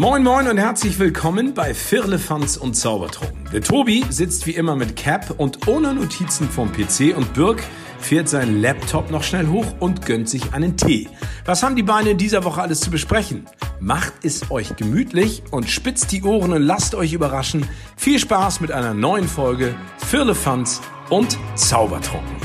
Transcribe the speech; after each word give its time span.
Moin 0.00 0.22
Moin 0.22 0.46
und 0.46 0.58
herzlich 0.58 1.00
willkommen 1.00 1.54
bei 1.54 1.74
Firlefanz 1.74 2.56
und 2.56 2.74
Zaubertrunken. 2.74 3.50
Der 3.52 3.62
Tobi 3.62 4.04
sitzt 4.10 4.46
wie 4.46 4.52
immer 4.52 4.76
mit 4.76 4.94
Cap 4.94 5.34
und 5.38 5.66
ohne 5.66 5.92
Notizen 5.92 6.48
vom 6.48 6.70
PC 6.70 7.16
und 7.16 7.34
Birk 7.34 7.64
fährt 7.98 8.28
seinen 8.28 8.62
Laptop 8.62 9.10
noch 9.10 9.24
schnell 9.24 9.48
hoch 9.48 9.66
und 9.80 10.06
gönnt 10.06 10.28
sich 10.28 10.54
einen 10.54 10.76
Tee. 10.76 11.08
Was 11.46 11.64
haben 11.64 11.74
die 11.74 11.82
Beine 11.82 12.10
in 12.10 12.16
dieser 12.16 12.44
Woche 12.44 12.62
alles 12.62 12.78
zu 12.78 12.92
besprechen? 12.92 13.46
Macht 13.80 14.12
es 14.22 14.52
euch 14.52 14.76
gemütlich 14.76 15.42
und 15.50 15.68
spitzt 15.68 16.12
die 16.12 16.22
Ohren 16.22 16.52
und 16.52 16.62
lasst 16.62 16.94
euch 16.94 17.12
überraschen. 17.12 17.66
Viel 17.96 18.20
Spaß 18.20 18.60
mit 18.60 18.70
einer 18.70 18.94
neuen 18.94 19.26
Folge 19.26 19.74
Firlefanz 20.06 20.80
und 21.10 21.36
Zaubertrunken. 21.56 22.36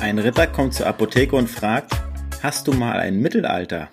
Ein 0.00 0.18
Ritter 0.18 0.46
kommt 0.46 0.72
zur 0.72 0.86
Apotheke 0.86 1.36
und 1.36 1.50
fragt, 1.50 1.92
hast 2.42 2.68
du 2.68 2.72
mal 2.72 2.98
ein 2.98 3.20
Mittelalter? 3.20 3.90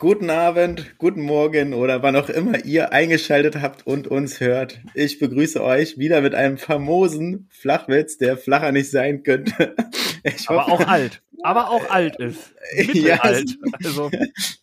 Guten 0.00 0.30
Abend, 0.30 0.94
guten 0.96 1.20
Morgen 1.20 1.74
oder 1.74 2.02
wann 2.02 2.16
auch 2.16 2.30
immer 2.30 2.64
ihr 2.64 2.90
eingeschaltet 2.90 3.60
habt 3.60 3.86
und 3.86 4.08
uns 4.08 4.40
hört. 4.40 4.80
Ich 4.94 5.18
begrüße 5.18 5.62
euch 5.62 5.98
wieder 5.98 6.22
mit 6.22 6.34
einem 6.34 6.56
famosen 6.56 7.48
Flachwitz, 7.50 8.16
der 8.16 8.38
flacher 8.38 8.72
nicht 8.72 8.90
sein 8.90 9.22
könnte. 9.22 9.76
Ich 10.22 10.48
aber 10.48 10.66
hoffe, 10.66 10.84
auch 10.84 10.88
alt. 10.88 11.22
Aber 11.42 11.70
auch 11.70 11.90
alt 11.90 12.16
ist. 12.16 12.54
Ja, 12.94 13.16
alt. 13.16 13.58
Also. 13.84 14.10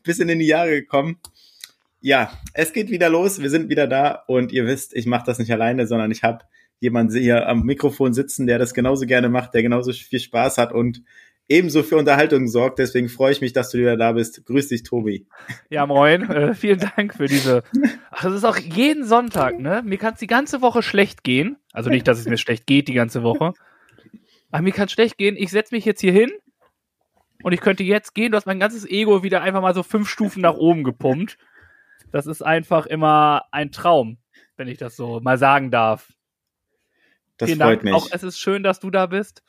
Bisschen 0.04 0.30
in 0.30 0.40
die 0.40 0.48
Jahre 0.48 0.72
gekommen. 0.72 1.20
Ja, 2.02 2.32
es 2.54 2.74
geht 2.74 2.90
wieder 2.90 3.10
los. 3.10 3.40
Wir 3.40 3.52
sind 3.52 3.70
wieder 3.70 3.86
da 3.86 4.24
und 4.26 4.52
ihr 4.52 4.66
wisst, 4.66 4.96
ich 4.96 5.06
mache 5.06 5.26
das 5.28 5.38
nicht 5.38 5.52
alleine, 5.52 5.86
sondern 5.86 6.10
ich 6.10 6.24
habe 6.24 6.46
jemanden 6.80 7.16
hier 7.16 7.48
am 7.48 7.62
Mikrofon 7.62 8.16
sitzen, 8.16 8.48
der 8.48 8.58
das 8.58 8.74
genauso 8.74 9.06
gerne 9.06 9.30
macht, 9.30 9.54
der 9.54 9.62
genauso 9.62 9.92
viel 9.94 10.20
Spaß 10.20 10.58
hat 10.58 10.74
und 10.74 11.04
ebenso 11.48 11.84
für 11.84 11.98
Unterhaltung 11.98 12.48
sorgt. 12.48 12.80
Deswegen 12.80 13.10
freue 13.10 13.32
ich 13.32 13.42
mich, 13.42 13.54
dass 13.54 13.70
du 13.70 13.78
wieder 13.78 13.98
da 13.98 14.12
bist. 14.12 14.46
Grüß 14.46 14.68
dich, 14.68 14.84
Tobi. 14.84 15.28
Ja, 15.70 15.86
moin. 15.86 16.30
Äh, 16.30 16.54
vielen 16.54 16.80
Dank 16.80 17.16
für 17.16 17.28
diese. 17.28 17.64
Ach, 18.12 18.24
das 18.24 18.34
ist 18.34 18.44
auch 18.44 18.58
jeden 18.58 19.06
Sonntag, 19.06 19.60
ne? 19.60 19.82
Mir 19.86 19.98
kann 19.98 20.14
es 20.14 20.20
die 20.20 20.28
ganze 20.28 20.62
Woche 20.62 20.84
schlecht 20.84 21.24
gehen. 21.24 21.58
Also 21.72 21.90
nicht, 21.90 22.08
dass 22.08 22.20
es 22.20 22.26
mir 22.26 22.38
schlecht 22.38 22.68
geht 22.68 22.88
die 22.88 22.94
ganze 22.94 23.24
Woche. 23.24 23.54
Aber 24.52 24.62
mir 24.62 24.72
kann 24.72 24.86
es 24.86 24.92
schlecht 24.92 25.18
gehen. 25.18 25.36
Ich 25.38 25.52
setze 25.52 25.74
mich 25.74 25.86
jetzt 25.86 26.02
hier 26.02 26.14
hin 26.14 26.32
und 27.44 27.54
ich 27.54 27.62
könnte 27.62 27.84
jetzt 27.84 28.14
gehen. 28.14 28.32
Du 28.32 28.38
hast 28.38 28.46
mein 28.46 28.60
ganzes 28.60 28.86
Ego 28.86 29.24
wieder 29.24 29.42
einfach 29.42 29.62
mal 29.62 29.74
so 29.74 29.84
fünf 29.84 30.10
Stufen 30.10 30.42
nach 30.42 30.56
oben 30.56 30.84
gepumpt. 30.84 31.38
Das 32.12 32.26
ist 32.26 32.42
einfach 32.42 32.86
immer 32.86 33.44
ein 33.52 33.72
Traum, 33.72 34.18
wenn 34.56 34.68
ich 34.68 34.78
das 34.78 34.96
so 34.96 35.20
mal 35.20 35.38
sagen 35.38 35.72
darf. 35.72 36.10
Das 37.38 37.50
Vielen 37.50 37.60
freut 37.60 37.78
Dank. 37.78 37.84
mich. 37.84 37.94
Auch 37.94 38.08
es 38.12 38.24
ist 38.24 38.40
schön, 38.40 38.64
dass 38.64 38.80
du 38.80 38.90
da 38.90 39.06
bist. 39.06 39.44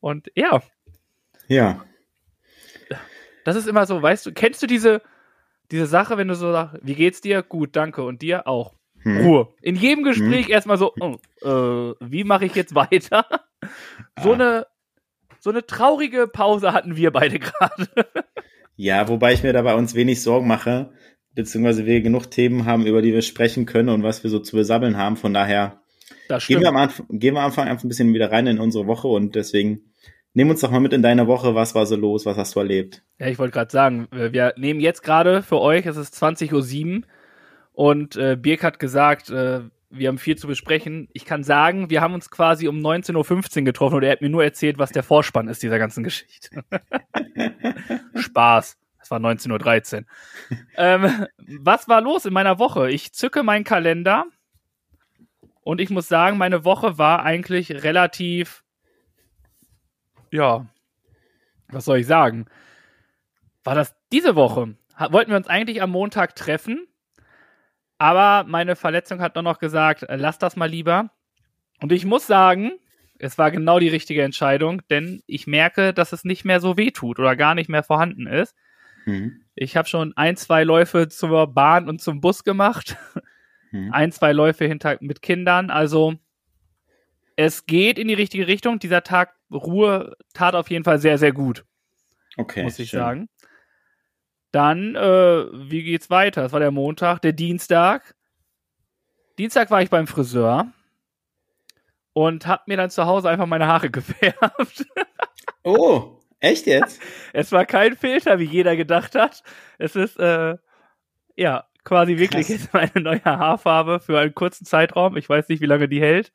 Und 0.00 0.30
ja, 0.34 0.62
ja. 1.50 1.84
Das 3.44 3.56
ist 3.56 3.68
immer 3.68 3.86
so, 3.86 4.00
weißt 4.00 4.26
du, 4.26 4.32
kennst 4.32 4.62
du 4.62 4.66
diese, 4.66 5.02
diese 5.70 5.86
Sache, 5.86 6.16
wenn 6.16 6.28
du 6.28 6.34
so 6.34 6.52
sagst, 6.52 6.80
wie 6.82 6.94
geht's 6.94 7.20
dir? 7.20 7.42
Gut, 7.42 7.76
danke. 7.76 8.02
Und 8.02 8.22
dir 8.22 8.46
auch. 8.46 8.74
Hm. 9.02 9.18
Ruhe. 9.18 9.48
In 9.62 9.76
jedem 9.76 10.04
Gespräch 10.04 10.46
hm. 10.46 10.52
erstmal 10.52 10.78
so, 10.78 10.92
oh, 11.00 11.16
äh, 11.42 11.94
wie 12.00 12.24
mache 12.24 12.46
ich 12.46 12.54
jetzt 12.54 12.74
weiter? 12.74 13.26
So 14.22 14.30
ah. 14.30 14.34
eine 14.34 14.66
so 15.40 15.50
eine 15.50 15.66
traurige 15.66 16.28
Pause 16.28 16.72
hatten 16.72 16.96
wir 16.96 17.10
beide 17.10 17.38
gerade. 17.40 17.88
ja, 18.76 19.08
wobei 19.08 19.32
ich 19.32 19.42
mir 19.42 19.52
da 19.52 19.62
bei 19.62 19.74
uns 19.74 19.94
wenig 19.94 20.22
Sorgen 20.22 20.46
mache, 20.46 20.92
beziehungsweise 21.34 21.86
wir 21.86 22.00
genug 22.02 22.30
Themen 22.30 22.66
haben, 22.66 22.86
über 22.86 23.02
die 23.02 23.12
wir 23.12 23.22
sprechen 23.22 23.66
können 23.66 23.88
und 23.88 24.02
was 24.02 24.22
wir 24.22 24.30
so 24.30 24.38
zu 24.38 24.56
besammeln 24.56 24.96
haben. 24.96 25.16
Von 25.16 25.34
daher 25.34 25.80
gehen 26.46 26.60
wir, 26.60 26.68
am 26.68 26.76
Anfang, 26.76 27.06
gehen 27.08 27.34
wir 27.34 27.40
am 27.40 27.46
Anfang 27.46 27.68
einfach 27.68 27.84
ein 27.84 27.88
bisschen 27.88 28.14
wieder 28.14 28.30
rein 28.30 28.46
in 28.46 28.60
unsere 28.60 28.86
Woche 28.86 29.08
und 29.08 29.34
deswegen 29.34 29.89
Nimm 30.32 30.48
uns 30.50 30.60
doch 30.60 30.70
mal 30.70 30.80
mit 30.80 30.92
in 30.92 31.02
deine 31.02 31.26
Woche. 31.26 31.54
Was 31.54 31.74
war 31.74 31.86
so 31.86 31.96
los? 31.96 32.24
Was 32.24 32.36
hast 32.36 32.54
du 32.54 32.60
erlebt? 32.60 33.02
Ja, 33.18 33.26
ich 33.26 33.38
wollte 33.38 33.52
gerade 33.52 33.70
sagen, 33.70 34.08
wir 34.12 34.54
nehmen 34.56 34.80
jetzt 34.80 35.02
gerade 35.02 35.42
für 35.42 35.60
euch, 35.60 35.86
es 35.86 35.96
ist 35.96 36.14
20.07 36.14 36.98
Uhr 36.98 37.02
und 37.72 38.16
äh, 38.16 38.36
Birk 38.36 38.62
hat 38.62 38.78
gesagt, 38.78 39.30
äh, 39.30 39.62
wir 39.90 40.08
haben 40.08 40.18
viel 40.18 40.36
zu 40.36 40.46
besprechen. 40.46 41.08
Ich 41.12 41.24
kann 41.24 41.42
sagen, 41.42 41.90
wir 41.90 42.00
haben 42.00 42.14
uns 42.14 42.30
quasi 42.30 42.68
um 42.68 42.78
19.15 42.78 43.58
Uhr 43.58 43.64
getroffen 43.64 43.96
und 43.96 44.02
er 44.04 44.12
hat 44.12 44.20
mir 44.20 44.28
nur 44.28 44.44
erzählt, 44.44 44.78
was 44.78 44.92
der 44.92 45.02
Vorspann 45.02 45.48
ist 45.48 45.62
dieser 45.62 45.78
ganzen 45.78 46.04
Geschichte. 46.04 46.62
Spaß. 48.14 48.78
Es 49.02 49.10
war 49.10 49.18
19.13 49.18 49.96
Uhr. 49.96 50.04
ähm, 50.76 51.26
was 51.58 51.88
war 51.88 52.00
los 52.00 52.24
in 52.24 52.32
meiner 52.32 52.58
Woche? 52.58 52.90
Ich 52.90 53.12
zücke 53.12 53.42
meinen 53.42 53.64
Kalender 53.64 54.26
und 55.62 55.80
ich 55.80 55.90
muss 55.90 56.06
sagen, 56.06 56.38
meine 56.38 56.64
Woche 56.64 56.98
war 56.98 57.24
eigentlich 57.24 57.82
relativ 57.82 58.62
ja, 60.30 60.66
was 61.68 61.84
soll 61.84 61.98
ich 61.98 62.06
sagen? 62.06 62.46
War 63.64 63.74
das 63.74 63.94
diese 64.12 64.36
Woche? 64.36 64.76
Wollten 65.10 65.30
wir 65.30 65.36
uns 65.36 65.48
eigentlich 65.48 65.82
am 65.82 65.90
Montag 65.90 66.36
treffen, 66.36 66.86
aber 67.98 68.48
meine 68.48 68.76
Verletzung 68.76 69.20
hat 69.20 69.34
nur 69.34 69.42
noch 69.42 69.58
gesagt, 69.58 70.04
äh, 70.04 70.16
lass 70.16 70.38
das 70.38 70.56
mal 70.56 70.68
lieber. 70.68 71.10
Und 71.80 71.92
ich 71.92 72.04
muss 72.04 72.26
sagen, 72.26 72.72
es 73.18 73.36
war 73.36 73.50
genau 73.50 73.78
die 73.78 73.88
richtige 73.88 74.22
Entscheidung, 74.22 74.82
denn 74.88 75.22
ich 75.26 75.46
merke, 75.46 75.92
dass 75.92 76.12
es 76.12 76.24
nicht 76.24 76.44
mehr 76.44 76.60
so 76.60 76.78
weh 76.78 76.90
tut 76.90 77.18
oder 77.18 77.36
gar 77.36 77.54
nicht 77.54 77.68
mehr 77.68 77.82
vorhanden 77.82 78.26
ist. 78.26 78.54
Mhm. 79.04 79.42
Ich 79.54 79.76
habe 79.76 79.88
schon 79.88 80.14
ein, 80.16 80.36
zwei 80.36 80.64
Läufe 80.64 81.08
zur 81.08 81.46
Bahn 81.48 81.88
und 81.88 82.00
zum 82.00 82.20
Bus 82.20 82.44
gemacht. 82.44 82.96
Mhm. 83.72 83.92
Ein, 83.92 84.10
zwei 84.10 84.32
Läufe 84.32 84.64
hinter 84.64 84.96
mit 85.00 85.22
Kindern. 85.22 85.70
Also 85.70 86.14
es 87.40 87.64
geht 87.64 87.98
in 87.98 88.06
die 88.08 88.14
richtige 88.14 88.46
Richtung. 88.46 88.78
Dieser 88.78 89.02
Tag 89.02 89.34
Ruhe 89.50 90.14
tat 90.34 90.54
auf 90.54 90.68
jeden 90.68 90.84
Fall 90.84 90.98
sehr, 90.98 91.16
sehr 91.16 91.32
gut. 91.32 91.64
Okay. 92.36 92.62
Muss 92.64 92.78
ich 92.78 92.90
schön. 92.90 93.00
sagen. 93.00 93.28
Dann, 94.52 94.94
äh, 94.94 95.46
wie 95.70 95.82
geht's 95.82 96.10
weiter? 96.10 96.42
Das 96.42 96.52
war 96.52 96.60
der 96.60 96.70
Montag, 96.70 97.22
der 97.22 97.32
Dienstag. 97.32 98.14
Dienstag 99.38 99.70
war 99.70 99.80
ich 99.80 99.88
beim 99.88 100.06
Friseur 100.06 100.70
und 102.12 102.46
hab 102.46 102.68
mir 102.68 102.76
dann 102.76 102.90
zu 102.90 103.06
Hause 103.06 103.30
einfach 103.30 103.46
meine 103.46 103.66
Haare 103.66 103.88
gefärbt. 103.90 104.84
Oh, 105.62 106.18
echt 106.40 106.66
jetzt? 106.66 107.00
es 107.32 107.52
war 107.52 107.64
kein 107.64 107.96
Filter, 107.96 108.38
wie 108.38 108.44
jeder 108.44 108.76
gedacht 108.76 109.14
hat. 109.14 109.42
Es 109.78 109.96
ist, 109.96 110.18
äh, 110.18 110.56
ja, 111.36 111.64
quasi 111.84 112.18
wirklich 112.18 112.48
Krass. 112.48 112.60
jetzt 112.60 112.74
meine 112.74 113.00
neue 113.02 113.24
Haarfarbe 113.24 114.00
für 114.00 114.18
einen 114.18 114.34
kurzen 114.34 114.66
Zeitraum. 114.66 115.16
Ich 115.16 115.26
weiß 115.26 115.48
nicht, 115.48 115.62
wie 115.62 115.66
lange 115.66 115.88
die 115.88 116.02
hält. 116.02 116.34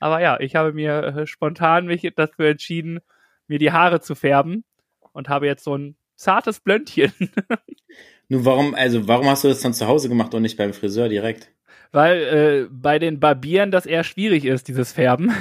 Aber 0.00 0.20
ja, 0.20 0.38
ich 0.40 0.54
habe 0.54 0.72
mir 0.72 1.02
äh, 1.04 1.26
spontan 1.26 1.86
mich 1.86 2.10
dafür 2.16 2.50
entschieden, 2.50 3.00
mir 3.46 3.58
die 3.58 3.72
Haare 3.72 4.00
zu 4.00 4.14
färben 4.14 4.64
und 5.12 5.28
habe 5.28 5.46
jetzt 5.46 5.64
so 5.64 5.76
ein 5.76 5.96
zartes 6.16 6.60
Blöndchen. 6.60 7.12
Nun, 8.28 8.44
warum, 8.44 8.74
also 8.74 9.08
warum 9.08 9.26
hast 9.26 9.44
du 9.44 9.48
das 9.48 9.60
dann 9.60 9.72
zu 9.72 9.86
Hause 9.86 10.08
gemacht 10.08 10.34
und 10.34 10.42
nicht 10.42 10.58
beim 10.58 10.72
Friseur 10.72 11.08
direkt? 11.08 11.50
Weil 11.92 12.16
äh, 12.22 12.68
bei 12.70 12.98
den 12.98 13.18
Barbieren 13.18 13.70
das 13.70 13.86
eher 13.86 14.04
schwierig 14.04 14.44
ist, 14.44 14.68
dieses 14.68 14.92
Färben. 14.92 15.32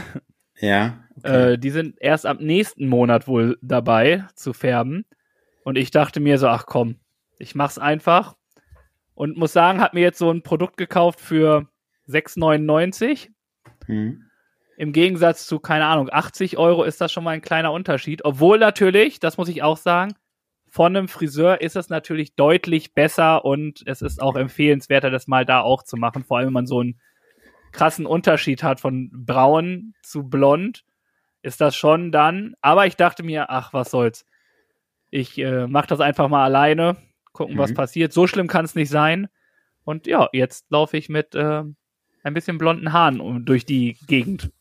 Ja. 0.59 1.03
Okay. 1.17 1.53
Äh, 1.53 1.57
die 1.57 1.72
sind 1.72 1.97
erst 2.00 2.25
am 2.25 2.38
nächsten 2.38 2.88
Monat 2.88 3.28
wohl 3.28 3.57
dabei 3.62 4.25
zu 4.35 4.53
färben. 4.53 5.06
Und 5.63 5.78
ich 5.78 5.91
dachte 5.91 6.19
mir 6.19 6.38
so, 6.38 6.47
ach 6.47 6.66
komm, 6.66 6.96
ich 7.38 7.53
mach's 7.53 7.78
einfach. 7.78 8.35
Und 9.13 9.35
muss 9.35 9.51
sagen, 9.51 9.81
hat 9.81 9.94
mir 9.94 10.01
jetzt 10.01 10.19
so 10.19 10.31
ein 10.31 10.44
Produkt 10.44 10.78
gekauft 10.78 11.19
für 11.19 11.67
6,99. 12.07 13.29
Hm. 13.85 14.27
Im 14.78 14.94
Gegensatz 14.94 15.48
zu, 15.48 15.60
keine 15.60 15.88
Ahnung, 15.88 16.10
80 16.12 16.58
Euro 16.58 16.84
ist 16.84 17.02
das 17.02 17.12
schon 17.12 17.24
mal 17.24 17.32
ein 17.32 17.42
kleiner 17.42 17.72
Unterschied. 17.72 18.24
Obwohl 18.24 18.60
natürlich, 18.60 19.20
das 19.20 19.38
muss 19.38 19.50
ich 19.50 19.64
auch 19.64 19.76
sagen, 19.76 20.14
von 20.68 20.96
einem 20.96 21.08
Friseur 21.08 21.62
ist 21.62 21.76
es 21.76 21.90
natürlich 21.90 22.36
deutlich 22.36 22.94
besser 22.94 23.44
und 23.44 23.82
es 23.88 24.04
ist 24.04 24.22
auch 24.22 24.36
empfehlenswerter, 24.36 25.10
das 25.10 25.28
mal 25.28 25.46
da 25.46 25.62
auch 25.62 25.82
zu 25.82 25.98
machen. 25.98 26.24
Vor 26.24 26.38
allem, 26.38 26.48
wenn 26.48 26.54
man 26.54 26.68
so 26.68 26.82
einen 26.82 27.00
krassen 27.72 28.06
Unterschied 28.06 28.62
hat 28.62 28.80
von 28.80 29.10
braun 29.12 29.96
zu 30.04 30.30
blond, 30.30 30.84
ist 31.42 31.59
das 31.59 31.76
schon 31.76 32.12
dann. 32.12 32.54
Aber 32.62 32.86
ich 32.86 32.96
dachte 32.96 33.24
mir, 33.24 33.50
ach, 33.50 33.74
was 33.74 33.90
soll's. 33.90 34.26
Ich 35.09 35.40
äh, 35.40 35.66
mache 35.66 35.88
das 35.88 36.02
einfach 36.02 36.30
mal 36.30 36.44
alleine, 36.44 36.98
gucken, 37.32 37.56
mhm. 37.56 37.59
was 37.59 37.73
passiert. 37.73 38.14
So 38.14 38.28
schlimm 38.28 38.47
kann 38.47 38.66
es 38.66 38.76
nicht 38.76 38.90
sein. 38.90 39.28
Und 39.85 40.06
ja, 40.06 40.30
jetzt 40.34 40.70
laufe 40.70 40.97
ich 40.97 41.09
mit 41.09 41.34
äh, 41.34 41.64
ein 42.22 42.34
bisschen 42.35 42.59
blonden 42.59 42.94
Haaren 42.94 43.44
durch 43.44 43.66
die 43.66 43.97
Gegend. 44.06 44.52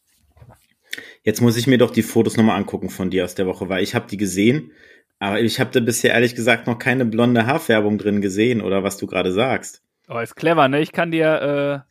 Jetzt 1.23 1.41
muss 1.41 1.57
ich 1.57 1.67
mir 1.67 1.79
doch 1.79 1.91
die 1.91 2.03
Fotos 2.03 2.37
nochmal 2.37 2.57
angucken 2.57 2.91
von 2.91 3.11
dir 3.11 3.25
aus 3.25 3.35
der 3.35 3.47
Woche, 3.47 3.69
weil 3.69 3.83
ich 3.83 3.95
habe 3.95 4.07
die 4.09 4.17
gesehen, 4.17 4.73
aber 5.19 5.41
ich 5.41 5.61
habe 5.61 5.71
da 5.71 5.81
bisher 5.81 6.13
ehrlich 6.13 6.35
gesagt 6.35 6.67
noch 6.67 6.79
keine 6.79 7.05
blonde 7.05 7.47
Haarfärbung 7.47 7.99
drin 7.99 8.21
gesehen 8.21 8.61
oder 8.61 8.83
was 8.83 8.97
du 8.97 9.07
gerade 9.07 9.33
sagst. 9.33 9.83
Oh, 10.09 10.19
ist 10.19 10.37
clever, 10.37 10.69
ne? 10.69 10.81
Ich 10.81 10.93
kann 10.93 11.11
dir 11.11 11.85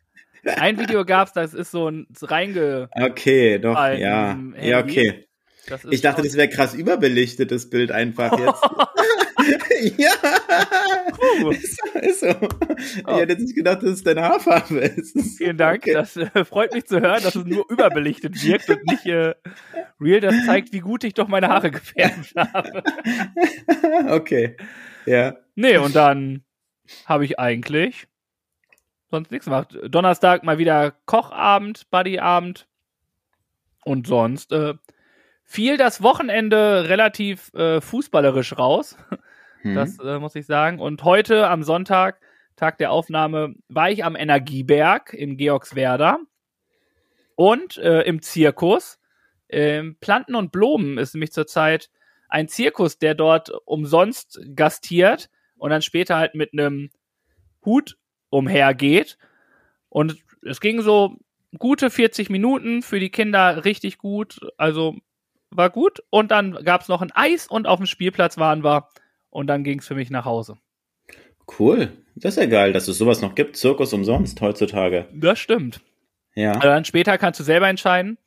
äh, 0.44 0.50
ein 0.60 0.78
Video 0.78 1.04
gab's, 1.06 1.32
das 1.32 1.54
ist 1.54 1.70
so 1.70 1.88
ein 1.88 2.06
reinge. 2.22 2.88
Okay, 2.92 3.58
doch, 3.58 3.76
ja, 3.76 4.38
ja, 4.60 4.78
okay. 4.80 5.26
Ich 5.90 6.00
dachte, 6.00 6.22
das 6.22 6.34
wäre 6.34 6.48
krass 6.48 6.74
überbelichtetes 6.74 7.70
Bild 7.70 7.90
einfach 7.90 8.38
jetzt. 8.38 8.62
ja. 9.98 10.12
Ist, 11.50 11.80
ist 11.94 12.20
so. 12.20 12.28
Oh. 12.28 13.12
Ich 13.12 13.16
hätte 13.16 13.32
jetzt 13.32 13.42
nicht 13.42 13.54
gedacht, 13.54 13.82
dass 13.82 13.90
es 13.90 14.02
deine 14.02 14.22
Haarfarbe 14.22 14.78
ist. 14.78 15.36
Vielen 15.36 15.56
Dank. 15.56 15.82
Okay. 15.82 15.92
Das 15.92 16.16
äh, 16.16 16.44
freut 16.44 16.72
mich 16.72 16.86
zu 16.86 17.00
hören, 17.00 17.22
dass 17.22 17.34
es 17.34 17.44
nur 17.44 17.64
überbelichtet 17.70 18.42
wirkt 18.42 18.70
und 18.70 18.84
nicht 18.86 19.06
äh, 19.06 19.34
real. 20.00 20.20
Das 20.20 20.46
zeigt, 20.46 20.72
wie 20.72 20.80
gut 20.80 21.04
ich 21.04 21.14
doch 21.14 21.28
meine 21.28 21.48
Haare 21.48 21.70
gefärbt 21.70 22.34
habe. 22.36 22.82
okay. 24.08 24.56
Ja. 25.04 25.36
Nee, 25.54 25.78
und 25.78 25.94
dann 25.94 26.42
habe 27.04 27.24
ich 27.24 27.38
eigentlich 27.38 28.08
sonst 29.10 29.30
nichts 29.30 29.46
gemacht. 29.46 29.76
Donnerstag 29.88 30.42
mal 30.44 30.58
wieder 30.58 30.92
Kochabend, 31.06 31.90
Buddyabend. 31.90 32.66
Und 33.84 34.08
sonst 34.08 34.50
äh, 34.50 34.74
fiel 35.46 35.76
das 35.76 36.02
Wochenende 36.02 36.88
relativ 36.88 37.54
äh, 37.54 37.80
fußballerisch 37.80 38.58
raus. 38.58 38.96
Hm. 39.62 39.74
Das 39.74 39.98
äh, 39.98 40.18
muss 40.18 40.34
ich 40.34 40.44
sagen. 40.44 40.80
Und 40.80 41.02
heute 41.04 41.48
am 41.48 41.62
Sonntag, 41.62 42.20
Tag 42.56 42.78
der 42.78 42.90
Aufnahme, 42.90 43.54
war 43.68 43.90
ich 43.90 44.04
am 44.04 44.16
Energieberg 44.16 45.14
in 45.14 45.36
Georgswerda 45.36 46.18
und 47.36 47.78
äh, 47.78 48.02
im 48.02 48.20
Zirkus. 48.20 48.98
Ähm, 49.48 49.96
Planten 50.00 50.34
und 50.34 50.52
Blumen 50.52 50.98
ist 50.98 51.14
nämlich 51.14 51.32
zurzeit 51.32 51.90
ein 52.28 52.48
Zirkus, 52.48 52.98
der 52.98 53.14
dort 53.14 53.50
umsonst 53.64 54.40
gastiert 54.54 55.30
und 55.56 55.70
dann 55.70 55.82
später 55.82 56.16
halt 56.16 56.34
mit 56.34 56.52
einem 56.52 56.90
Hut 57.64 57.96
umhergeht. 58.30 59.16
Und 59.88 60.16
es 60.42 60.60
ging 60.60 60.82
so 60.82 61.16
gute 61.58 61.88
40 61.90 62.30
Minuten 62.30 62.82
für 62.82 62.98
die 62.98 63.10
Kinder 63.10 63.64
richtig 63.64 63.98
gut. 63.98 64.40
Also 64.56 64.96
war 65.50 65.70
gut. 65.70 66.02
Und 66.10 66.30
dann 66.30 66.52
gab 66.64 66.82
es 66.82 66.88
noch 66.88 67.02
ein 67.02 67.12
Eis 67.12 67.46
und 67.46 67.66
auf 67.66 67.78
dem 67.78 67.86
Spielplatz 67.86 68.38
waren 68.38 68.64
wir. 68.64 68.88
Und 69.30 69.48
dann 69.48 69.64
ging 69.64 69.80
es 69.80 69.86
für 69.86 69.94
mich 69.94 70.10
nach 70.10 70.24
Hause. 70.24 70.56
Cool. 71.58 71.92
Das 72.14 72.36
ist 72.36 72.42
ja 72.42 72.48
geil, 72.48 72.72
dass 72.72 72.88
es 72.88 72.98
sowas 72.98 73.20
noch 73.20 73.34
gibt. 73.34 73.56
Zirkus 73.56 73.92
umsonst 73.92 74.40
heutzutage. 74.40 75.06
Das 75.12 75.38
stimmt. 75.38 75.80
Ja. 76.34 76.52
Also 76.52 76.68
dann 76.68 76.84
später 76.84 77.18
kannst 77.18 77.40
du 77.40 77.44
selber 77.44 77.68
entscheiden, 77.68 78.18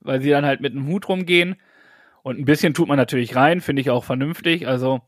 weil 0.00 0.20
sie 0.20 0.30
dann 0.30 0.44
halt 0.44 0.60
mit 0.60 0.72
einem 0.72 0.86
Hut 0.88 1.08
rumgehen. 1.08 1.56
Und 2.22 2.38
ein 2.38 2.44
bisschen 2.44 2.74
tut 2.74 2.88
man 2.88 2.96
natürlich 2.96 3.36
rein, 3.36 3.60
finde 3.60 3.82
ich 3.82 3.90
auch 3.90 4.02
vernünftig. 4.02 4.66
Also, 4.66 5.00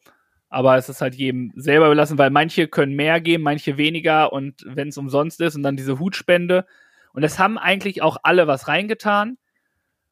aber 0.48 0.76
es 0.76 0.88
ist 0.88 1.00
halt 1.00 1.16
jedem 1.16 1.52
selber 1.56 1.86
überlassen, 1.86 2.18
weil 2.18 2.30
manche 2.30 2.68
können 2.68 2.94
mehr 2.94 3.20
geben, 3.20 3.42
manche 3.42 3.76
weniger. 3.76 4.32
Und 4.32 4.64
wenn 4.64 4.88
es 4.88 4.98
umsonst 4.98 5.40
ist 5.40 5.56
und 5.56 5.64
dann 5.64 5.76
diese 5.76 5.98
Hutspende. 5.98 6.64
Und 7.12 7.24
es 7.24 7.38
haben 7.40 7.58
eigentlich 7.58 8.02
auch 8.02 8.18
alle 8.22 8.46
was 8.46 8.68
reingetan. 8.68 9.36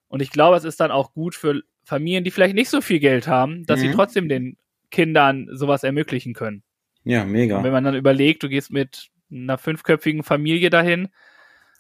Und 0.08 0.22
ich 0.22 0.30
glaube, 0.30 0.56
es 0.56 0.64
ist 0.64 0.80
dann 0.80 0.90
auch 0.90 1.12
gut 1.12 1.34
für 1.34 1.62
Familien, 1.84 2.24
die 2.24 2.30
vielleicht 2.30 2.54
nicht 2.54 2.70
so 2.70 2.80
viel 2.80 3.00
Geld 3.00 3.28
haben, 3.28 3.64
dass 3.66 3.80
mhm. 3.80 3.82
sie 3.84 3.92
trotzdem 3.92 4.28
den 4.28 4.56
Kindern 4.90 5.48
sowas 5.52 5.82
ermöglichen 5.82 6.34
können. 6.34 6.62
Ja, 7.04 7.24
mega. 7.24 7.58
Und 7.58 7.64
wenn 7.64 7.72
man 7.72 7.84
dann 7.84 7.94
überlegt, 7.94 8.42
du 8.42 8.48
gehst 8.48 8.72
mit 8.72 9.08
einer 9.30 9.58
fünfköpfigen 9.58 10.22
Familie 10.22 10.70
dahin, 10.70 11.08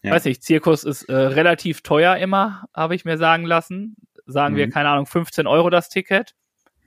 ja. 0.02 0.12
weiß 0.12 0.26
ich, 0.26 0.42
Zirkus 0.42 0.84
ist 0.84 1.04
äh, 1.04 1.14
relativ 1.14 1.82
teuer 1.82 2.16
immer, 2.16 2.64
habe 2.74 2.94
ich 2.94 3.04
mir 3.04 3.18
sagen 3.18 3.44
lassen. 3.44 3.96
Sagen 4.26 4.54
mhm. 4.54 4.58
wir, 4.58 4.70
keine 4.70 4.88
Ahnung, 4.88 5.06
15 5.06 5.46
Euro 5.46 5.70
das 5.70 5.88
Ticket. 5.88 6.34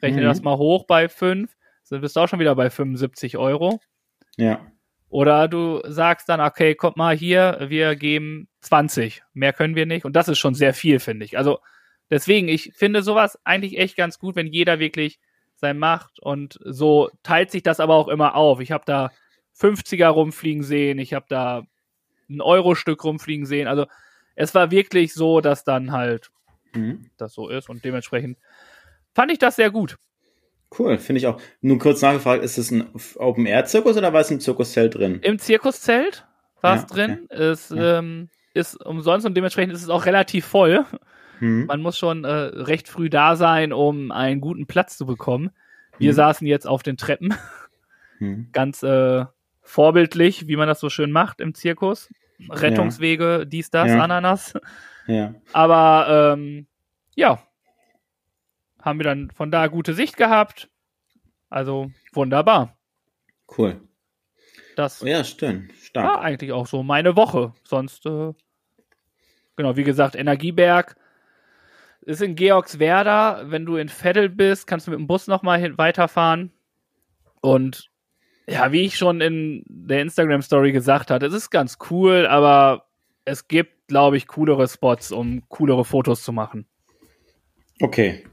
Rechne 0.02 0.22
mhm. 0.22 0.26
das 0.26 0.42
mal 0.42 0.58
hoch 0.58 0.86
bei 0.86 1.10
5, 1.10 1.54
dann 1.90 2.02
bist 2.02 2.16
du 2.16 2.22
auch 2.22 2.28
schon 2.28 2.40
wieder 2.40 2.56
bei 2.56 2.70
75 2.70 3.38
Euro. 3.38 3.80
Ja. 4.38 4.66
Oder 5.10 5.48
du 5.48 5.82
sagst 5.86 6.30
dann, 6.30 6.40
okay, 6.40 6.76
kommt 6.76 6.98
mal 6.98 7.16
hier, 7.16 7.58
wir 7.68 7.96
geben 7.96 8.48
20. 8.62 9.24
Mehr 9.34 9.54
können 9.54 9.76
wir 9.76 9.86
nicht. 9.86 10.06
Und 10.06 10.16
das 10.16 10.28
ist 10.28 10.38
schon 10.38 10.54
sehr 10.54 10.74
viel, 10.74 11.00
finde 11.00 11.26
ich. 11.26 11.38
Also 11.38 11.60
deswegen, 12.10 12.48
ich 12.48 12.74
finde 12.76 13.02
sowas 13.02 13.40
eigentlich 13.44 13.78
echt 13.80 13.98
ganz 13.98 14.20
gut, 14.20 14.36
wenn 14.36 14.48
jeder 14.48 14.80
wirklich 14.80 15.20
sein 15.56 15.80
macht. 15.80 16.20
Und 16.20 16.60
so 16.64 17.10
teilt 17.24 17.50
sich 17.50 17.64
das 17.64 17.80
aber 17.80 17.96
auch 17.96 18.08
immer 18.08 18.36
auf. 18.36 18.60
Ich 18.60 18.72
habe 18.72 18.84
da 18.86 19.12
50er 19.60 20.08
rumfliegen 20.08 20.64
sehen, 20.64 21.00
ich 21.00 21.14
habe 21.14 21.26
da 21.28 21.64
ein 22.30 22.42
Euro-Stück 22.42 23.04
rumfliegen 23.04 23.46
sehen. 23.46 23.68
Also 23.68 23.88
es 24.36 24.54
war 24.54 24.72
wirklich 24.72 25.14
so, 25.14 25.42
dass 25.42 25.64
dann 25.64 25.92
halt 25.92 26.30
mhm. 26.74 27.10
das 27.18 27.34
so 27.34 27.50
ist. 27.50 27.68
Und 27.68 27.84
dementsprechend 27.84 28.38
fand 29.14 29.32
ich 29.32 29.40
das 29.40 29.56
sehr 29.56 29.72
gut. 29.72 29.98
Cool, 30.78 30.98
finde 31.00 31.20
ich 31.20 31.28
auch. 31.28 31.42
Nun 31.62 31.80
kurz 31.80 32.02
nachgefragt, 32.02 32.44
ist 32.44 32.58
es 32.58 32.72
ein 32.72 32.90
Open-Air-Zirkus 33.16 33.98
oder 33.98 34.14
war 34.14 34.22
es 34.22 34.30
im 34.30 34.40
Zirkuszelt 34.40 34.96
drin? 34.96 35.20
Im 35.24 35.40
Zirkuszelt 35.40 36.28
war 36.62 36.76
es 36.76 36.82
ja, 36.82 36.88
drin. 36.88 37.28
Okay. 37.30 37.44
Es 37.44 37.70
ja. 37.70 38.00
ähm, 38.00 38.30
ist 38.54 38.84
umsonst 38.86 39.26
und 39.26 39.36
dementsprechend 39.36 39.74
ist 39.74 39.84
es 39.84 39.90
auch 39.90 40.06
relativ 40.06 40.46
voll. 40.46 40.86
Hm. 41.40 41.66
Man 41.66 41.82
muss 41.82 41.98
schon 41.98 42.24
äh, 42.24 42.30
recht 42.30 42.88
früh 42.88 43.10
da 43.10 43.36
sein, 43.36 43.74
um 43.74 44.12
einen 44.12 44.42
guten 44.42 44.68
Platz 44.68 44.98
zu 44.98 45.06
bekommen. 45.06 45.50
Wir 45.98 46.10
hm. 46.10 46.16
saßen 46.16 46.46
jetzt 46.46 46.68
auf 46.68 46.84
den 46.84 46.98
Treppen. 46.98 47.34
Hm. 48.20 48.50
Ganz 48.54 48.84
äh, 48.84 49.26
vorbildlich, 49.62 50.48
wie 50.48 50.56
man 50.56 50.68
das 50.68 50.80
so 50.80 50.90
schön 50.90 51.12
macht 51.12 51.42
im 51.42 51.54
Zirkus. 51.54 52.10
Rettungswege, 52.50 53.40
ja. 53.40 53.46
dies, 53.46 53.70
das, 53.70 53.92
Ananas. 53.92 54.54
Ja. 55.08 55.34
Aber 55.52 56.36
ähm, 56.38 56.68
ja, 57.16 57.40
haben 58.82 59.00
wir 59.00 59.04
dann 59.04 59.32
von 59.32 59.52
da 59.52 59.68
gute 59.68 59.94
Sicht 59.94 60.18
gehabt. 60.18 60.70
Also 61.50 61.92
wunderbar. 62.14 62.78
Cool. 63.58 63.82
Das 64.76 65.04
oh 65.04 65.08
ja, 65.08 65.24
stimmt. 65.24 65.74
Stark. 65.82 66.06
war 66.06 66.22
eigentlich 66.22 66.52
auch 66.52 66.68
so 66.68 66.84
meine 66.84 67.16
Woche. 67.16 67.54
Sonst, 67.64 68.06
äh, 68.06 68.34
genau, 69.56 69.76
wie 69.76 69.84
gesagt, 69.84 70.16
Energieberg 70.16 70.96
ist 72.02 72.22
in 72.22 72.36
Georgswerda. 72.36 73.44
Wenn 73.48 73.66
du 73.66 73.76
in 73.76 73.90
Veddel 73.90 74.30
bist, 74.30 74.68
kannst 74.68 74.88
du 74.88 74.92
mit 74.92 75.00
dem 75.00 75.08
Bus 75.08 75.28
nochmal 75.28 75.78
weiterfahren. 75.78 76.52
Und 77.42 77.90
ja, 78.48 78.72
wie 78.72 78.82
ich 78.82 78.98
schon 78.98 79.22
in 79.22 79.64
der 79.68 80.02
Instagram-Story 80.02 80.72
gesagt 80.72 81.12
hatte, 81.12 81.26
es 81.26 81.34
ist 81.34 81.50
ganz 81.50 81.78
cool, 81.90 82.26
aber 82.26 82.88
es 83.26 83.48
gibt, 83.48 83.88
glaube 83.88 84.18
ich, 84.18 84.28
coolere 84.28 84.68
Spots, 84.68 85.12
um 85.12 85.48
coolere 85.50 85.86
Fotos 85.86 86.24
zu 86.24 86.32
machen. 86.32 86.66
Okay. 87.82 88.24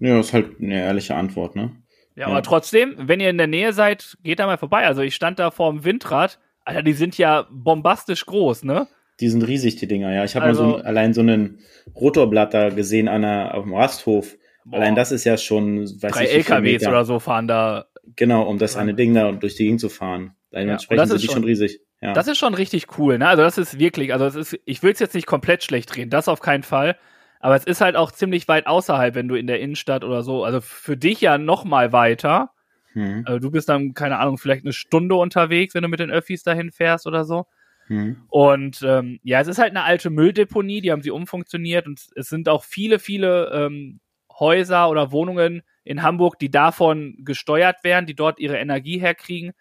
Ja, 0.00 0.16
das 0.16 0.26
ist 0.26 0.32
halt 0.32 0.60
eine 0.60 0.80
ehrliche 0.80 1.14
Antwort, 1.14 1.56
ne? 1.56 1.72
Ja, 2.14 2.22
ja, 2.22 2.26
aber 2.28 2.42
trotzdem, 2.42 2.94
wenn 2.98 3.20
ihr 3.20 3.30
in 3.30 3.38
der 3.38 3.46
Nähe 3.46 3.72
seid, 3.72 4.18
geht 4.22 4.40
da 4.40 4.46
mal 4.46 4.58
vorbei. 4.58 4.86
Also 4.86 5.02
ich 5.02 5.14
stand 5.14 5.38
da 5.38 5.50
vor 5.50 5.70
dem 5.70 5.84
Windrad. 5.84 6.40
Alter, 6.64 6.82
die 6.82 6.92
sind 6.92 7.16
ja 7.16 7.46
bombastisch 7.50 8.26
groß, 8.26 8.64
ne? 8.64 8.88
Die 9.20 9.28
sind 9.28 9.42
riesig, 9.42 9.76
die 9.76 9.86
Dinger, 9.86 10.12
ja. 10.12 10.24
Ich 10.24 10.36
habe 10.36 10.46
also, 10.46 10.62
mal 10.62 10.70
so 10.70 10.76
ein, 10.78 10.86
allein 10.86 11.14
so 11.14 11.20
einen 11.20 11.60
Rotorblatt 11.94 12.54
da 12.54 12.70
gesehen 12.70 13.08
an 13.08 13.24
einer, 13.24 13.54
auf 13.54 13.64
dem 13.64 13.74
Rasthof. 13.74 14.36
Boah, 14.64 14.76
allein 14.76 14.94
das 14.94 15.12
ist 15.12 15.24
ja 15.24 15.36
schon, 15.36 15.84
weiß 15.84 16.12
drei 16.12 16.24
ich 16.24 16.34
LKWs 16.34 16.86
oder 16.86 17.04
so 17.04 17.18
fahren 17.18 17.48
da. 17.48 17.86
Genau, 18.16 18.48
um 18.48 18.58
das 18.58 18.76
eine 18.76 18.94
Ding 18.94 19.14
da 19.14 19.30
durch 19.32 19.54
die 19.54 19.64
Gegend 19.64 19.80
zu 19.80 19.88
fahren. 19.88 20.32
Dementsprechend 20.52 20.98
ja, 20.98 21.06
sind 21.06 21.22
die 21.22 21.26
schon, 21.26 21.34
schon 21.36 21.44
riesig. 21.44 21.80
Ja. 22.00 22.12
Das 22.12 22.28
ist 22.28 22.38
schon 22.38 22.54
richtig 22.54 22.98
cool, 22.98 23.18
ne? 23.18 23.28
Also 23.28 23.42
das 23.42 23.58
ist 23.58 23.78
wirklich, 23.78 24.12
also 24.12 24.24
das 24.24 24.34
ist, 24.34 24.58
ich 24.64 24.82
will 24.82 24.92
es 24.92 24.98
jetzt 24.98 25.14
nicht 25.14 25.26
komplett 25.26 25.64
schlecht 25.64 25.94
drehen, 25.94 26.10
das 26.10 26.28
auf 26.28 26.40
keinen 26.40 26.62
Fall. 26.62 26.96
Aber 27.40 27.54
es 27.54 27.64
ist 27.64 27.80
halt 27.80 27.96
auch 27.96 28.10
ziemlich 28.10 28.48
weit 28.48 28.66
außerhalb, 28.66 29.14
wenn 29.14 29.28
du 29.28 29.36
in 29.36 29.46
der 29.46 29.60
Innenstadt 29.60 30.04
oder 30.04 30.22
so. 30.22 30.44
Also 30.44 30.60
für 30.60 30.96
dich 30.96 31.20
ja 31.20 31.38
noch 31.38 31.64
mal 31.64 31.92
weiter. 31.92 32.50
Hm. 32.92 33.22
Also 33.26 33.38
du 33.38 33.50
bist 33.50 33.68
dann, 33.68 33.94
keine 33.94 34.18
Ahnung, 34.18 34.38
vielleicht 34.38 34.64
eine 34.64 34.72
Stunde 34.72 35.14
unterwegs, 35.14 35.74
wenn 35.74 35.82
du 35.82 35.88
mit 35.88 36.00
den 36.00 36.10
Öffis 36.10 36.42
dahin 36.42 36.72
fährst 36.72 37.06
oder 37.06 37.24
so. 37.24 37.46
Hm. 37.86 38.24
Und 38.28 38.82
ähm, 38.82 39.20
ja, 39.22 39.40
es 39.40 39.48
ist 39.48 39.58
halt 39.58 39.70
eine 39.70 39.84
alte 39.84 40.10
Mülldeponie, 40.10 40.80
die 40.80 40.92
haben 40.92 41.02
sie 41.02 41.10
umfunktioniert 41.10 41.86
und 41.86 42.00
es 42.16 42.28
sind 42.28 42.48
auch 42.48 42.64
viele, 42.64 42.98
viele 42.98 43.50
ähm, 43.52 44.00
Häuser 44.38 44.90
oder 44.90 45.10
Wohnungen 45.10 45.62
in 45.84 46.02
Hamburg, 46.02 46.38
die 46.38 46.50
davon 46.50 47.16
gesteuert 47.20 47.82
werden, 47.82 48.06
die 48.06 48.14
dort 48.14 48.40
ihre 48.40 48.58
Energie 48.58 48.98
herkriegen. 48.98 49.52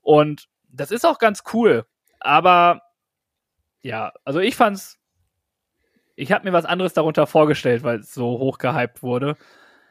Und 0.00 0.48
das 0.68 0.90
ist 0.90 1.06
auch 1.06 1.18
ganz 1.18 1.42
cool. 1.52 1.86
Aber 2.18 2.82
ja, 3.82 4.12
also 4.24 4.40
ich 4.40 4.56
fand's 4.56 4.98
ich 6.16 6.32
habe 6.32 6.44
mir 6.44 6.52
was 6.52 6.64
anderes 6.64 6.92
darunter 6.92 7.26
vorgestellt, 7.26 7.82
weil 7.82 8.00
es 8.00 8.14
so 8.14 8.26
hoch 8.38 8.58
gehypt 8.58 9.02
wurde. 9.02 9.36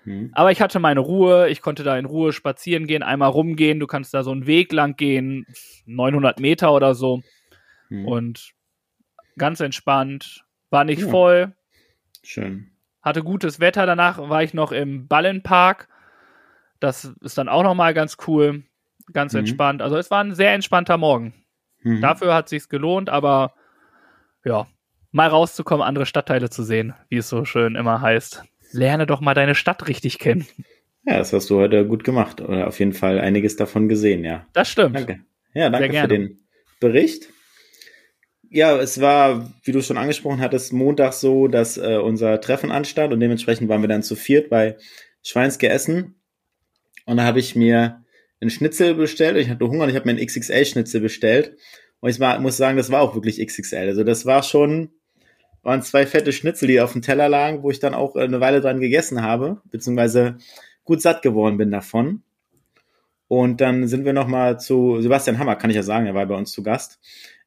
Hm. 0.04 0.32
Aber 0.34 0.52
ich 0.52 0.62
hatte 0.62 0.80
meine 0.80 1.00
Ruhe, 1.00 1.50
ich 1.50 1.62
konnte 1.62 1.84
da 1.84 1.98
in 1.98 2.06
Ruhe 2.06 2.34
spazieren 2.34 2.88
gehen, 2.88 3.04
einmal 3.04 3.30
rumgehen, 3.30 3.80
du 3.80 3.88
kannst 3.88 4.14
da 4.14 4.24
so 4.24 4.32
einen 4.32 4.46
Weg 4.46 4.72
lang 4.72 4.96
gehen, 4.96 5.46
900 5.86 6.40
Meter 6.40 6.74
oder 6.74 6.96
so. 6.96 7.22
Hm. 7.90 8.08
Und 8.08 8.54
ganz 9.38 9.60
entspannt, 9.60 10.46
war 10.70 10.84
nicht 10.84 11.02
ja. 11.02 11.08
voll. 11.08 11.56
Schön. 12.24 12.72
Hatte 13.02 13.24
gutes 13.24 13.60
Wetter, 13.60 13.86
danach 13.86 14.18
war 14.30 14.44
ich 14.44 14.54
noch 14.54 14.72
im 14.72 15.08
Ballenpark. 15.08 15.90
Das 16.80 17.06
ist 17.06 17.38
dann 17.38 17.50
auch 17.50 17.64
nochmal 17.64 17.94
ganz 17.94 18.18
cool, 18.28 18.64
ganz 19.12 19.34
mhm. 19.34 19.40
entspannt. 19.40 19.82
Also 19.82 19.98
es 19.98 20.12
war 20.12 20.24
ein 20.24 20.36
sehr 20.36 20.54
entspannter 20.54 20.98
Morgen. 20.98 21.34
Mhm. 21.82 22.02
Dafür 22.02 22.34
hat 22.34 22.50
sich's 22.50 22.70
gelohnt, 22.70 23.10
aber 23.10 23.54
ja, 24.44 24.68
mal 25.14 25.30
rauszukommen, 25.30 25.86
andere 25.86 26.06
Stadtteile 26.06 26.50
zu 26.50 26.64
sehen, 26.64 26.94
wie 27.08 27.18
es 27.18 27.30
so 27.30 27.46
schön 27.46 27.76
immer 27.76 28.02
heißt. 28.02 28.44
Lerne 28.72 29.06
doch 29.06 29.22
mal 29.22 29.36
deine 29.36 29.56
Stadt 29.56 29.88
richtig 29.88 30.20
kennen. 30.20 30.46
Ja, 31.06 31.18
das 31.18 31.32
hast 31.32 31.50
du 31.50 31.58
heute 31.58 31.86
gut 31.86 32.04
gemacht. 32.04 32.42
Oder 32.42 32.68
auf 32.68 32.80
jeden 32.80 32.94
Fall 32.94 33.20
einiges 33.20 33.56
davon 33.56 33.88
gesehen, 33.88 34.24
ja. 34.26 34.48
Das 34.54 34.70
stimmt. 34.70 34.96
Danke. 34.96 35.20
Ja, 35.54 35.70
danke 35.70 36.02
für 36.02 36.08
den 36.08 36.40
Bericht. 36.80 37.30
Ja, 38.50 38.78
es 38.78 39.02
war, 39.02 39.52
wie 39.64 39.72
du 39.72 39.82
schon 39.82 39.98
angesprochen 39.98 40.40
hattest, 40.40 40.74
Montag 40.74 41.14
so, 41.14 41.48
dass 41.48 41.78
äh, 41.78 41.98
unser 41.98 42.40
Treffen 42.40 42.72
anstand 42.72 43.14
und 43.14 43.20
dementsprechend 43.20 43.70
waren 43.70 43.82
wir 43.82 43.88
dann 43.88 44.04
zu 44.04 44.16
viert 44.16 44.50
bei 44.50 44.78
Schweinske 45.24 45.70
Essen. 45.70 46.16
Und 47.06 47.18
da 47.18 47.24
habe 47.24 47.40
ich 47.40 47.56
mir 47.56 48.04
einen 48.40 48.50
Schnitzel 48.50 48.96
bestellt. 48.96 49.38
Ich 49.38 49.50
hatte 49.50 49.68
Hunger 49.68 49.84
und 49.84 49.90
ich 49.90 49.96
habe 49.96 50.06
mir 50.06 50.12
einen 50.18 50.26
XXL-Schnitzel 50.26 51.02
bestellt. 51.02 51.58
Und 52.00 52.10
ich 52.10 52.20
muss 52.20 52.58
sagen, 52.58 52.78
das 52.78 52.92
war 52.92 53.02
auch 53.02 53.16
wirklich 53.16 53.46
XXL. 53.46 53.88
Also 53.88 54.04
das 54.04 54.26
war 54.26 54.44
schon 54.44 54.90
waren 55.64 55.82
zwei 55.82 56.06
fette 56.06 56.34
Schnitzel, 56.34 56.68
die 56.68 56.82
auf 56.82 56.92
dem 56.92 57.02
Teller 57.02 57.30
lagen, 57.30 57.64
wo 57.64 57.72
ich 57.72 57.80
dann 57.80 57.94
auch 57.94 58.16
äh, 58.16 58.22
eine 58.22 58.42
Weile 58.42 58.62
dran 58.62 58.80
gegessen 58.80 59.24
habe, 59.24 59.62
beziehungsweise 59.72 60.38
gut 60.84 61.02
satt 61.02 61.22
geworden 61.22 61.58
bin 61.58 61.72
davon. 61.72 62.22
Und 63.28 63.62
dann 63.62 63.88
sind 63.88 64.06
wir 64.06 64.14
nochmal 64.14 64.60
zu 64.60 65.02
Sebastian 65.02 65.40
Hammer, 65.40 65.56
kann 65.56 65.70
ich 65.70 65.76
ja 65.76 65.84
sagen, 65.84 66.06
er 66.06 66.14
war 66.14 66.26
bei 66.26 66.36
uns 66.36 66.52
zu 66.52 66.62
Gast, 66.62 67.00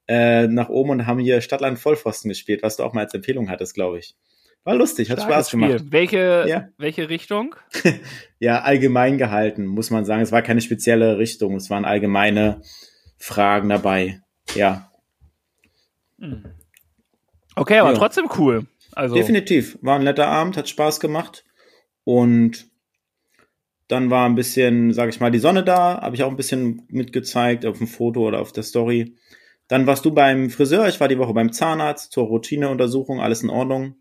äh, 0.09 0.49
nach 0.49 0.69
oben 0.69 0.91
und 0.91 1.07
haben 1.07 1.21
hier 1.21 1.41
Stadtland 1.41 1.79
Vollpfosten 1.79 2.29
gespielt, 2.29 2.63
was 2.63 2.77
du 2.77 2.83
auch 2.83 2.93
mal 2.93 3.05
als 3.05 3.15
Empfehlung 3.15 3.51
hattest, 3.51 3.75
glaube 3.75 3.99
ich. 3.99 4.17
War 4.65 4.75
lustig, 4.75 5.13
hat 5.13 5.23
Spaß 5.23 5.53
gemacht. 5.53 5.85
Welche, 5.91 6.45
ja. 6.49 6.69
welche 6.77 7.09
Richtung? 7.09 7.55
ja, 8.41 8.63
allgemein 8.63 9.17
gehalten, 9.17 9.65
muss 9.65 9.91
man 9.91 10.05
sagen. 10.05 10.23
Es 10.23 10.33
war 10.33 10.43
keine 10.43 10.61
spezielle 10.61 11.19
Richtung, 11.19 11.55
es 11.55 11.71
waren 11.71 11.85
allgemeine 11.85 12.63
Fragen 13.17 13.69
dabei. 13.69 14.23
Ja. 14.57 14.91
Hm. 16.19 16.56
Okay, 17.57 17.79
aber 17.79 17.93
ja. 17.93 17.99
trotzdem 17.99 18.29
cool. 18.39 18.67
Also. 18.93 19.15
Definitiv. 19.15 19.79
War 19.83 19.99
ein 19.99 20.05
netter 20.05 20.29
Abend, 20.29 20.57
hat 20.57 20.69
Spaß 20.69 21.01
gemacht. 21.01 21.45
Und 22.05 22.71
dann 23.89 24.11
war 24.11 24.29
ein 24.29 24.35
bisschen, 24.35 24.93
sag 24.93 25.09
ich 25.09 25.21
mal, 25.21 25.31
die 25.31 25.39
Sonne 25.39 25.65
da, 25.65 26.01
habe 26.01 26.15
ich 26.15 26.23
auch 26.23 26.31
ein 26.31 26.37
bisschen 26.37 26.83
mitgezeigt 26.89 27.67
auf 27.67 27.79
dem 27.79 27.87
Foto 27.87 28.27
oder 28.27 28.41
auf 28.41 28.53
der 28.53 28.63
Story. 28.63 29.17
Dann 29.69 29.87
warst 29.87 30.05
du 30.05 30.13
beim 30.13 30.51
Friseur, 30.51 30.89
ich 30.89 31.01
war 31.01 31.09
die 31.09 31.19
Woche 31.19 31.35
beim 31.35 31.53
Zahnarzt 31.53 32.13
zur 32.13 32.27
Routineuntersuchung, 32.27 33.21
alles 33.21 33.43
in 33.43 33.51
Ordnung. 33.51 33.97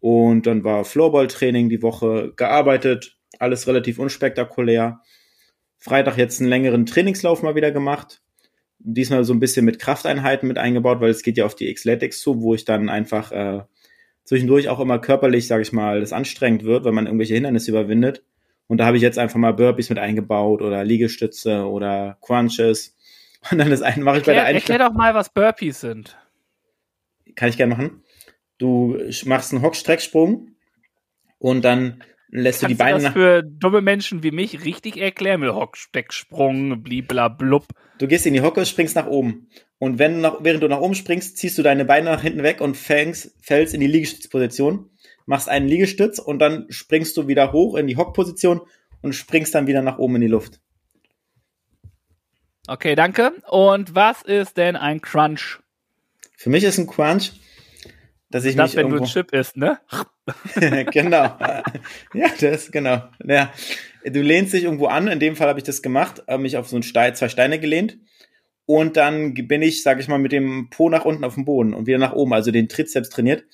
Und 0.00 0.46
dann 0.46 0.64
war 0.64 0.84
Floorball-Training 0.84 1.68
die 1.68 1.82
Woche 1.82 2.32
gearbeitet, 2.36 3.16
alles 3.38 3.66
relativ 3.66 3.98
unspektakulär. 3.98 5.00
Freitag 5.78 6.16
jetzt 6.16 6.40
einen 6.40 6.50
längeren 6.50 6.86
Trainingslauf 6.86 7.42
mal 7.42 7.54
wieder 7.54 7.72
gemacht. 7.72 8.22
Diesmal 8.78 9.24
so 9.24 9.32
ein 9.32 9.40
bisschen 9.40 9.64
mit 9.64 9.78
Krafteinheiten 9.78 10.46
mit 10.46 10.58
eingebaut, 10.58 11.00
weil 11.00 11.10
es 11.10 11.22
geht 11.22 11.38
ja 11.38 11.46
auf 11.46 11.54
die 11.54 11.72
Xletics 11.72 12.20
zu, 12.20 12.42
wo 12.42 12.54
ich 12.54 12.64
dann 12.64 12.88
einfach 12.88 13.32
äh, 13.32 13.62
zwischendurch 14.24 14.68
auch 14.68 14.80
immer 14.80 14.98
körperlich, 14.98 15.46
sage 15.46 15.62
ich 15.62 15.72
mal, 15.72 16.00
das 16.00 16.12
anstrengend 16.12 16.64
wird, 16.64 16.84
wenn 16.84 16.94
man 16.94 17.06
irgendwelche 17.06 17.34
Hindernisse 17.34 17.70
überwindet. 17.70 18.22
Und 18.66 18.78
da 18.78 18.86
habe 18.86 18.96
ich 18.96 19.02
jetzt 19.02 19.18
einfach 19.18 19.38
mal 19.38 19.52
Burpees 19.52 19.90
mit 19.90 19.98
eingebaut 19.98 20.62
oder 20.62 20.84
Liegestütze 20.84 21.66
oder 21.66 22.18
Crunches. 22.20 22.96
Und 23.50 23.58
dann 23.58 23.70
das 23.70 23.82
eine 23.82 24.02
mache 24.02 24.18
ich 24.18 24.26
erklär, 24.26 24.42
bei 24.42 24.52
der 24.52 24.54
Erklär 24.54 24.78
doch 24.78 24.94
mal, 24.94 25.14
was 25.14 25.28
Burpees 25.28 25.80
sind. 25.80 26.16
Kann 27.34 27.50
ich 27.50 27.58
gerne 27.58 27.74
machen. 27.74 28.02
Du 28.56 28.98
machst 29.26 29.52
einen 29.52 29.62
Hockstrecksprung 29.62 30.54
und 31.38 31.62
dann 31.62 32.02
lässt 32.34 32.60
Kannst 32.60 32.62
du 32.62 32.66
die 32.68 32.74
Beine 32.74 32.98
du 32.98 33.04
das 33.04 33.12
für 33.12 33.42
dumme 33.42 33.80
Menschen 33.80 34.22
wie 34.22 34.32
mich 34.32 34.64
richtig 34.64 34.96
erklären 34.96 35.40
mit 35.40 35.52
Hockstrecksprung, 35.52 36.82
bliblablub. 36.82 37.66
Du 37.98 38.08
gehst 38.08 38.26
in 38.26 38.34
die 38.34 38.42
Hocke, 38.42 38.66
springst 38.66 38.96
nach 38.96 39.06
oben. 39.06 39.48
Und 39.78 39.98
wenn 39.98 40.20
nach, 40.20 40.38
während 40.40 40.62
du 40.62 40.68
nach 40.68 40.80
oben 40.80 40.94
springst, 40.94 41.38
ziehst 41.38 41.56
du 41.56 41.62
deine 41.62 41.84
Beine 41.84 42.10
nach 42.10 42.22
hinten 42.22 42.42
weg 42.42 42.60
und 42.60 42.76
fängst, 42.76 43.36
fällst 43.40 43.72
in 43.72 43.80
die 43.80 43.86
Liegestützposition, 43.86 44.90
machst 45.26 45.48
einen 45.48 45.68
Liegestütz 45.68 46.18
und 46.18 46.40
dann 46.40 46.66
springst 46.70 47.16
du 47.16 47.28
wieder 47.28 47.52
hoch 47.52 47.76
in 47.76 47.86
die 47.86 47.96
Hockposition 47.96 48.60
und 49.00 49.14
springst 49.14 49.54
dann 49.54 49.66
wieder 49.66 49.82
nach 49.82 49.98
oben 49.98 50.16
in 50.16 50.22
die 50.22 50.28
Luft. 50.28 50.60
Okay, 52.66 52.94
danke. 52.94 53.32
Und 53.48 53.94
was 53.94 54.22
ist 54.22 54.56
denn 54.56 54.74
ein 54.74 55.00
Crunch? 55.00 55.60
Für 56.36 56.50
mich 56.50 56.64
ist 56.64 56.78
ein 56.78 56.86
Crunch 56.86 57.32
dass 58.30 58.44
ich 58.44 58.56
das, 58.56 58.70
mich 58.70 58.76
wenn 58.76 58.86
irgendwo... 58.86 59.04
du 59.04 59.10
ein 59.10 59.12
Chip 59.12 59.32
isst, 59.32 59.56
ne? 59.56 59.78
genau. 60.92 61.36
Ja, 62.14 62.28
das, 62.40 62.70
genau. 62.70 63.02
Ja. 63.24 63.52
Du 64.04 64.20
lehnst 64.20 64.52
dich 64.52 64.64
irgendwo 64.64 64.86
an, 64.86 65.08
in 65.08 65.20
dem 65.20 65.36
Fall 65.36 65.48
habe 65.48 65.58
ich 65.58 65.64
das 65.64 65.82
gemacht, 65.82 66.22
habe 66.28 66.42
mich 66.42 66.56
auf 66.56 66.68
so 66.68 66.76
ein 66.76 66.82
Stein, 66.82 67.14
zwei 67.14 67.28
Steine 67.28 67.58
gelehnt 67.58 67.98
und 68.66 68.96
dann 68.96 69.34
bin 69.34 69.62
ich, 69.62 69.82
sage 69.82 70.00
ich 70.00 70.08
mal, 70.08 70.18
mit 70.18 70.32
dem 70.32 70.68
Po 70.70 70.88
nach 70.88 71.04
unten 71.04 71.24
auf 71.24 71.34
dem 71.34 71.44
Boden 71.44 71.74
und 71.74 71.86
wieder 71.86 71.98
nach 71.98 72.12
oben, 72.12 72.32
also 72.32 72.50
den 72.50 72.68
Trizeps 72.68 73.10
trainiert. 73.10 73.44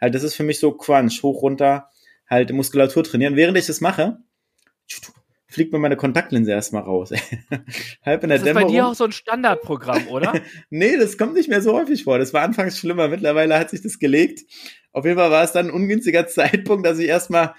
Halt, 0.00 0.14
das 0.14 0.22
ist 0.22 0.34
für 0.34 0.44
mich 0.44 0.60
so 0.60 0.72
Crunch, 0.72 1.22
hoch, 1.22 1.42
runter, 1.42 1.88
halt 2.28 2.52
Muskulatur 2.52 3.04
trainieren. 3.04 3.36
Während 3.36 3.56
ich 3.58 3.66
das 3.66 3.80
mache, 3.80 4.18
fliegt 5.58 5.72
mir 5.72 5.80
meine 5.80 5.96
Kontaktlinse 5.96 6.52
erstmal 6.52 6.82
raus. 6.82 7.10
Halb 8.06 8.22
in 8.22 8.28
der 8.28 8.38
das 8.38 8.42
ist 8.42 8.44
Dämmerung. 8.46 8.68
bei 8.68 8.72
dir 8.72 8.86
auch 8.86 8.94
so 8.94 9.02
ein 9.02 9.10
Standardprogramm, 9.10 10.06
oder? 10.06 10.40
nee, 10.70 10.96
das 10.96 11.18
kommt 11.18 11.34
nicht 11.34 11.48
mehr 11.48 11.60
so 11.60 11.72
häufig 11.72 12.04
vor. 12.04 12.20
Das 12.20 12.32
war 12.32 12.42
anfangs 12.42 12.78
schlimmer. 12.78 13.08
Mittlerweile 13.08 13.58
hat 13.58 13.70
sich 13.70 13.82
das 13.82 13.98
gelegt. 13.98 14.48
Auf 14.92 15.04
jeden 15.04 15.18
Fall 15.18 15.32
war 15.32 15.42
es 15.42 15.50
dann 15.50 15.66
ein 15.66 15.72
ungünstiger 15.72 16.26
Zeitpunkt, 16.28 16.86
dass 16.86 17.00
ich 17.00 17.08
erstmal 17.08 17.54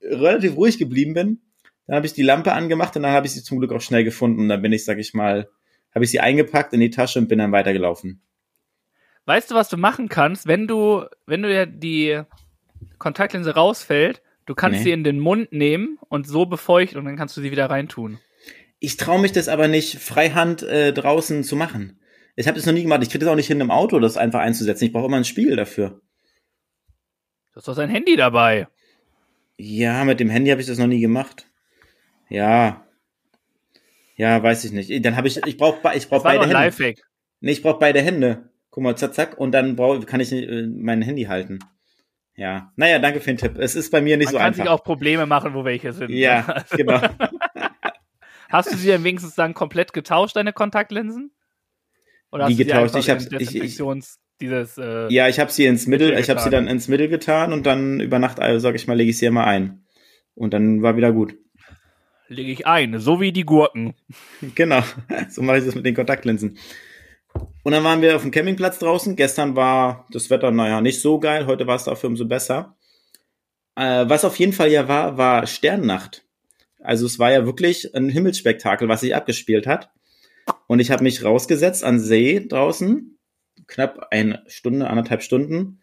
relativ 0.00 0.56
ruhig 0.56 0.78
geblieben 0.78 1.12
bin. 1.12 1.42
Dann 1.86 1.96
habe 1.96 2.06
ich 2.06 2.14
die 2.14 2.22
Lampe 2.22 2.54
angemacht 2.54 2.96
und 2.96 3.02
dann 3.02 3.12
habe 3.12 3.26
ich 3.26 3.34
sie 3.34 3.42
zum 3.42 3.58
Glück 3.58 3.72
auch 3.72 3.82
schnell 3.82 4.04
gefunden. 4.04 4.40
Und 4.40 4.48
dann 4.48 4.62
bin 4.62 4.72
ich, 4.72 4.86
sag 4.86 4.96
ich 4.96 5.12
mal, 5.12 5.50
habe 5.94 6.06
ich 6.06 6.10
sie 6.10 6.20
eingepackt 6.20 6.72
in 6.72 6.80
die 6.80 6.90
Tasche 6.90 7.18
und 7.18 7.28
bin 7.28 7.40
dann 7.40 7.52
weitergelaufen. 7.52 8.22
Weißt 9.26 9.50
du, 9.50 9.54
was 9.54 9.68
du 9.68 9.76
machen 9.76 10.08
kannst, 10.08 10.46
wenn 10.46 10.66
du, 10.66 11.04
wenn 11.26 11.42
du 11.42 11.52
ja 11.52 11.66
die 11.66 12.22
Kontaktlinse 12.96 13.54
rausfällt, 13.54 14.22
Du 14.48 14.54
kannst 14.54 14.78
nee. 14.78 14.84
sie 14.84 14.92
in 14.92 15.04
den 15.04 15.20
Mund 15.20 15.52
nehmen 15.52 15.98
und 16.08 16.26
so 16.26 16.46
befeuchten 16.46 16.98
und 16.98 17.04
dann 17.04 17.18
kannst 17.18 17.36
du 17.36 17.42
sie 17.42 17.50
wieder 17.50 17.68
reintun. 17.68 18.18
Ich 18.78 18.96
traue 18.96 19.20
mich 19.20 19.32
das 19.32 19.46
aber 19.46 19.68
nicht 19.68 19.98
freihand 19.98 20.62
äh, 20.62 20.94
draußen 20.94 21.44
zu 21.44 21.54
machen. 21.54 22.00
Ich 22.34 22.48
habe 22.48 22.56
das 22.56 22.64
noch 22.64 22.72
nie 22.72 22.80
gemacht. 22.80 23.02
Ich 23.02 23.10
kriege 23.10 23.26
das 23.26 23.30
auch 23.30 23.36
nicht 23.36 23.48
hin, 23.48 23.60
im 23.60 23.70
Auto 23.70 23.98
das 23.98 24.16
einfach 24.16 24.40
einzusetzen. 24.40 24.86
Ich 24.86 24.92
brauche 24.94 25.04
immer 25.04 25.18
ein 25.18 25.26
Spiegel 25.26 25.54
dafür. 25.54 26.00
Du 27.50 27.56
hast 27.56 27.68
doch 27.68 27.74
sein 27.74 27.90
Handy 27.90 28.16
dabei. 28.16 28.68
Ja, 29.58 30.06
mit 30.06 30.18
dem 30.18 30.30
Handy 30.30 30.48
habe 30.50 30.62
ich 30.62 30.66
das 30.66 30.78
noch 30.78 30.86
nie 30.86 31.00
gemacht. 31.00 31.46
Ja. 32.30 32.86
Ja, 34.16 34.42
weiß 34.42 34.64
ich 34.64 34.72
nicht. 34.72 35.04
Dann 35.04 35.16
habe 35.16 35.28
ich, 35.28 35.44
ich 35.44 35.58
brauche 35.58 35.94
ich 35.94 36.08
brauch 36.08 36.22
beide 36.22 36.40
Hände. 36.44 36.54
Lifehack. 36.54 36.96
Nee, 37.40 37.52
ich 37.52 37.60
brauche 37.60 37.80
beide 37.80 38.00
Hände. 38.00 38.48
Guck 38.70 38.82
mal, 38.82 38.96
zack, 38.96 39.12
zack, 39.12 39.36
und 39.36 39.52
dann 39.52 39.76
brauch, 39.76 40.06
kann 40.06 40.20
ich 40.20 40.32
äh, 40.32 40.66
mein 40.66 41.02
Handy 41.02 41.24
halten. 41.24 41.58
Ja, 42.38 42.72
naja, 42.76 43.00
danke 43.00 43.18
für 43.18 43.32
den 43.32 43.36
Tipp. 43.36 43.58
Es 43.58 43.74
ist 43.74 43.90
bei 43.90 44.00
mir 44.00 44.16
nicht 44.16 44.26
Man 44.26 44.32
so 44.32 44.38
einfach. 44.38 44.58
Man 44.58 44.66
kann 44.66 44.66
sich 44.66 44.70
auch 44.70 44.84
Probleme 44.84 45.26
machen, 45.26 45.54
wo 45.54 45.64
welche 45.64 45.92
sind. 45.92 46.10
Ja, 46.10 46.42
ne? 46.42 46.54
also. 46.54 46.76
genau. 46.76 47.00
hast 48.48 48.72
du 48.72 48.76
sie 48.76 48.88
dann 48.88 49.02
wenigstens 49.02 49.34
dann 49.34 49.54
komplett 49.54 49.92
getauscht, 49.92 50.36
deine 50.36 50.52
Kontaktlinsen? 50.52 51.32
Oder 52.30 52.44
hast 52.44 52.50
Wie 52.52 52.56
getauscht? 52.56 52.94
Ich 52.94 53.10
habe 53.10 53.20
ich, 53.40 53.56
ich, 53.56 53.82
dieses, 54.40 54.78
äh, 54.78 55.12
ja, 55.12 55.26
ich 55.26 55.40
habe 55.40 55.50
sie 55.50 55.66
ins 55.66 55.88
Mittel, 55.88 56.16
ich 56.16 56.30
habe 56.30 56.38
sie 56.38 56.50
dann 56.50 56.68
ins 56.68 56.86
Mittel 56.86 57.08
getan 57.08 57.52
und 57.52 57.66
dann 57.66 57.98
über 57.98 58.20
Nacht, 58.20 58.38
also 58.38 58.60
sag 58.60 58.76
ich 58.76 58.86
mal, 58.86 58.96
lege 58.96 59.10
ich 59.10 59.18
sie 59.18 59.26
immer 59.26 59.44
ein. 59.44 59.84
Und 60.36 60.54
dann 60.54 60.80
war 60.80 60.96
wieder 60.96 61.10
gut. 61.10 61.34
Lege 62.28 62.52
ich 62.52 62.68
ein, 62.68 63.00
so 63.00 63.20
wie 63.20 63.32
die 63.32 63.44
Gurken. 63.44 63.94
Genau, 64.54 64.84
so 65.28 65.42
mache 65.42 65.58
ich 65.58 65.64
das 65.64 65.74
mit 65.74 65.84
den 65.84 65.96
Kontaktlinsen. 65.96 66.56
Und 67.62 67.72
dann 67.72 67.84
waren 67.84 68.00
wir 68.02 68.16
auf 68.16 68.22
dem 68.22 68.30
Campingplatz 68.30 68.78
draußen. 68.78 69.16
Gestern 69.16 69.56
war 69.56 70.06
das 70.10 70.30
Wetter, 70.30 70.50
naja, 70.50 70.80
nicht 70.80 71.00
so 71.00 71.20
geil. 71.20 71.46
Heute 71.46 71.66
war 71.66 71.76
es 71.76 71.84
dafür 71.84 72.08
umso 72.08 72.26
besser. 72.26 72.76
Äh, 73.76 74.08
was 74.08 74.24
auf 74.24 74.38
jeden 74.38 74.52
Fall 74.52 74.70
ja 74.70 74.88
war, 74.88 75.18
war 75.18 75.46
Sternnacht. 75.46 76.24
Also 76.80 77.06
es 77.06 77.18
war 77.18 77.30
ja 77.30 77.44
wirklich 77.44 77.94
ein 77.94 78.08
Himmelsspektakel, 78.08 78.88
was 78.88 79.00
sich 79.00 79.14
abgespielt 79.14 79.66
hat. 79.66 79.90
Und 80.66 80.80
ich 80.80 80.90
habe 80.90 81.02
mich 81.02 81.24
rausgesetzt 81.24 81.84
an 81.84 82.00
See 82.00 82.46
draußen, 82.46 83.18
knapp 83.66 84.08
eine 84.10 84.44
Stunde, 84.46 84.88
anderthalb 84.88 85.22
Stunden, 85.22 85.80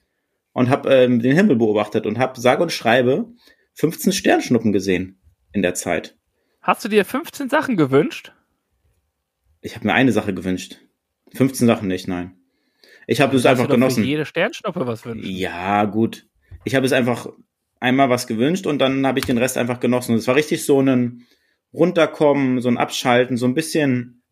und 0.53 0.69
habe 0.69 0.93
ähm, 0.93 1.19
den 1.19 1.35
Himmel 1.35 1.57
beobachtet 1.57 2.05
und 2.05 2.17
habe 2.17 2.39
sage 2.39 2.63
und 2.63 2.71
schreibe 2.71 3.27
15 3.74 4.13
Sternschnuppen 4.13 4.71
gesehen 4.71 5.19
in 5.51 5.62
der 5.62 5.74
Zeit. 5.74 6.17
Hast 6.62 6.83
du 6.83 6.89
dir 6.89 7.05
15 7.05 7.50
Sachen 7.50 7.77
gewünscht? 7.77 8.31
Ich 9.62 9.75
habe 9.75 9.85
mir 9.85 9.93
eine 9.93 10.12
Sache 10.12 10.33
gewünscht. 10.33 10.79
15 11.36 11.68
Sachen 11.68 11.88
nicht, 11.88 12.08
nein. 12.08 12.36
Ich 13.08 13.22
habe 13.22 13.36
es 13.38 13.46
einfach 13.46 13.70
genossen. 13.70 14.04
Für 14.04 14.10
jede 14.10 14.25
Sternschnuppe 14.25 14.88
was 14.88 15.06
wünschen. 15.06 15.30
Ja, 15.30 15.86
gut. 15.86 16.27
Ich 16.63 16.75
habe 16.75 16.86
es 16.86 16.92
einfach 16.92 17.27
einmal 17.80 18.10
was 18.10 18.25
gewünscht 18.25 18.65
und 18.65 18.80
dann 18.80 19.06
habe 19.06 19.20
ich 19.20 19.25
den 19.25 19.38
Rest 19.38 19.58
einfach 19.58 19.80
genossen. 19.80 20.15
es 20.15 20.27
war 20.27 20.36
richtig 20.36 20.65
so 20.65 20.82
ein 20.82 21.27
runterkommen, 21.74 22.62
so 22.62 22.70
ein 22.70 22.77
Abschalten, 22.77 23.38
so 23.38 23.46
ein 23.46 23.54
bisschen 23.54 24.24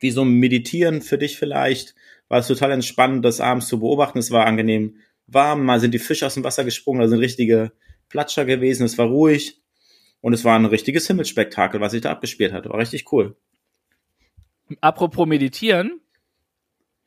wie 0.00 0.10
so 0.10 0.22
ein 0.22 0.32
Meditieren 0.32 1.02
für 1.02 1.18
dich 1.18 1.38
vielleicht. 1.38 1.94
War 2.28 2.40
es 2.40 2.48
total 2.48 2.72
entspannend, 2.72 3.24
das 3.24 3.40
abends 3.40 3.68
zu 3.68 3.80
beobachten. 3.80 4.18
Es 4.18 4.30
war 4.30 4.46
angenehm 4.46 4.96
warm. 5.26 5.64
Mal 5.64 5.80
sind 5.80 5.94
die 5.94 5.98
Fische 5.98 6.26
aus 6.26 6.34
dem 6.34 6.44
Wasser 6.44 6.64
gesprungen, 6.64 7.00
da 7.00 7.08
sind 7.08 7.20
richtige 7.20 7.72
Platscher 8.08 8.44
gewesen. 8.44 8.84
Es 8.84 8.98
war 8.98 9.06
ruhig 9.06 9.60
und 10.20 10.32
es 10.32 10.44
war 10.44 10.58
ein 10.58 10.66
richtiges 10.66 11.06
Himmelsspektakel, 11.06 11.80
was 11.80 11.92
sich 11.92 12.02
da 12.02 12.10
abgespielt 12.10 12.52
hat. 12.52 12.68
War 12.68 12.78
richtig 12.78 13.10
cool. 13.12 13.36
Apropos 14.80 15.26
meditieren, 15.26 16.00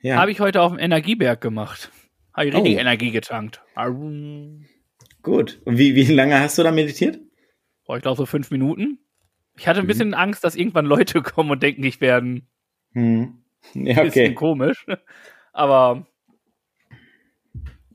ja. 0.03 0.17
Habe 0.17 0.31
ich 0.31 0.41
heute 0.41 0.61
auf 0.61 0.71
dem 0.73 0.79
Energieberg 0.79 1.39
gemacht. 1.39 1.89
Habe 2.33 2.47
ich 2.47 2.53
richtig 2.53 2.75
oh. 2.75 2.79
Energie 2.79 3.11
getankt. 3.11 3.61
Gut. 5.21 5.61
Und 5.63 5.77
wie, 5.77 5.95
wie 5.95 6.05
lange 6.05 6.37
hast 6.39 6.57
du 6.57 6.63
da 6.63 6.71
meditiert? 6.71 7.19
Oh, 7.87 7.95
ich 7.95 8.01
glaube 8.01 8.17
so 8.17 8.25
fünf 8.25 8.51
Minuten. 8.51 8.99
Ich 9.55 9.65
hatte 9.65 9.79
ein 9.79 9.85
mhm. 9.85 9.87
bisschen 9.87 10.13
Angst, 10.13 10.43
dass 10.43 10.55
irgendwann 10.55 10.85
Leute 10.85 11.21
kommen 11.23 11.51
und 11.51 11.63
denken, 11.63 11.83
ich 11.83 12.01
werde 12.01 12.41
hm. 12.91 13.43
ja, 13.73 13.93
okay. 13.93 14.03
bisschen 14.03 14.35
komisch. 14.35 14.85
Aber 15.53 16.05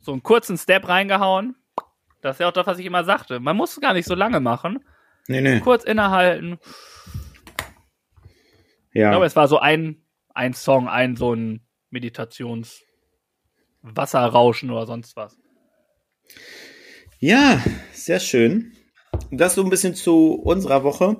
so 0.00 0.12
einen 0.12 0.22
kurzen 0.22 0.56
Step 0.56 0.88
reingehauen. 0.88 1.56
Das 2.22 2.36
ist 2.36 2.40
ja 2.40 2.48
auch 2.48 2.52
das, 2.52 2.66
was 2.66 2.78
ich 2.78 2.86
immer 2.86 3.04
sagte. 3.04 3.40
Man 3.40 3.56
muss 3.56 3.78
gar 3.80 3.92
nicht 3.92 4.06
so 4.06 4.14
lange 4.14 4.40
machen. 4.40 4.82
Nee, 5.26 5.42
nee. 5.42 5.60
Kurz 5.60 5.84
innehalten. 5.84 6.58
Ja. 8.94 9.08
Ich 9.08 9.12
glaube, 9.12 9.26
es 9.26 9.36
war 9.36 9.46
so 9.46 9.58
ein, 9.58 10.02
ein 10.32 10.54
Song, 10.54 10.88
ein 10.88 11.16
so 11.16 11.34
ein 11.34 11.67
Meditations 11.90 12.82
Wasserrauschen 13.82 14.70
oder 14.70 14.86
sonst 14.86 15.16
was. 15.16 15.38
Ja, 17.18 17.62
sehr 17.92 18.20
schön. 18.20 18.72
Das 19.30 19.54
so 19.54 19.64
ein 19.64 19.70
bisschen 19.70 19.94
zu 19.94 20.34
unserer 20.34 20.84
Woche. 20.84 21.16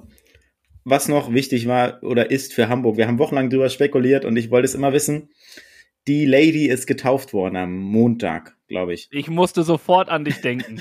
was 0.84 1.08
noch 1.08 1.32
wichtig 1.32 1.66
war 1.68 2.02
oder 2.02 2.30
ist 2.30 2.54
für 2.54 2.68
Hamburg. 2.68 2.96
Wir 2.96 3.06
haben 3.06 3.18
wochenlang 3.18 3.50
drüber 3.50 3.68
spekuliert 3.68 4.24
und 4.24 4.36
ich 4.36 4.50
wollte 4.50 4.64
es 4.64 4.74
immer 4.74 4.92
wissen. 4.92 5.30
Die 6.06 6.24
Lady 6.24 6.66
ist 6.66 6.86
getauft 6.86 7.32
worden 7.34 7.56
am 7.56 7.76
Montag, 7.76 8.56
glaube 8.68 8.94
ich. 8.94 9.08
Ich 9.10 9.28
musste 9.28 9.62
sofort 9.64 10.08
an 10.08 10.24
dich 10.24 10.40
denken. 10.40 10.80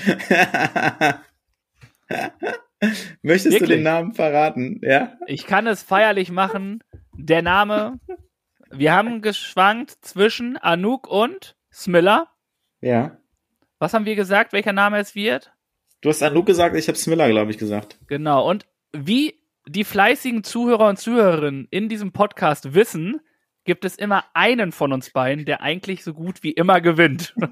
Möchtest 3.22 3.52
Wirklich? 3.54 3.68
du 3.68 3.74
den 3.76 3.82
Namen 3.82 4.14
verraten? 4.14 4.80
Ja? 4.82 5.18
Ich 5.26 5.44
kann 5.46 5.66
es 5.66 5.82
feierlich 5.82 6.30
machen. 6.30 6.82
Der 7.12 7.42
Name, 7.42 7.98
wir 8.70 8.92
haben 8.92 9.22
geschwankt 9.22 9.96
zwischen 10.02 10.56
Anouk 10.56 11.08
und 11.08 11.56
Smiller. 11.72 12.28
Ja. 12.80 13.16
Was 13.78 13.94
haben 13.94 14.04
wir 14.04 14.16
gesagt, 14.16 14.52
welcher 14.52 14.72
Name 14.72 14.98
es 14.98 15.14
wird? 15.14 15.52
Du 16.00 16.08
hast 16.08 16.22
Anouk 16.22 16.46
gesagt, 16.46 16.76
ich 16.76 16.88
habe 16.88 16.98
Smiller, 16.98 17.28
glaube 17.28 17.50
ich, 17.50 17.58
gesagt. 17.58 17.98
Genau. 18.06 18.48
Und 18.48 18.66
wie 18.92 19.40
die 19.66 19.84
fleißigen 19.84 20.44
Zuhörer 20.44 20.88
und 20.88 20.98
Zuhörerinnen 20.98 21.68
in 21.70 21.88
diesem 21.88 22.12
Podcast 22.12 22.74
wissen, 22.74 23.20
gibt 23.64 23.84
es 23.84 23.96
immer 23.96 24.24
einen 24.32 24.72
von 24.72 24.92
uns 24.92 25.10
beiden, 25.10 25.44
der 25.44 25.60
eigentlich 25.60 26.02
so 26.02 26.14
gut 26.14 26.42
wie 26.42 26.52
immer 26.52 26.80
gewinnt. 26.80 27.34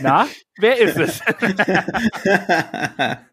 Na, 0.00 0.26
wer 0.56 0.78
ist 0.78 0.96
es? 0.96 1.20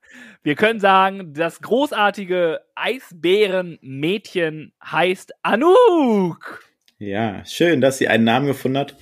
Wir 0.44 0.56
können 0.56 0.82
sagen, 0.82 1.34
das 1.34 1.62
großartige 1.62 2.60
Eisbärenmädchen 2.76 4.74
heißt 4.84 5.32
Anouk. 5.42 6.66
Ja, 6.98 7.46
schön, 7.46 7.80
dass 7.80 7.98
sie 7.98 8.10
einen 8.10 8.26
Namen 8.26 8.48
gefunden 8.48 8.78
hat 8.78 8.98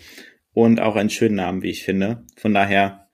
und 0.54 0.80
auch 0.80 0.96
einen 0.96 1.10
schönen 1.10 1.36
Namen, 1.36 1.64
wie 1.64 1.72
ich 1.72 1.84
finde. 1.84 2.24
Von 2.38 2.54
daher, 2.54 3.10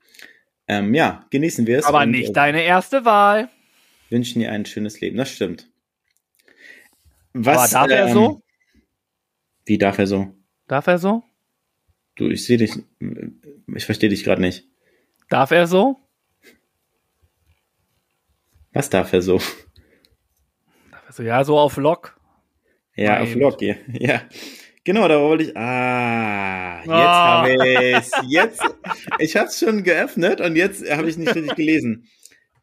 ähm, 0.66 0.92
ja, 0.94 1.26
genießen 1.30 1.66
wir 1.66 1.78
es. 1.78 1.86
Aber 1.86 2.04
nicht 2.04 2.28
äh, 2.28 2.32
deine 2.32 2.62
erste 2.62 3.06
Wahl. 3.06 3.48
Wünschen 4.10 4.42
ihr 4.42 4.52
ein 4.52 4.66
schönes 4.66 5.00
Leben, 5.00 5.16
das 5.16 5.30
stimmt. 5.30 5.70
Was, 7.32 7.74
Aber 7.74 7.88
darf 7.88 7.98
ähm, 7.98 8.08
er 8.08 8.12
so? 8.12 8.42
Wie 9.64 9.78
darf 9.78 9.98
er 9.98 10.06
so? 10.06 10.34
Darf 10.66 10.86
er 10.86 10.98
so? 10.98 11.22
Du, 12.14 12.28
ich 12.28 12.44
sehe 12.44 12.58
dich, 12.58 12.72
ich 13.74 13.84
verstehe 13.86 14.10
dich 14.10 14.22
gerade 14.22 14.42
nicht. 14.42 14.64
Darf 15.30 15.50
er 15.50 15.66
so? 15.66 16.07
Was 18.78 18.88
darf 18.88 19.12
er 19.12 19.22
so? 19.22 19.38
Darf 20.92 21.08
er 21.08 21.12
so? 21.12 21.22
Ja, 21.24 21.42
so 21.42 21.58
auf 21.58 21.78
Lock. 21.78 22.16
Ja, 22.94 23.14
Nein. 23.14 23.22
auf 23.22 23.34
Lock, 23.34 23.60
ja. 23.60 23.74
ja. 23.88 24.22
Genau, 24.84 25.08
da 25.08 25.20
wollte 25.20 25.46
ich. 25.46 25.56
Ah, 25.56 26.78
jetzt 26.78 26.88
oh. 26.88 26.92
habe 26.92 27.50
ich 27.50 28.10
Jetzt, 28.28 28.62
ich 29.18 29.36
habe 29.36 29.48
es 29.48 29.58
schon 29.58 29.82
geöffnet 29.82 30.40
und 30.40 30.54
jetzt 30.54 30.88
habe 30.88 31.08
ich 31.08 31.16
nicht 31.16 31.34
richtig 31.34 31.56
gelesen. 31.56 32.06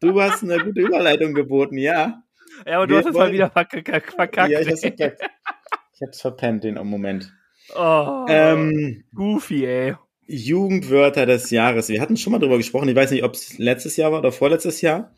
Du 0.00 0.18
hast 0.22 0.42
eine 0.42 0.58
gute 0.58 0.80
Überleitung 0.80 1.34
geboten, 1.34 1.76
ja. 1.76 2.22
Ja, 2.66 2.76
aber 2.76 2.86
du 2.86 2.94
Wir 2.94 3.00
hast 3.00 3.10
es 3.10 3.14
mal 3.14 3.32
wieder 3.32 3.50
verkackt. 3.50 4.14
verkackt 4.14 4.50
ja, 4.50 4.60
ich 4.60 4.70
hab's 4.70 4.80
verkackt. 4.80 5.20
Ich 5.20 6.00
hab's 6.00 6.22
verpennt 6.22 6.64
den 6.64 6.76
Moment. 6.76 7.30
Oh, 7.74 8.24
ähm, 8.30 9.04
goofy, 9.14 9.66
ey. 9.66 9.96
Jugendwörter 10.26 11.26
des 11.26 11.50
Jahres. 11.50 11.90
Wir 11.90 12.00
hatten 12.00 12.16
schon 12.16 12.32
mal 12.32 12.38
drüber 12.38 12.56
gesprochen. 12.56 12.88
Ich 12.88 12.96
weiß 12.96 13.10
nicht, 13.10 13.22
ob 13.22 13.34
es 13.34 13.58
letztes 13.58 13.98
Jahr 13.98 14.12
war 14.12 14.20
oder 14.20 14.32
vorletztes 14.32 14.80
Jahr. 14.80 15.14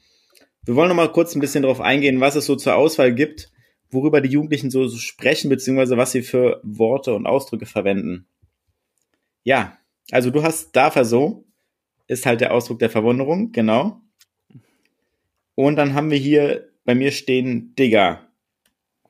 Wir 0.68 0.76
wollen 0.76 0.88
noch 0.88 0.96
mal 0.96 1.10
kurz 1.10 1.34
ein 1.34 1.40
bisschen 1.40 1.62
darauf 1.62 1.80
eingehen, 1.80 2.20
was 2.20 2.36
es 2.36 2.46
so 2.46 2.54
zur 2.54 2.76
Auswahl 2.76 3.14
gibt 3.14 3.50
worüber 3.90 4.20
die 4.20 4.28
Jugendlichen 4.28 4.70
so, 4.70 4.86
so 4.86 4.98
sprechen, 4.98 5.48
beziehungsweise 5.48 5.96
was 5.96 6.12
sie 6.12 6.22
für 6.22 6.60
Worte 6.62 7.14
und 7.14 7.26
Ausdrücke 7.26 7.66
verwenden. 7.66 8.26
Ja, 9.44 9.78
also 10.10 10.30
du 10.30 10.42
hast 10.42 10.72
dafür 10.76 11.04
so, 11.04 11.46
ist 12.06 12.26
halt 12.26 12.40
der 12.40 12.52
Ausdruck 12.52 12.78
der 12.78 12.90
Verwunderung, 12.90 13.52
genau. 13.52 14.00
Und 15.54 15.76
dann 15.76 15.94
haben 15.94 16.10
wir 16.10 16.18
hier 16.18 16.68
bei 16.84 16.94
mir 16.94 17.10
stehen 17.10 17.74
Digger. 17.74 18.28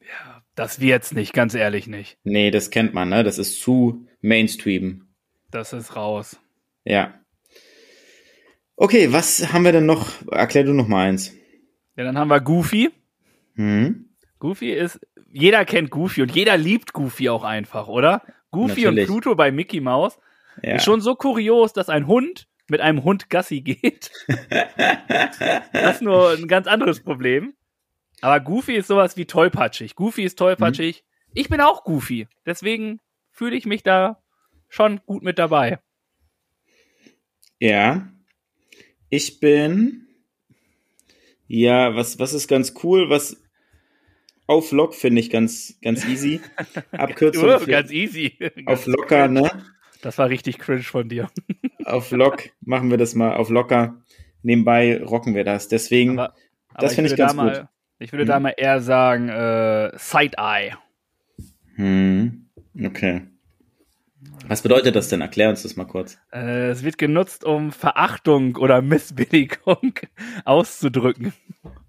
Ja, 0.00 0.42
das 0.54 0.80
wird's 0.80 1.12
nicht, 1.12 1.32
ganz 1.32 1.54
ehrlich 1.54 1.86
nicht. 1.86 2.18
Nee, 2.24 2.50
das 2.50 2.70
kennt 2.70 2.94
man, 2.94 3.08
ne? 3.08 3.22
Das 3.22 3.38
ist 3.38 3.60
zu 3.60 4.06
Mainstream. 4.20 5.08
Das 5.50 5.72
ist 5.72 5.96
raus. 5.96 6.38
Ja. 6.84 7.20
Okay, 8.76 9.12
was 9.12 9.52
haben 9.52 9.64
wir 9.64 9.72
denn 9.72 9.86
noch? 9.86 10.12
Erklär 10.30 10.64
du 10.64 10.72
noch 10.72 10.88
mal 10.88 11.08
eins. 11.08 11.37
Ja, 11.98 12.04
dann 12.04 12.16
haben 12.16 12.28
wir 12.28 12.40
Goofy. 12.40 12.90
Hm. 13.56 14.08
Goofy 14.38 14.70
ist, 14.70 15.00
jeder 15.32 15.64
kennt 15.64 15.90
Goofy 15.90 16.22
und 16.22 16.32
jeder 16.32 16.56
liebt 16.56 16.92
Goofy 16.92 17.28
auch 17.28 17.42
einfach, 17.42 17.88
oder? 17.88 18.22
Goofy 18.52 18.82
Natürlich. 18.82 19.08
und 19.08 19.14
Pluto 19.14 19.34
bei 19.34 19.50
Mickey 19.50 19.80
Mouse 19.80 20.16
ja. 20.62 20.76
ist 20.76 20.84
schon 20.84 21.00
so 21.00 21.16
kurios, 21.16 21.72
dass 21.72 21.88
ein 21.88 22.06
Hund 22.06 22.46
mit 22.68 22.80
einem 22.80 23.02
Hund 23.02 23.30
Gassi 23.30 23.62
geht. 23.62 24.12
das 25.72 25.96
ist 25.96 26.02
nur 26.02 26.30
ein 26.30 26.46
ganz 26.46 26.68
anderes 26.68 27.00
Problem. 27.00 27.54
Aber 28.20 28.38
Goofy 28.38 28.76
ist 28.76 28.86
sowas 28.86 29.16
wie 29.16 29.26
tollpatschig. 29.26 29.96
Goofy 29.96 30.22
ist 30.22 30.38
tollpatschig. 30.38 31.02
Mhm. 31.02 31.32
Ich 31.34 31.48
bin 31.48 31.60
auch 31.60 31.82
Goofy. 31.82 32.28
Deswegen 32.46 33.00
fühle 33.32 33.56
ich 33.56 33.66
mich 33.66 33.82
da 33.82 34.22
schon 34.68 35.00
gut 35.04 35.24
mit 35.24 35.40
dabei. 35.40 35.80
Ja. 37.58 38.08
Ich 39.10 39.40
bin. 39.40 40.07
Ja, 41.48 41.96
was, 41.96 42.18
was 42.18 42.34
ist 42.34 42.46
ganz 42.46 42.74
cool, 42.82 43.10
was 43.10 43.42
auf 44.46 44.72
Lock 44.72 44.94
finde 44.94 45.20
ich 45.20 45.30
ganz, 45.30 45.78
ganz 45.82 46.06
easy. 46.06 46.40
Abkürzung. 46.92 47.44
oh, 47.44 47.66
ganz 47.66 47.90
easy. 47.90 48.38
Auf 48.66 48.86
locker, 48.86 49.28
ne? 49.28 49.50
Das 50.00 50.16
war 50.16 50.30
richtig 50.30 50.58
cringe 50.58 50.82
von 50.82 51.08
dir. 51.08 51.28
auf 51.84 52.10
Lock 52.12 52.50
machen 52.60 52.90
wir 52.90 52.96
das 52.96 53.14
mal 53.14 53.34
auf 53.34 53.50
locker. 53.50 54.00
Nebenbei 54.42 55.02
rocken 55.02 55.34
wir 55.34 55.44
das. 55.44 55.68
Deswegen, 55.68 56.18
aber, 56.18 56.34
aber 56.68 56.86
das 56.86 56.94
finde 56.94 57.10
ich 57.10 57.16
ganz 57.16 57.34
mal, 57.34 57.58
gut. 57.58 57.68
Ich 57.98 58.12
würde 58.12 58.22
hm. 58.22 58.28
da 58.28 58.40
mal 58.40 58.54
eher 58.56 58.80
sagen, 58.80 59.28
äh, 59.28 59.90
Side-Eye. 59.98 60.76
Hm, 61.74 62.48
okay. 62.84 63.22
Was 64.46 64.62
bedeutet 64.62 64.96
das 64.96 65.08
denn? 65.08 65.20
Erklär 65.20 65.50
uns 65.50 65.62
das 65.62 65.76
mal 65.76 65.86
kurz. 65.86 66.18
Äh, 66.32 66.68
es 66.68 66.82
wird 66.82 66.98
genutzt, 66.98 67.44
um 67.44 67.72
Verachtung 67.72 68.56
oder 68.56 68.82
Missbilligung 68.82 69.94
auszudrücken. 70.44 71.32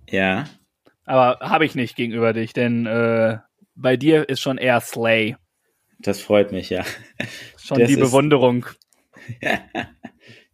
Ja. 0.10 0.46
Aber 1.06 1.40
habe 1.42 1.66
ich 1.66 1.76
nicht 1.76 1.96
gegenüber 1.96 2.34
dich, 2.34 2.54
denn 2.54 2.86
äh, 2.86 3.38
bei 3.76 3.98
dir 3.98 4.30
ist 4.30 4.42
schon 4.42 4.58
eher 4.58 4.80
Slay. 4.82 5.36
Das 6.00 6.22
freut 6.22 6.52
mich, 6.52 6.70
ja. 6.70 6.86
Schon 7.58 7.80
das 7.80 7.90
die 7.90 7.96
Bewunderung. 7.96 8.66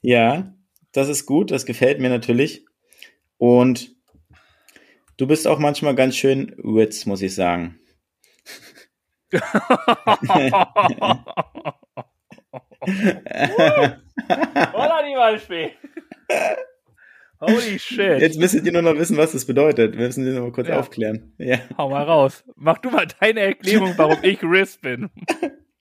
ja, 0.01 0.53
das 0.91 1.09
ist 1.09 1.25
gut, 1.25 1.51
das 1.51 1.65
gefällt 1.65 1.99
mir 1.99 2.09
natürlich. 2.09 2.65
Und 3.37 3.95
du 5.17 5.27
bist 5.27 5.47
auch 5.47 5.59
manchmal 5.59 5.95
ganz 5.95 6.15
schön 6.15 6.55
Witz, 6.57 7.05
muss 7.05 7.21
ich 7.21 7.35
sagen. 7.35 7.79
Oder 14.73 15.03
die 15.07 15.15
Beispiel. 15.15 15.71
Holy 17.41 17.79
shit. 17.79 18.21
Jetzt 18.21 18.39
müsstet 18.39 18.65
ihr 18.65 18.71
nur 18.71 18.81
noch 18.81 18.97
wissen, 18.97 19.17
was 19.17 19.33
das 19.33 19.45
bedeutet. 19.45 19.97
Wir 19.97 20.05
müssen 20.05 20.23
sie 20.23 20.31
noch 20.31 20.43
mal 20.43 20.51
kurz 20.51 20.69
ja. 20.69 20.79
aufklären. 20.79 21.33
Ja. 21.37 21.59
Hau 21.77 21.89
mal 21.89 22.03
raus. 22.03 22.43
Mach 22.55 22.77
du 22.77 22.89
mal 22.89 23.07
deine 23.19 23.41
Erklärung, 23.41 23.93
warum 23.97 24.17
ich 24.23 24.41
Riz 24.41 24.77
bin. 24.77 25.09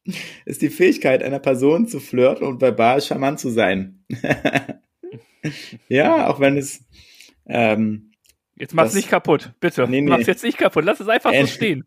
Ist 0.45 0.63
die 0.63 0.69
Fähigkeit 0.69 1.23
einer 1.23 1.39
Person 1.39 1.87
zu 1.87 2.01
flirten 2.01 2.47
und 2.47 2.61
verbal 2.61 3.01
charmant 3.01 3.41
zu 3.41 3.49
sein. 3.51 4.05
ja, 5.89 6.29
auch 6.29 6.41
wenn 6.41 6.59
es. 6.59 6.85
Ähm, 7.47 8.13
jetzt 8.57 8.75
mach's 8.75 8.95
nicht 8.95 9.09
kaputt, 9.09 9.53
bitte. 9.61 9.89
Nee, 9.89 10.03
nee. 10.03 10.11
Mach's 10.11 10.27
jetzt 10.27 10.45
nicht 10.45 10.59
kaputt. 10.59 10.85
Lass 10.85 11.01
es 11.01 11.09
einfach 11.09 11.33
N 11.33 11.47
so 11.47 11.53
stehen. 11.53 11.85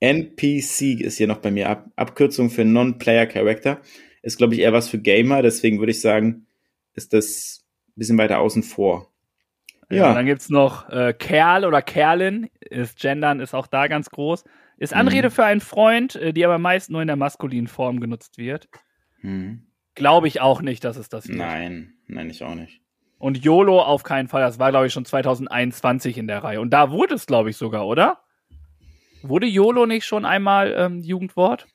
NPC 0.00 1.00
ist 1.00 1.16
hier 1.16 1.26
noch 1.26 1.38
bei 1.38 1.50
mir. 1.50 1.70
Ab 1.70 1.90
Abkürzung 1.96 2.50
für 2.50 2.64
Non-Player 2.64 3.26
Character. 3.26 3.80
Ist, 4.26 4.38
glaube 4.38 4.54
ich, 4.54 4.60
eher 4.60 4.72
was 4.72 4.88
für 4.88 4.98
Gamer. 4.98 5.40
Deswegen 5.40 5.78
würde 5.78 5.92
ich 5.92 6.00
sagen, 6.00 6.46
ist 6.94 7.12
das 7.12 7.64
bisschen 7.94 8.18
weiter 8.18 8.40
außen 8.40 8.64
vor. 8.64 9.12
Ja. 9.88 10.08
ja 10.08 10.14
dann 10.14 10.26
gibt's 10.26 10.50
noch 10.50 10.88
äh, 10.88 11.14
Kerl 11.16 11.64
oder 11.64 11.80
Kerlin. 11.80 12.50
Ist 12.58 12.98
Gendern 12.98 13.38
ist 13.38 13.54
auch 13.54 13.68
da 13.68 13.86
ganz 13.86 14.10
groß. 14.10 14.42
Ist 14.78 14.94
Anrede 14.94 15.28
mhm. 15.28 15.32
für 15.32 15.44
einen 15.44 15.60
Freund, 15.60 16.16
äh, 16.16 16.32
die 16.32 16.44
aber 16.44 16.58
meist 16.58 16.90
nur 16.90 17.02
in 17.02 17.06
der 17.06 17.14
maskulinen 17.14 17.68
Form 17.68 18.00
genutzt 18.00 18.36
wird. 18.36 18.68
Mhm. 19.22 19.68
Glaube 19.94 20.26
ich 20.26 20.40
auch 20.40 20.60
nicht, 20.60 20.82
dass 20.82 20.96
es 20.96 21.08
das 21.08 21.28
wird. 21.28 21.38
Nein, 21.38 21.94
nein, 22.08 22.28
ich 22.28 22.42
auch 22.42 22.56
nicht. 22.56 22.80
Und 23.18 23.44
YOLO 23.44 23.80
auf 23.80 24.02
keinen 24.02 24.26
Fall. 24.26 24.42
Das 24.42 24.58
war, 24.58 24.72
glaube 24.72 24.88
ich, 24.88 24.92
schon 24.92 25.04
2021 25.04 26.18
in 26.18 26.26
der 26.26 26.42
Reihe. 26.42 26.60
Und 26.60 26.70
da 26.70 26.90
wurde 26.90 27.14
es, 27.14 27.26
glaube 27.26 27.50
ich, 27.50 27.56
sogar, 27.56 27.86
oder? 27.86 28.18
Wurde 29.22 29.46
YOLO 29.46 29.86
nicht 29.86 30.04
schon 30.04 30.24
einmal 30.24 30.74
ähm, 30.76 31.00
Jugendwort? 31.00 31.68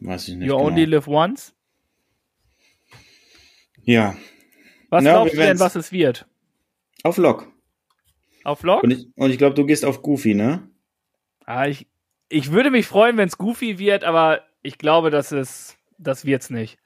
Weiß 0.00 0.26
ich 0.28 0.36
nicht. 0.36 0.48
You 0.48 0.56
genau. 0.56 0.68
only 0.68 0.86
live 0.86 1.06
once? 1.06 1.54
Ja, 3.84 4.16
was 4.90 5.04
ja, 5.04 5.12
glaubst 5.12 5.34
du 5.34 5.38
denn, 5.38 5.58
was 5.58 5.74
es 5.74 5.90
wird? 5.90 6.26
Auf 7.02 7.16
Lock. 7.16 7.50
Auf 8.44 8.62
Lock? 8.62 8.82
Und 8.82 8.90
ich, 8.90 9.06
und 9.16 9.30
ich 9.30 9.38
glaube, 9.38 9.54
du 9.54 9.64
gehst 9.64 9.84
auf 9.84 10.02
Goofy, 10.02 10.34
ne? 10.34 10.68
Ah, 11.46 11.66
ich, 11.66 11.86
ich 12.28 12.52
würde 12.52 12.70
mich 12.70 12.86
freuen, 12.86 13.16
wenn 13.16 13.28
es 13.28 13.38
Goofy 13.38 13.78
wird, 13.78 14.04
aber 14.04 14.42
ich 14.62 14.78
glaube, 14.78 15.10
dass 15.10 15.32
es, 15.32 15.76
das 15.98 16.24
wird's 16.24 16.50
nicht. 16.50 16.78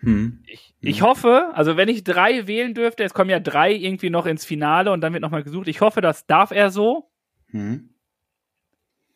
Hm. 0.00 0.42
Ich, 0.46 0.74
ich 0.80 1.02
hoffe, 1.02 1.50
also 1.54 1.76
wenn 1.76 1.88
ich 1.88 2.04
drei 2.04 2.46
wählen 2.46 2.74
dürfte, 2.74 3.04
es 3.04 3.14
kommen 3.14 3.30
ja 3.30 3.40
drei 3.40 3.72
irgendwie 3.72 4.10
noch 4.10 4.26
ins 4.26 4.44
Finale 4.44 4.92
und 4.92 5.00
dann 5.00 5.12
wird 5.12 5.22
nochmal 5.22 5.42
gesucht. 5.42 5.68
Ich 5.68 5.80
hoffe, 5.80 6.00
das 6.00 6.26
darf 6.26 6.50
er 6.50 6.70
so. 6.70 7.10
Hm. 7.50 7.90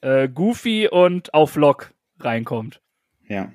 Äh, 0.00 0.28
Goofy 0.28 0.88
und 0.88 1.34
auf 1.34 1.56
Lock 1.56 1.92
reinkommt. 2.18 2.80
Ja. 3.28 3.52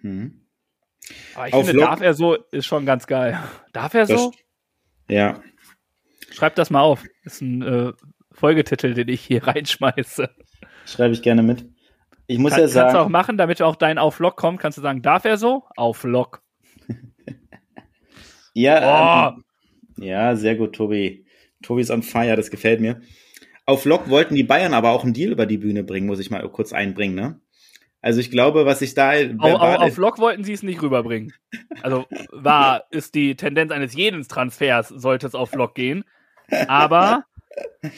Hm. 0.00 0.43
Aber 1.34 1.48
ich 1.48 1.54
auf 1.54 1.66
finde, 1.66 1.80
Lock 1.80 1.90
darf 1.90 2.00
er 2.00 2.14
so 2.14 2.34
ist 2.50 2.66
schon 2.66 2.86
ganz 2.86 3.06
geil. 3.06 3.38
Darf 3.72 3.94
er 3.94 4.06
so? 4.06 4.32
ja. 5.08 5.40
Schreib 6.30 6.54
das 6.56 6.70
mal 6.70 6.80
auf. 6.80 7.04
Das 7.24 7.34
ist 7.34 7.42
ein 7.42 7.62
äh, 7.62 7.92
Folgetitel, 8.32 8.94
den 8.94 9.08
ich 9.08 9.20
hier 9.20 9.44
reinschmeiße. 9.46 10.28
Schreibe 10.86 11.14
ich 11.14 11.22
gerne 11.22 11.42
mit. 11.42 11.66
Ich 12.26 12.38
muss 12.38 12.52
Kann, 12.52 12.60
ja 12.62 12.68
sagen. 12.68 12.84
Kannst 12.86 12.96
du 12.96 13.04
auch 13.04 13.08
machen, 13.08 13.36
damit 13.36 13.60
auch 13.62 13.76
dein 13.76 13.98
Auf 13.98 14.18
Lock 14.18 14.36
kommt, 14.36 14.60
kannst 14.60 14.78
du 14.78 14.82
sagen, 14.82 15.02
darf 15.02 15.24
er 15.24 15.36
so? 15.36 15.64
Auf 15.76 16.04
Lock. 16.04 16.42
ja, 18.54 19.34
oh. 19.34 19.36
ähm, 19.36 19.44
ja, 20.04 20.34
sehr 20.36 20.56
gut, 20.56 20.74
Tobi. 20.74 21.26
Tobi 21.62 21.82
ist 21.82 21.90
on 21.90 22.02
fire, 22.02 22.36
das 22.36 22.50
gefällt 22.50 22.80
mir. 22.80 23.00
Auf 23.66 23.84
Lock 23.84 24.08
wollten 24.08 24.34
die 24.34 24.42
Bayern 24.42 24.74
aber 24.74 24.90
auch 24.90 25.04
einen 25.04 25.14
Deal 25.14 25.32
über 25.32 25.46
die 25.46 25.58
Bühne 25.58 25.84
bringen, 25.84 26.06
muss 26.06 26.18
ich 26.18 26.30
mal 26.30 26.46
kurz 26.50 26.72
einbringen, 26.72 27.14
ne? 27.14 27.40
Also 28.04 28.20
ich 28.20 28.30
glaube, 28.30 28.66
was 28.66 28.82
ich 28.82 28.92
da. 28.92 29.12
Au, 29.38 29.56
au, 29.56 29.76
auf 29.76 29.96
Lock 29.96 30.18
wollten 30.18 30.44
sie 30.44 30.52
es 30.52 30.62
nicht 30.62 30.82
rüberbringen. 30.82 31.32
Also 31.80 32.04
war, 32.32 32.84
ist 32.90 33.14
die 33.14 33.34
Tendenz 33.34 33.72
eines 33.72 33.94
jeden 33.94 34.22
Transfers, 34.28 34.88
sollte 34.88 35.26
es 35.26 35.34
auf 35.34 35.54
Lock 35.54 35.74
gehen. 35.74 36.04
Aber 36.68 37.24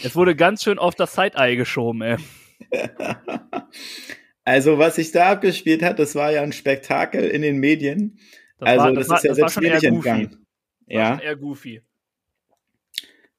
es 0.04 0.14
wurde 0.14 0.36
ganz 0.36 0.62
schön 0.62 0.78
auf 0.78 0.94
das 0.94 1.12
Side-Eye 1.12 1.56
geschoben, 1.56 2.02
ey. 2.02 2.16
Also, 4.44 4.78
was 4.78 4.94
sich 4.94 5.10
da 5.10 5.32
abgespielt 5.32 5.82
hat, 5.82 5.98
das 5.98 6.14
war 6.14 6.30
ja 6.30 6.40
ein 6.42 6.52
Spektakel 6.52 7.24
in 7.24 7.42
den 7.42 7.56
Medien. 7.56 8.20
Das 8.60 8.68
also, 8.68 8.84
war, 8.84 8.92
das, 8.92 9.08
das 9.08 9.10
war, 9.10 9.16
ist 9.16 9.24
ja 9.24 9.28
das 9.30 9.36
selbst 9.38 9.60
mir 9.60 9.74
nicht 9.74 9.82
entgangen. 9.82 10.46
Ja. 10.86 11.18
eher 11.18 11.34
goofy. 11.34 11.82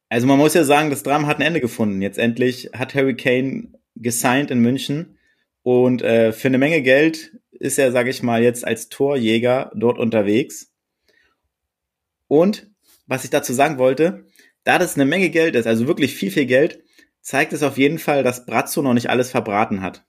Also, 0.10 0.28
man 0.28 0.38
muss 0.38 0.54
ja 0.54 0.66
sagen, 0.66 0.90
das 0.90 1.04
Drama 1.04 1.28
hat 1.28 1.38
ein 1.38 1.44
Ende 1.44 1.62
gefunden. 1.62 2.02
Jetzt 2.02 2.18
endlich 2.18 2.72
hat 2.74 2.94
Harry 2.94 3.16
Kane 3.16 3.70
gesigned 3.96 4.52
in 4.52 4.60
München 4.60 5.17
und 5.68 6.02
äh, 6.02 6.32
für 6.32 6.48
eine 6.48 6.60
Menge 6.60 6.82
Geld 6.82 7.34
ist 7.52 7.78
er, 7.78 7.92
sage 7.92 8.10
ich 8.10 8.24
mal, 8.24 8.42
jetzt 8.42 8.66
als 8.66 8.88
Torjäger 8.88 9.70
dort 9.76 10.00
unterwegs. 10.00 10.72
Und 12.30 12.72
was 13.06 13.26
ich 13.26 13.32
dazu 13.32 13.52
sagen 13.52 13.78
wollte, 13.78 14.24
da 14.64 14.80
das 14.80 14.96
eine 14.96 15.04
Menge 15.04 15.30
Geld 15.30 15.56
ist, 15.58 15.68
also 15.68 15.86
wirklich 15.86 16.16
viel, 16.16 16.32
viel 16.32 16.46
Geld, 16.46 16.86
zeigt 17.20 17.52
es 17.52 17.64
auf 17.64 17.78
jeden 17.78 18.00
Fall, 18.00 18.24
dass 18.24 18.46
Brazzo 18.46 18.82
noch 18.82 18.94
nicht 18.94 19.10
alles 19.10 19.30
verbraten 19.30 19.82
hat. 19.82 20.06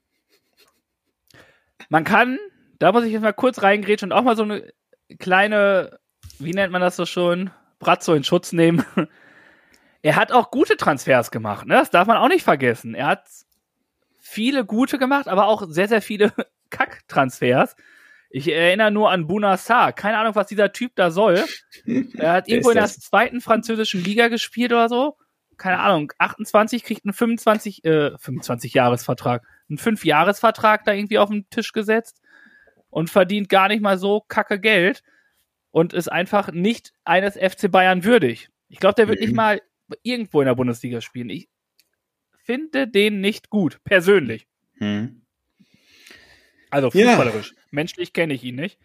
Man 1.88 2.04
kann, 2.04 2.38
da 2.78 2.92
muss 2.92 3.02
ich 3.02 3.10
jetzt 3.10 3.22
mal 3.22 3.32
kurz 3.32 3.60
reingrätschen 3.60 4.12
und 4.12 4.16
auch 4.16 4.22
mal 4.22 4.36
so 4.36 4.44
eine 4.44 4.72
kleine, 5.18 5.98
wie 6.38 6.52
nennt 6.52 6.70
man 6.70 6.82
das 6.82 6.94
so 6.94 7.04
schon, 7.04 7.50
Brazzo 7.80 8.14
in 8.14 8.22
Schutz 8.22 8.52
nehmen. 8.52 8.84
er 10.02 10.14
hat 10.14 10.30
auch 10.30 10.52
gute 10.52 10.76
Transfers 10.76 11.32
gemacht, 11.32 11.66
ne? 11.66 11.74
Das 11.74 11.90
darf 11.90 12.06
man 12.06 12.16
auch 12.16 12.28
nicht 12.28 12.44
vergessen. 12.44 12.94
Er 12.94 13.08
hat 13.08 13.24
viele 14.28 14.64
gute 14.64 14.98
gemacht, 14.98 15.28
aber 15.28 15.46
auch 15.46 15.64
sehr, 15.68 15.88
sehr 15.88 16.02
viele 16.02 16.32
Kack-Transfers. 16.70 17.76
Ich 18.30 18.48
erinnere 18.52 18.90
nur 18.90 19.10
an 19.10 19.26
Bounassar. 19.26 19.92
Keine 19.92 20.18
Ahnung, 20.18 20.34
was 20.34 20.48
dieser 20.48 20.72
Typ 20.72 20.92
da 20.96 21.10
soll. 21.10 21.44
Er 22.18 22.32
hat 22.32 22.48
irgendwo 22.48 22.70
in 22.70 22.76
der 22.76 22.86
zweiten 22.86 23.40
französischen 23.40 24.04
Liga 24.04 24.28
gespielt 24.28 24.72
oder 24.72 24.88
so 24.88 25.16
keine 25.58 25.80
Ahnung, 25.80 26.12
28 26.18 26.84
kriegt 26.84 27.04
einen 27.04 27.12
25, 27.12 27.84
äh, 27.84 28.16
25 28.16 28.72
Jahresvertrag, 28.72 29.44
einen 29.68 29.78
5 29.78 30.04
Jahresvertrag 30.04 30.84
da 30.84 30.92
irgendwie 30.92 31.18
auf 31.18 31.28
den 31.28 31.50
Tisch 31.50 31.72
gesetzt 31.72 32.22
und 32.88 33.10
verdient 33.10 33.48
gar 33.48 33.68
nicht 33.68 33.82
mal 33.82 33.98
so 33.98 34.20
kacke 34.20 34.58
Geld 34.58 35.02
und 35.70 35.92
ist 35.92 36.10
einfach 36.10 36.52
nicht 36.52 36.92
eines 37.04 37.36
FC 37.36 37.70
Bayern 37.70 38.04
würdig. 38.04 38.48
Ich 38.68 38.78
glaube, 38.78 38.94
der 38.94 39.08
wird 39.08 39.20
mhm. 39.20 39.26
nicht 39.26 39.36
mal 39.36 39.60
irgendwo 40.02 40.40
in 40.40 40.46
der 40.46 40.54
Bundesliga 40.54 41.00
spielen. 41.00 41.28
Ich 41.28 41.48
finde 42.48 42.88
den 42.88 43.20
nicht 43.20 43.50
gut, 43.50 43.78
persönlich. 43.84 44.46
Mhm. 44.78 45.20
Also 46.70 46.90
fußballerisch. 46.90 47.52
Ja. 47.54 47.62
Menschlich 47.70 48.14
kenne 48.14 48.32
ich 48.32 48.42
ihn 48.42 48.56
nicht. 48.56 48.78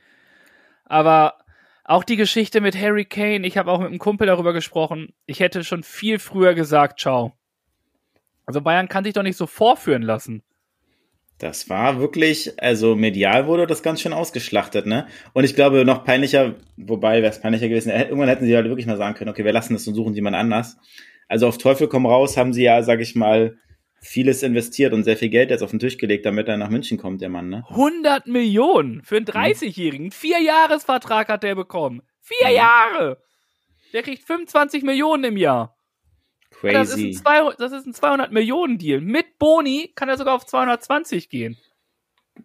Aber 0.83 1.37
auch 1.85 2.03
die 2.03 2.17
Geschichte 2.17 2.59
mit 2.59 2.75
Harry 2.79 3.05
Kane, 3.05 3.47
ich 3.47 3.57
habe 3.57 3.71
auch 3.71 3.79
mit 3.79 3.87
einem 3.87 3.99
Kumpel 3.99 4.27
darüber 4.27 4.51
gesprochen. 4.51 5.13
Ich 5.25 5.39
hätte 5.39 5.63
schon 5.63 5.83
viel 5.83 6.19
früher 6.19 6.55
gesagt, 6.55 6.99
ciao. 6.99 7.37
Also 8.45 8.59
Bayern 8.59 8.89
kann 8.89 9.05
sich 9.05 9.13
doch 9.13 9.23
nicht 9.23 9.37
so 9.37 9.47
vorführen 9.47 10.01
lassen. 10.01 10.43
Das 11.37 11.69
war 11.69 11.99
wirklich, 11.99 12.61
also 12.61 12.95
medial 12.95 13.47
wurde 13.47 13.65
das 13.65 13.81
ganz 13.81 14.01
schön 14.01 14.13
ausgeschlachtet, 14.13 14.85
ne? 14.85 15.07
Und 15.31 15.45
ich 15.45 15.55
glaube, 15.55 15.85
noch 15.85 16.03
peinlicher, 16.03 16.55
wobei 16.75 17.21
wäre 17.21 17.31
es 17.31 17.39
peinlicher 17.39 17.69
gewesen, 17.69 17.91
irgendwann 17.91 18.29
hätten 18.29 18.45
sie 18.45 18.55
halt 18.55 18.67
wirklich 18.67 18.87
mal 18.87 18.97
sagen 18.97 19.15
können, 19.15 19.29
okay, 19.29 19.45
wir 19.45 19.53
lassen 19.53 19.73
das 19.73 19.87
und 19.87 19.95
suchen 19.95 20.13
jemand 20.13 20.35
anders. 20.35 20.77
Also 21.27 21.47
auf 21.47 21.57
Teufel 21.57 21.87
komm 21.87 22.05
raus 22.05 22.37
haben 22.37 22.53
sie 22.53 22.63
ja, 22.63 22.83
sag 22.83 22.99
ich 22.99 23.15
mal, 23.15 23.57
vieles 24.03 24.43
investiert 24.43 24.93
und 24.93 25.03
sehr 25.03 25.17
viel 25.17 25.29
Geld 25.29 25.49
jetzt 25.49 25.61
auf 25.61 25.71
den 25.71 25.79
Tisch 25.79 25.97
gelegt, 25.97 26.25
damit 26.25 26.47
er 26.47 26.57
nach 26.57 26.69
München 26.69 26.97
kommt, 26.97 27.21
der 27.21 27.29
Mann, 27.29 27.49
ne? 27.49 27.63
100 27.69 28.27
Millionen 28.27 29.01
für 29.03 29.17
einen 29.17 29.25
30-Jährigen. 29.25 30.11
Vier 30.11 30.41
Jahresvertrag 30.41 31.29
hat 31.29 31.43
der 31.43 31.55
bekommen. 31.55 32.01
Vier 32.19 32.49
mhm. 32.49 32.55
Jahre! 32.55 33.23
Der 33.93 34.03
kriegt 34.03 34.23
25 34.23 34.83
Millionen 34.83 35.23
im 35.23 35.37
Jahr. 35.37 35.77
Crazy. 36.51 36.73
Das 36.73 36.89
ist 36.89 36.97
ein, 36.97 37.13
200, 37.13 37.59
das 37.59 37.71
ist 37.71 37.85
ein 37.87 37.93
200 37.93 38.31
Millionen 38.31 38.77
Deal. 38.77 39.01
Mit 39.01 39.37
Boni 39.39 39.91
kann 39.95 40.09
er 40.09 40.17
sogar 40.17 40.35
auf 40.35 40.45
220 40.45 41.29
gehen. 41.29 41.57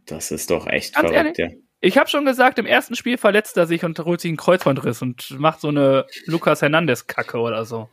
Das 0.07 0.31
ist 0.31 0.51
doch 0.51 0.67
echt 0.67 0.95
Ganz 0.95 1.09
verrückt, 1.09 1.39
ehrlich, 1.39 1.55
ja. 1.55 1.68
Ich 1.81 1.97
habe 1.97 2.11
schon 2.11 2.25
gesagt, 2.25 2.59
im 2.59 2.67
ersten 2.67 2.97
Spiel 2.97 3.19
verletzt 3.19 3.57
er 3.57 3.67
sich 3.67 3.85
und 3.85 3.99
holt 4.01 4.21
sich 4.21 4.31
einen 4.31 4.37
Kreuzbandriss 4.37 5.01
und 5.01 5.39
macht 5.39 5.61
so 5.61 5.69
eine 5.69 6.07
Lukas 6.27 6.61
Hernandez-Kacke 6.61 7.39
oder 7.39 7.65
so. 7.65 7.89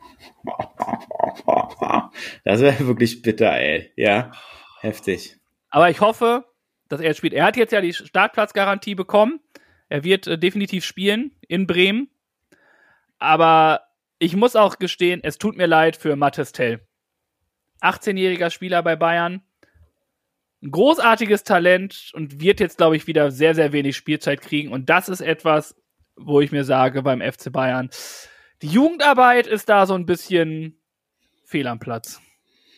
Das 2.44 2.60
wäre 2.60 2.86
wirklich 2.86 3.22
bitter, 3.22 3.52
ey. 3.52 3.92
Ja, 3.96 4.32
heftig. 4.80 5.36
Aber 5.70 5.90
ich 5.90 6.00
hoffe, 6.00 6.44
dass 6.88 7.00
er 7.00 7.14
spielt. 7.14 7.32
Er 7.32 7.44
hat 7.44 7.56
jetzt 7.56 7.72
ja 7.72 7.80
die 7.80 7.92
Startplatzgarantie 7.92 8.94
bekommen. 8.94 9.40
Er 9.88 10.02
wird 10.02 10.26
äh, 10.26 10.38
definitiv 10.38 10.84
spielen 10.84 11.32
in 11.46 11.66
Bremen. 11.66 12.08
Aber 13.18 13.82
ich 14.18 14.34
muss 14.34 14.56
auch 14.56 14.78
gestehen, 14.78 15.20
es 15.22 15.38
tut 15.38 15.56
mir 15.56 15.66
leid 15.66 15.96
für 15.96 16.16
Mattes 16.16 16.52
Tell. 16.52 16.80
18-jähriger 17.82 18.50
Spieler 18.50 18.82
bei 18.82 18.96
Bayern 18.96 19.42
ein 20.62 20.70
großartiges 20.70 21.44
Talent 21.44 22.10
und 22.14 22.40
wird 22.40 22.60
jetzt, 22.60 22.78
glaube 22.78 22.96
ich, 22.96 23.06
wieder 23.06 23.30
sehr, 23.30 23.54
sehr 23.54 23.72
wenig 23.72 23.96
Spielzeit 23.96 24.40
kriegen. 24.40 24.72
Und 24.72 24.88
das 24.88 25.08
ist 25.08 25.20
etwas, 25.20 25.74
wo 26.16 26.40
ich 26.40 26.52
mir 26.52 26.64
sage 26.64 27.02
beim 27.02 27.20
FC 27.20 27.52
Bayern, 27.52 27.90
die 28.62 28.68
Jugendarbeit 28.68 29.46
ist 29.46 29.68
da 29.68 29.86
so 29.86 29.94
ein 29.94 30.06
bisschen 30.06 30.80
fehl 31.44 31.66
am 31.66 31.78
Platz. 31.78 32.20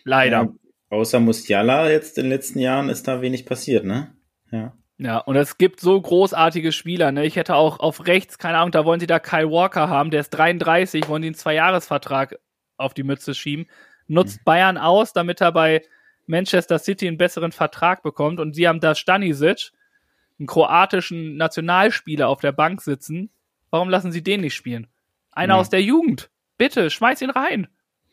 Leider. 0.04 0.42
Ja, 0.42 0.48
außer 0.90 1.20
Musiala 1.20 1.90
jetzt 1.90 2.18
in 2.18 2.24
den 2.24 2.30
letzten 2.30 2.58
Jahren 2.58 2.88
ist 2.88 3.06
da 3.06 3.22
wenig 3.22 3.46
passiert, 3.46 3.84
ne? 3.84 4.14
Ja. 4.50 4.72
Ja, 5.00 5.18
und 5.18 5.36
es 5.36 5.58
gibt 5.58 5.78
so 5.78 6.00
großartige 6.00 6.72
Spieler, 6.72 7.12
ne? 7.12 7.24
Ich 7.24 7.36
hätte 7.36 7.54
auch 7.54 7.78
auf 7.78 8.08
rechts, 8.08 8.38
keine 8.38 8.58
Ahnung, 8.58 8.72
da 8.72 8.84
wollen 8.84 8.98
sie 8.98 9.06
da 9.06 9.20
Kyle 9.20 9.50
Walker 9.50 9.88
haben, 9.88 10.10
der 10.10 10.20
ist 10.20 10.30
33, 10.30 11.08
wollen 11.08 11.22
die 11.22 11.28
einen 11.28 11.36
Zweijahresvertrag 11.36 12.36
auf 12.76 12.94
die 12.94 13.04
Mütze 13.04 13.34
schieben. 13.34 13.66
Nutzt 14.08 14.40
mhm. 14.40 14.44
Bayern 14.44 14.78
aus, 14.78 15.12
damit 15.12 15.40
er 15.40 15.52
bei 15.52 15.82
Manchester 16.28 16.78
City 16.78 17.08
einen 17.08 17.18
besseren 17.18 17.52
Vertrag 17.52 18.02
bekommt 18.02 18.38
und 18.38 18.54
sie 18.54 18.68
haben 18.68 18.80
da 18.80 18.94
Stanisic, 18.94 19.72
einen 20.38 20.46
kroatischen 20.46 21.36
Nationalspieler 21.36 22.28
auf 22.28 22.40
der 22.40 22.52
Bank 22.52 22.82
sitzen. 22.82 23.30
Warum 23.70 23.88
lassen 23.88 24.12
sie 24.12 24.22
den 24.22 24.42
nicht 24.42 24.54
spielen? 24.54 24.86
Einer 25.32 25.54
ja. 25.54 25.60
aus 25.60 25.70
der 25.70 25.82
Jugend. 25.82 26.30
Bitte, 26.56 26.90
schmeiß 26.90 27.22
ihn 27.22 27.30
rein. 27.30 27.66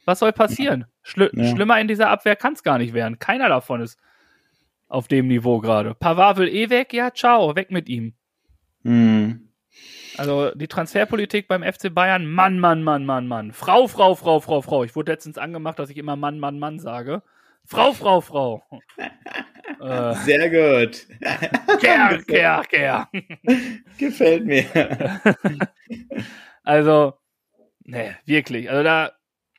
Was 0.05 0.19
soll 0.19 0.31
passieren? 0.33 0.85
Schli 1.01 1.29
ja. 1.33 1.45
Schlimmer 1.49 1.79
in 1.79 1.87
dieser 1.87 2.09
Abwehr 2.09 2.35
kann 2.35 2.53
es 2.53 2.63
gar 2.63 2.77
nicht 2.77 2.93
werden. 2.93 3.19
Keiner 3.19 3.49
davon 3.49 3.81
ist 3.81 3.99
auf 4.87 5.07
dem 5.07 5.27
Niveau 5.27 5.59
gerade. 5.59 5.95
Pavard 5.95 6.37
will 6.37 6.47
eh 6.47 6.69
weg, 6.69 6.93
ja, 6.93 7.11
ciao, 7.11 7.55
weg 7.55 7.71
mit 7.71 7.89
ihm. 7.89 8.13
Mhm. 8.83 9.49
Also 10.17 10.51
die 10.51 10.67
Transferpolitik 10.67 11.47
beim 11.47 11.63
FC 11.63 11.93
Bayern, 11.93 12.25
Mann, 12.25 12.59
Mann, 12.59 12.83
Mann, 12.83 13.05
Mann, 13.05 13.27
Mann. 13.27 13.51
Frau, 13.51 13.87
Frau, 13.87 14.15
Frau, 14.15 14.39
Frau, 14.39 14.61
Frau. 14.61 14.83
Ich 14.83 14.95
wurde 14.95 15.11
letztens 15.11 15.37
angemacht, 15.37 15.79
dass 15.79 15.89
ich 15.89 15.97
immer 15.97 16.15
Mann, 16.15 16.39
Mann, 16.39 16.59
Mann 16.59 16.79
sage. 16.79 17.21
Frau, 17.65 17.93
Frau, 17.93 18.21
Frau. 18.21 18.63
äh, 19.81 20.13
Sehr 20.23 20.49
gut. 20.49 21.07
Ker, 21.81 22.19
ker, 22.27 22.63
ker. 22.69 23.09
Gefällt 23.97 24.45
mir. 24.45 24.65
also, 26.63 27.13
ne, 27.83 28.17
wirklich. 28.25 28.69
Also 28.69 28.83
da 28.83 29.11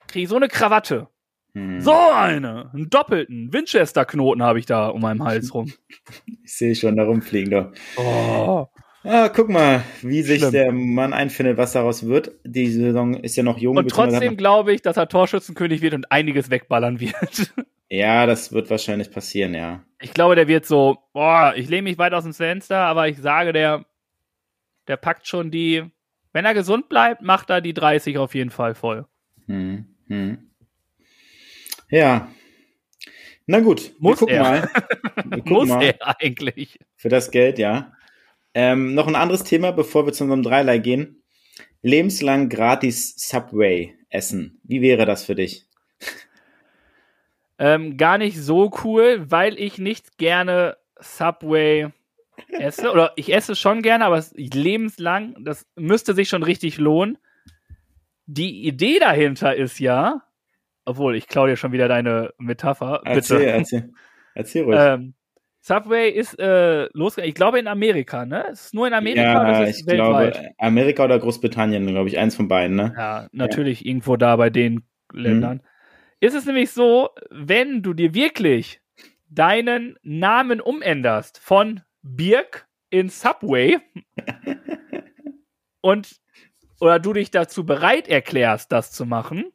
kriege 0.07 0.25
ich 0.25 0.29
so 0.29 0.37
eine 0.37 0.49
Krawatte. 0.49 1.09
Hm. 1.55 1.81
So 1.81 1.95
eine. 1.95 2.71
Einen 2.73 2.91
doppelten 2.91 3.53
Winchester-Knoten 3.53 4.43
habe 4.43 4.59
ich 4.59 4.67
da 4.67 4.89
um 4.89 5.01
meinen 5.01 5.25
Hals 5.25 5.55
rum. 5.55 5.73
Ich 6.45 6.55
sehe 6.55 6.75
schon 6.75 6.97
da 6.97 7.05
rumfliegen 7.05 7.51
doch. 7.51 7.73
Oh. 7.97 8.67
Ah, 9.07 9.29
guck 9.29 9.49
mal, 9.49 9.83
wie 10.03 10.23
sich 10.23 10.41
Schlimm. 10.41 10.53
der 10.53 10.73
Mann 10.73 11.13
einfindet, 11.13 11.57
was 11.57 11.73
daraus 11.73 12.07
wird. 12.07 12.33
Die 12.45 12.67
Saison 12.67 13.15
ist 13.15 13.37
ja 13.37 13.43
noch 13.43 13.59
jung. 13.59 13.77
Und 13.77 13.89
trotzdem 13.91 14.37
glaube 14.37 14.73
ich, 14.75 14.83
dass 14.83 14.97
er 14.97 15.09
Torschützenkönig 15.09 15.81
wird 15.81 15.95
und 15.95 16.11
einiges 16.11 16.51
wegballern 16.51 16.99
wird. 17.01 17.53
Ja, 17.89 18.27
das 18.27 18.53
wird 18.53 18.69
wahrscheinlich 18.69 19.13
passieren, 19.13 19.55
ja. 19.55 19.85
Ich 20.01 20.13
glaube, 20.13 20.35
der 20.35 20.49
wird 20.49 20.67
so, 20.67 20.99
boah, 21.13 21.55
ich 21.57 21.69
lehne 21.69 21.83
mich 21.83 21.99
weit 21.99 22.15
aus 22.15 22.25
dem 22.25 22.35
Fenster, 22.35 22.79
aber 22.79 23.09
ich 23.09 23.19
sage, 23.19 23.53
der 23.53 23.87
der 24.89 24.97
packt 24.97 25.27
schon 25.27 25.51
die, 25.51 25.85
wenn 26.33 26.45
er 26.45 26.55
gesund 26.55 26.89
bleibt, 26.89 27.23
macht 27.23 27.51
er 27.51 27.61
die 27.61 27.75
30 27.75 28.19
auf 28.19 28.35
jeden 28.35 28.51
Fall 28.51 28.75
voll. 28.75 29.07
Hm, 29.47 29.87
hm. 30.09 30.39
Ja. 31.91 32.29
Na 33.47 33.61
gut, 33.61 33.93
Muss 33.99 34.21
wir 34.21 34.27
gucken 34.27 34.35
er. 34.37 34.43
mal. 34.43 34.71
Wir 35.25 35.39
gucken 35.39 35.53
Muss 35.53 35.69
mal. 35.69 35.83
er 35.83 36.21
eigentlich. 36.21 36.79
Für 36.97 37.09
das 37.09 37.31
Geld, 37.31 37.59
ja. 37.59 37.93
Ähm, 38.59 38.95
noch 38.95 39.07
ein 39.07 39.17
anderes 39.17 39.45
Thema, 39.45 39.71
bevor 39.71 40.07
wir 40.07 40.15
zu 40.15 40.25
unserem 40.25 40.43
Dreilei 40.43 40.79
gehen. 40.79 41.23
Lebenslang 41.83 42.49
gratis 42.49 43.15
Subway 43.19 43.95
essen. 44.09 44.63
Wie 44.65 44.81
wäre 44.81 45.05
das 45.05 45.27
für 45.27 45.35
dich? 45.35 45.67
Ähm, 47.59 47.99
gar 47.99 48.17
nicht 48.17 48.39
so 48.39 48.73
cool, 48.83 49.31
weil 49.31 49.59
ich 49.59 49.77
nicht 49.77 50.17
gerne 50.17 50.79
Subway 50.99 51.89
esse. 52.49 52.91
Oder 52.91 53.13
ich 53.17 53.35
esse 53.35 53.57
schon 53.57 53.83
gerne, 53.83 54.07
aber 54.07 54.25
lebenslang, 54.35 55.37
das 55.45 55.67
müsste 55.77 56.15
sich 56.15 56.31
schon 56.31 56.43
richtig 56.43 56.79
lohnen. 56.79 57.19
Die 58.25 58.67
Idee 58.67 58.99
dahinter 58.99 59.55
ist 59.55 59.79
ja, 59.81 60.23
obwohl 60.87 61.15
ich 61.15 61.29
klaue 61.29 61.49
dir 61.51 61.57
schon 61.57 61.73
wieder 61.73 61.89
deine 61.89 62.33
Metapher. 62.39 63.03
Erzähl, 63.05 63.39
bitte. 63.39 63.51
erzähl. 63.51 63.93
Erzähl 64.35 64.65
ruhig. 64.65 64.79
Ähm, 64.81 65.15
Subway 65.67 66.11
ist 66.11 66.39
äh, 66.39 66.85
losgegangen, 66.93 67.29
ich 67.29 67.35
glaube 67.35 67.59
in 67.59 67.67
Amerika, 67.67 68.25
ne? 68.25 68.47
Ist 68.53 68.67
es 68.67 68.73
nur 68.73 68.87
in 68.87 68.95
Amerika 68.95 69.33
ja, 69.33 69.41
oder 69.41 69.63
ist 69.65 69.71
es 69.71 69.81
ich 69.81 69.87
weltweit? 69.89 70.35
glaube 70.35 70.55
Amerika 70.59 71.05
oder 71.05 71.19
Großbritannien, 71.19 71.85
glaube 71.89 72.09
ich, 72.09 72.19
eins 72.19 72.37
von 72.37 72.47
beiden, 72.47 72.77
ne? 72.77 72.95
Ja, 72.97 73.27
natürlich 73.33 73.81
ja. 73.81 73.89
irgendwo 73.89 74.17
da 74.17 74.37
bei 74.37 74.49
den 74.49 74.85
Ländern. 75.13 75.57
Mhm. 75.57 75.63
Ist 76.21 76.37
es 76.37 76.47
nämlich 76.47 76.71
so, 76.71 77.11
wenn 77.31 77.83
du 77.83 77.95
dir 77.95 78.15
wirklich 78.15 78.81
deinen 79.29 79.99
Namen 80.05 80.61
umänderst 80.61 81.41
von 81.41 81.81
Birk 82.01 82.69
in 82.91 83.09
Subway 83.09 83.81
und 85.81 86.15
oder 86.81 87.01
du 87.01 87.13
dich 87.13 87.33
dazu 87.33 87.67
bereit 87.67 88.07
erklärst, 88.07 88.71
das 88.71 88.93
zu 88.93 89.05
machen, 89.05 89.47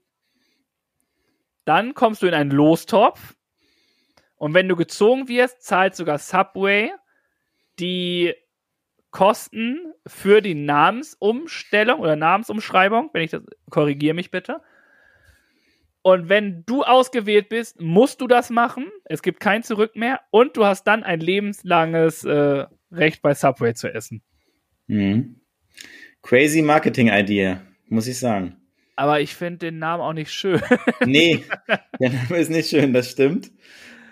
dann 1.64 1.94
kommst 1.94 2.22
du 2.22 2.28
in 2.28 2.34
einen 2.34 2.52
Lostopf 2.52 3.38
und 4.42 4.56
wenn 4.56 4.68
du 4.68 4.76
gezogen 4.76 5.28
wirst, 5.28 5.62
zahlt 5.62 5.96
sogar 5.96 6.18
Subway 6.18 6.92
die 7.80 8.34
Kosten 9.12 9.94
für 10.08 10.42
die 10.42 10.56
Namensumstellung 10.56 12.00
oder 12.00 12.16
Namensumschreibung, 12.16 13.12
wenn 13.14 13.22
ich 13.22 13.30
das 13.30 13.44
korrigiere 13.70 14.16
mich 14.16 14.32
bitte. 14.32 14.62
Und 16.02 16.28
wenn 16.28 16.66
du 16.66 16.82
ausgewählt 16.82 17.50
bist, 17.50 17.80
musst 17.80 18.20
du 18.20 18.26
das 18.26 18.50
machen. 18.50 18.88
Es 19.06 19.22
gibt 19.22 19.42
kein 19.42 19.62
Zurück 19.62 19.96
mehr. 19.96 20.22
Und 20.32 20.58
du 20.58 20.66
hast 20.66 20.86
dann 20.86 21.04
ein 21.04 21.20
lebenslanges 21.20 22.24
äh, 22.24 22.66
Recht 22.92 23.22
bei 23.22 23.36
Subway 23.36 23.76
zu 23.76 23.94
essen. 23.94 24.24
Mhm. 24.88 25.40
Crazy 26.24 26.64
Marketing-Idea, 26.64 27.62
muss 27.90 28.08
ich 28.08 28.18
sagen. 28.18 28.56
Aber 28.96 29.22
ich 29.22 29.36
finde 29.36 29.68
den 29.68 29.78
Namen 29.78 30.02
auch 30.02 30.14
nicht 30.14 30.32
schön. 30.32 30.64
nee, 31.06 31.44
der 32.00 32.10
Name 32.10 32.40
ist 32.40 32.50
nicht 32.50 32.72
schön, 32.72 32.92
das 32.92 33.12
stimmt. 33.12 33.52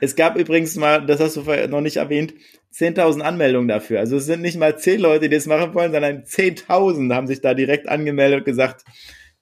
Es 0.02 0.16
gab 0.16 0.38
übrigens 0.38 0.76
mal, 0.76 1.06
das 1.06 1.20
hast 1.20 1.36
du 1.36 1.42
noch 1.68 1.82
nicht 1.82 1.98
erwähnt, 1.98 2.34
10.000 2.74 3.22
Anmeldungen 3.22 3.68
dafür. 3.68 4.00
Also 4.00 4.18
es 4.18 4.26
sind 4.26 4.42
nicht 4.42 4.58
mal 4.58 4.78
10 4.78 5.00
Leute, 5.00 5.28
die 5.28 5.36
das 5.36 5.46
machen 5.46 5.74
wollen, 5.74 5.92
sondern 5.92 6.24
10.000 6.24 7.14
haben 7.14 7.28
sich 7.28 7.42
da 7.42 7.54
direkt 7.54 7.90
angemeldet 7.90 8.40
und 8.40 8.46
gesagt, 8.46 8.86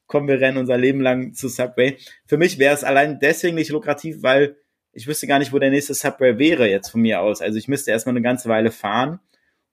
komm, 0.07 0.27
wir 0.27 0.39
rennen 0.39 0.57
unser 0.57 0.77
Leben 0.77 1.01
lang 1.01 1.33
zu 1.33 1.49
Subway. 1.49 1.97
Für 2.25 2.37
mich 2.37 2.57
wäre 2.57 2.73
es 2.73 2.83
allein 2.83 3.19
deswegen 3.19 3.55
nicht 3.55 3.69
lukrativ, 3.69 4.23
weil 4.23 4.57
ich 4.93 5.07
wüsste 5.07 5.27
gar 5.27 5.39
nicht, 5.39 5.53
wo 5.53 5.59
der 5.59 5.69
nächste 5.69 5.93
Subway 5.93 6.39
wäre 6.39 6.67
jetzt 6.67 6.89
von 6.89 7.01
mir 7.01 7.21
aus. 7.21 7.41
Also 7.41 7.57
ich 7.57 7.67
müsste 7.67 7.91
erstmal 7.91 8.13
eine 8.13 8.23
ganze 8.23 8.49
Weile 8.49 8.71
fahren, 8.71 9.19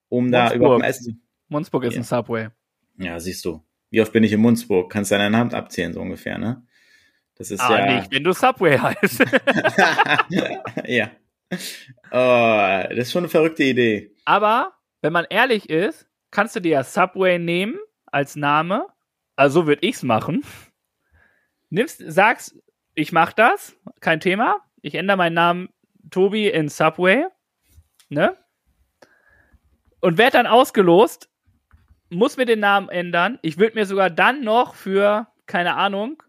um 0.09 0.25
Munzburg. 0.25 0.51
da 0.51 0.55
überhaupt 0.55 0.81
mal 0.81 0.89
essen. 0.89 1.23
Munzburg 1.49 1.85
ist 1.85 1.95
ja. 1.95 2.01
ein 2.01 2.05
Subway. 2.05 2.49
Ja, 2.99 3.19
siehst 3.19 3.45
du. 3.45 3.63
Wie 3.91 4.01
oft 4.01 4.13
bin 4.13 4.25
ich 4.25 4.33
in 4.33 4.41
Munzburg? 4.41 4.91
Kannst 4.91 5.13
du 5.13 5.17
deine 5.17 5.37
Hand 5.39 5.55
abzählen, 5.55 5.93
so 5.93 6.01
ungefähr, 6.01 6.37
ne? 6.37 6.67
Das 7.37 7.51
ist 7.51 7.61
ah, 7.61 7.79
ja. 7.79 7.97
nicht, 7.97 8.13
wenn 8.13 8.25
du 8.25 8.33
Subway 8.33 8.79
heißt. 8.81 9.25
ja. 10.87 11.11
Oh, 12.11 12.89
das 12.91 12.99
ist 12.99 13.13
schon 13.13 13.25
eine 13.25 13.29
verrückte 13.29 13.65
Idee. 13.65 14.13
Aber, 14.25 14.75
wenn 15.03 15.13
man 15.13 15.27
ehrlich 15.29 15.69
ist, 15.69 16.07
kannst 16.31 16.57
du 16.57 16.61
dir 16.61 16.73
ja 16.73 16.85
Subway 16.85 17.39
nehmen 17.39 17.79
als 18.07 18.37
Name. 18.37 18.87
Also 19.37 19.63
so 19.63 19.67
würde 19.67 19.87
ich's 19.87 20.03
machen. 20.03 20.45
Nimmst, 21.71 22.03
sagst, 22.07 22.57
ich 22.95 23.13
mach 23.13 23.33
das, 23.33 23.77
kein 24.01 24.21
Thema. 24.21 24.59
Ich 24.81 24.95
ändere 24.95 25.17
meinen 25.17 25.35
Namen 25.35 25.69
Tobi 26.11 26.49
in 26.49 26.69
Subway. 26.69 27.27
Ne? 28.09 28.37
Und 30.01 30.19
werde 30.19 30.39
dann 30.39 30.47
ausgelost, 30.47 31.29
muss 32.11 32.37
mir 32.37 32.47
den 32.47 32.61
Namen 32.61 32.89
ändern. 32.89 33.39
Ich 33.43 33.59
würde 33.59 33.75
mir 33.75 33.87
sogar 33.87 34.11
dann 34.11 34.45
noch 34.45 34.75
für, 34.75 35.27
keine 35.47 35.75
Ahnung, 35.75 36.23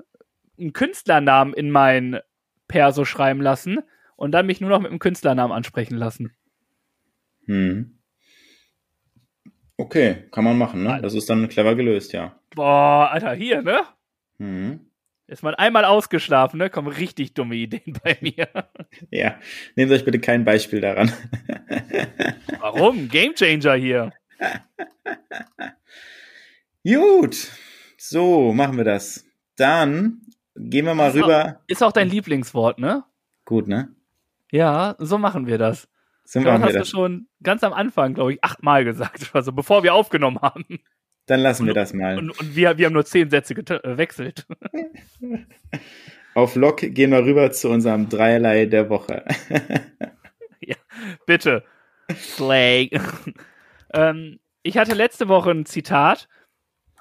einen 0.59 0.73
Künstlernamen 0.73 1.53
in 1.53 1.71
mein 1.71 2.19
Perso 2.67 3.05
schreiben 3.05 3.41
lassen 3.41 3.79
und 4.15 4.31
dann 4.31 4.45
mich 4.45 4.61
nur 4.61 4.69
noch 4.69 4.79
mit 4.79 4.89
einem 4.89 4.99
Künstlernamen 4.99 5.53
ansprechen 5.53 5.97
lassen. 5.97 6.35
Hm. 7.45 7.99
Okay, 9.77 10.27
kann 10.31 10.43
man 10.45 10.57
machen, 10.57 10.83
ne? 10.83 10.99
Das 11.01 11.13
ist 11.13 11.29
dann 11.29 11.49
clever 11.49 11.75
gelöst, 11.75 12.13
ja. 12.13 12.39
Boah, 12.55 13.09
Alter, 13.11 13.33
hier, 13.33 13.61
ne? 13.61 13.81
Hm. 14.39 14.79
Ist 15.27 15.43
man 15.43 15.55
einmal 15.55 15.85
ausgeschlafen, 15.85 16.59
ne? 16.59 16.69
Kommen 16.69 16.87
richtig 16.87 17.33
dumme 17.33 17.55
Ideen 17.55 17.97
bei 18.03 18.17
mir. 18.21 18.47
Ja, 19.11 19.39
nehmt 19.75 19.91
euch 19.91 20.05
bitte 20.05 20.19
kein 20.19 20.45
Beispiel 20.45 20.81
daran. 20.81 21.11
Warum? 22.59 23.09
Gamechanger 23.09 23.75
hier. 23.75 24.13
Gut, 26.83 27.51
so 27.97 28.53
machen 28.53 28.77
wir 28.77 28.83
das. 28.83 29.25
Dann 29.55 30.21
Gehen 30.55 30.85
wir 30.85 30.95
mal 30.95 31.09
ist 31.09 31.15
rüber. 31.15 31.57
Auch, 31.57 31.63
ist 31.67 31.83
auch 31.83 31.91
dein 31.91 32.09
Lieblingswort, 32.09 32.79
ne? 32.79 33.03
Gut, 33.43 33.67
ne? 33.67 33.89
Ja, 34.51 34.95
so 34.99 35.17
machen 35.17 35.47
wir 35.47 35.57
das. 35.57 35.87
So 36.23 36.39
machen 36.39 36.61
das 36.61 36.69
hast 36.69 36.75
das. 36.75 36.89
du 36.89 36.97
schon 36.97 37.27
ganz 37.43 37.63
am 37.63 37.73
Anfang, 37.73 38.13
glaube 38.15 38.33
ich, 38.33 38.43
achtmal 38.43 38.83
gesagt, 38.83 39.31
also 39.33 39.51
bevor 39.51 39.83
wir 39.83 39.93
aufgenommen 39.93 40.39
haben. 40.41 40.65
Dann 41.27 41.39
lassen 41.39 41.63
und, 41.63 41.67
wir 41.67 41.73
das 41.73 41.93
mal. 41.93 42.17
Und, 42.17 42.39
und 42.39 42.55
wir, 42.55 42.77
wir 42.77 42.85
haben 42.85 42.93
nur 42.93 43.05
zehn 43.05 43.29
Sätze 43.29 43.55
gewechselt. 43.55 44.45
Auf 46.35 46.55
Lock 46.55 46.77
gehen 46.77 47.11
wir 47.11 47.23
rüber 47.23 47.51
zu 47.51 47.69
unserem 47.69 48.09
Dreierlei 48.09 48.65
der 48.65 48.89
Woche. 48.89 49.23
ja, 50.59 50.75
bitte. 51.25 51.63
Slay. 52.13 52.91
ähm, 53.93 54.39
ich 54.61 54.77
hatte 54.77 54.93
letzte 54.93 55.27
Woche 55.27 55.51
ein 55.51 55.65
Zitat 55.65 56.27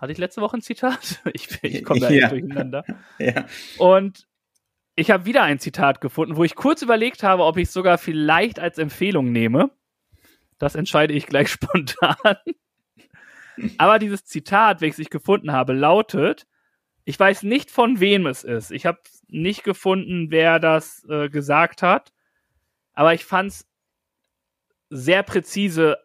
hatte 0.04 0.12
ich 0.12 0.18
letzte 0.18 0.40
Woche 0.40 0.58
ein 0.58 0.62
Zitat? 0.62 1.22
Ich, 1.32 1.48
ich 1.62 1.84
komme 1.84 2.00
da 2.00 2.10
ja. 2.10 2.24
echt 2.24 2.32
durcheinander. 2.32 2.84
ja. 3.18 3.46
Und 3.78 4.26
ich 4.96 5.10
habe 5.10 5.24
wieder 5.24 5.42
ein 5.42 5.58
Zitat 5.58 6.00
gefunden, 6.00 6.36
wo 6.36 6.44
ich 6.44 6.54
kurz 6.54 6.82
überlegt 6.82 7.22
habe, 7.22 7.44
ob 7.44 7.56
ich 7.56 7.68
es 7.68 7.72
sogar 7.72 7.98
vielleicht 7.98 8.60
als 8.60 8.78
Empfehlung 8.78 9.32
nehme. 9.32 9.70
Das 10.58 10.74
entscheide 10.74 11.14
ich 11.14 11.26
gleich 11.26 11.48
spontan. 11.50 12.36
Aber 13.78 13.98
dieses 13.98 14.24
Zitat, 14.24 14.80
welches 14.80 14.98
ich 14.98 15.10
gefunden 15.10 15.52
habe, 15.52 15.72
lautet, 15.72 16.46
ich 17.04 17.18
weiß 17.18 17.42
nicht, 17.42 17.70
von 17.70 17.98
wem 18.00 18.26
es 18.26 18.44
ist. 18.44 18.70
Ich 18.70 18.86
habe 18.86 19.00
nicht 19.26 19.64
gefunden, 19.64 20.30
wer 20.30 20.58
das 20.58 21.04
äh, 21.08 21.28
gesagt 21.28 21.82
hat. 21.82 22.12
Aber 22.92 23.14
ich 23.14 23.24
fand 23.24 23.50
es 23.50 23.66
sehr 24.90 25.22
präzise 25.22 25.98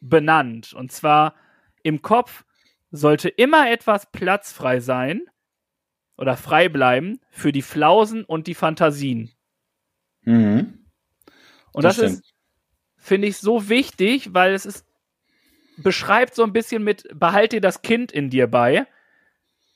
benannt. 0.00 0.72
Und 0.72 0.92
zwar 0.92 1.34
im 1.82 2.02
Kopf 2.02 2.44
sollte 2.92 3.30
immer 3.30 3.70
etwas 3.70 4.12
platzfrei 4.12 4.78
sein 4.80 5.22
oder 6.16 6.36
frei 6.36 6.68
bleiben 6.68 7.20
für 7.30 7.50
die 7.50 7.62
Flausen 7.62 8.24
und 8.24 8.46
die 8.46 8.54
Fantasien. 8.54 9.32
Mhm. 10.20 10.86
Und 11.72 11.84
das, 11.84 11.96
das 11.96 12.12
ist, 12.12 12.34
finde 12.98 13.28
ich, 13.28 13.38
so 13.38 13.68
wichtig, 13.68 14.34
weil 14.34 14.52
es 14.52 14.66
ist, 14.66 14.86
beschreibt 15.78 16.34
so 16.34 16.44
ein 16.44 16.52
bisschen 16.52 16.84
mit, 16.84 17.08
behalte 17.14 17.56
dir 17.56 17.60
das 17.62 17.80
Kind 17.80 18.12
in 18.12 18.28
dir 18.28 18.46
bei. 18.46 18.86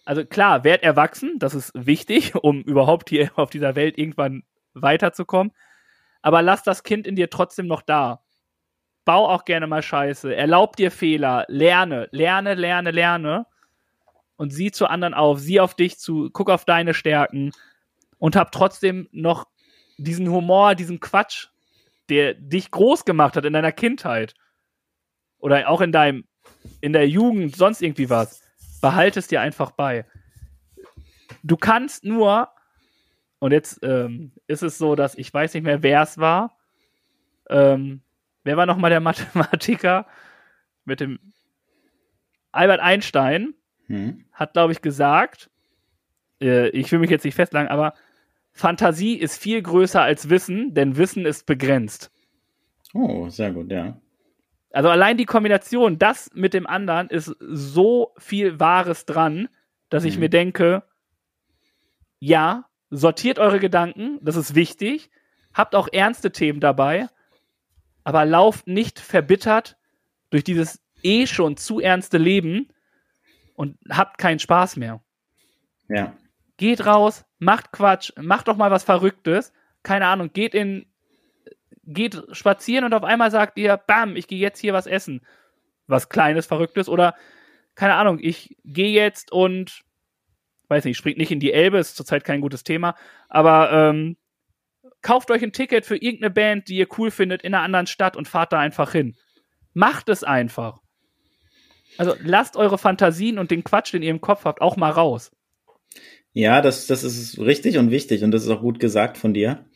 Also 0.04 0.24
klar, 0.24 0.62
werd 0.62 0.82
erwachsen, 0.82 1.38
das 1.38 1.54
ist 1.54 1.72
wichtig, 1.74 2.34
um 2.42 2.62
überhaupt 2.62 3.08
hier 3.08 3.30
auf 3.36 3.48
dieser 3.48 3.74
Welt 3.74 3.98
irgendwann 3.98 4.44
weiterzukommen. 4.74 5.52
Aber 6.20 6.42
lass 6.42 6.62
das 6.62 6.82
Kind 6.82 7.06
in 7.06 7.16
dir 7.16 7.30
trotzdem 7.30 7.66
noch 7.66 7.80
da 7.80 8.25
bau 9.06 9.28
auch 9.28 9.46
gerne 9.46 9.66
mal 9.66 9.82
Scheiße, 9.82 10.34
erlaub 10.34 10.76
dir 10.76 10.90
Fehler, 10.90 11.46
lerne, 11.48 12.08
lerne, 12.10 12.52
lerne, 12.54 12.90
lerne. 12.90 13.46
Und 14.36 14.50
sieh 14.50 14.70
zu 14.70 14.86
anderen 14.86 15.14
auf, 15.14 15.38
sieh 15.38 15.60
auf 15.60 15.74
dich 15.74 15.98
zu, 15.98 16.28
guck 16.30 16.50
auf 16.50 16.66
deine 16.66 16.92
Stärken. 16.92 17.52
Und 18.18 18.36
hab 18.36 18.52
trotzdem 18.52 19.08
noch 19.12 19.46
diesen 19.96 20.28
Humor, 20.28 20.74
diesen 20.74 21.00
Quatsch, 21.00 21.46
der 22.10 22.34
dich 22.34 22.70
groß 22.70 23.06
gemacht 23.06 23.36
hat 23.36 23.46
in 23.46 23.54
deiner 23.54 23.72
Kindheit. 23.72 24.34
Oder 25.38 25.70
auch 25.70 25.80
in 25.80 25.92
deinem, 25.92 26.24
in 26.82 26.92
der 26.92 27.08
Jugend, 27.08 27.56
sonst 27.56 27.80
irgendwie 27.80 28.10
was. 28.10 28.42
Behalte 28.82 29.20
es 29.20 29.28
dir 29.28 29.40
einfach 29.40 29.70
bei. 29.70 30.04
Du 31.42 31.56
kannst 31.56 32.04
nur, 32.04 32.50
und 33.38 33.52
jetzt 33.52 33.78
ähm, 33.82 34.32
ist 34.48 34.62
es 34.62 34.76
so, 34.76 34.96
dass 34.96 35.14
ich 35.14 35.32
weiß 35.32 35.54
nicht 35.54 35.62
mehr, 35.62 35.82
wer 35.82 36.02
es 36.02 36.18
war, 36.18 36.58
ähm, 37.48 38.02
Wer 38.46 38.56
war 38.56 38.66
nochmal 38.66 38.90
der 38.90 39.00
Mathematiker 39.00 40.06
mit 40.84 41.00
dem 41.00 41.18
Albert 42.52 42.78
Einstein 42.78 43.54
hm. 43.88 44.24
hat, 44.30 44.52
glaube 44.52 44.72
ich, 44.72 44.82
gesagt, 44.82 45.50
äh, 46.40 46.68
ich 46.68 46.92
will 46.92 47.00
mich 47.00 47.10
jetzt 47.10 47.24
nicht 47.24 47.34
festlegen, 47.34 47.66
aber 47.66 47.94
Fantasie 48.52 49.16
ist 49.16 49.36
viel 49.36 49.60
größer 49.60 50.00
als 50.00 50.30
Wissen, 50.30 50.74
denn 50.74 50.96
Wissen 50.96 51.26
ist 51.26 51.44
begrenzt. 51.46 52.12
Oh, 52.94 53.28
sehr 53.30 53.50
gut, 53.50 53.72
ja. 53.72 54.00
Also 54.70 54.90
allein 54.90 55.16
die 55.16 55.26
Kombination, 55.26 55.98
das 55.98 56.30
mit 56.32 56.54
dem 56.54 56.68
anderen, 56.68 57.08
ist 57.08 57.34
so 57.40 58.14
viel 58.16 58.60
Wahres 58.60 59.06
dran, 59.06 59.48
dass 59.88 60.04
ich 60.04 60.14
mhm. 60.14 60.20
mir 60.20 60.30
denke, 60.30 60.84
ja, 62.20 62.66
sortiert 62.90 63.40
eure 63.40 63.58
Gedanken, 63.58 64.20
das 64.22 64.36
ist 64.36 64.54
wichtig, 64.54 65.10
habt 65.52 65.74
auch 65.74 65.88
ernste 65.92 66.30
Themen 66.30 66.60
dabei, 66.60 67.08
aber 68.06 68.24
lauft 68.24 68.68
nicht 68.68 69.00
verbittert 69.00 69.76
durch 70.30 70.44
dieses 70.44 70.80
eh 71.02 71.26
schon 71.26 71.56
zu 71.56 71.80
ernste 71.80 72.18
Leben 72.18 72.68
und 73.54 73.76
habt 73.90 74.18
keinen 74.18 74.38
Spaß 74.38 74.76
mehr. 74.76 75.02
Ja. 75.88 76.16
Geht 76.56 76.86
raus, 76.86 77.24
macht 77.40 77.72
Quatsch, 77.72 78.12
macht 78.16 78.46
doch 78.46 78.56
mal 78.56 78.70
was 78.70 78.84
Verrücktes. 78.84 79.52
Keine 79.82 80.06
Ahnung, 80.06 80.32
geht 80.32 80.54
in, 80.54 80.86
geht 81.82 82.22
spazieren 82.30 82.84
und 82.84 82.94
auf 82.94 83.02
einmal 83.02 83.32
sagt 83.32 83.58
ihr, 83.58 83.76
bam, 83.76 84.14
ich 84.14 84.28
gehe 84.28 84.38
jetzt 84.38 84.60
hier 84.60 84.72
was 84.72 84.86
essen. 84.86 85.26
Was 85.88 86.08
Kleines, 86.08 86.46
Verrücktes 86.46 86.88
oder, 86.88 87.16
keine 87.74 87.94
Ahnung, 87.94 88.20
ich 88.20 88.56
gehe 88.62 88.92
jetzt 88.92 89.32
und, 89.32 89.82
weiß 90.68 90.84
nicht, 90.84 90.96
springt 90.96 91.18
nicht 91.18 91.32
in 91.32 91.40
die 91.40 91.52
Elbe, 91.52 91.78
ist 91.78 91.96
zurzeit 91.96 92.22
kein 92.22 92.40
gutes 92.40 92.62
Thema, 92.62 92.94
aber 93.28 93.72
ähm, 93.72 94.16
kauft 95.06 95.30
euch 95.30 95.44
ein 95.44 95.52
Ticket 95.52 95.86
für 95.86 95.94
irgendeine 95.94 96.30
Band, 96.30 96.68
die 96.68 96.78
ihr 96.78 96.88
cool 96.98 97.12
findet, 97.12 97.42
in 97.42 97.54
einer 97.54 97.62
anderen 97.62 97.86
Stadt 97.86 98.16
und 98.16 98.26
fahrt 98.26 98.52
da 98.52 98.58
einfach 98.58 98.90
hin. 98.90 99.14
Macht 99.72 100.08
es 100.08 100.24
einfach. 100.24 100.80
Also 101.96 102.16
lasst 102.24 102.56
eure 102.56 102.76
Fantasien 102.76 103.38
und 103.38 103.52
den 103.52 103.62
Quatsch, 103.62 103.92
den 103.92 104.02
ihr 104.02 104.10
im 104.10 104.20
Kopf 104.20 104.44
habt, 104.44 104.60
auch 104.60 104.76
mal 104.76 104.90
raus. 104.90 105.30
Ja, 106.32 106.60
das, 106.60 106.88
das 106.88 107.04
ist 107.04 107.38
richtig 107.38 107.78
und 107.78 107.92
wichtig 107.92 108.24
und 108.24 108.32
das 108.32 108.42
ist 108.42 108.50
auch 108.50 108.60
gut 108.60 108.80
gesagt 108.80 109.16
von 109.16 109.32
dir. 109.32 109.66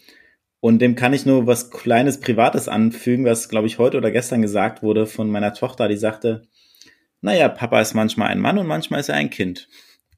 Und 0.59 0.83
dem 0.83 0.97
kann 0.97 1.15
ich 1.15 1.25
nur 1.25 1.47
was 1.47 1.71
kleines 1.71 2.19
Privates 2.19 2.67
anfügen, 2.67 3.25
was, 3.25 3.49
glaube 3.49 3.69
ich, 3.69 3.79
heute 3.79 3.99
oder 3.99 4.11
gestern 4.11 4.43
gesagt 4.43 4.83
wurde 4.83 5.07
von 5.07 5.31
meiner 5.31 5.55
Tochter, 5.55 5.87
die 5.87 5.97
sagte, 5.97 6.43
naja, 7.21 7.49
Papa 7.49 7.81
ist 7.81 7.95
manchmal 7.95 8.31
ein 8.31 8.41
Mann 8.41 8.59
und 8.59 8.67
manchmal 8.67 8.99
ist 8.99 9.09
er 9.09 9.15
ein 9.15 9.31
Kind. 9.31 9.69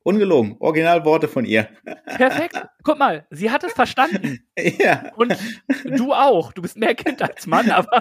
Ungelogen, 0.04 0.56
Originalworte 0.58 1.28
von 1.28 1.44
ihr. 1.44 1.68
Perfekt. 2.06 2.60
Guck 2.82 2.98
mal, 2.98 3.26
sie 3.30 3.50
hat 3.50 3.64
es 3.64 3.72
verstanden. 3.72 4.40
Ja. 4.78 5.12
Und 5.16 5.36
du 5.84 6.12
auch. 6.12 6.52
Du 6.52 6.62
bist 6.62 6.76
mehr 6.76 6.94
Kind 6.94 7.22
als 7.22 7.46
Mann, 7.46 7.70
aber. 7.70 8.00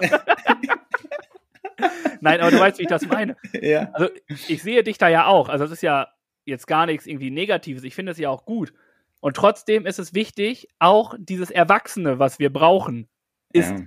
Nein, 2.20 2.40
aber 2.40 2.50
du 2.50 2.58
weißt, 2.58 2.78
wie 2.78 2.82
ich 2.82 2.88
das 2.88 3.06
meine. 3.06 3.36
Ja. 3.52 3.90
Also, 3.92 4.10
ich 4.48 4.62
sehe 4.62 4.82
dich 4.82 4.98
da 4.98 5.08
ja 5.08 5.26
auch. 5.26 5.48
Also, 5.48 5.64
das 5.64 5.72
ist 5.72 5.82
ja 5.82 6.08
jetzt 6.44 6.66
gar 6.66 6.86
nichts 6.86 7.06
irgendwie 7.06 7.30
Negatives. 7.30 7.84
Ich 7.84 7.94
finde 7.94 8.12
es 8.12 8.18
ja 8.18 8.28
auch 8.30 8.44
gut. 8.44 8.72
Und 9.20 9.36
trotzdem 9.36 9.86
ist 9.86 9.98
es 9.98 10.14
wichtig, 10.14 10.68
auch 10.78 11.14
dieses 11.18 11.50
Erwachsene, 11.50 12.18
was 12.18 12.38
wir 12.38 12.52
brauchen, 12.52 13.08
ist 13.52 13.70
ja. 13.70 13.86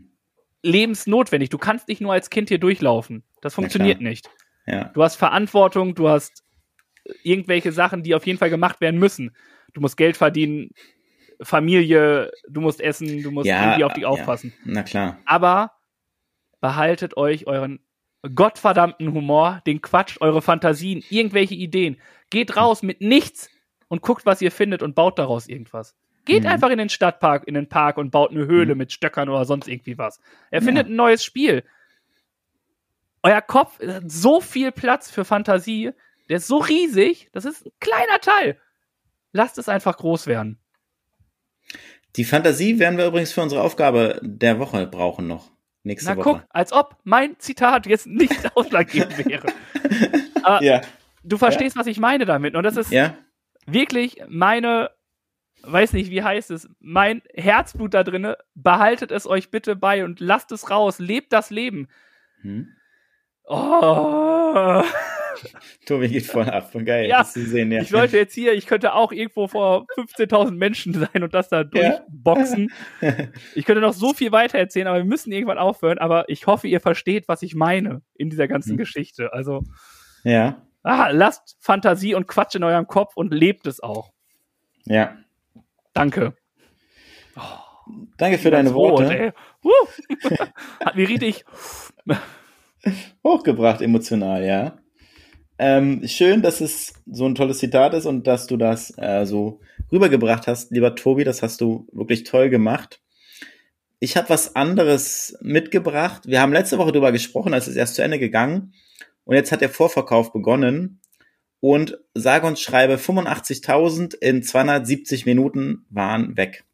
lebensnotwendig. 0.64 1.50
Du 1.50 1.58
kannst 1.58 1.88
nicht 1.88 2.02
nur 2.02 2.14
als 2.14 2.30
Kind 2.30 2.50
hier 2.50 2.60
durchlaufen. 2.60 3.24
Das 3.42 3.54
funktioniert 3.54 4.02
nicht. 4.02 4.30
Ja. 4.66 4.86
Du 4.86 5.04
hast 5.04 5.18
Verantwortung, 5.18 5.94
du 5.94 6.10
hast 6.10 6.45
irgendwelche 7.24 7.72
Sachen, 7.72 8.04
die 8.04 8.16
auf 8.16 8.26
jeden 8.26 8.40
Fall 8.40 8.50
gemacht 8.50 8.82
werden 8.82 9.00
müssen. 9.00 9.36
Du 9.74 9.82
musst 9.82 9.98
Geld 9.98 10.18
verdienen, 10.18 10.72
Familie, 11.42 12.32
du 12.48 12.62
musst 12.62 12.82
essen, 12.82 13.22
du 13.22 13.32
musst 13.32 13.48
irgendwie 13.48 13.84
auf 13.84 13.94
dich 13.94 14.06
aufpassen. 14.06 14.54
Na 14.64 14.84
klar. 14.84 15.20
Aber 15.26 15.72
behaltet 16.62 17.18
euch 17.18 17.48
euren 17.48 17.80
gottverdammten 18.34 19.14
Humor, 19.14 19.62
den 19.68 19.82
Quatsch, 19.82 20.18
eure 20.20 20.42
Fantasien, 20.42 21.04
irgendwelche 21.10 21.56
Ideen. 21.56 21.98
Geht 22.30 22.58
raus 22.58 22.82
mit 22.82 23.02
nichts 23.02 23.50
und 23.88 24.02
guckt, 24.02 24.26
was 24.26 24.42
ihr 24.42 24.52
findet 24.52 24.82
und 24.82 24.96
baut 24.96 25.20
daraus 25.20 25.48
irgendwas. 25.48 25.96
Geht 26.26 26.44
mhm. 26.44 26.50
einfach 26.50 26.70
in 26.72 26.80
den 26.80 26.90
Stadtpark, 26.90 27.48
in 27.48 27.54
den 27.54 27.70
Park 27.70 27.98
und 27.98 28.10
baut 28.10 28.32
eine 28.32 28.48
Höhle 28.48 28.74
mhm. 28.74 28.80
mit 28.80 28.92
Stöckern 28.92 29.30
oder 29.30 29.46
sonst 29.46 29.68
irgendwie 29.68 29.98
was. 29.98 30.20
Erfindet 30.50 30.88
ja. 30.88 30.94
ein 30.94 30.96
neues 30.96 31.24
Spiel. 31.24 31.64
Euer 33.22 33.42
Kopf 33.42 33.80
hat 33.80 34.10
so 34.10 34.42
viel 34.42 34.72
Platz 34.72 35.12
für 35.12 35.26
Fantasie, 35.26 35.92
der 36.30 36.38
ist 36.38 36.48
so 36.48 36.58
riesig, 36.58 37.30
das 37.32 37.46
ist 37.46 37.66
ein 37.66 37.72
kleiner 37.80 38.20
Teil. 38.20 38.60
Lasst 39.32 39.58
es 39.58 39.70
einfach 39.70 39.98
groß 39.98 40.28
werden. 40.28 40.60
Die 42.16 42.24
Fantasie 42.24 42.80
werden 42.80 42.98
wir 42.98 43.08
übrigens 43.08 43.34
für 43.34 43.42
unsere 43.42 43.62
Aufgabe 43.62 44.20
der 44.24 44.60
Woche 44.60 44.88
brauchen 44.88 45.28
noch. 45.28 45.52
Nächste 45.84 46.12
Na, 46.12 46.18
Woche. 46.18 46.24
guck, 46.24 46.46
als 46.50 46.72
ob 46.72 46.98
mein 47.04 47.38
Zitat 47.40 47.86
jetzt 47.86 48.08
nicht 48.08 48.56
ausschlaggebend 48.56 49.26
wäre. 49.26 49.48
Aber 50.42 50.64
ja. 50.64 50.82
du 51.24 51.38
verstehst, 51.38 51.76
ja. 51.76 51.80
was 51.80 51.88
ich 51.88 52.00
meine 52.00 52.26
damit. 52.26 52.56
Und 52.56 52.64
das 52.64 52.78
ist 52.78 52.92
ja. 52.92 53.16
wirklich 53.68 54.24
meine, 54.28 54.90
weiß 55.62 55.94
nicht, 55.94 56.10
wie 56.10 56.24
heißt 56.24 56.50
es, 56.50 56.70
mein 56.80 57.22
Herzblut 57.34 57.94
da 57.94 58.04
drinne. 58.04 58.38
Behaltet 58.56 59.12
es 59.12 59.28
euch 59.28 59.52
bitte 59.52 59.76
bei 59.76 60.04
und 60.04 60.20
lasst 60.20 60.52
es 60.52 60.72
raus. 60.72 60.98
Lebt 60.98 61.34
das 61.34 61.52
Leben. 61.52 61.88
Hm. 62.42 62.70
Oh. 63.44 64.84
Tobi 65.86 66.10
geht 66.10 66.26
voll 66.26 66.50
ab. 66.50 66.72
Geil, 66.86 67.08
ja, 67.08 67.20
das 67.20 67.34
zu 67.34 67.46
sehen, 67.46 67.72
ja. 67.72 67.82
Ich 67.82 67.90
sollte 67.90 68.18
jetzt 68.18 68.34
hier, 68.34 68.54
ich 68.54 68.66
könnte 68.66 68.94
auch 68.94 69.12
irgendwo 69.12 69.48
vor 69.48 69.86
15.000 69.98 70.52
Menschen 70.52 70.94
sein 70.94 71.24
und 71.24 71.34
das 71.34 71.50
da 71.50 71.64
durchboxen. 71.64 72.72
Ja. 73.02 73.14
ich 73.56 73.66
könnte 73.66 73.82
noch 73.82 73.94
so 73.94 74.14
viel 74.14 74.32
weiter 74.32 74.58
erzählen, 74.58 74.88
aber 74.88 74.98
wir 74.98 75.06
müssen 75.06 75.32
irgendwann 75.32 75.58
aufhören. 75.58 75.98
Aber 75.98 76.30
ich 76.30 76.48
hoffe, 76.48 76.68
ihr 76.68 76.80
versteht, 76.80 77.28
was 77.28 77.42
ich 77.42 77.56
meine 77.56 78.02
in 78.16 78.30
dieser 78.30 78.48
ganzen 78.48 78.72
hm. 78.72 78.78
Geschichte. 78.78 79.34
Also, 79.34 79.64
ja. 80.24 80.62
Ah, 80.84 81.10
lasst 81.12 81.58
Fantasie 81.60 82.14
und 82.14 82.28
Quatsch 82.28 82.56
in 82.56 82.64
eurem 82.64 82.88
Kopf 82.88 83.16
und 83.16 83.34
lebt 83.34 83.66
es 83.68 83.80
auch. 83.80 84.12
Ja. 84.86 85.18
Danke. 85.94 86.36
Oh, 87.36 87.42
Danke 88.18 88.38
für 88.38 88.52
deine 88.52 88.74
Worte. 88.74 89.34
Rot, 89.64 89.88
Hat 90.86 90.96
mir 90.96 91.08
richtig 91.10 91.46
hochgebracht 93.24 93.82
emotional, 93.82 94.44
ja. 94.44 94.78
Ähm, 95.58 96.06
schön, 96.06 96.42
dass 96.42 96.60
es 96.60 96.94
so 97.10 97.26
ein 97.26 97.36
tolles 97.36 97.60
Zitat 97.60 97.94
ist 97.94 98.06
und 98.06 98.28
dass 98.28 98.48
du 98.48 98.58
das 98.58 98.94
äh, 98.98 99.26
so 99.26 99.62
rübergebracht 99.92 100.48
hast, 100.48 100.72
lieber 100.72 100.96
Tobi. 100.96 101.24
Das 101.24 101.42
hast 101.42 101.62
du 101.62 101.88
wirklich 101.92 102.24
toll 102.24 102.50
gemacht. 102.50 103.02
Ich 104.00 104.18
habe 104.18 104.30
was 104.30 104.56
anderes 104.56 105.38
mitgebracht. 105.42 106.24
Wir 106.28 106.42
haben 106.42 106.52
letzte 106.54 106.78
Woche 106.78 106.92
darüber 106.92 107.12
gesprochen, 107.12 107.54
als 107.54 107.68
es 107.68 107.76
erst 107.76 107.96
zu 107.96 108.04
Ende 108.04 108.20
gegangen. 108.20 108.74
Und 109.24 109.36
jetzt 109.36 109.52
hat 109.52 109.62
der 109.62 109.70
Vorverkauf 109.70 110.34
begonnen. 110.34 111.00
Und 111.62 111.98
sage 112.14 112.46
und 112.46 112.60
schreibe 112.60 112.96
85.000 112.96 114.16
in 114.16 114.44
270 114.44 115.26
Minuten 115.26 115.86
waren 115.90 116.38
weg. 116.38 116.66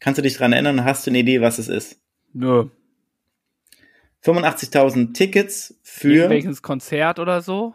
Kannst 0.00 0.18
du 0.18 0.22
dich 0.22 0.36
dran 0.36 0.52
erinnern? 0.52 0.84
Hast 0.84 1.06
du 1.06 1.10
eine 1.10 1.20
Idee, 1.20 1.40
was 1.40 1.58
es 1.58 1.68
ist? 1.68 2.00
Nö. 2.34 2.68
85.000 4.24 5.14
Tickets 5.14 5.78
für. 5.82 6.28
Welches 6.28 6.62
Konzert 6.62 7.18
oder 7.18 7.40
so? 7.40 7.74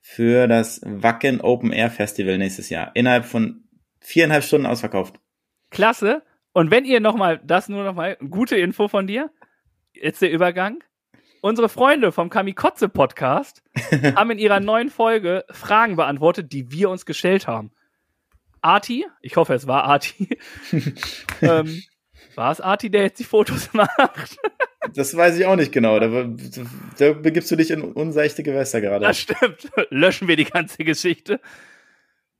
Für 0.00 0.46
das 0.46 0.80
Wacken 0.84 1.40
Open 1.40 1.72
Air 1.72 1.90
Festival 1.90 2.38
nächstes 2.38 2.68
Jahr. 2.68 2.90
Innerhalb 2.94 3.24
von 3.24 3.64
viereinhalb 4.00 4.44
Stunden 4.44 4.66
ausverkauft. 4.66 5.18
Klasse. 5.70 6.22
Und 6.52 6.70
wenn 6.70 6.84
ihr 6.84 7.00
nochmal, 7.00 7.40
das 7.42 7.68
nur 7.68 7.84
nochmal, 7.84 8.16
gute 8.30 8.56
Info 8.56 8.88
von 8.88 9.06
dir. 9.06 9.30
Jetzt 9.92 10.22
der 10.22 10.30
Übergang. 10.30 10.84
Unsere 11.40 11.68
Freunde 11.68 12.12
vom 12.12 12.30
Kamikotze 12.30 12.88
Podcast 12.88 13.62
haben 14.14 14.30
in 14.30 14.38
ihrer 14.38 14.60
neuen 14.60 14.90
Folge 14.90 15.44
Fragen 15.50 15.96
beantwortet, 15.96 16.52
die 16.52 16.70
wir 16.70 16.90
uns 16.90 17.06
gestellt 17.06 17.46
haben. 17.46 17.72
Arti, 18.60 19.06
ich 19.20 19.36
hoffe, 19.36 19.52
es 19.52 19.66
war 19.66 19.84
Arti. 19.84 20.38
ähm, 21.42 21.82
war 22.34 22.50
es 22.50 22.60
Arti, 22.60 22.90
der 22.90 23.02
jetzt 23.02 23.18
die 23.18 23.24
Fotos 23.24 23.70
macht? 23.74 24.38
Das 24.94 25.16
weiß 25.16 25.38
ich 25.38 25.46
auch 25.46 25.56
nicht 25.56 25.72
genau. 25.72 25.98
Da, 25.98 26.28
da 26.98 27.12
begibst 27.12 27.50
du 27.50 27.56
dich 27.56 27.70
in 27.70 27.82
unseichte 27.82 28.42
Gewässer 28.42 28.80
gerade. 28.80 29.04
Das 29.04 29.18
stimmt. 29.18 29.70
Löschen 29.90 30.28
wir 30.28 30.36
die 30.36 30.44
ganze 30.44 30.84
Geschichte. 30.84 31.40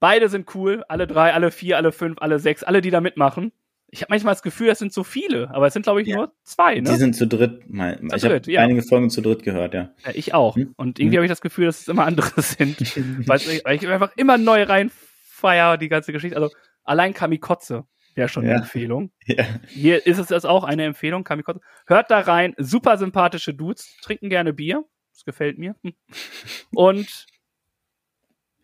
Beide 0.01 0.29
sind 0.29 0.55
cool. 0.55 0.85
Alle 0.89 1.07
drei, 1.07 1.33
alle 1.33 1.51
vier, 1.51 1.77
alle 1.77 1.93
fünf, 1.93 2.19
alle 2.21 2.39
sechs, 2.39 2.63
alle, 2.63 2.81
die 2.81 2.91
da 2.91 3.01
mitmachen. 3.01 3.53
Ich 3.89 4.03
habe 4.03 4.11
manchmal 4.11 4.35
das 4.35 4.43
Gefühl, 4.43 4.69
es 4.69 4.81
sind 4.81 4.93
so 4.93 5.05
viele, 5.05 5.51
aber 5.55 5.69
es 5.69 5.73
sind, 5.73 5.85
glaube 5.85 6.03
ich, 6.03 6.09
ja. 6.09 6.17
nur 6.17 6.33
zwei. 6.43 6.81
Ne? 6.81 6.91
Die 6.91 6.97
sind 6.97 7.15
zu 7.15 7.29
dritt. 7.29 7.63
Zu 7.63 8.17
ich 8.17 8.25
habe 8.25 8.43
ja. 8.47 8.61
einige 8.61 8.83
Folgen 8.83 9.09
zu 9.09 9.21
dritt 9.21 9.45
gehört, 9.45 9.73
ja. 9.73 9.91
ja 10.05 10.11
ich 10.15 10.35
auch. 10.35 10.57
Hm? 10.57 10.75
Und 10.77 10.99
irgendwie 10.99 11.15
hm? 11.15 11.19
habe 11.19 11.27
ich 11.27 11.31
das 11.31 11.41
Gefühl, 11.41 11.67
dass 11.67 11.81
es 11.81 11.89
immer 11.89 12.05
andere 12.05 12.43
sind. 12.43 12.81
weil 13.29 13.41
ich 13.41 13.89
einfach 13.89 14.11
immer 14.17 14.37
neu 14.37 14.65
reinfeier, 14.65 15.79
die 15.79 15.89
ganze 15.89 16.13
Geschichte. 16.13 16.37
Also 16.37 16.51
allein 16.83 17.15
Kamikotze 17.15 17.85
Wäre 18.15 18.29
schon 18.29 18.45
eine 18.45 18.55
Empfehlung. 18.55 19.11
Ja. 19.27 19.45
Hier 19.69 20.07
ist 20.07 20.19
es 20.19 20.29
das 20.29 20.45
auch 20.45 20.65
eine 20.65 20.85
Empfehlung. 20.85 21.25
Kamikotze. 21.25 21.61
Hört 21.87 22.11
da 22.11 22.21
rein. 22.21 22.55
Super 22.59 22.99
sympathische 22.99 23.55
Dudes. 23.55 23.97
Trinken 24.03 24.29
gerne 24.29 24.53
Bier. 24.53 24.85
Das 25.13 25.25
gefällt 25.25 25.59
mir. 25.59 25.75
Und 26.75 27.27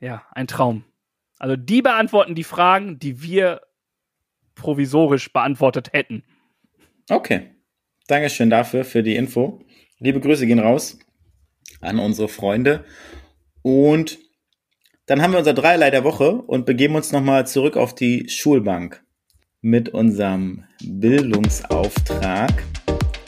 ja, 0.01 0.27
ein 0.33 0.47
Traum. 0.47 0.85
Also 1.39 1.57
die 1.57 1.83
beantworten 1.83 2.35
die 2.35 2.45
Fragen, 2.45 2.99
die 2.99 3.23
wir 3.23 3.63
provisorisch 4.55 5.33
beantwortet 5.33 5.93
hätten. 5.93 6.23
Okay. 7.09 7.55
Dankeschön 8.07 8.51
dafür, 8.51 8.85
für 8.85 9.03
die 9.03 9.17
Info. 9.17 9.65
Liebe 9.99 10.21
Grüße 10.21 10.47
gehen 10.47 10.59
raus. 10.59 10.99
an 11.81 11.99
unsere 11.99 12.29
Freunde. 12.29 12.85
Und 13.63 14.19
dann 15.07 15.23
haben 15.23 15.33
wir 15.33 15.39
unser 15.39 15.55
Dreierlei 15.55 15.91
der 15.91 16.05
Woche 16.05 16.33
und 16.33 16.67
begeben 16.67 16.95
uns 16.95 17.13
nochmal 17.13 17.47
zurück 17.47 17.77
auf 17.77 17.95
die 17.95 18.29
Schulbank 18.29 19.03
mit 19.63 19.91
unserem 19.91 20.65
Bildungsauftrag. 20.83 22.65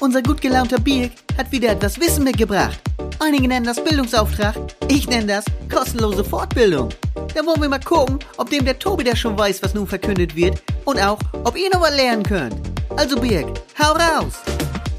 Unser 0.01 0.23
gut 0.23 0.41
gelaunter 0.41 0.81
Birk 0.81 1.13
hat 1.37 1.53
wieder 1.53 1.71
etwas 1.71 2.01
Wissen 2.01 2.25
mitgebracht. 2.25 2.81
Einige 3.21 3.47
nennen 3.47 3.67
das 3.67 3.83
Bildungsauftrag, 3.83 4.57
ich 4.89 5.09
nenne 5.09 5.27
das 5.27 5.45
kostenlose 5.71 6.25
Fortbildung. 6.25 6.89
Da 7.35 7.47
wollen 7.47 7.61
wir 7.61 7.69
mal 7.69 7.81
gucken, 7.81 8.19
ob 8.39 8.51
dem 8.51 8.65
der 8.65 8.79
Tobi 8.79 9.05
der 9.05 9.17
schon 9.17 9.39
weiß, 9.39 9.63
was 9.63 9.75
nun 9.75 9.87
verkündet 9.87 10.35
wird 10.35 10.63
und 10.85 10.99
auch, 10.99 11.19
ob 11.45 11.57
ihr 11.57 11.69
noch 11.71 11.83
was 11.83 11.95
lernen 11.95 12.23
könnt. 12.23 12.57
Also 12.97 13.21
Birk, 13.21 13.47
hau 13.79 13.93
raus! 13.93 14.41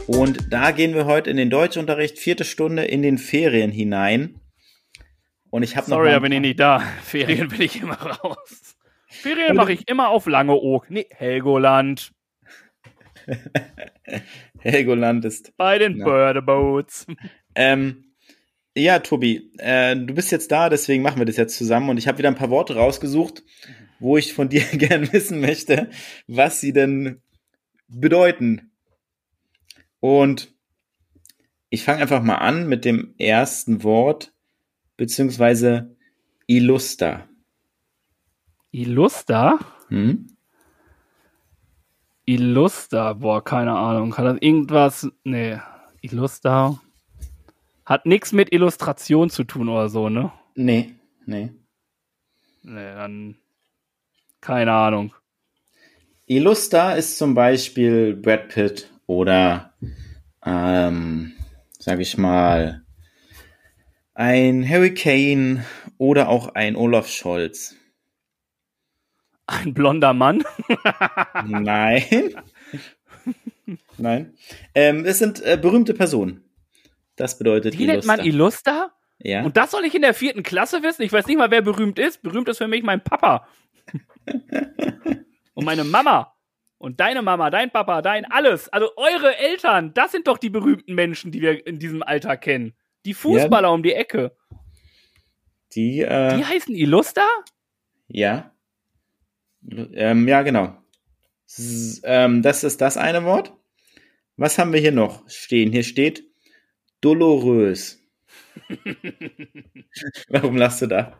Und 0.08 0.52
da 0.52 0.72
gehen 0.72 0.94
wir 0.94 1.06
heute 1.06 1.30
in 1.30 1.38
den 1.38 1.50
Deutschunterricht, 1.50 2.20
vierte 2.20 2.44
Stunde 2.44 2.84
in 2.86 3.02
den 3.02 3.18
Ferien 3.18 3.72
hinein. 3.72 4.40
Und 5.50 5.64
ich 5.64 5.78
habe 5.78 5.90
noch. 5.90 5.98
Sorry, 5.98 6.12
da 6.12 6.20
bin 6.20 6.32
ich 6.32 6.42
nicht 6.42 6.60
da. 6.60 6.80
Ferien 7.04 7.48
bin 7.48 7.62
ich 7.62 7.82
immer 7.82 7.96
raus. 7.96 8.73
Ferien 9.24 9.56
mache 9.56 9.72
ich 9.72 9.88
immer 9.88 10.10
auf 10.10 10.28
Langeoog. 10.28 10.90
Nee, 10.90 11.08
Helgoland. 11.12 12.12
Helgoland 14.60 15.24
ist. 15.24 15.56
Bei 15.56 15.80
den 15.80 15.98
ja. 15.98 16.04
Birdeboats. 16.04 17.08
Ähm, 17.56 18.16
ja, 18.76 19.00
Tobi, 19.00 19.50
äh, 19.60 19.96
du 19.96 20.14
bist 20.14 20.32
jetzt 20.32 20.52
da, 20.52 20.68
deswegen 20.68 21.04
machen 21.04 21.20
wir 21.20 21.26
das 21.26 21.38
jetzt 21.38 21.58
zusammen. 21.58 21.90
Und 21.90 21.98
ich 21.98 22.08
habe 22.10 22.18
wieder 22.18 22.28
ein 22.28 22.36
paar 22.36 22.50
Worte 22.50 22.76
rausgesucht, 22.76 23.44
wo 24.00 24.18
ich 24.18 24.34
von 24.34 24.50
dir 24.50 24.62
gern 24.74 25.12
wissen 25.14 25.40
möchte, 25.40 25.90
was 26.28 26.60
sie 26.60 26.74
denn 26.74 27.22
bedeuten. 27.88 28.72
Und 30.02 30.54
ich 31.70 31.84
fange 31.84 32.02
einfach 32.02 32.22
mal 32.22 32.36
an 32.36 32.68
mit 32.68 32.84
dem 32.84 33.16
ersten 33.18 33.84
Wort, 33.84 34.34
beziehungsweise 34.98 35.96
Illuster. 36.46 37.30
Illuster? 38.74 39.60
Hm? 39.90 40.28
Illuster, 42.26 43.14
boah, 43.14 43.44
keine 43.44 43.74
Ahnung. 43.74 44.18
Hat 44.18 44.26
das 44.26 44.38
irgendwas? 44.42 45.12
Nee, 45.24 45.60
Illuster. 46.02 46.82
Hat 47.86 48.08
nichts 48.08 48.32
mit 48.32 48.52
Illustration 48.52 49.30
zu 49.30 49.44
tun 49.44 49.70
oder 49.70 49.90
so, 49.90 50.10
ne? 50.10 50.32
Nee, 50.56 50.96
nee. 51.28 51.52
Nee, 52.64 52.94
dann. 52.96 53.36
Keine 54.42 54.72
Ahnung. 54.72 55.14
Illuster 56.26 56.98
ist 56.98 57.20
zum 57.20 57.36
Beispiel 57.36 58.16
Brad 58.16 58.48
Pitt 58.50 58.90
oder, 59.06 59.74
ähm, 60.44 61.34
sag 61.78 62.00
ich 62.00 62.18
mal, 62.18 62.84
ein 64.16 64.68
Harry 64.68 64.96
Kane 64.96 65.64
oder 66.00 66.28
auch 66.30 66.56
ein 66.56 66.76
Olaf 66.76 67.08
Scholz. 67.08 67.76
Ein 69.46 69.74
blonder 69.74 70.14
Mann? 70.14 70.44
Nein. 71.46 72.36
Nein. 73.98 74.34
Ähm, 74.74 75.06
es 75.06 75.20
sind 75.20 75.42
äh, 75.44 75.58
berühmte 75.62 75.94
Personen. 75.94 76.44
Das 77.16 77.38
bedeutet 77.38 77.74
Die 77.74 77.86
nennt 77.86 78.06
man 78.06 78.20
Illuster? 78.20 78.92
Ja. 79.20 79.44
Und 79.44 79.58
das 79.58 79.72
soll 79.72 79.86
ich 79.86 79.96
in 79.96 80.02
der 80.02 80.14
vierten 80.14 80.44
Klasse 80.44 80.84
wissen? 80.84 81.04
Ich 81.04 81.14
weiß 81.14 81.28
nicht 81.28 81.38
mal, 81.38 81.52
wer 81.52 81.62
berühmt 81.62 82.00
ist. 82.00 82.22
Berühmt 82.24 82.50
ist 82.50 82.58
für 82.58 82.68
mich 82.68 82.84
mein 82.84 83.04
Papa. 83.04 83.48
Und 85.54 85.66
meine 85.66 85.84
Mama. 85.84 86.34
Und 86.78 87.00
deine 87.00 87.22
Mama, 87.22 87.50
dein 87.50 87.72
Papa, 87.72 88.02
dein 88.02 88.26
alles. 88.26 88.68
Also 88.70 88.90
eure 88.98 89.38
Eltern, 89.38 89.94
das 89.94 90.12
sind 90.12 90.28
doch 90.28 90.38
die 90.38 90.50
berühmten 90.50 90.96
Menschen, 90.96 91.32
die 91.32 91.42
wir 91.42 91.66
in 91.66 91.80
diesem 91.80 92.04
Alter 92.04 92.36
kennen. 92.36 92.74
Die 93.06 93.14
Fußballer 93.14 93.70
ja. 93.70 93.74
um 93.74 93.84
die 93.84 93.94
Ecke. 93.94 94.36
Die, 95.74 96.02
äh, 96.02 96.36
die 96.36 96.44
heißen 96.44 96.76
Illuster? 96.76 97.28
Ja. 98.08 98.53
Ähm, 99.70 100.28
ja, 100.28 100.42
genau. 100.42 100.78
S 101.48 102.02
ähm, 102.04 102.42
das 102.42 102.64
ist 102.64 102.82
das 102.82 102.98
eine 102.98 103.24
Wort. 103.24 103.54
Was 104.38 104.58
haben 104.58 104.74
wir 104.74 104.80
hier 104.80 104.92
noch 104.92 105.28
stehen? 105.30 105.72
Hier 105.72 105.84
steht 105.84 106.24
dolorös. 107.02 108.00
Warum 110.30 110.58
lachst 110.58 110.82
du 110.82 110.88
da? 110.88 111.18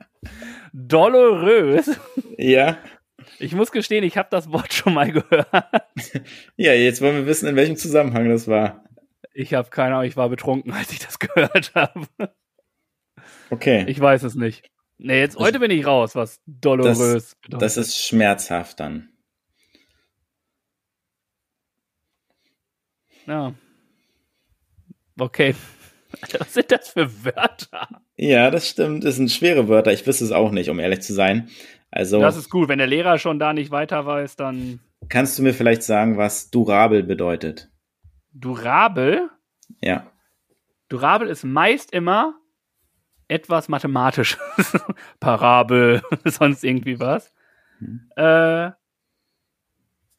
Dolorös? 0.74 2.00
Ja. 2.38 2.78
Ich 3.40 3.54
muss 3.54 3.72
gestehen, 3.72 4.04
ich 4.04 4.18
habe 4.18 4.30
das 4.32 4.52
Wort 4.52 4.74
schon 4.74 4.94
mal 4.94 5.12
gehört. 5.12 5.48
Ja, 6.58 6.74
jetzt 6.74 7.02
wollen 7.02 7.16
wir 7.16 7.26
wissen, 7.26 7.48
in 7.48 7.56
welchem 7.56 7.76
Zusammenhang 7.76 8.30
das 8.30 8.48
war. 8.48 8.84
Ich 9.34 9.54
habe 9.54 9.70
keine 9.70 9.96
Ahnung, 9.96 10.08
ich 10.08 10.18
war 10.18 10.30
betrunken, 10.30 10.72
als 10.74 10.92
ich 10.92 11.00
das 11.00 11.20
gehört 11.20 11.74
habe. 11.76 12.08
Okay. 13.50 13.86
Ich 13.88 14.00
weiß 14.00 14.24
es 14.24 14.36
nicht. 14.36 14.70
Nee, 15.06 15.20
jetzt 15.20 15.36
heute 15.36 15.60
bin 15.60 15.70
ich 15.70 15.86
raus, 15.86 16.16
was 16.16 16.42
dolorös 16.46 16.96
das, 16.96 17.36
bedeutet. 17.36 17.62
Das 17.62 17.76
ist 17.76 17.98
schmerzhaft 17.98 18.80
dann. 18.80 19.10
Ja. 23.28 23.54
Okay. 25.20 25.56
Was 26.40 26.54
sind 26.54 26.72
das 26.72 26.90
für 26.90 27.26
Wörter? 27.26 27.88
Ja, 28.16 28.50
das 28.50 28.70
stimmt. 28.70 29.04
Das 29.04 29.16
sind 29.16 29.30
schwere 29.30 29.68
Wörter. 29.68 29.92
Ich 29.92 30.08
wüsste 30.08 30.24
es 30.24 30.32
auch 30.32 30.52
nicht, 30.52 30.70
um 30.70 30.80
ehrlich 30.80 31.02
zu 31.02 31.14
sein. 31.14 31.50
Also. 31.92 32.22
Das 32.22 32.38
ist 32.38 32.50
gut. 32.50 32.70
Wenn 32.70 32.78
der 32.78 32.88
Lehrer 32.88 33.18
schon 33.18 33.40
da 33.40 33.52
nicht 33.52 33.72
weiter 33.72 34.06
weiß, 34.06 34.38
dann. 34.38 34.80
Kannst 35.10 35.38
du 35.38 35.44
mir 35.44 35.54
vielleicht 35.54 35.84
sagen, 35.84 36.18
was 36.18 36.50
durabel 36.50 37.04
bedeutet? 37.04 37.70
Durabel? 38.32 39.30
Ja. 39.82 40.10
Durabel 40.88 41.28
ist 41.28 41.44
meist 41.44 41.92
immer 41.92 42.36
etwas 43.28 43.70
Mathematisches. 43.70 44.40
Parabel, 45.20 46.02
sonst 46.26 46.64
irgendwie 46.64 47.00
was. 47.00 47.34
Hm. 47.80 48.10
Äh, 48.16 48.72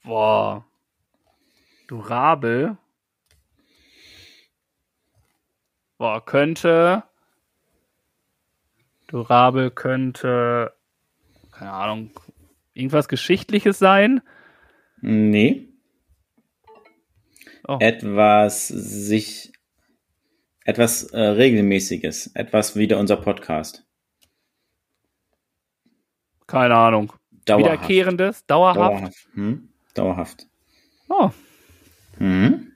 boah. 0.04 0.64
Durabel. 1.86 2.76
Boah, 5.98 6.24
könnte. 6.24 7.04
Durabel 9.06 9.70
könnte. 9.70 10.74
Keine 11.52 11.72
Ahnung. 11.72 12.10
Irgendwas 12.72 13.08
Geschichtliches 13.08 13.78
sein? 13.78 14.20
Nee. 15.00 15.68
Oh. 17.66 17.78
Etwas 17.80 18.68
sich 18.68 19.53
etwas 20.64 21.04
äh, 21.04 21.20
Regelmäßiges, 21.20 22.32
etwas 22.34 22.76
wie 22.76 22.92
unser 22.92 23.16
Podcast. 23.16 23.86
Keine 26.46 26.74
Ahnung. 26.74 27.12
Dauerhaft. 27.44 27.64
Wiederkehrendes, 27.64 28.46
dauerhaft. 28.46 28.78
Dauerhaft. 28.78 29.28
Hm? 29.34 29.68
dauerhaft. 29.94 30.46
Oh. 31.08 31.30
Hm. 32.18 32.72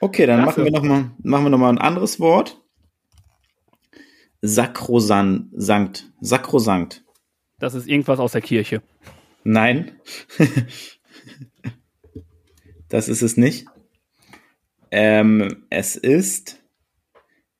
Okay, 0.00 0.26
dann 0.26 0.44
machen 0.44 0.64
wir 0.64 0.70
noch 0.70 0.82
mal, 0.82 1.10
machen 1.22 1.44
wir 1.44 1.50
noch 1.50 1.58
mal 1.58 1.70
ein 1.70 1.78
anderes 1.78 2.20
Wort. 2.20 2.60
Sakrosant, 4.40 5.48
Sankt, 5.52 6.10
Sakrosankt. 6.20 7.04
Das 7.58 7.74
ist 7.74 7.86
irgendwas 7.86 8.18
aus 8.18 8.32
der 8.32 8.40
Kirche. 8.40 8.82
Nein. 9.44 10.00
das 12.88 13.08
ist 13.08 13.22
es 13.22 13.36
nicht. 13.36 13.66
Ähm, 14.90 15.66
es 15.68 15.96
ist 15.96 16.59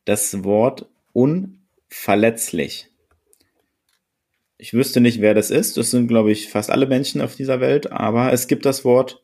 das 0.04 0.44
Wort 0.44 0.88
unverletzlich. 1.12 2.88
Ich 4.58 4.74
wüsste 4.74 5.00
nicht, 5.00 5.20
wer 5.20 5.34
das 5.34 5.50
ist. 5.50 5.76
Das 5.76 5.90
sind, 5.90 6.08
glaube 6.08 6.32
ich, 6.32 6.48
fast 6.48 6.70
alle 6.70 6.86
Menschen 6.86 7.20
auf 7.20 7.34
dieser 7.34 7.60
Welt, 7.60 7.92
aber 7.92 8.32
es 8.32 8.46
gibt 8.46 8.66
das 8.66 8.84
Wort 8.84 9.22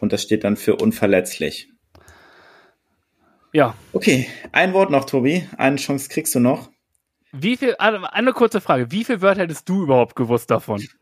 und 0.00 0.12
das 0.12 0.22
steht 0.22 0.44
dann 0.44 0.56
für 0.56 0.76
unverletzlich. 0.76 1.68
Ja. 3.52 3.74
Okay, 3.92 4.28
ein 4.52 4.74
Wort 4.74 4.90
noch, 4.90 5.06
Tobi. 5.06 5.48
Eine 5.56 5.76
Chance 5.76 6.08
kriegst 6.08 6.34
du 6.34 6.40
noch. 6.40 6.70
Wie 7.32 7.56
viel, 7.56 7.74
also 7.76 8.04
eine 8.04 8.32
kurze 8.32 8.60
Frage. 8.60 8.90
Wie 8.90 9.04
viele 9.04 9.22
Wörter 9.22 9.42
hättest 9.42 9.68
du 9.68 9.82
überhaupt 9.82 10.16
gewusst 10.16 10.50
davon? 10.50 10.82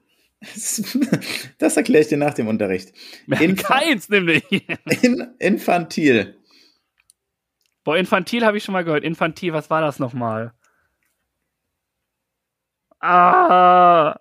Das 1.58 1.76
erkläre 1.78 2.02
ich 2.02 2.08
dir 2.08 2.18
nach 2.18 2.34
dem 2.34 2.46
Unterricht. 2.46 2.92
Inf 3.40 3.62
Keins 3.64 4.10
nämlich. 4.10 4.44
In, 5.02 5.26
infantil. 5.38 6.36
Boah, 7.86 7.96
infantil 7.96 8.44
habe 8.44 8.56
ich 8.56 8.64
schon 8.64 8.72
mal 8.72 8.82
gehört. 8.82 9.04
Infantil, 9.04 9.52
was 9.52 9.70
war 9.70 9.80
das 9.80 10.00
nochmal? 10.00 10.52
Ah, 12.98 14.18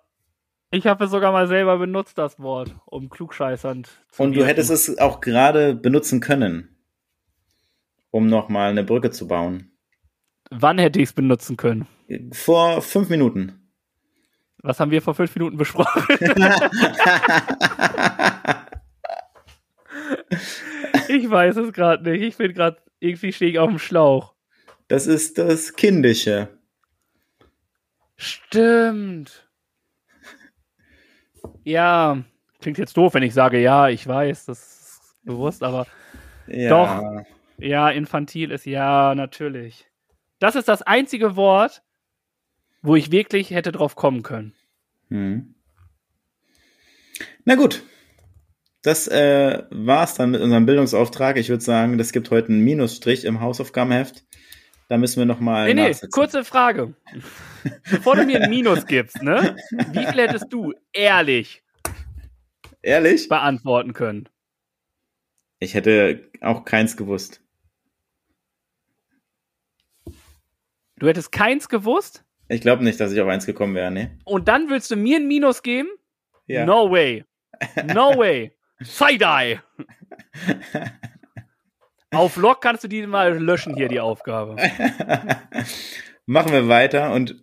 ich 0.70 0.86
habe 0.86 1.06
es 1.06 1.10
sogar 1.10 1.32
mal 1.32 1.48
selber 1.48 1.76
benutzt, 1.76 2.16
das 2.16 2.38
Wort, 2.38 2.76
um 2.84 3.08
klugscheißernd 3.08 3.88
zu 4.12 4.22
Und 4.22 4.30
du 4.30 4.36
wirken. 4.36 4.48
hättest 4.50 4.70
es 4.70 4.98
auch 4.98 5.20
gerade 5.20 5.74
benutzen 5.74 6.20
können, 6.20 6.76
um 8.12 8.28
nochmal 8.28 8.70
eine 8.70 8.84
Brücke 8.84 9.10
zu 9.10 9.26
bauen. 9.26 9.72
Wann 10.48 10.78
hätte 10.78 11.00
ich 11.00 11.08
es 11.08 11.12
benutzen 11.12 11.56
können? 11.56 11.88
Vor 12.30 12.80
fünf 12.82 13.08
Minuten. 13.08 13.72
Was 14.58 14.78
haben 14.78 14.92
wir 14.92 15.02
vor 15.02 15.16
fünf 15.16 15.34
Minuten 15.34 15.56
besprochen? 15.56 16.04
ich 21.08 21.28
weiß 21.28 21.56
es 21.56 21.72
gerade 21.72 22.08
nicht. 22.08 22.22
Ich 22.22 22.36
bin 22.36 22.54
gerade 22.54 22.76
irgendwie 23.06 23.32
stehe 23.32 23.50
ich 23.50 23.58
auf 23.58 23.68
dem 23.68 23.78
Schlauch. 23.78 24.34
Das 24.88 25.06
ist 25.06 25.38
das 25.38 25.74
Kindische. 25.74 26.48
Stimmt. 28.16 29.48
Ja, 31.64 32.22
klingt 32.60 32.78
jetzt 32.78 32.96
doof, 32.96 33.14
wenn 33.14 33.22
ich 33.22 33.34
sage, 33.34 33.60
ja, 33.60 33.88
ich 33.88 34.06
weiß, 34.06 34.46
das 34.46 34.58
ist 34.58 35.16
bewusst, 35.24 35.62
aber 35.62 35.86
ja. 36.46 36.68
doch. 36.68 37.24
Ja, 37.58 37.90
infantil 37.90 38.50
ist 38.50 38.66
ja, 38.66 39.14
natürlich. 39.14 39.86
Das 40.38 40.54
ist 40.56 40.68
das 40.68 40.82
einzige 40.82 41.36
Wort, 41.36 41.82
wo 42.82 42.94
ich 42.94 43.10
wirklich 43.10 43.50
hätte 43.50 43.72
drauf 43.72 43.96
kommen 43.96 44.22
können. 44.22 44.54
Hm. 45.08 45.54
Na 47.44 47.54
gut. 47.54 47.82
Das 48.86 49.08
äh, 49.08 49.64
war's 49.70 50.14
dann 50.14 50.30
mit 50.30 50.40
unserem 50.40 50.64
Bildungsauftrag. 50.64 51.38
Ich 51.38 51.48
würde 51.48 51.64
sagen, 51.64 51.98
das 51.98 52.12
gibt 52.12 52.30
heute 52.30 52.50
einen 52.50 52.60
Minusstrich 52.60 53.24
im 53.24 53.40
Hausaufgabenheft. 53.40 54.24
Da 54.88 54.96
müssen 54.96 55.18
wir 55.18 55.26
nochmal. 55.26 55.74
Nee, 55.74 55.90
nee, 55.90 56.08
kurze 56.12 56.44
Frage. 56.44 56.94
Bevor 57.90 58.14
du 58.14 58.24
mir 58.24 58.40
ein 58.40 58.48
Minus 58.48 58.86
gibst, 58.86 59.20
ne? 59.24 59.56
Wie 59.90 60.06
viel 60.06 60.20
hättest 60.20 60.52
du 60.52 60.72
ehrlich, 60.92 61.64
ehrlich 62.80 63.28
beantworten 63.28 63.92
können? 63.92 64.28
Ich 65.58 65.74
hätte 65.74 66.30
auch 66.40 66.64
keins 66.64 66.96
gewusst. 66.96 67.42
Du 71.00 71.08
hättest 71.08 71.32
keins 71.32 71.68
gewusst? 71.68 72.24
Ich 72.48 72.60
glaube 72.60 72.84
nicht, 72.84 73.00
dass 73.00 73.10
ich 73.10 73.20
auf 73.20 73.26
eins 73.28 73.46
gekommen 73.46 73.74
wäre, 73.74 73.90
ne? 73.90 74.16
Und 74.24 74.46
dann 74.46 74.70
willst 74.70 74.92
du 74.92 74.96
mir 74.96 75.16
ein 75.16 75.26
Minus 75.26 75.64
geben? 75.64 75.88
Ja. 76.46 76.64
No 76.64 76.88
way. 76.88 77.24
No 77.92 78.10
way. 78.16 78.55
Side-Eye. 78.80 79.60
auf 82.14 82.36
Lock 82.36 82.60
kannst 82.60 82.84
du 82.84 82.88
die 82.88 83.06
mal 83.06 83.38
löschen 83.38 83.74
hier, 83.74 83.88
die 83.88 84.00
Aufgabe. 84.00 84.56
Machen 86.26 86.52
wir 86.52 86.68
weiter 86.68 87.12
und 87.12 87.36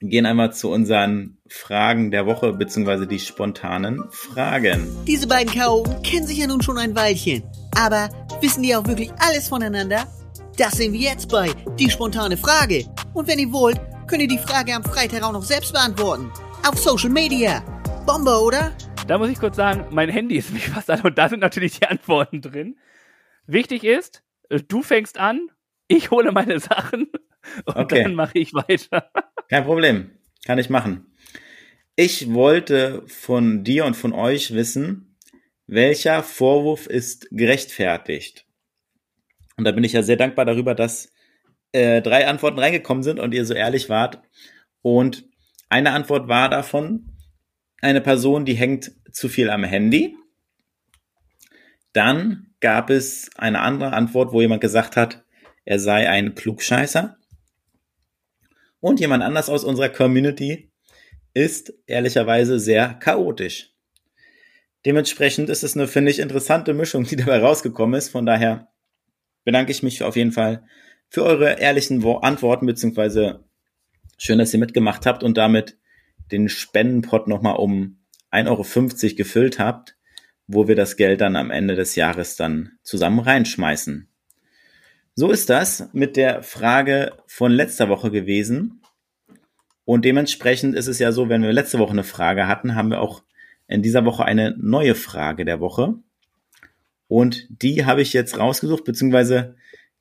gehen 0.00 0.26
einmal 0.26 0.52
zu 0.52 0.70
unseren 0.70 1.38
Fragen 1.48 2.10
der 2.10 2.26
Woche, 2.26 2.52
beziehungsweise 2.52 3.06
die 3.06 3.20
spontanen 3.20 4.02
Fragen. 4.10 4.88
Diese 5.06 5.28
beiden 5.28 5.52
Chaoten 5.52 6.02
kennen 6.02 6.26
sich 6.26 6.38
ja 6.38 6.46
nun 6.46 6.62
schon 6.62 6.78
ein 6.78 6.96
Weilchen. 6.96 7.44
Aber 7.76 8.08
wissen 8.40 8.62
die 8.62 8.74
auch 8.74 8.86
wirklich 8.86 9.12
alles 9.18 9.48
voneinander? 9.48 10.06
Das 10.58 10.72
sehen 10.72 10.92
wir 10.92 11.00
jetzt 11.00 11.30
bei 11.30 11.50
Die 11.78 11.90
spontane 11.90 12.36
Frage. 12.36 12.84
Und 13.14 13.28
wenn 13.28 13.38
ihr 13.38 13.52
wollt, 13.52 13.80
könnt 14.06 14.22
ihr 14.22 14.28
die 14.28 14.38
Frage 14.38 14.74
am 14.74 14.84
Freitag 14.84 15.22
auch 15.22 15.32
noch 15.32 15.44
selbst 15.44 15.72
beantworten. 15.72 16.30
Auf 16.68 16.78
Social 16.78 17.10
Media. 17.10 17.62
Bombe, 18.06 18.36
oder? 18.38 18.72
Da 19.06 19.18
muss 19.18 19.28
ich 19.28 19.38
kurz 19.38 19.56
sagen, 19.56 19.86
mein 19.90 20.08
Handy 20.08 20.36
ist 20.36 20.52
mich 20.52 20.68
fast 20.68 20.88
an 20.88 21.00
und 21.02 21.18
da 21.18 21.28
sind 21.28 21.40
natürlich 21.40 21.80
die 21.80 21.86
Antworten 21.86 22.40
drin. 22.40 22.78
Wichtig 23.46 23.82
ist, 23.82 24.22
äh, 24.48 24.60
du 24.66 24.82
fängst 24.82 25.18
an, 25.18 25.48
ich 25.88 26.10
hole 26.10 26.30
meine 26.30 26.60
Sachen 26.60 27.08
und 27.64 27.76
okay. 27.76 28.04
dann 28.04 28.14
mache 28.14 28.38
ich 28.38 28.54
weiter. 28.54 29.10
Kein 29.48 29.64
Problem. 29.64 30.10
Kann 30.44 30.58
ich 30.58 30.70
machen. 30.70 31.12
Ich 31.96 32.32
wollte 32.32 33.02
von 33.06 33.64
dir 33.64 33.84
und 33.84 33.96
von 33.96 34.12
euch 34.12 34.54
wissen, 34.54 35.16
welcher 35.66 36.22
Vorwurf 36.22 36.86
ist 36.86 37.28
gerechtfertigt? 37.30 38.46
Und 39.56 39.64
da 39.64 39.72
bin 39.72 39.84
ich 39.84 39.92
ja 39.92 40.02
sehr 40.02 40.16
dankbar 40.16 40.44
darüber, 40.44 40.74
dass 40.74 41.12
äh, 41.72 42.02
drei 42.02 42.26
Antworten 42.28 42.58
reingekommen 42.58 43.02
sind 43.02 43.18
und 43.18 43.34
ihr 43.34 43.44
so 43.44 43.54
ehrlich 43.54 43.88
wart. 43.88 44.22
Und 44.80 45.24
eine 45.68 45.92
Antwort 45.92 46.28
war 46.28 46.48
davon, 46.48 47.11
eine 47.82 48.00
Person, 48.00 48.44
die 48.44 48.54
hängt 48.54 48.92
zu 49.12 49.28
viel 49.28 49.50
am 49.50 49.64
Handy. 49.64 50.16
Dann 51.92 52.54
gab 52.60 52.88
es 52.88 53.28
eine 53.36 53.60
andere 53.60 53.92
Antwort, 53.92 54.32
wo 54.32 54.40
jemand 54.40 54.62
gesagt 54.62 54.96
hat, 54.96 55.24
er 55.64 55.78
sei 55.78 56.08
ein 56.08 56.34
Klugscheißer. 56.34 57.18
Und 58.80 59.00
jemand 59.00 59.22
anders 59.22 59.48
aus 59.48 59.64
unserer 59.64 59.90
Community 59.90 60.72
ist 61.34 61.74
ehrlicherweise 61.86 62.58
sehr 62.58 62.94
chaotisch. 62.94 63.74
Dementsprechend 64.84 65.48
ist 65.48 65.62
es 65.62 65.76
eine, 65.76 65.86
finde 65.86 66.10
ich, 66.10 66.18
interessante 66.18 66.74
Mischung, 66.74 67.04
die 67.04 67.16
dabei 67.16 67.38
rausgekommen 67.38 67.96
ist. 67.98 68.08
Von 68.08 68.26
daher 68.26 68.68
bedanke 69.44 69.70
ich 69.70 69.82
mich 69.82 70.02
auf 70.02 70.16
jeden 70.16 70.32
Fall 70.32 70.64
für 71.08 71.24
eure 71.24 71.60
ehrlichen 71.60 72.04
Antworten, 72.04 72.66
beziehungsweise 72.66 73.44
schön, 74.18 74.38
dass 74.38 74.52
ihr 74.52 74.60
mitgemacht 74.60 75.04
habt 75.06 75.22
und 75.22 75.36
damit 75.36 75.78
den 76.32 76.48
Spendenpot 76.48 77.28
nochmal 77.28 77.56
um 77.56 77.98
1,50 78.32 78.48
Euro 78.48 79.16
gefüllt 79.16 79.58
habt, 79.58 79.96
wo 80.46 80.66
wir 80.66 80.74
das 80.74 80.96
Geld 80.96 81.20
dann 81.20 81.36
am 81.36 81.50
Ende 81.50 81.76
des 81.76 81.94
Jahres 81.94 82.36
dann 82.36 82.72
zusammen 82.82 83.20
reinschmeißen. 83.20 84.08
So 85.14 85.30
ist 85.30 85.50
das 85.50 85.90
mit 85.92 86.16
der 86.16 86.42
Frage 86.42 87.12
von 87.26 87.52
letzter 87.52 87.88
Woche 87.88 88.10
gewesen. 88.10 88.80
Und 89.84 90.04
dementsprechend 90.04 90.74
ist 90.74 90.86
es 90.86 90.98
ja 90.98 91.12
so, 91.12 91.28
wenn 91.28 91.42
wir 91.42 91.52
letzte 91.52 91.78
Woche 91.78 91.90
eine 91.90 92.04
Frage 92.04 92.46
hatten, 92.46 92.74
haben 92.74 92.90
wir 92.90 93.00
auch 93.00 93.22
in 93.68 93.82
dieser 93.82 94.04
Woche 94.04 94.24
eine 94.24 94.56
neue 94.58 94.94
Frage 94.94 95.44
der 95.44 95.60
Woche. 95.60 95.94
Und 97.08 97.46
die 97.50 97.84
habe 97.84 98.00
ich 98.00 98.14
jetzt 98.14 98.38
rausgesucht, 98.38 98.84
beziehungsweise 98.84 99.54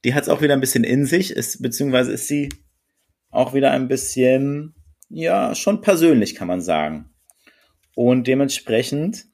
die 0.06 0.14
hat 0.14 0.24
es 0.24 0.30
auch 0.30 0.42
wieder 0.42 0.54
ein 0.54 0.62
bisschen 0.62 0.84
in 0.84 1.06
sich, 1.06 1.32
ist, 1.32 1.62
beziehungsweise 1.62 2.14
ist 2.14 2.28
sie 2.28 2.50
auch 3.30 3.54
wieder 3.54 3.72
ein 3.72 3.88
bisschen, 3.88 4.76
ja, 5.12 5.56
schon 5.56 5.82
persönlich, 5.82 6.36
kann 6.36 6.48
man 6.48 6.62
sagen. 6.62 7.10
Und 7.96 8.28
dementsprechend 8.28 9.26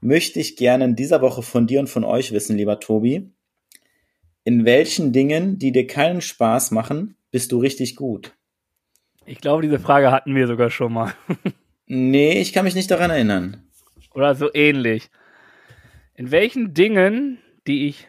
möchte 0.00 0.40
ich 0.40 0.56
gerne 0.56 0.84
in 0.84 0.96
dieser 0.96 1.22
Woche 1.22 1.42
von 1.42 1.66
dir 1.66 1.80
und 1.80 1.88
von 1.88 2.04
euch 2.04 2.32
wissen, 2.32 2.56
lieber 2.56 2.80
Tobi, 2.80 3.32
in 4.44 4.64
welchen 4.64 5.12
Dingen, 5.12 5.58
die 5.58 5.72
dir 5.72 5.86
keinen 5.86 6.20
Spaß 6.20 6.72
machen, 6.72 7.16
bist 7.30 7.52
du 7.52 7.58
richtig 7.58 7.96
gut? 7.96 8.34
Ich 9.24 9.40
glaube, 9.40 9.62
diese 9.62 9.78
Frage 9.78 10.10
hatten 10.10 10.34
wir 10.34 10.46
sogar 10.46 10.70
schon 10.70 10.92
mal. 10.92 11.14
nee, 11.86 12.40
ich 12.40 12.52
kann 12.52 12.64
mich 12.64 12.74
nicht 12.74 12.90
daran 12.90 13.10
erinnern. 13.10 13.62
Oder 14.12 14.34
so 14.34 14.52
ähnlich. 14.52 15.10
In 16.14 16.30
welchen 16.30 16.74
Dingen, 16.74 17.38
die 17.66 17.86
ich 17.86 18.08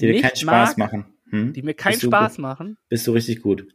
die 0.00 0.06
dir 0.06 0.22
keinen 0.22 0.36
Spaß 0.36 0.76
mag, 0.76 0.78
machen, 0.78 1.04
hm? 1.28 1.52
die 1.52 1.62
mir 1.62 1.74
keinen 1.74 2.00
Spaß 2.00 2.38
machen, 2.38 2.78
bist 2.88 3.06
du 3.06 3.12
richtig 3.12 3.42
gut. 3.42 3.66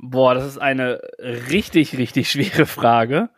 Boah, 0.00 0.34
das 0.34 0.46
ist 0.46 0.58
eine 0.58 1.00
richtig, 1.18 1.98
richtig 1.98 2.30
schwere 2.30 2.66
Frage. 2.66 3.30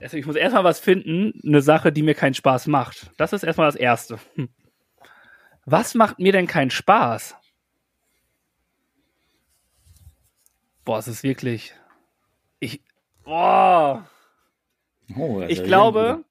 Also 0.00 0.16
ich 0.16 0.26
muss 0.26 0.36
erstmal 0.36 0.64
was 0.64 0.80
finden, 0.80 1.40
eine 1.44 1.60
Sache, 1.60 1.92
die 1.92 2.02
mir 2.02 2.14
keinen 2.14 2.34
Spaß 2.34 2.68
macht. 2.68 3.10
Das 3.16 3.32
ist 3.32 3.42
erstmal 3.42 3.66
das 3.66 3.76
Erste. 3.76 4.18
Hm. 4.36 4.48
Was 5.64 5.94
macht 5.94 6.18
mir 6.18 6.32
denn 6.32 6.46
keinen 6.46 6.70
Spaß? 6.70 7.36
Boah, 10.84 10.98
es 10.98 11.08
ist 11.08 11.22
wirklich. 11.22 11.74
Ich. 12.58 12.82
Boah. 13.24 14.08
Oh, 15.16 15.42
ich 15.46 15.62
glaube, 15.62 16.24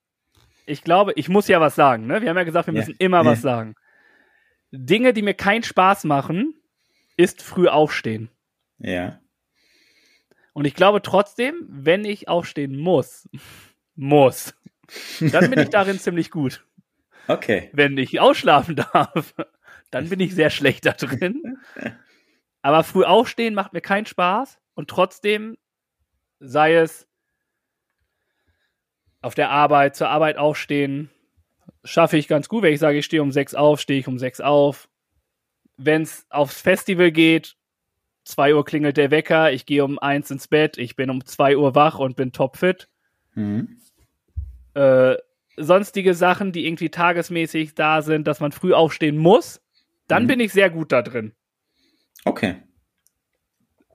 ich 0.65 0.83
glaube, 0.83 1.13
ich 1.15 1.29
muss 1.29 1.47
ja 1.47 1.61
was 1.61 1.75
sagen, 1.75 2.07
ne? 2.07 2.21
Wir 2.21 2.29
haben 2.29 2.37
ja 2.37 2.43
gesagt, 2.43 2.67
wir 2.67 2.73
müssen 2.73 2.91
ja. 2.91 3.05
immer 3.05 3.23
ja. 3.23 3.25
was 3.25 3.41
sagen. 3.41 3.75
Dinge, 4.71 5.13
die 5.13 5.21
mir 5.21 5.33
keinen 5.33 5.63
Spaß 5.63 6.05
machen, 6.05 6.55
ist 7.17 7.41
früh 7.41 7.67
aufstehen. 7.67 8.29
Ja. 8.81 9.19
Und 10.53 10.65
ich 10.65 10.75
glaube 10.75 11.01
trotzdem, 11.01 11.65
wenn 11.69 12.03
ich 12.05 12.27
aufstehen 12.27 12.77
muss, 12.77 13.29
muss, 13.95 14.53
dann 15.19 15.49
bin 15.49 15.59
ich 15.59 15.69
darin 15.71 15.99
ziemlich 15.99 16.31
gut. 16.31 16.65
Okay. 17.27 17.69
Wenn 17.73 17.97
ich 17.97 18.19
ausschlafen 18.19 18.75
darf, 18.93 19.33
dann 19.91 20.09
bin 20.09 20.19
ich 20.19 20.33
sehr 20.35 20.49
schlecht 20.49 20.85
da 20.85 20.91
drin. 20.93 21.57
Aber 22.61 22.83
früh 22.83 23.03
aufstehen 23.03 23.53
macht 23.53 23.73
mir 23.73 23.81
keinen 23.81 24.05
Spaß 24.05 24.59
und 24.73 24.89
trotzdem 24.89 25.57
sei 26.39 26.75
es 26.75 27.07
auf 29.21 29.35
der 29.35 29.51
Arbeit, 29.51 29.95
zur 29.95 30.09
Arbeit 30.09 30.37
aufstehen, 30.37 31.09
schaffe 31.83 32.17
ich 32.17 32.27
ganz 32.27 32.49
gut. 32.49 32.63
Wenn 32.63 32.73
ich 32.73 32.79
sage, 32.79 32.97
ich 32.97 33.05
stehe 33.05 33.21
um 33.21 33.31
sechs 33.31 33.53
auf, 33.53 33.79
stehe 33.79 33.99
ich 33.99 34.07
um 34.07 34.17
sechs 34.17 34.41
auf. 34.41 34.89
Wenn 35.77 36.01
es 36.01 36.25
aufs 36.29 36.61
Festival 36.61 37.11
geht, 37.11 37.55
zwei 38.23 38.55
Uhr 38.55 38.65
klingelt 38.65 38.97
der 38.97 39.11
Wecker, 39.11 39.51
ich 39.51 39.65
gehe 39.65 39.83
um 39.83 39.99
eins 39.99 40.31
ins 40.31 40.47
Bett, 40.47 40.77
ich 40.77 40.95
bin 40.95 41.09
um 41.09 41.25
zwei 41.25 41.57
Uhr 41.57 41.75
wach 41.75 41.99
und 41.99 42.15
bin 42.15 42.31
topfit. 42.31 42.89
Mhm. 43.33 43.79
Äh, 44.73 45.15
sonstige 45.57 46.13
Sachen, 46.13 46.51
die 46.51 46.65
irgendwie 46.65 46.89
tagesmäßig 46.89 47.75
da 47.75 48.01
sind, 48.01 48.27
dass 48.27 48.39
man 48.39 48.51
früh 48.51 48.73
aufstehen 48.73 49.17
muss, 49.17 49.61
dann 50.07 50.23
mhm. 50.23 50.27
bin 50.27 50.39
ich 50.39 50.53
sehr 50.53 50.69
gut 50.69 50.91
da 50.91 51.01
drin. 51.01 51.33
Okay. 52.25 52.61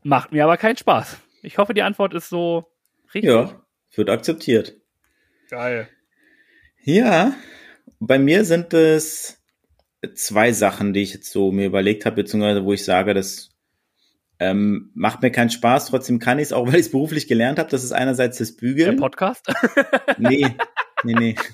Macht 0.03 0.33
mir 0.33 0.45
aber 0.45 0.57
keinen 0.57 0.77
Spaß. 0.77 1.19
Ich 1.43 1.59
hoffe, 1.59 1.75
die 1.75 1.83
Antwort 1.83 2.15
ist 2.15 2.29
so 2.29 2.67
richtig. 3.15 3.31
Ja, 3.31 3.67
wird 3.95 4.11
akzeptiert. 4.11 4.77
Geil. 5.49 5.89
Ja, 6.83 7.35
bei 7.99 8.19
mir 8.19 8.45
sind 8.45 8.75
es 8.75 9.43
zwei 10.15 10.53
Sachen, 10.53 10.93
die 10.93 11.03
ich 11.03 11.15
jetzt 11.15 11.31
so 11.31 11.51
mir 11.51 11.67
überlegt 11.67 12.05
habe, 12.07 12.17
beziehungsweise 12.17 12.65
wo 12.65 12.73
ich 12.73 12.85
sage, 12.85 13.15
das 13.15 13.56
ähm, 14.39 14.91
macht 14.95 15.23
mir 15.23 15.31
keinen 15.31 15.51
Spaß, 15.51 15.87
trotzdem 15.87 16.19
kann 16.19 16.39
ich 16.39 16.47
es, 16.47 16.53
auch 16.53 16.67
weil 16.69 16.75
ich 16.75 16.87
es 16.87 16.91
beruflich 16.91 17.27
gelernt 17.29 17.59
habe. 17.59 17.71
Das 17.71 17.85
ist 17.85 17.93
einerseits 17.93 18.39
das 18.39 18.57
Bügeln. 18.57 18.97
Der 18.97 19.03
Podcast? 19.03 19.47
nee, 20.19 20.47
nee, 21.05 21.15
nee. 21.15 21.35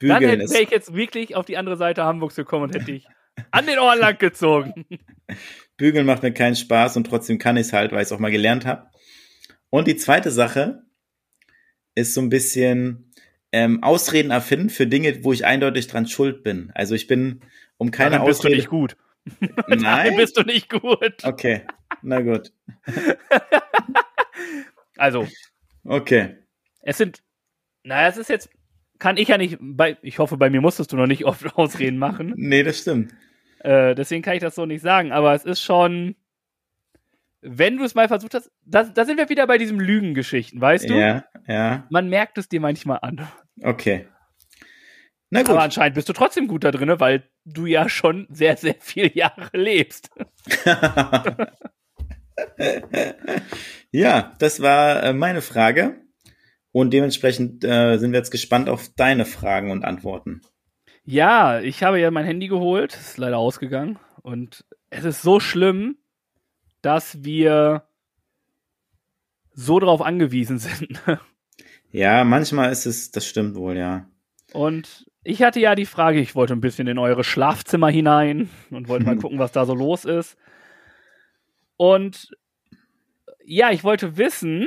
Bügeln 0.00 0.40
Dann 0.40 0.50
wäre 0.50 0.62
ich 0.62 0.70
jetzt 0.70 0.94
wirklich 0.94 1.36
auf 1.36 1.46
die 1.46 1.56
andere 1.56 1.76
Seite 1.76 2.04
Hamburgs 2.04 2.34
gekommen 2.34 2.64
und 2.64 2.74
hätte 2.74 2.90
ich 2.90 3.06
An 3.52 3.66
den 3.66 3.78
Ohren 3.78 4.00
lang 4.00 4.18
gezogen. 4.18 4.86
Bügeln 5.76 6.06
macht 6.06 6.22
mir 6.22 6.32
keinen 6.32 6.56
Spaß 6.56 6.96
und 6.96 7.04
trotzdem 7.04 7.38
kann 7.38 7.56
ich 7.56 7.68
es 7.68 7.72
halt, 7.72 7.92
weil 7.92 8.00
ich 8.00 8.06
es 8.06 8.12
auch 8.12 8.18
mal 8.18 8.32
gelernt 8.32 8.66
habe. 8.66 8.88
Und 9.70 9.86
die 9.86 9.96
zweite 9.96 10.30
Sache 10.30 10.82
ist 11.94 12.14
so 12.14 12.20
ein 12.20 12.30
bisschen 12.30 13.12
ähm, 13.52 13.82
Ausreden 13.82 14.30
erfinden 14.30 14.70
für 14.70 14.86
Dinge, 14.86 15.24
wo 15.24 15.32
ich 15.32 15.44
eindeutig 15.44 15.86
dran 15.86 16.06
schuld 16.06 16.42
bin. 16.42 16.72
Also 16.74 16.94
ich 16.94 17.06
bin 17.06 17.40
um 17.76 17.90
keine 17.90 18.18
bist 18.20 18.40
Ausrede. 18.40 18.54
du 18.54 18.56
nicht 18.56 18.70
gut. 18.70 18.96
Nein. 19.68 20.16
Bist 20.16 20.36
du 20.36 20.42
nicht 20.42 20.68
gut. 20.70 21.24
Okay, 21.24 21.62
na 22.02 22.20
gut. 22.20 22.52
Also, 24.98 25.26
Okay. 25.84 26.36
es 26.82 26.98
sind, 26.98 27.22
naja, 27.82 28.08
es 28.08 28.16
ist 28.16 28.28
jetzt, 28.28 28.50
kann 28.98 29.16
ich 29.16 29.28
ja 29.28 29.38
nicht, 29.38 29.58
bei, 29.60 29.96
ich 30.02 30.18
hoffe, 30.18 30.36
bei 30.36 30.48
mir 30.50 30.60
musstest 30.60 30.92
du 30.92 30.96
noch 30.96 31.06
nicht 31.06 31.24
oft 31.24 31.44
Ausreden 31.56 31.98
machen. 31.98 32.34
Nee, 32.36 32.62
das 32.62 32.78
stimmt. 32.80 33.12
Äh, 33.60 33.94
deswegen 33.94 34.22
kann 34.22 34.34
ich 34.34 34.40
das 34.42 34.54
so 34.54 34.66
nicht 34.66 34.82
sagen, 34.82 35.10
aber 35.12 35.34
es 35.34 35.44
ist 35.44 35.60
schon, 35.62 36.14
wenn 37.40 37.78
du 37.78 37.84
es 37.84 37.94
mal 37.94 38.06
versucht 38.08 38.34
hast, 38.34 38.50
da, 38.64 38.84
da 38.84 39.04
sind 39.04 39.18
wir 39.18 39.28
wieder 39.28 39.46
bei 39.46 39.58
diesen 39.58 39.80
Lügengeschichten, 39.80 40.60
weißt 40.60 40.88
du? 40.88 40.94
Ja, 40.94 41.24
ja, 41.48 41.86
Man 41.90 42.08
merkt 42.08 42.38
es 42.38 42.48
dir 42.48 42.60
manchmal 42.60 42.98
an. 43.02 43.26
okay. 43.62 44.06
Na 45.32 45.40
gut. 45.40 45.48
Aber 45.48 45.62
anscheinend 45.62 45.94
bist 45.94 46.10
du 46.10 46.12
trotzdem 46.12 46.46
gut 46.46 46.62
da 46.62 46.70
drin, 46.70 46.92
weil 47.00 47.26
du 47.46 47.64
ja 47.64 47.88
schon 47.88 48.26
sehr, 48.28 48.58
sehr 48.58 48.74
viele 48.80 49.10
Jahre 49.14 49.48
lebst. 49.54 50.10
ja, 53.90 54.34
das 54.38 54.60
war 54.60 55.02
äh, 55.02 55.14
meine 55.14 55.40
Frage. 55.40 56.02
Und 56.70 56.92
dementsprechend 56.92 57.64
äh, 57.64 57.96
sind 57.96 58.12
wir 58.12 58.18
jetzt 58.18 58.30
gespannt 58.30 58.68
auf 58.68 58.90
deine 58.94 59.24
Fragen 59.24 59.70
und 59.70 59.86
Antworten. 59.86 60.42
Ja, 61.04 61.60
ich 61.60 61.82
habe 61.82 61.98
ja 61.98 62.10
mein 62.10 62.26
Handy 62.26 62.48
geholt, 62.48 62.94
ist 62.94 63.16
leider 63.16 63.38
ausgegangen. 63.38 63.98
Und 64.20 64.66
es 64.90 65.04
ist 65.04 65.22
so 65.22 65.40
schlimm, 65.40 65.96
dass 66.82 67.24
wir 67.24 67.84
so 69.54 69.78
drauf 69.78 70.02
angewiesen 70.02 70.58
sind. 70.58 71.00
Ja, 71.90 72.22
manchmal 72.24 72.70
ist 72.70 72.84
es, 72.84 73.12
das 73.12 73.26
stimmt 73.26 73.54
wohl, 73.54 73.78
ja. 73.78 74.10
Und 74.52 75.06
ich 75.24 75.42
hatte 75.42 75.60
ja 75.60 75.74
die 75.74 75.86
Frage, 75.86 76.20
ich 76.20 76.34
wollte 76.34 76.52
ein 76.54 76.60
bisschen 76.60 76.86
in 76.88 76.98
eure 76.98 77.24
Schlafzimmer 77.24 77.88
hinein 77.88 78.50
und 78.70 78.88
wollte 78.88 79.04
mal 79.04 79.16
gucken, 79.18 79.38
was 79.38 79.52
da 79.52 79.64
so 79.64 79.74
los 79.74 80.04
ist. 80.04 80.36
Und 81.76 82.30
ja, 83.44 83.70
ich 83.70 83.84
wollte 83.84 84.16
wissen, 84.16 84.66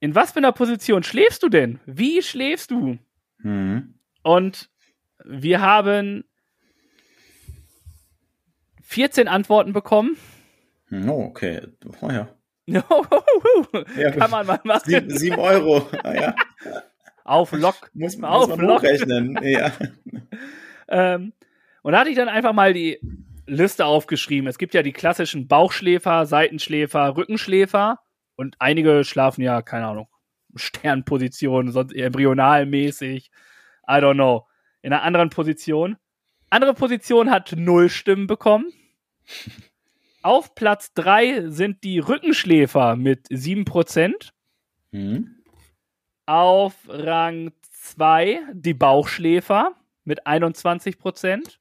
in 0.00 0.14
was 0.14 0.32
für 0.32 0.38
einer 0.38 0.52
Position 0.52 1.02
schläfst 1.02 1.42
du 1.42 1.48
denn? 1.48 1.80
Wie 1.86 2.22
schläfst 2.22 2.70
du? 2.70 2.98
Mhm. 3.38 3.94
Und 4.22 4.70
wir 5.24 5.60
haben 5.60 6.24
14 8.82 9.28
Antworten 9.28 9.72
bekommen. 9.72 10.16
Oh, 10.90 11.24
okay. 11.24 11.62
Oh, 12.00 12.08
ja. 12.10 12.28
ja, 12.66 12.82
Kann 14.12 14.30
man 14.30 14.46
mal 14.46 14.60
machen. 14.64 14.82
Sieben, 14.84 15.10
sieben 15.10 15.38
Euro. 15.38 15.88
Ah, 16.02 16.14
ja. 16.14 16.34
Auf 17.28 17.52
Lock. 17.52 17.90
Muss, 17.92 18.16
muss 18.16 18.30
Auf 18.30 18.48
man 18.48 18.60
Lock. 18.60 18.78
hochrechnen. 18.82 19.38
Ja. 19.42 19.72
Ähm, 20.90 21.34
und 21.82 21.92
da 21.92 21.98
hatte 21.98 22.08
ich 22.08 22.16
dann 22.16 22.30
einfach 22.30 22.54
mal 22.54 22.72
die 22.72 22.98
Liste 23.46 23.84
aufgeschrieben. 23.84 24.48
Es 24.48 24.56
gibt 24.56 24.72
ja 24.72 24.82
die 24.82 24.94
klassischen 24.94 25.46
Bauchschläfer, 25.46 26.24
Seitenschläfer, 26.24 27.14
Rückenschläfer. 27.14 27.98
Und 28.36 28.56
einige 28.58 29.04
schlafen 29.04 29.42
ja, 29.42 29.60
keine 29.60 29.86
Ahnung, 29.86 30.08
Sternposition, 30.54 31.72
sonst 31.72 31.92
embryonalmäßig. 31.94 33.30
I 33.86 33.92
don't 33.92 34.14
know. 34.14 34.46
In 34.80 34.94
einer 34.94 35.02
anderen 35.02 35.28
Position. 35.28 35.98
Andere 36.48 36.72
Position 36.72 37.30
hat 37.30 37.52
null 37.54 37.90
Stimmen 37.90 38.26
bekommen. 38.26 38.72
Auf 40.22 40.54
Platz 40.54 40.94
3 40.94 41.50
sind 41.50 41.84
die 41.84 41.98
Rückenschläfer 41.98 42.96
mit 42.96 43.26
7%. 43.28 44.30
Mhm. 44.92 45.37
Auf 46.28 46.74
Rang 46.88 47.52
2 47.72 48.40
die 48.52 48.74
Bauchschläfer 48.74 49.74
mit 50.04 50.26
21%. 50.26 51.56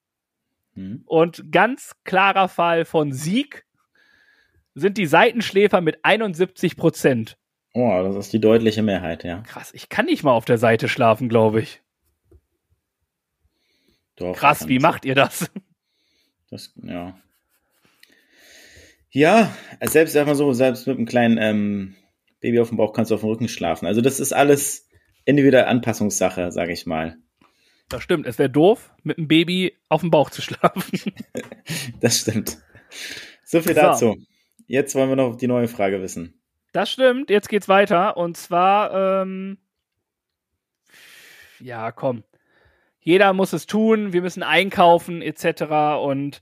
Mhm. 0.76 1.04
Und 1.06 1.54
ganz 1.54 1.96
klarer 2.04 2.50
Fall 2.50 2.84
von 2.84 3.14
Sieg 3.14 3.66
sind 4.76 4.98
die 4.98 5.06
Seitenschläfer 5.06 5.80
mit 5.80 6.04
71%. 6.04 7.36
Oh, 7.74 8.04
das 8.04 8.18
ist 8.18 8.34
die 8.34 8.42
deutliche 8.42 8.84
Mehrheit, 8.84 9.24
ja. 9.24 9.40
Krass, 9.44 9.74
ich 9.74 9.88
kann 9.88 10.06
nicht 10.06 10.24
mal 10.24 10.34
auf 10.34 10.44
der 10.44 10.58
Seite 10.58 10.90
schlafen, 10.90 11.30
glaube 11.30 11.62
ich. 11.62 11.82
Doch, 14.18 14.36
Krass, 14.36 14.68
wie 14.68 14.80
macht 14.80 15.06
ihr 15.06 15.16
das? 15.16 15.50
Das, 16.50 16.74
ja. 16.82 17.18
Ja, 19.12 19.56
selbst 19.82 20.16
mal 20.16 20.36
so, 20.36 20.52
selbst 20.54 20.88
mit 20.88 20.98
einem 20.98 21.06
kleinen 21.06 21.38
ähm, 21.38 21.96
Baby 22.40 22.60
auf 22.60 22.70
dem 22.70 22.78
Bauch 22.78 22.94
kannst 22.94 23.12
du 23.12 23.16
auf 23.16 23.22
dem 23.22 23.30
Rücken 23.30 23.48
schlafen. 23.48 23.86
Also 23.88 24.02
das 24.02 24.20
ist 24.20 24.34
alles 24.34 24.88
individuelle 25.26 25.68
Anpassungssache, 25.68 26.52
sage 26.52 26.72
ich 26.74 26.86
mal. 26.86 27.18
Das 27.90 28.04
stimmt, 28.04 28.26
es 28.26 28.38
wäre 28.38 28.50
doof, 28.50 28.92
mit 29.04 29.18
einem 29.18 29.28
Baby 29.28 29.78
auf 29.90 30.02
dem 30.02 30.12
Bauch 30.12 30.30
zu 30.30 30.42
schlafen. 30.42 30.84
Das 32.00 32.20
stimmt. 32.20 32.58
So 33.44 33.62
viel 33.62 33.74
So. 33.74 33.82
dazu. 33.82 34.16
Jetzt 34.68 34.96
wollen 34.96 35.10
wir 35.10 35.16
noch 35.16 35.36
die 35.36 35.48
neue 35.48 35.68
Frage 35.68 36.02
wissen. 36.02 36.40
Das 36.74 36.92
stimmt, 36.92 37.30
jetzt 37.30 37.50
geht's 37.50 37.68
weiter. 37.70 38.18
Und 38.18 38.38
zwar, 38.38 39.22
ähm, 39.24 39.58
ja, 41.60 41.92
komm. 41.92 42.24
Jeder 43.00 43.34
muss 43.34 43.54
es 43.54 43.66
tun, 43.66 44.12
wir 44.14 44.22
müssen 44.22 44.44
einkaufen, 44.44 45.22
etc. 45.22 45.64
Und 46.02 46.42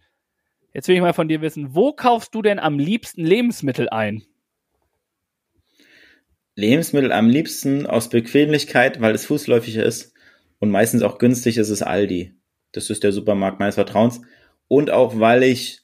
jetzt 0.73 0.87
will 0.87 0.95
ich 0.95 1.01
mal 1.01 1.13
von 1.13 1.27
dir 1.27 1.41
wissen, 1.41 1.75
wo 1.75 1.93
kaufst 1.93 2.33
du 2.33 2.41
denn 2.41 2.59
am 2.59 2.79
liebsten 2.79 3.23
Lebensmittel 3.23 3.87
ein? 3.89 4.23
Lebensmittel 6.55 7.11
am 7.11 7.29
liebsten 7.29 7.85
aus 7.85 8.09
Bequemlichkeit, 8.09 9.01
weil 9.01 9.13
es 9.13 9.25
fußläufig 9.25 9.75
ist 9.75 10.13
und 10.59 10.71
meistens 10.71 11.03
auch 11.03 11.17
günstig 11.17 11.57
ist 11.57 11.69
es 11.69 11.81
Aldi. 11.81 12.33
Das 12.71 12.89
ist 12.89 13.03
der 13.03 13.11
Supermarkt 13.11 13.59
meines 13.59 13.75
Vertrauens. 13.75 14.21
Und 14.67 14.89
auch, 14.89 15.19
weil 15.19 15.43
ich 15.43 15.81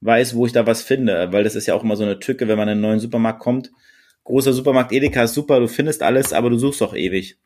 weiß, 0.00 0.34
wo 0.34 0.46
ich 0.46 0.52
da 0.52 0.66
was 0.66 0.82
finde, 0.82 1.32
weil 1.32 1.44
das 1.44 1.56
ist 1.56 1.66
ja 1.66 1.74
auch 1.74 1.82
immer 1.82 1.96
so 1.96 2.04
eine 2.04 2.18
Tücke, 2.18 2.48
wenn 2.48 2.56
man 2.56 2.68
in 2.68 2.72
einen 2.72 2.80
neuen 2.80 3.00
Supermarkt 3.00 3.40
kommt. 3.40 3.72
Großer 4.24 4.52
Supermarkt 4.52 4.92
Edeka 4.92 5.24
ist 5.24 5.34
super, 5.34 5.58
du 5.58 5.68
findest 5.68 6.02
alles, 6.02 6.32
aber 6.32 6.50
du 6.50 6.58
suchst 6.58 6.82
auch 6.82 6.94
ewig. 6.94 7.38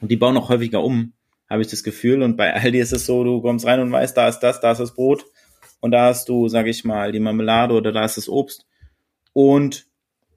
Und 0.00 0.10
die 0.10 0.16
bauen 0.16 0.36
auch 0.36 0.48
häufiger 0.48 0.82
um, 0.82 1.12
habe 1.48 1.62
ich 1.62 1.68
das 1.68 1.82
Gefühl. 1.82 2.22
Und 2.22 2.36
bei 2.36 2.54
Aldi 2.54 2.78
ist 2.78 2.92
es 2.92 3.04
so, 3.04 3.22
du 3.24 3.42
kommst 3.42 3.66
rein 3.66 3.80
und 3.80 3.92
weißt, 3.92 4.16
da 4.16 4.28
ist 4.28 4.40
das, 4.40 4.60
da 4.60 4.72
ist 4.72 4.78
das 4.78 4.94
Brot 4.94 5.26
und 5.80 5.90
da 5.90 6.06
hast 6.06 6.28
du, 6.28 6.48
sag 6.48 6.66
ich 6.66 6.84
mal, 6.84 7.12
die 7.12 7.20
Marmelade 7.20 7.74
oder 7.74 7.92
da 7.92 8.04
ist 8.04 8.16
das 8.16 8.28
Obst. 8.28 8.66
Und 9.34 9.86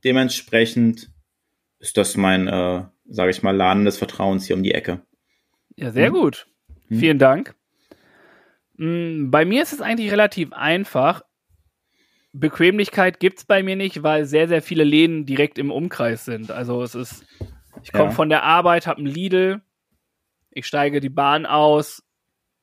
dementsprechend 0.03 1.09
ist 1.81 1.97
das 1.97 2.15
mein, 2.15 2.47
äh, 2.47 2.85
sage 3.09 3.31
ich 3.31 3.43
mal, 3.43 3.55
Laden 3.55 3.85
des 3.85 3.97
Vertrauens 3.97 4.45
hier 4.45 4.55
um 4.55 4.63
die 4.63 4.73
Ecke. 4.73 5.01
Ja, 5.75 5.91
sehr 5.91 6.07
Hm. 6.07 6.13
gut. 6.13 6.47
Hm. 6.87 6.99
Vielen 6.99 7.19
Dank. 7.19 7.55
Mm, 8.77 9.29
Bei 9.31 9.45
mir 9.45 9.61
ist 9.63 9.73
es 9.73 9.81
eigentlich 9.81 10.11
relativ 10.11 10.53
einfach. 10.53 11.23
Bequemlichkeit 12.33 13.19
gibt's 13.19 13.43
bei 13.43 13.61
mir 13.61 13.75
nicht, 13.75 14.03
weil 14.03 14.25
sehr, 14.25 14.47
sehr 14.47 14.61
viele 14.61 14.83
Läden 14.85 15.25
direkt 15.25 15.57
im 15.57 15.69
Umkreis 15.71 16.23
sind. 16.23 16.49
Also 16.51 16.81
es 16.81 16.95
ist, 16.95 17.25
ich 17.83 17.91
komme 17.91 18.05
Ja. 18.09 18.15
von 18.15 18.29
der 18.29 18.43
Arbeit, 18.43 18.87
habe 18.87 18.99
einen 18.99 19.07
Lidl, 19.07 19.61
ich 20.51 20.65
steige 20.65 21.01
die 21.01 21.09
Bahn 21.09 21.45
aus. 21.45 22.03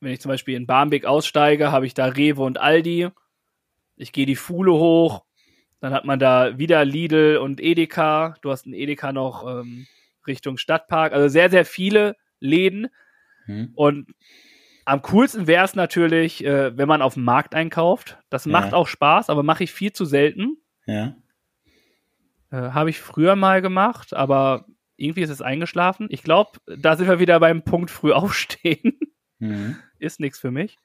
Wenn 0.00 0.12
ich 0.12 0.20
zum 0.20 0.30
Beispiel 0.30 0.54
in 0.56 0.66
Barmbek 0.66 1.04
aussteige, 1.04 1.70
habe 1.72 1.84
ich 1.86 1.92
da 1.92 2.06
Rewe 2.06 2.42
und 2.42 2.58
Aldi. 2.58 3.08
Ich 3.96 4.12
gehe 4.12 4.26
die 4.26 4.36
Fuhle 4.36 4.72
hoch, 4.72 5.24
dann 5.80 5.92
hat 5.92 6.04
man 6.04 6.18
da 6.18 6.58
wieder 6.58 6.84
Lidl 6.84 7.36
und 7.38 7.60
Edeka. 7.60 8.34
Du 8.42 8.50
hast 8.50 8.64
einen 8.66 8.74
Edeka 8.74 9.12
noch 9.12 9.46
ähm, 9.46 9.86
Richtung 10.26 10.58
Stadtpark. 10.58 11.12
Also 11.12 11.28
sehr, 11.28 11.50
sehr 11.50 11.64
viele 11.64 12.16
Läden. 12.40 12.88
Hm. 13.46 13.72
Und 13.74 14.06
am 14.84 15.02
coolsten 15.02 15.46
wäre 15.46 15.64
es 15.64 15.74
natürlich, 15.74 16.44
äh, 16.44 16.76
wenn 16.76 16.88
man 16.88 17.02
auf 17.02 17.14
dem 17.14 17.24
Markt 17.24 17.54
einkauft. 17.54 18.18
Das 18.30 18.44
Ja. 18.46 18.52
macht 18.52 18.72
auch 18.74 18.88
Spaß, 18.88 19.30
aber 19.30 19.42
mache 19.42 19.64
ich 19.64 19.72
viel 19.72 19.92
zu 19.92 20.04
selten. 20.04 20.56
Ja. 20.86 21.14
Äh, 22.50 22.56
Habe 22.56 22.90
ich 22.90 22.98
früher 23.00 23.36
mal 23.36 23.60
gemacht, 23.62 24.14
aber 24.14 24.64
irgendwie 24.96 25.20
ist 25.22 25.30
es 25.30 25.42
eingeschlafen. 25.42 26.08
Ich 26.10 26.22
glaube, 26.22 26.52
da 26.66 26.96
sind 26.96 27.06
wir 27.08 27.18
wieder 27.20 27.38
beim 27.40 27.62
Punkt 27.62 27.90
früh 27.90 28.12
aufstehen. 28.12 28.98
Mhm. 29.38 29.76
ist 30.00 30.18
nichts 30.18 30.38
für 30.40 30.50
mich. 30.50 30.76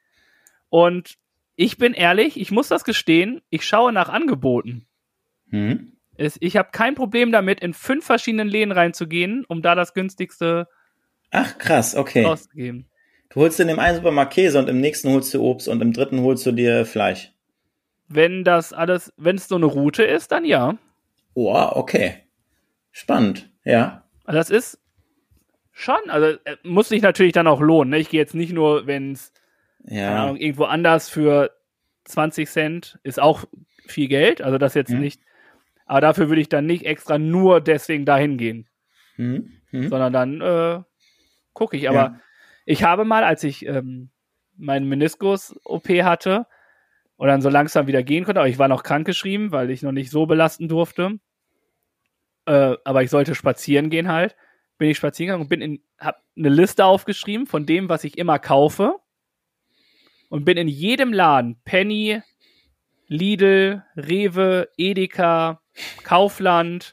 Und 0.68 1.14
ich 1.56 1.78
bin 1.78 1.94
ehrlich, 1.94 2.38
ich 2.40 2.50
muss 2.50 2.68
das 2.68 2.84
gestehen, 2.84 3.40
ich 3.50 3.64
schaue 3.64 3.92
nach 3.92 4.08
Angeboten. 4.08 4.86
Es, 6.16 6.36
ich 6.40 6.56
habe 6.56 6.70
kein 6.72 6.94
Problem 6.94 7.32
damit, 7.32 7.60
in 7.60 7.74
fünf 7.74 8.04
verschiedenen 8.04 8.48
Läden 8.48 8.72
reinzugehen, 8.72 9.44
um 9.46 9.62
da 9.62 9.74
das 9.74 9.94
günstigste 9.94 10.68
Ach, 11.30 11.58
krass, 11.58 11.96
okay. 11.96 12.24
auszugeben. 12.24 12.86
Du 13.30 13.40
holst 13.40 13.58
in 13.58 13.68
dem 13.68 13.80
einen 13.80 13.96
Supermarkt 13.96 14.34
Käse 14.34 14.58
und 14.58 14.68
im 14.68 14.80
nächsten 14.80 15.10
holst 15.10 15.34
du 15.34 15.42
Obst 15.42 15.66
und 15.66 15.82
im 15.82 15.92
dritten 15.92 16.20
holst 16.20 16.46
du 16.46 16.52
dir 16.52 16.86
Fleisch. 16.86 17.32
Wenn 18.06 18.44
das 18.44 18.72
alles, 18.72 19.12
wenn 19.16 19.36
es 19.36 19.48
so 19.48 19.56
eine 19.56 19.66
Route 19.66 20.04
ist, 20.04 20.30
dann 20.30 20.44
ja. 20.44 20.76
Oh, 21.34 21.68
okay. 21.72 22.16
Spannend, 22.92 23.50
ja. 23.64 24.04
Also 24.24 24.38
das 24.38 24.50
ist 24.50 24.78
schon, 25.72 25.98
also 26.08 26.38
äh, 26.44 26.56
muss 26.62 26.90
sich 26.90 27.02
natürlich 27.02 27.32
dann 27.32 27.48
auch 27.48 27.60
lohnen. 27.60 27.90
Ne? 27.90 27.98
Ich 27.98 28.08
gehe 28.08 28.20
jetzt 28.20 28.34
nicht 28.34 28.52
nur, 28.52 28.86
wenn 28.86 29.12
es 29.12 29.32
Ja. 29.86 30.22
Ahnung, 30.24 30.36
irgendwo 30.36 30.64
anders 30.64 31.08
für 31.08 31.50
20 32.04 32.48
Cent 32.48 32.98
ist 33.02 33.20
auch 33.20 33.44
viel 33.86 34.08
Geld, 34.08 34.42
also 34.42 34.58
das 34.58 34.74
jetzt 34.74 34.90
mhm. 34.90 35.00
nicht, 35.00 35.20
aber 35.86 36.00
dafür 36.00 36.28
würde 36.28 36.40
ich 36.40 36.48
dann 36.48 36.66
nicht 36.66 36.86
extra 36.86 37.18
nur 37.18 37.60
deswegen 37.60 38.04
dahin 38.04 38.38
gehen, 38.38 38.68
mhm. 39.16 39.52
Mhm. 39.70 39.88
sondern 39.88 40.12
dann 40.12 40.40
äh, 40.40 40.82
gucke 41.52 41.76
ich. 41.76 41.88
Aber 41.88 41.98
ja. 41.98 42.20
ich 42.64 42.82
habe 42.82 43.04
mal, 43.04 43.24
als 43.24 43.44
ich 43.44 43.66
ähm, 43.66 44.10
meinen 44.56 44.88
Meniskus-OP 44.88 45.88
hatte 46.02 46.46
und 47.16 47.28
dann 47.28 47.42
so 47.42 47.50
langsam 47.50 47.86
wieder 47.86 48.02
gehen 48.02 48.24
konnte, 48.24 48.40
aber 48.40 48.48
ich 48.48 48.58
war 48.58 48.68
noch 48.68 48.82
krankgeschrieben, 48.82 49.52
weil 49.52 49.70
ich 49.70 49.82
noch 49.82 49.92
nicht 49.92 50.10
so 50.10 50.26
belasten 50.26 50.68
durfte, 50.68 51.18
äh, 52.46 52.76
aber 52.84 53.02
ich 53.02 53.10
sollte 53.10 53.34
spazieren 53.34 53.90
gehen 53.90 54.08
halt, 54.08 54.36
bin 54.78 54.88
ich 54.88 54.96
spazieren 54.96 55.28
gegangen 55.28 55.42
und 55.42 55.48
bin 55.48 55.60
in, 55.60 55.82
hab 55.98 56.22
eine 56.36 56.48
Liste 56.48 56.84
aufgeschrieben 56.86 57.46
von 57.46 57.66
dem, 57.66 57.88
was 57.88 58.04
ich 58.04 58.16
immer 58.16 58.38
kaufe 58.38 58.96
und 60.34 60.44
bin 60.44 60.56
in 60.56 60.66
jedem 60.66 61.12
Laden, 61.12 61.60
Penny, 61.64 62.20
Lidl, 63.06 63.84
Rewe, 63.94 64.68
Edeka, 64.76 65.60
Kaufland, 66.02 66.92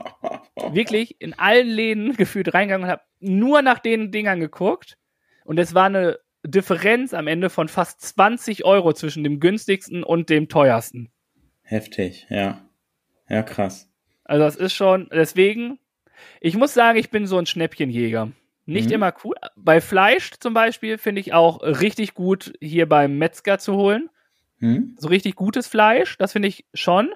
wirklich 0.72 1.20
in 1.20 1.34
allen 1.34 1.68
Läden 1.68 2.16
gefühlt 2.16 2.54
reingegangen 2.54 2.84
und 2.84 2.90
habe 2.90 3.02
nur 3.18 3.60
nach 3.60 3.80
den 3.80 4.10
Dingern 4.12 4.40
geguckt. 4.40 4.96
Und 5.44 5.58
es 5.58 5.74
war 5.74 5.84
eine 5.84 6.20
Differenz 6.42 7.12
am 7.12 7.26
Ende 7.26 7.50
von 7.50 7.68
fast 7.68 8.00
20 8.00 8.64
Euro 8.64 8.94
zwischen 8.94 9.24
dem 9.24 9.40
günstigsten 9.40 10.02
und 10.02 10.30
dem 10.30 10.48
teuersten. 10.48 11.12
Heftig, 11.60 12.28
ja. 12.30 12.66
Ja, 13.28 13.42
krass. 13.42 13.90
Also 14.24 14.42
das 14.42 14.56
ist 14.56 14.72
schon, 14.72 15.06
deswegen, 15.12 15.78
ich 16.40 16.56
muss 16.56 16.72
sagen, 16.72 16.98
ich 16.98 17.10
bin 17.10 17.26
so 17.26 17.36
ein 17.36 17.44
Schnäppchenjäger. 17.44 18.32
Nicht 18.70 18.90
mhm. 18.90 18.94
immer 18.94 19.14
cool. 19.24 19.34
Bei 19.56 19.80
Fleisch 19.80 20.30
zum 20.38 20.54
Beispiel 20.54 20.96
finde 20.96 21.20
ich 21.20 21.32
auch 21.32 21.60
richtig 21.60 22.14
gut, 22.14 22.52
hier 22.60 22.88
beim 22.88 23.18
Metzger 23.18 23.58
zu 23.58 23.74
holen. 23.74 24.08
Mhm. 24.58 24.94
So 24.96 25.08
richtig 25.08 25.34
gutes 25.34 25.66
Fleisch, 25.66 26.16
das 26.18 26.32
finde 26.32 26.46
ich 26.46 26.64
schon. 26.72 27.10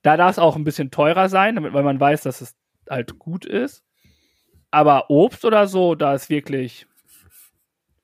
Da 0.00 0.16
darf 0.16 0.30
es 0.30 0.38
auch 0.38 0.56
ein 0.56 0.64
bisschen 0.64 0.90
teurer 0.90 1.28
sein, 1.28 1.56
damit, 1.56 1.74
weil 1.74 1.82
man 1.82 2.00
weiß, 2.00 2.22
dass 2.22 2.40
es 2.40 2.56
halt 2.88 3.18
gut 3.18 3.44
ist. 3.44 3.84
Aber 4.70 5.10
Obst 5.10 5.44
oder 5.44 5.66
so, 5.66 5.94
da 5.94 6.14
ist 6.14 6.30
wirklich 6.30 6.86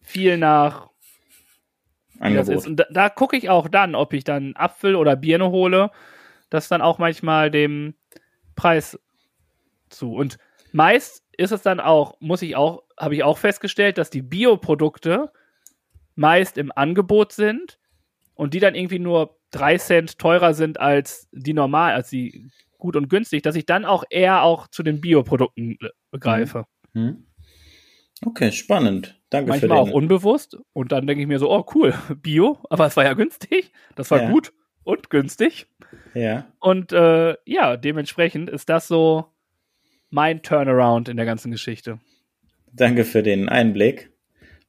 viel 0.03 0.37
nach. 0.37 0.91
Das 2.19 2.49
ist. 2.49 2.67
Und 2.67 2.77
da, 2.77 2.85
da 2.91 3.09
gucke 3.09 3.39
ich 3.39 3.49
auch 3.49 3.69
dann, 3.69 3.95
ob 3.95 4.13
ich 4.13 4.25
dann 4.25 4.55
Apfel 4.57 4.95
oder 4.95 5.17
Birne 5.17 5.51
hole. 5.51 5.91
Das 6.51 6.69
dann 6.69 6.83
auch 6.83 6.99
manchmal 6.99 7.51
dem 7.51 7.95
Preis 8.57 8.99
zu. 9.89 10.15
Und 10.15 10.37
meist 10.73 11.24
ist 11.39 11.53
es 11.53 11.63
dann 11.63 11.81
auch, 11.81 12.17
muss 12.21 12.43
ich 12.43 12.57
auch, 12.57 12.83
habe 12.99 13.15
ich 13.15 13.25
auch 13.25 13.39
festgestellt, 13.39 13.99
dass 13.99 14.11
die 14.11 14.23
Bioprodukte 14.23 15.33
meist 16.15 16.59
im 16.59 16.73
Angebot 16.75 17.33
sind 17.33 17.79
und 18.35 18.55
die 18.55 18.61
dann 18.61 18.75
irgendwie 18.75 18.99
nur 18.99 19.39
drei 19.51 19.79
Cent 19.79 20.19
teurer 20.19 20.55
sind 20.55 20.81
als 20.81 21.29
die 21.33 21.53
normal, 21.53 21.95
als 21.95 22.11
die 22.11 22.51
gut 22.79 22.97
und 22.97 23.09
günstig, 23.09 23.43
dass 23.43 23.57
ich 23.57 23.67
dann 23.67 23.85
auch 23.85 24.05
eher 24.11 24.43
auch 24.43 24.69
zu 24.69 24.83
den 24.83 25.01
Bioprodukten 25.01 25.79
äh, 25.81 26.19
greife. 26.19 26.67
Mhm. 26.93 27.27
Okay, 28.25 28.53
spannend. 28.53 29.21
Danke 29.31 29.51
Manchmal 29.51 29.69
für 29.69 29.75
den. 29.75 29.77
auch 29.77 29.91
unbewusst 29.91 30.59
und 30.73 30.93
dann 30.93 31.07
denke 31.07 31.23
ich 31.23 31.29
mir 31.29 31.39
so, 31.39 31.51
oh 31.51 31.65
cool, 31.75 31.95
Bio, 32.23 32.59
aber 32.71 32.87
es 32.87 32.97
war 32.97 33.05
ja 33.05 33.15
günstig, 33.15 33.73
das 33.97 34.11
war 34.11 34.23
ja. 34.23 34.31
gut 34.31 34.53
und 34.85 35.11
günstig. 35.11 35.67
Ja. 36.15 36.47
Und 36.61 36.93
äh, 36.93 37.37
ja, 37.45 37.77
dementsprechend 37.77 38.51
ist 38.51 38.69
das 38.69 38.87
so 38.87 39.34
mein 40.15 40.43
Turnaround 40.43 41.09
in 41.09 41.17
der 41.17 41.27
ganzen 41.27 41.51
Geschichte. 41.51 41.99
Danke 42.73 43.05
für 43.05 43.25
den 43.25 43.49
Einblick. 43.49 44.13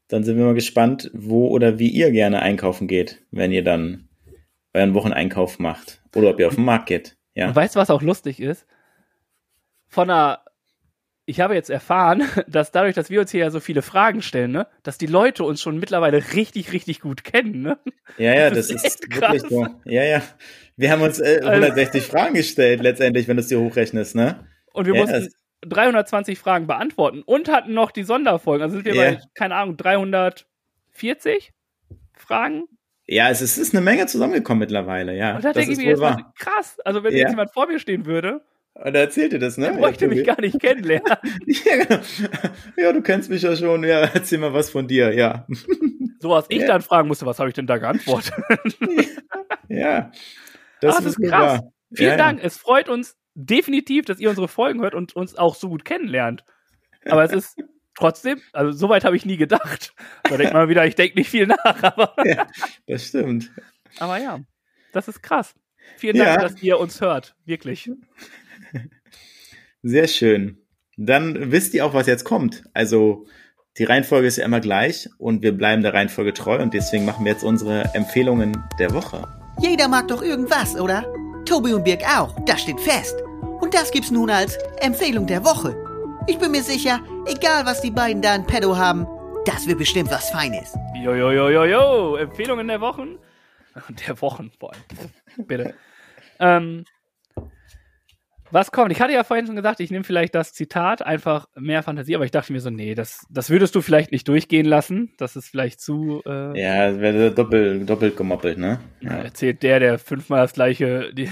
Dann 0.08 0.24
sind 0.24 0.38
wir 0.38 0.46
mal 0.46 0.56
gespannt, 0.56 1.12
wo 1.14 1.48
oder 1.50 1.78
wie 1.78 1.89
ihr 1.89 2.12
gerne 2.12 2.41
einkaufen 2.41 2.88
geht, 2.88 3.22
wenn 3.32 3.52
ihr 3.52 3.64
dann 3.64 4.10
euren 4.74 4.96
Wocheneinkauf 4.96 5.60
macht. 5.60 6.02
Oder 6.16 6.32
ob 6.32 6.39
ihr 6.39 6.48
auf 6.48 6.56
den 6.56 6.66
Markt 6.66 6.88
geht. 6.88 7.16
Ja. 7.36 7.48
Und 7.48 7.56
weißt 7.56 7.76
du, 7.76 7.80
was 7.80 7.91
auch 7.91 8.02
lustig 8.02 8.39
ist? 8.39 8.66
Von 9.88 10.10
einer 10.10 10.41
ich 11.28 11.39
habe 11.39 11.56
jetzt 11.56 11.72
erfahren, 11.72 12.24
dass 12.48 12.72
dadurch, 12.72 12.96
dass 12.96 13.10
wir 13.10 13.22
uns 13.22 13.32
hier 13.32 13.41
ja 13.41 13.52
so 13.52 13.60
viele 13.60 13.82
Fragen 13.82 14.22
stellen, 14.22 14.52
ne, 14.52 14.68
dass 14.84 14.98
die 14.98 15.08
Leute 15.08 15.43
uns 15.43 15.62
schon 15.62 15.80
mittlerweile 15.80 16.24
richtig, 16.34 16.72
richtig 16.72 17.02
gut 17.02 17.24
kennen, 17.24 17.62
ne? 17.62 17.78
Ja, 18.18 18.34
ja, 18.34 18.50
das, 18.50 18.68
das 18.68 18.84
ist, 18.84 19.06
ist 19.06 19.22
wirklich 19.22 19.41
so. 19.43 19.68
Ja, 19.86 20.04
ja. 20.04 20.22
Wir 20.78 20.91
haben 20.91 21.02
uns 21.02 21.20
äh, 21.20 21.41
160 21.43 22.02
also, 22.02 22.12
Fragen 22.12 22.36
gestellt, 22.36 22.82
letztendlich, 22.82 23.28
wenn 23.28 23.38
du 23.38 23.41
es 23.41 23.48
dir 23.48 23.60
hochrechnest, 23.60 24.16
ne? 24.16 24.46
Und 24.76 24.86
wir 24.86 24.95
ja, 24.95 25.01
mussten 25.01 25.30
320 25.61 26.38
Fragen 26.38 26.67
beantworten 26.67 27.23
und 27.23 27.49
hatten 27.49 27.73
noch 27.73 27.91
die 27.91 28.03
Sonderfolgen. 28.03 28.63
Also 28.63 28.76
sind 28.76 28.86
wir 28.86 28.95
ja. 28.95 29.11
bei, 29.11 29.21
keine 29.34 29.55
Ahnung, 29.55 29.78
340 29.78 31.53
Fragen. 32.13 32.65
Ja, 33.07 33.30
es 33.30 33.41
ist, 33.41 33.57
es 33.57 33.69
ist 33.69 33.76
eine 33.76 33.84
Menge 33.84 34.07
zusammengekommen 34.07 34.59
mittlerweile, 34.59 35.15
ja. 35.15 35.36
Und 35.36 35.45
da 35.45 35.53
denke 35.53 35.71
ich 35.71 35.78
mir 35.78 35.86
jetzt 35.86 35.99
mal, 35.99 36.26
krass. 36.39 36.78
Also 36.84 37.03
wenn 37.03 37.13
ja. 37.13 37.19
jetzt 37.19 37.30
jemand 37.30 37.53
vor 37.53 37.67
mir 37.67 37.80
stehen 37.80 38.05
würde 38.05 38.41
und 38.76 38.93
er 38.93 39.01
erzählte 39.01 39.39
das, 39.39 39.57
ne? 39.57 39.67
Er 39.67 39.73
bräuchte 39.78 40.07
mich 40.09 40.26
gar 40.26 40.39
nicht 40.41 40.59
kennenlernen. 40.59 41.17
ja, 41.45 41.84
genau. 41.84 42.01
ja, 42.76 42.91
du 42.91 43.01
kennst 43.01 43.30
mich 43.30 43.41
ja 43.41 43.55
schon. 43.55 43.86
Ja, 43.86 44.01
erzähl 44.01 44.38
mal 44.38 44.53
was 44.53 44.69
von 44.69 44.86
dir, 44.86 45.13
ja. 45.13 45.47
So 46.19 46.32
was 46.32 46.45
ich 46.49 46.61
ja. 46.61 46.67
dann 46.67 46.82
fragen 46.82 47.07
musste, 47.07 47.26
was 47.26 47.39
habe 47.39 47.49
ich 47.49 47.55
denn 47.55 47.67
da 47.67 47.78
geantwortet? 47.78 48.34
ja. 49.69 50.11
Das, 50.82 50.97
das 50.97 51.05
ist 51.05 51.21
krass. 51.21 51.59
Wahr. 51.59 51.71
Vielen 51.93 52.11
ja, 52.11 52.17
Dank. 52.17 52.43
Es 52.43 52.57
freut 52.57 52.89
uns 52.89 53.15
definitiv, 53.36 54.06
dass 54.06 54.20
ihr 54.20 54.30
unsere 54.30 54.48
Folgen 54.48 54.82
hört 54.82 54.96
und 54.96 55.16
uns 55.16 55.36
auch 55.36 55.56
so 55.56 55.70
gut 55.70 55.86
kennenlernt. 55.86 56.44
Aber 57.06 57.24
es 57.24 57.32
ist 57.32 57.58
trotzdem, 57.96 58.42
also 58.54 58.72
soweit 58.72 59.06
habe 59.06 59.16
ich 59.16 59.26
nie 59.26 59.38
gedacht. 59.38 59.94
Da 60.24 60.38
denkt 60.38 60.54
man 60.54 60.70
wieder, 60.70 60.86
ich 60.86 60.96
denke 60.96 61.18
nicht 61.18 61.30
viel 61.30 61.48
nach, 61.48 61.84
aber. 61.84 62.16
ja, 62.26 62.48
das 62.88 63.06
stimmt. 63.06 63.52
Aber 64.00 64.18
ja, 64.18 64.40
das 64.92 65.08
ist 65.08 65.22
krass. 65.22 65.54
Vielen 65.98 66.18
Dank, 66.18 66.42
dass 66.42 66.62
ihr 66.64 66.80
uns 66.80 67.00
hört. 67.02 67.36
Wirklich. 67.46 67.92
Sehr 69.84 70.08
schön. 70.08 70.58
Dann 70.98 71.52
wisst 71.52 71.74
ihr 71.74 71.86
auch, 71.86 71.94
was 71.94 72.08
jetzt 72.08 72.24
kommt. 72.24 72.64
Also 72.74 73.28
die 73.78 73.84
Reihenfolge 73.84 74.28
ist 74.28 74.38
ja 74.38 74.46
immer 74.46 74.62
gleich 74.62 75.10
und 75.18 75.44
wir 75.44 75.52
bleiben 75.52 75.84
der 75.84 75.94
Reihenfolge 75.94 76.34
treu 76.34 76.62
und 76.62 76.74
deswegen 76.74 77.06
machen 77.06 77.26
wir 77.26 77.34
jetzt 77.34 77.44
unsere 77.44 77.94
Empfehlungen 77.94 78.58
der 78.80 78.94
Woche. 78.94 79.28
Jeder 79.62 79.88
mag 79.88 80.08
doch 80.08 80.24
irgendwas, 80.24 80.76
oder? 80.76 81.06
Tobi 81.46 81.74
und 81.74 81.84
Birg 81.84 82.02
auch, 82.04 82.36
das 82.46 82.62
steht 82.62 82.80
fest. 82.80 83.24
Das 83.76 83.91
gibt's 83.91 84.09
nun 84.09 84.30
als 84.30 84.57
Empfehlung 84.80 85.28
der 85.28 85.43
Woche. 85.43 85.76
Ich 86.28 86.39
bin 86.39 86.51
mir 86.51 86.63
sicher, 86.63 87.01
egal 87.28 87.65
was 87.65 87.82
die 87.82 87.91
beiden 87.91 88.21
da 88.21 88.34
in 88.34 88.45
Pedo 88.45 88.78
haben, 88.78 89.05
das 89.45 89.67
wird 89.67 89.80
bestimmt 89.80 90.09
was 90.09 90.30
Feines. 90.30 90.73
Jojojojojo, 90.95 91.49
jo, 91.49 91.63
jo, 91.65 92.11
jo. 92.11 92.15
Empfehlungen 92.15 92.69
der 92.69 92.80
Wochen? 92.80 93.17
Der 94.07 94.21
Wochen 94.21 94.49
vor 94.57 94.71
allem. 94.71 95.45
Bitte. 95.45 95.73
ähm, 96.39 96.86
was 98.49 98.71
kommt? 98.71 98.93
Ich 98.93 99.01
hatte 99.01 99.11
ja 99.11 99.26
vorhin 99.26 99.45
schon 99.45 99.57
gesagt, 99.57 99.82
ich 99.82 99.91
nehme 99.91 100.05
vielleicht 100.05 100.36
das 100.36 100.53
Zitat, 100.53 101.01
einfach 101.01 101.49
mehr 101.57 101.84
Fantasie, 101.84 102.15
aber 102.15 102.23
ich 102.23 102.32
dachte 102.32 102.53
mir 102.53 102.61
so, 102.61 102.69
nee, 102.69 102.95
das, 102.95 103.26
das 103.30 103.49
würdest 103.49 103.76
du 103.76 103.82
vielleicht 103.82 104.13
nicht 104.13 104.26
durchgehen 104.30 104.65
lassen. 104.65 105.11
Das 105.17 105.36
ist 105.36 105.49
vielleicht 105.49 105.82
zu. 105.82 106.21
Äh, 106.26 106.57
ja, 106.57 106.91
das 106.91 107.01
wäre 107.01 107.32
doppelt, 107.32 107.89
doppelt 107.89 108.15
gemoppelt, 108.15 108.57
ne? 108.57 108.80
Ja. 109.01 109.17
Erzählt 109.17 109.63
der, 109.63 109.82
der 109.82 109.99
fünfmal 109.99 110.43
das 110.43 110.53
gleiche, 110.53 111.13
die, 111.13 111.30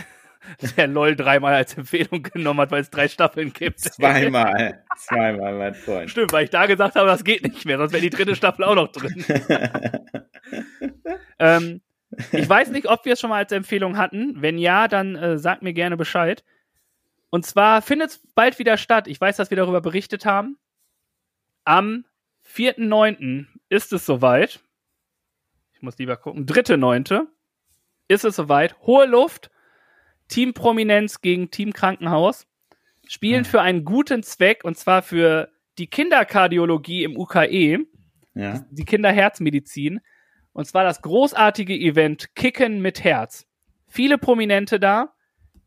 der 0.78 0.88
LOL 0.88 1.16
dreimal 1.16 1.54
als 1.54 1.78
Empfehlung 1.78 2.24
genommen 2.24 2.62
hat, 2.62 2.72
weil 2.72 2.82
es 2.82 2.90
drei 2.90 3.08
Staffeln 3.08 3.54
gibt. 3.54 3.80
Zweimal. 3.80 4.84
Zweimal, 4.98 5.54
mein 5.54 5.74
Freund. 5.74 6.10
Stimmt, 6.10 6.32
weil 6.34 6.46
ich 6.46 6.50
da 6.50 6.66
gesagt 6.66 6.96
habe, 6.96 7.08
das 7.08 7.24
geht 7.24 7.44
nicht 7.44 7.66
mehr, 7.66 7.78
sonst 7.78 7.94
wäre 7.94 8.02
die 8.02 8.10
dritte 8.10 8.36
Staffel 8.36 8.66
auch 8.66 8.76
noch 8.76 8.92
drin. 8.92 9.26
ähm, 11.40 11.82
ich 12.32 12.48
weiß 12.48 12.70
nicht, 12.70 12.88
ob 12.88 13.06
wir 13.06 13.14
es 13.14 13.20
schon 13.20 13.30
mal 13.30 13.38
als 13.38 13.52
Empfehlung 13.52 13.98
hatten. 13.98 14.42
Wenn 14.42 14.58
ja, 14.58 14.88
dann 14.88 15.16
äh, 15.16 15.38
sagt 15.38 15.62
mir 15.62 15.74
gerne 15.74 15.98
Bescheid. 15.98 16.44
Und 17.30 17.46
zwar 17.46 17.82
findet 17.82 18.12
es 18.12 18.22
bald 18.36 18.60
wieder 18.60 18.78
statt. 18.78 19.08
Ich 19.08 19.20
weiß, 19.20 19.38
dass 19.38 19.50
wir 19.50 19.58
darüber 19.58 19.82
berichtet 19.82 20.26
haben. 20.26 20.58
Am 21.64 22.06
4.9. 22.46 23.48
ist 23.70 23.94
es 23.94 24.06
soweit. 24.06 24.60
Ich 25.74 25.82
muss 25.82 25.98
lieber 25.98 26.18
gucken. 26.18 26.46
3.9. 26.46 27.26
ist 28.08 28.26
es 28.26 28.36
soweit. 28.36 28.78
Hohe 28.82 29.06
Luft. 29.06 29.50
Team 30.28 30.54
Prominenz 30.54 31.22
gegen 31.22 31.52
Team 31.52 31.74
Krankenhaus. 31.74 32.48
Spielen 33.08 33.44
ja. 33.44 33.50
für 33.50 33.62
einen 33.62 33.86
guten 33.86 34.24
Zweck 34.24 34.64
und 34.64 34.78
zwar 34.78 35.02
für 35.02 35.50
die 35.78 35.88
Kinderkardiologie 35.88 37.04
im 37.04 37.18
UKE. 37.18 37.86
Ja. 38.34 38.66
Die 38.72 38.86
Kinderherzmedizin. 38.86 40.00
Und 40.54 40.66
zwar 40.66 40.84
das 40.84 41.02
großartige 41.02 41.74
Event 41.74 42.36
Kicken 42.36 42.82
mit 42.82 43.04
Herz. 43.04 43.48
Viele 43.88 44.18
Prominente 44.18 44.80
da 44.80 45.14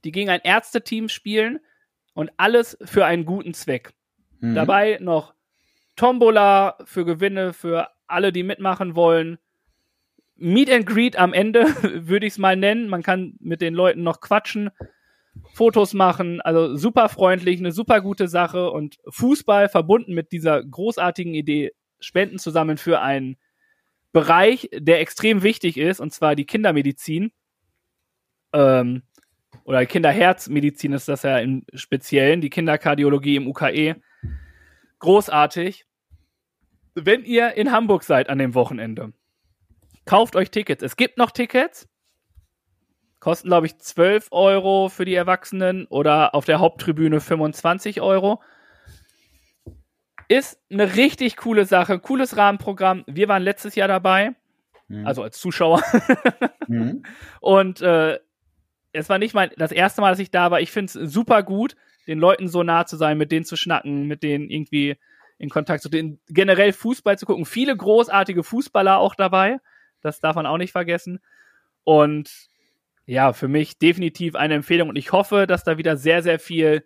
die 0.06 0.12
gegen 0.12 0.30
ein 0.30 0.40
Ärzteteam 0.42 1.08
spielen 1.08 1.58
und 2.14 2.30
alles 2.38 2.78
für 2.84 3.04
einen 3.04 3.26
guten 3.26 3.52
Zweck. 3.52 3.92
Mhm. 4.40 4.54
Dabei 4.54 4.98
noch 5.00 5.34
Tombola 5.96 6.78
für 6.84 7.04
Gewinne 7.04 7.52
für 7.52 7.90
alle, 8.06 8.32
die 8.32 8.44
mitmachen 8.44 8.94
wollen. 8.94 9.38
Meet 10.36 10.70
and 10.70 10.86
Greet 10.86 11.16
am 11.18 11.32
Ende, 11.32 11.64
würde 12.06 12.26
ich 12.26 12.34
es 12.34 12.38
mal 12.38 12.56
nennen. 12.56 12.88
Man 12.88 13.02
kann 13.02 13.34
mit 13.40 13.60
den 13.60 13.74
Leuten 13.74 14.02
noch 14.02 14.20
quatschen, 14.20 14.70
Fotos 15.54 15.94
machen. 15.94 16.40
Also 16.40 16.76
super 16.76 17.08
freundlich, 17.08 17.58
eine 17.58 17.72
super 17.72 18.00
gute 18.00 18.28
Sache. 18.28 18.70
Und 18.70 18.96
Fußball 19.08 19.68
verbunden 19.68 20.14
mit 20.14 20.32
dieser 20.32 20.62
großartigen 20.62 21.34
Idee, 21.34 21.72
Spenden 21.98 22.38
zusammen 22.38 22.76
für 22.76 23.00
ein 23.00 23.36
Bereich, 24.12 24.70
der 24.72 25.00
extrem 25.00 25.42
wichtig 25.42 25.76
ist, 25.76 26.00
und 26.00 26.12
zwar 26.12 26.36
die 26.36 26.46
Kindermedizin. 26.46 27.32
Ähm, 28.52 29.02
oder 29.64 29.84
Kinderherzmedizin 29.84 30.92
ist 30.92 31.08
das 31.08 31.22
ja 31.22 31.38
im 31.38 31.64
Speziellen, 31.74 32.40
die 32.40 32.50
Kinderkardiologie 32.50 33.36
im 33.36 33.48
UKE. 33.48 33.96
Großartig. 35.00 35.84
Wenn 36.94 37.24
ihr 37.24 37.54
in 37.54 37.72
Hamburg 37.72 38.04
seid 38.04 38.30
an 38.30 38.38
dem 38.38 38.54
Wochenende, 38.54 39.12
kauft 40.06 40.36
euch 40.36 40.50
Tickets. 40.50 40.82
Es 40.82 40.96
gibt 40.96 41.18
noch 41.18 41.30
Tickets. 41.30 41.88
Kosten, 43.20 43.48
glaube 43.48 43.66
ich, 43.66 43.78
12 43.78 44.28
Euro 44.30 44.88
für 44.88 45.04
die 45.04 45.14
Erwachsenen 45.14 45.86
oder 45.86 46.34
auf 46.34 46.44
der 46.44 46.60
Haupttribüne 46.60 47.20
25 47.20 48.00
Euro. 48.00 48.40
Ist 50.28 50.60
eine 50.70 50.96
richtig 50.96 51.36
coole 51.36 51.66
Sache, 51.66 51.98
cooles 51.98 52.36
Rahmenprogramm. 52.36 53.04
Wir 53.06 53.28
waren 53.28 53.42
letztes 53.42 53.74
Jahr 53.74 53.88
dabei, 53.88 54.34
mhm. 54.88 55.06
also 55.06 55.22
als 55.22 55.38
Zuschauer. 55.38 55.82
mhm. 56.68 57.04
Und 57.40 57.80
äh, 57.80 58.18
es 58.92 59.08
war 59.08 59.18
nicht 59.18 59.34
mal 59.34 59.50
das 59.56 59.72
erste 59.72 60.00
Mal, 60.00 60.10
dass 60.10 60.18
ich 60.18 60.30
da 60.30 60.50
war. 60.50 60.60
Ich 60.60 60.72
finde 60.72 60.98
es 60.98 61.12
super 61.12 61.42
gut, 61.42 61.76
den 62.06 62.18
Leuten 62.18 62.48
so 62.48 62.62
nah 62.62 62.86
zu 62.86 62.96
sein, 62.96 63.18
mit 63.18 63.32
denen 63.32 63.44
zu 63.44 63.56
schnacken, 63.56 64.06
mit 64.06 64.22
denen 64.22 64.50
irgendwie 64.50 64.96
in 65.38 65.50
Kontakt 65.50 65.82
zu 65.82 65.88
stehen, 65.88 66.20
generell 66.28 66.72
Fußball 66.72 67.18
zu 67.18 67.26
gucken. 67.26 67.44
Viele 67.44 67.76
großartige 67.76 68.42
Fußballer 68.42 68.98
auch 68.98 69.14
dabei. 69.14 69.58
Das 70.00 70.20
darf 70.20 70.36
man 70.36 70.46
auch 70.46 70.58
nicht 70.58 70.72
vergessen. 70.72 71.20
Und 71.84 72.48
ja, 73.06 73.32
für 73.32 73.48
mich 73.48 73.78
definitiv 73.78 74.34
eine 74.34 74.54
Empfehlung. 74.54 74.88
Und 74.88 74.96
ich 74.96 75.12
hoffe, 75.12 75.46
dass 75.46 75.64
da 75.64 75.78
wieder 75.78 75.96
sehr, 75.96 76.22
sehr 76.22 76.38
viel 76.38 76.84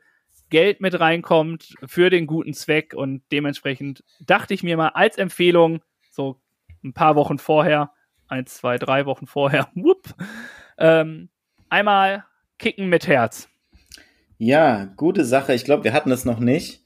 Geld 0.50 0.80
mit 0.80 0.98
reinkommt 0.98 1.74
für 1.86 2.10
den 2.10 2.26
guten 2.26 2.52
Zweck. 2.52 2.94
Und 2.94 3.22
dementsprechend 3.32 4.04
dachte 4.20 4.52
ich 4.52 4.62
mir 4.62 4.76
mal 4.76 4.88
als 4.88 5.16
Empfehlung, 5.16 5.80
so 6.10 6.40
ein 6.84 6.92
paar 6.92 7.16
Wochen 7.16 7.38
vorher, 7.38 7.92
eins, 8.28 8.56
zwei, 8.56 8.76
drei 8.76 9.06
Wochen 9.06 9.26
vorher, 9.26 9.68
whoop, 9.74 10.14
ähm, 10.78 11.30
einmal 11.68 12.24
kicken 12.58 12.88
mit 12.88 13.06
Herz. 13.06 13.48
Ja, 14.38 14.86
gute 14.96 15.24
Sache. 15.24 15.54
Ich 15.54 15.64
glaube, 15.64 15.84
wir 15.84 15.92
hatten 15.92 16.10
es 16.10 16.24
noch 16.24 16.40
nicht. 16.40 16.84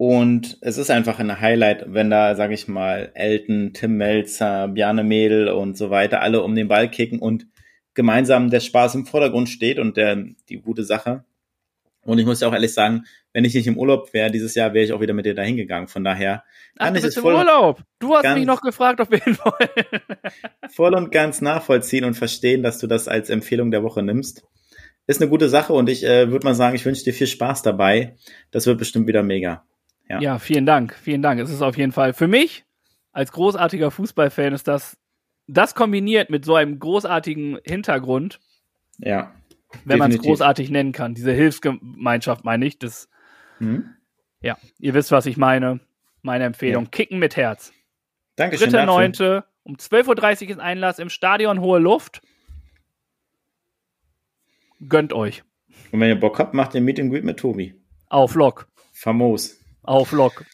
Und 0.00 0.56
es 0.62 0.78
ist 0.78 0.90
einfach 0.90 1.18
ein 1.18 1.42
Highlight, 1.42 1.84
wenn 1.88 2.08
da, 2.08 2.34
sage 2.34 2.54
ich 2.54 2.66
mal, 2.68 3.10
Elton, 3.12 3.74
Tim 3.74 3.98
Melzer, 3.98 4.68
Bjarne 4.68 5.04
Mädel 5.04 5.48
und 5.48 5.76
so 5.76 5.90
weiter 5.90 6.22
alle 6.22 6.42
um 6.42 6.54
den 6.54 6.68
Ball 6.68 6.90
kicken 6.90 7.18
und 7.18 7.46
gemeinsam 7.92 8.48
der 8.48 8.60
Spaß 8.60 8.94
im 8.94 9.04
Vordergrund 9.04 9.50
steht 9.50 9.78
und 9.78 9.98
der, 9.98 10.16
die 10.48 10.56
gute 10.56 10.84
Sache. 10.84 11.26
Und 12.02 12.18
ich 12.18 12.24
muss 12.24 12.40
ja 12.40 12.48
auch 12.48 12.54
ehrlich 12.54 12.72
sagen, 12.72 13.04
wenn 13.34 13.44
ich 13.44 13.52
nicht 13.52 13.66
im 13.66 13.76
Urlaub 13.76 14.14
wäre, 14.14 14.30
dieses 14.30 14.54
Jahr 14.54 14.72
wäre 14.72 14.86
ich 14.86 14.94
auch 14.94 15.02
wieder 15.02 15.12
mit 15.12 15.26
dir 15.26 15.34
dahin 15.34 15.58
gegangen. 15.58 15.86
Von 15.86 16.02
daher 16.02 16.44
kann 16.78 16.94
Ach, 16.94 16.98
ich 16.98 17.04
es 17.04 17.18
voll 17.18 17.34
Urlaub. 17.34 17.82
Du 17.98 18.14
hast 18.14 18.34
mich 18.34 18.46
noch 18.46 18.62
gefragt, 18.62 19.00
ob 19.00 19.10
wir 19.10 19.18
hin 19.18 19.36
wollen. 19.44 20.00
voll 20.70 20.94
und 20.94 21.12
ganz 21.12 21.42
nachvollziehen 21.42 22.04
und 22.04 22.14
verstehen, 22.14 22.62
dass 22.62 22.78
du 22.78 22.86
das 22.86 23.06
als 23.06 23.28
Empfehlung 23.28 23.70
der 23.70 23.82
Woche 23.82 24.02
nimmst. 24.02 24.44
Ist 25.06 25.20
eine 25.20 25.28
gute 25.28 25.50
Sache 25.50 25.74
und 25.74 25.90
ich 25.90 26.04
äh, 26.04 26.30
würde 26.30 26.46
mal 26.46 26.54
sagen, 26.54 26.74
ich 26.74 26.86
wünsche 26.86 27.04
dir 27.04 27.12
viel 27.12 27.26
Spaß 27.26 27.60
dabei. 27.60 28.16
Das 28.50 28.64
wird 28.64 28.78
bestimmt 28.78 29.06
wieder 29.06 29.22
mega. 29.22 29.66
Ja. 30.10 30.20
ja, 30.20 30.38
vielen 30.38 30.66
Dank, 30.66 30.94
vielen 30.94 31.22
Dank. 31.22 31.40
Es 31.40 31.50
ist 31.50 31.62
auf 31.62 31.76
jeden 31.76 31.92
Fall 31.92 32.12
für 32.12 32.28
mich 32.28 32.64
als 33.12 33.32
großartiger 33.32 33.90
Fußballfan 33.90 34.52
ist 34.52 34.68
das 34.68 34.96
das 35.52 35.74
kombiniert 35.74 36.30
mit 36.30 36.44
so 36.44 36.54
einem 36.54 36.78
großartigen 36.78 37.58
Hintergrund. 37.64 38.40
Ja. 38.98 39.34
Wenn 39.84 39.98
man 39.98 40.12
es 40.12 40.18
großartig 40.18 40.70
nennen 40.70 40.92
kann. 40.92 41.14
Diese 41.14 41.32
Hilfsgemeinschaft 41.32 42.44
meine 42.44 42.66
ich. 42.66 42.78
Das, 42.78 43.08
mhm. 43.58 43.96
Ja, 44.40 44.56
ihr 44.78 44.94
wisst, 44.94 45.10
was 45.10 45.26
ich 45.26 45.36
meine. 45.36 45.80
Meine 46.22 46.44
Empfehlung. 46.44 46.84
Ja. 46.84 46.90
Kicken 46.90 47.18
mit 47.18 47.36
Herz. 47.36 47.72
Dankeschön. 48.36 48.70
3.9. 48.70 49.42
um 49.64 49.74
12.30 49.76 50.44
Uhr 50.44 50.50
ist 50.50 50.60
Einlass 50.60 50.98
im 50.98 51.08
Stadion 51.08 51.60
Hohe 51.60 51.78
Luft. 51.78 52.22
Gönnt 54.88 55.12
euch. 55.12 55.42
Und 55.90 56.00
wenn 56.00 56.08
ihr 56.08 56.20
Bock 56.20 56.38
habt, 56.38 56.54
macht 56.54 56.74
ihr 56.74 56.80
Meet 56.80 57.00
and 57.00 57.10
Greet 57.10 57.24
mit 57.24 57.38
Tobi. 57.38 57.74
Auf 58.08 58.34
Lok. 58.34 58.68
Famos. 58.92 59.59
Auf 59.82 60.12
Lok. 60.12 60.44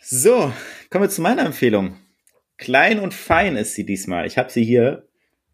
So, 0.00 0.52
kommen 0.90 1.04
wir 1.04 1.10
zu 1.10 1.22
meiner 1.22 1.44
Empfehlung. 1.44 1.96
Klein 2.56 3.00
und 3.00 3.12
fein 3.12 3.56
ist 3.56 3.74
sie 3.74 3.84
diesmal. 3.84 4.26
Ich 4.26 4.38
habe 4.38 4.50
sie 4.50 4.64
hier. 4.64 5.08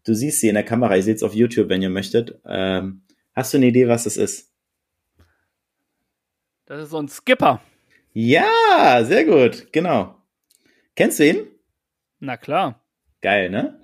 Du 0.05 0.13
siehst 0.13 0.39
sie 0.39 0.49
in 0.49 0.55
der 0.55 0.63
Kamera. 0.63 0.95
Ihr 0.95 1.03
seht 1.03 1.17
es 1.17 1.23
auf 1.23 1.33
YouTube, 1.33 1.69
wenn 1.69 1.81
ihr 1.81 1.89
möchtet. 1.89 2.39
Ähm, 2.45 3.01
hast 3.33 3.53
du 3.53 3.57
eine 3.57 3.67
Idee, 3.67 3.87
was 3.87 4.03
das 4.03 4.17
ist? 4.17 4.51
Das 6.65 6.83
ist 6.83 6.91
so 6.91 6.99
ein 6.99 7.09
Skipper. 7.09 7.61
Ja, 8.13 9.03
sehr 9.03 9.25
gut. 9.25 9.71
Genau. 9.71 10.15
Kennst 10.95 11.19
du 11.19 11.27
ihn? 11.27 11.47
Na 12.19 12.37
klar. 12.37 12.85
Geil, 13.21 13.49
ne? 13.49 13.81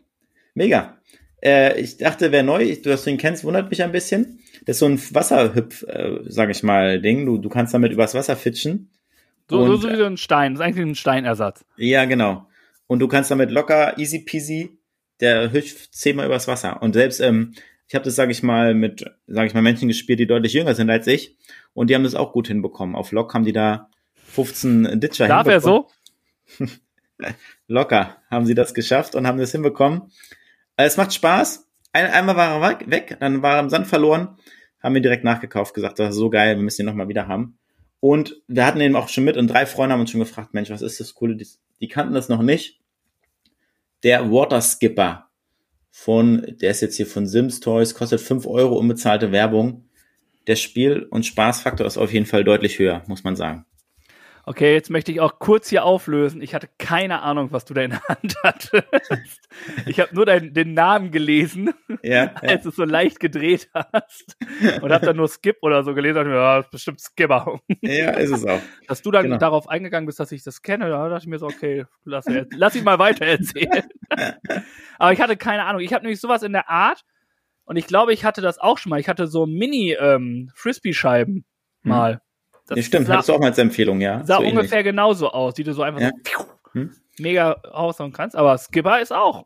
Mega. 0.53 1.01
Äh, 1.43 1.79
ich 1.81 1.97
dachte, 1.97 2.31
wer 2.31 2.43
neu, 2.43 2.75
du, 2.75 2.89
dass 2.89 3.03
du 3.03 3.09
ihn 3.09 3.17
kennst, 3.17 3.43
wundert 3.43 3.69
mich 3.69 3.81
ein 3.81 3.91
bisschen. 3.91 4.39
Das 4.65 4.75
ist 4.75 4.79
so 4.79 4.85
ein 4.85 4.99
Wasserhüpf, 5.13 5.83
äh, 5.83 6.19
sag 6.27 6.49
ich 6.51 6.61
mal, 6.61 7.01
Ding. 7.01 7.25
Du, 7.25 7.39
du 7.39 7.49
kannst 7.49 7.73
damit 7.73 7.91
übers 7.91 8.13
Wasser 8.13 8.35
fitschen. 8.35 8.90
So, 9.51 9.59
und, 9.59 9.81
so, 9.81 9.89
wie 9.89 9.97
so 9.97 10.05
ein 10.05 10.15
Stein. 10.15 10.53
Das 10.53 10.61
ist 10.61 10.65
eigentlich 10.65 10.85
ein 10.85 10.95
Steinersatz. 10.95 11.65
Ja, 11.75 12.05
genau. 12.05 12.47
Und 12.87 12.99
du 12.99 13.09
kannst 13.09 13.31
damit 13.31 13.51
locker, 13.51 13.97
easy 13.97 14.19
peasy, 14.19 14.79
der 15.19 15.51
hüpft 15.51 15.93
zehnmal 15.93 16.25
übers 16.25 16.47
Wasser. 16.47 16.81
Und 16.81 16.93
selbst, 16.93 17.19
ähm, 17.19 17.53
ich 17.85 17.93
habe 17.93 18.05
das, 18.05 18.15
sage 18.15 18.31
ich 18.31 18.43
mal, 18.43 18.73
mit, 18.73 19.03
sage 19.27 19.47
ich 19.47 19.53
mal, 19.53 19.61
Menschen 19.61 19.89
gespielt, 19.89 20.21
die 20.21 20.25
deutlich 20.25 20.53
jünger 20.53 20.73
sind 20.73 20.89
als 20.89 21.05
ich. 21.05 21.37
Und 21.73 21.89
die 21.89 21.95
haben 21.95 22.05
das 22.05 22.15
auch 22.15 22.31
gut 22.31 22.47
hinbekommen. 22.47 22.95
Auf 22.95 23.11
Lock 23.11 23.33
haben 23.33 23.43
die 23.43 23.51
da 23.51 23.89
15 24.27 25.01
Ditcher 25.01 25.27
Darf 25.27 25.45
hinbekommen. 25.45 25.85
er 26.57 26.67
so? 26.67 27.27
Locker 27.67 28.15
haben 28.29 28.45
sie 28.45 28.55
das 28.55 28.73
geschafft 28.73 29.15
und 29.15 29.27
haben 29.27 29.37
das 29.37 29.51
hinbekommen. 29.51 30.03
Äh, 30.77 30.85
es 30.85 30.95
macht 30.95 31.13
Spaß. 31.13 31.67
Ein, 31.91 32.05
einmal 32.05 32.37
war 32.37 32.71
er 32.71 32.89
weg, 32.89 33.17
dann 33.19 33.41
war 33.41 33.55
er 33.55 33.59
im 33.59 33.69
Sand 33.69 33.87
verloren. 33.87 34.37
Haben 34.81 34.95
wir 34.95 35.01
direkt 35.01 35.25
nachgekauft, 35.25 35.73
gesagt, 35.73 35.99
das 35.99 36.11
ist 36.11 36.15
so 36.15 36.29
geil, 36.29 36.55
wir 36.55 36.63
müssen 36.63 36.83
ihn 36.83 36.85
nochmal 36.85 37.09
wieder 37.09 37.27
haben. 37.27 37.59
Und 38.01 38.41
wir 38.47 38.65
hatten 38.65 38.81
ihn 38.81 38.95
auch 38.95 39.07
schon 39.07 39.23
mit 39.23 39.37
und 39.37 39.47
drei 39.47 39.65
Freunde 39.65 39.93
haben 39.93 40.01
uns 40.01 40.11
schon 40.11 40.19
gefragt, 40.19 40.53
Mensch, 40.53 40.71
was 40.71 40.81
ist 40.81 40.99
das 40.99 41.13
Coole? 41.13 41.37
Die, 41.37 41.47
die 41.79 41.87
kannten 41.87 42.15
das 42.15 42.27
noch 42.27 42.41
nicht. 42.41 42.81
Der 44.03 44.31
Water 44.31 44.59
Skipper 44.59 45.29
von, 45.91 46.45
der 46.59 46.71
ist 46.71 46.81
jetzt 46.81 46.97
hier 46.97 47.05
von 47.05 47.27
Sims 47.27 47.59
Toys, 47.59 47.93
kostet 47.93 48.19
fünf 48.19 48.47
Euro 48.47 48.75
unbezahlte 48.77 49.31
Werbung. 49.31 49.85
Der 50.47 50.55
Spiel- 50.55 51.03
und 51.11 51.27
Spaßfaktor 51.27 51.85
ist 51.85 51.99
auf 51.99 52.11
jeden 52.11 52.25
Fall 52.25 52.43
deutlich 52.43 52.79
höher, 52.79 53.03
muss 53.05 53.23
man 53.23 53.35
sagen. 53.35 53.65
Okay, 54.45 54.73
jetzt 54.73 54.89
möchte 54.89 55.11
ich 55.11 55.21
auch 55.21 55.37
kurz 55.39 55.69
hier 55.69 55.85
auflösen. 55.85 56.41
Ich 56.41 56.55
hatte 56.55 56.67
keine 56.79 57.21
Ahnung, 57.21 57.51
was 57.51 57.65
du 57.65 57.73
da 57.73 57.81
in 57.81 57.91
der 57.91 58.03
Hand 58.03 58.35
hattest. 58.43 59.49
Ich 59.85 59.99
habe 59.99 60.13
nur 60.15 60.25
dein, 60.25 60.53
den 60.53 60.73
Namen 60.73 61.11
gelesen, 61.11 61.73
ja, 62.01 62.33
als 62.35 62.51
ja. 62.51 62.57
du 62.57 62.69
es 62.69 62.75
so 62.75 62.83
leicht 62.83 63.19
gedreht 63.19 63.69
hast. 63.73 64.37
Und 64.81 64.91
habe 64.91 65.05
dann 65.05 65.17
nur 65.17 65.27
Skip 65.27 65.57
oder 65.61 65.83
so 65.83 65.93
gelesen. 65.93 66.19
Und 66.19 66.29
ja, 66.31 66.57
das 66.57 66.65
ist 66.65 66.71
bestimmt 66.71 67.01
Skipper. 67.01 67.59
Ja, 67.81 68.11
ist 68.11 68.31
es 68.31 68.45
auch. 68.45 68.61
Dass 68.87 69.01
du 69.01 69.11
dann 69.11 69.23
genau. 69.23 69.37
darauf 69.37 69.69
eingegangen 69.69 70.07
bist, 70.07 70.19
dass 70.19 70.31
ich 70.31 70.43
das 70.43 70.61
kenne, 70.61 70.89
da 70.89 71.09
dachte 71.09 71.23
ich 71.23 71.29
mir 71.29 71.39
so, 71.39 71.45
okay, 71.45 71.85
lass, 72.03 72.25
lass 72.55 72.75
ich 72.75 72.83
mal 72.83 72.99
weiter 72.99 73.25
erzählen. 73.25 73.83
Aber 74.97 75.13
ich 75.13 75.21
hatte 75.21 75.37
keine 75.37 75.65
Ahnung. 75.65 75.81
Ich 75.81 75.93
habe 75.93 76.03
nämlich 76.03 76.19
sowas 76.19 76.43
in 76.43 76.53
der 76.53 76.69
Art. 76.69 77.03
Und 77.63 77.77
ich 77.77 77.87
glaube, 77.87 78.11
ich 78.11 78.25
hatte 78.25 78.41
das 78.41 78.57
auch 78.57 78.77
schon 78.77 78.89
mal. 78.89 78.99
Ich 78.99 79.07
hatte 79.07 79.27
so 79.27 79.45
Mini-Frisbee-Scheiben 79.45 81.35
ähm, 81.35 81.45
mal. 81.83 82.13
Hm. 82.13 82.19
Das 82.71 82.77
nee, 82.77 82.83
stimmt, 82.83 83.07
sah, 83.07 83.15
hattest 83.15 83.27
du 83.27 83.33
auch 83.33 83.39
mal 83.39 83.47
als 83.47 83.57
Empfehlung, 83.57 83.99
ja. 83.99 84.23
Sah 84.23 84.37
so 84.37 84.43
ungefähr 84.43 84.79
ähnlich. 84.79 84.93
genauso 84.93 85.29
aus, 85.29 85.55
die 85.55 85.65
du 85.65 85.73
so 85.73 85.83
einfach 85.83 85.99
ja. 85.99 86.11
so 86.37 86.45
hm? 86.71 86.95
mega 87.19 87.51
raushauen 87.51 88.13
kannst. 88.13 88.33
Aber 88.33 88.57
Skipper 88.57 89.01
ist 89.01 89.11
auch 89.11 89.45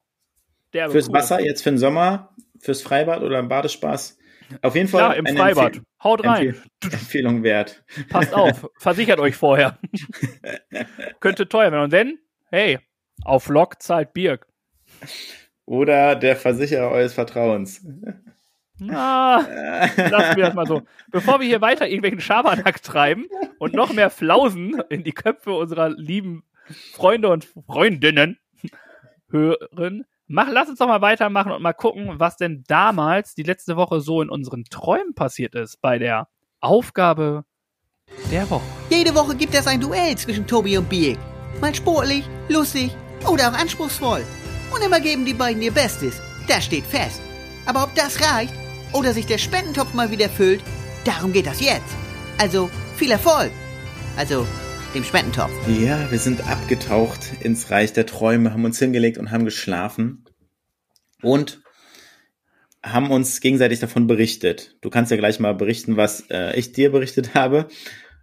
der 0.74 0.92
Fürs 0.92 1.08
cool. 1.08 1.16
Wasser, 1.16 1.44
jetzt 1.44 1.64
für 1.64 1.72
den 1.72 1.80
Sommer, 1.80 2.36
fürs 2.60 2.84
Freibad 2.84 3.24
oder 3.24 3.40
im 3.40 3.48
Badespaß. 3.48 4.20
Auf 4.62 4.76
jeden 4.76 4.88
Fall. 4.88 5.02
Ja, 5.02 5.12
im 5.14 5.26
Freibad. 5.26 5.78
Empfehl 5.78 5.84
Haut 6.04 6.24
rein. 6.24 6.50
Empfehl 6.50 6.70
Empfehlung 6.84 7.42
wert. 7.42 7.84
Passt 8.10 8.32
auf, 8.36 8.70
versichert 8.78 9.20
euch 9.20 9.36
vorher. 9.36 9.80
Könnte 11.20 11.50
teuer 11.50 11.72
werden. 11.72 11.86
Und 11.86 11.94
dann, 11.94 12.20
hey, 12.52 12.78
auf 13.24 13.50
Lock 13.50 13.82
zahlt 13.82 14.14
Birk. 14.14 14.46
Oder 15.66 16.16
der 16.16 16.36
Versicherer 16.36 16.92
eures 16.92 17.16
Vertrauens. 17.16 17.84
Na, 18.78 19.38
lassen 19.38 20.36
wir 20.36 20.46
das 20.46 20.54
mal 20.54 20.68
so. 20.68 20.82
Bevor 21.10 21.40
wir 21.40 21.48
hier 21.48 21.62
weiter 21.62 21.88
irgendwelchen 21.88 22.20
Schabernack 22.20 22.84
treiben 22.84 23.26
und 23.58 23.74
noch 23.74 23.94
mehr 23.94 24.10
Flausen 24.10 24.82
in 24.90 25.04
die 25.04 25.14
Köpfe 25.14 25.54
unserer 25.54 25.90
lieben 25.90 26.44
Freunde 26.94 27.30
und 27.30 27.46
Freundinnen 27.46 28.38
hören, 29.30 30.06
mach, 30.28 30.50
lass 30.52 30.70
uns 30.70 30.80
doch 30.80 30.88
mal 30.88 31.02
weitermachen 31.02 31.52
und 31.52 31.62
mal 31.62 31.74
gucken, 31.74 32.20
was 32.20 32.38
denn 32.38 32.64
damals 32.68 33.34
die 33.36 33.44
letzte 33.44 33.78
Woche 33.78 34.02
so 34.02 34.22
in 34.22 34.30
unseren 34.30 34.66
Träumen 34.66 35.14
passiert 35.14 35.56
ist 35.56 35.82
bei 35.82 35.98
der 35.98 36.28
Aufgabe 36.60 37.46
der 38.32 38.50
Woche. 38.50 38.64
Jede 38.90 39.16
Woche 39.16 39.36
gibt 39.36 39.54
es 39.54 39.68
ein 39.68 39.80
Duell 39.80 40.18
zwischen 40.18 40.46
Tobi 40.46 40.78
und 40.78 40.90
Biek. 40.90 41.18
Mal 41.62 41.74
sportlich, 41.74 42.26
lustig 42.50 42.92
oder 43.30 43.50
auch 43.50 43.58
anspruchsvoll. 43.58 44.24
Und 44.74 44.84
immer 44.84 45.00
geben 45.00 45.26
die 45.26 45.34
beiden 45.34 45.62
ihr 45.62 45.72
Bestes. 45.72 46.20
Das 46.48 46.66
steht 46.66 46.86
fest. 46.86 47.22
Aber 47.66 47.84
ob 47.84 47.96
das 47.96 48.20
reicht, 48.22 48.54
oder 48.96 49.14
sich 49.14 49.26
der 49.26 49.38
Spendentopf 49.38 49.94
mal 49.94 50.10
wieder 50.10 50.30
füllt, 50.30 50.64
darum 51.04 51.34
geht 51.34 51.46
das 51.46 51.60
jetzt. 51.60 51.96
Also 52.38 52.70
viel 52.96 53.12
Erfolg. 53.12 53.52
Also 54.16 54.48
dem 54.94 55.04
Spendentopf. 55.04 55.52
Ja, 55.68 56.10
wir 56.10 56.20
sind 56.20 56.48
abgetaucht 56.48 57.20
ins 57.42 57.70
Reich 57.70 57.92
der 57.92 58.06
Träume, 58.06 58.54
haben 58.54 58.64
uns 58.64 58.80
hingelegt 58.80 59.18
und 59.18 59.32
haben 59.32 59.44
geschlafen. 59.44 60.24
Und 61.22 61.62
haben 62.82 63.12
uns 63.12 63.42
gegenseitig 63.42 63.80
davon 63.80 64.08
berichtet. 64.08 64.78
Du 64.80 64.90
kannst 64.90 65.12
ja 65.12 65.18
gleich 65.18 65.40
mal 65.40 65.54
berichten, 65.54 65.98
was 65.98 66.30
äh, 66.30 66.58
ich 66.58 66.72
dir 66.72 66.92
berichtet 66.92 67.34
habe. 67.34 67.68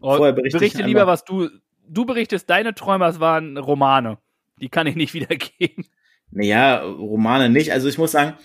Oh, 0.01 0.17
Vorher 0.17 0.33
berichte, 0.33 0.59
berichte 0.59 0.83
lieber, 0.85 1.07
was 1.07 1.25
du. 1.25 1.51
Du 1.87 2.07
berichtest 2.07 2.49
deine 2.49 2.75
Träume, 2.75 3.07
es 3.07 3.21
waren 3.21 3.59
Romane. 3.59 4.19
Die 4.61 4.71
kann 4.71 4.87
ich 4.87 4.95
nicht 4.95 5.13
wiedergeben. 5.15 5.85
Naja, 6.31 6.83
Romane 6.83 7.51
nicht. 7.51 7.73
Also 7.73 7.89
ich 7.89 7.99
muss 7.99 8.13
sagen, 8.13 8.39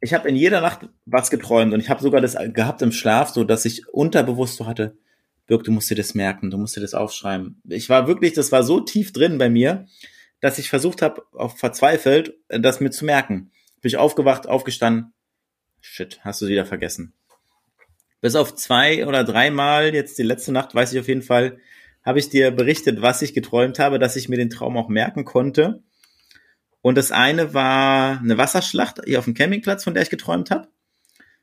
ich 0.00 0.14
habe 0.14 0.28
in 0.28 0.36
jeder 0.36 0.60
Nacht 0.60 0.88
was 1.04 1.30
geträumt 1.30 1.72
und 1.72 1.80
ich 1.80 1.90
habe 1.90 2.02
sogar 2.02 2.20
das 2.20 2.36
gehabt 2.52 2.82
im 2.82 2.92
Schlaf, 2.92 3.30
so 3.30 3.44
dass 3.44 3.64
ich 3.64 3.88
unterbewusst 3.88 4.56
so 4.56 4.66
hatte, 4.66 4.96
Birk, 5.46 5.64
du 5.64 5.70
musst 5.70 5.90
dir 5.90 5.94
das 5.94 6.14
merken, 6.14 6.50
du 6.50 6.58
musst 6.58 6.76
dir 6.76 6.80
das 6.80 6.94
aufschreiben. 6.94 7.62
Ich 7.68 7.88
war 7.88 8.08
wirklich, 8.08 8.32
das 8.32 8.50
war 8.52 8.64
so 8.64 8.80
tief 8.80 9.12
drin 9.12 9.38
bei 9.38 9.48
mir, 9.48 9.86
dass 10.40 10.58
ich 10.58 10.68
versucht 10.68 11.02
habe, 11.02 11.22
auf 11.32 11.58
verzweifelt, 11.58 12.34
das 12.48 12.80
mir 12.80 12.90
zu 12.90 13.04
merken. 13.04 13.52
Bin 13.80 13.88
ich 13.88 13.96
aufgewacht, 13.96 14.48
aufgestanden, 14.48 15.12
shit, 15.80 16.20
hast 16.22 16.42
du 16.42 16.48
wieder 16.48 16.66
vergessen. 16.66 17.14
Bis 18.20 18.34
auf 18.34 18.54
zwei 18.54 19.06
oder 19.06 19.22
dreimal, 19.24 19.94
jetzt 19.94 20.18
die 20.18 20.24
letzte 20.24 20.50
Nacht, 20.50 20.74
weiß 20.74 20.92
ich 20.92 21.00
auf 21.00 21.08
jeden 21.08 21.22
Fall, 21.22 21.58
habe 22.04 22.18
ich 22.18 22.28
dir 22.28 22.50
berichtet, 22.50 23.02
was 23.02 23.22
ich 23.22 23.34
geträumt 23.34 23.78
habe, 23.78 23.98
dass 23.98 24.16
ich 24.16 24.28
mir 24.28 24.36
den 24.36 24.50
Traum 24.50 24.76
auch 24.76 24.88
merken 24.88 25.24
konnte. 25.24 25.82
Und 26.86 26.94
das 26.94 27.10
eine 27.10 27.52
war 27.52 28.20
eine 28.20 28.38
Wasserschlacht 28.38 29.00
hier 29.04 29.18
auf 29.18 29.24
dem 29.24 29.34
Campingplatz, 29.34 29.82
von 29.82 29.94
der 29.94 30.04
ich 30.04 30.08
geträumt 30.08 30.52
habe. 30.52 30.68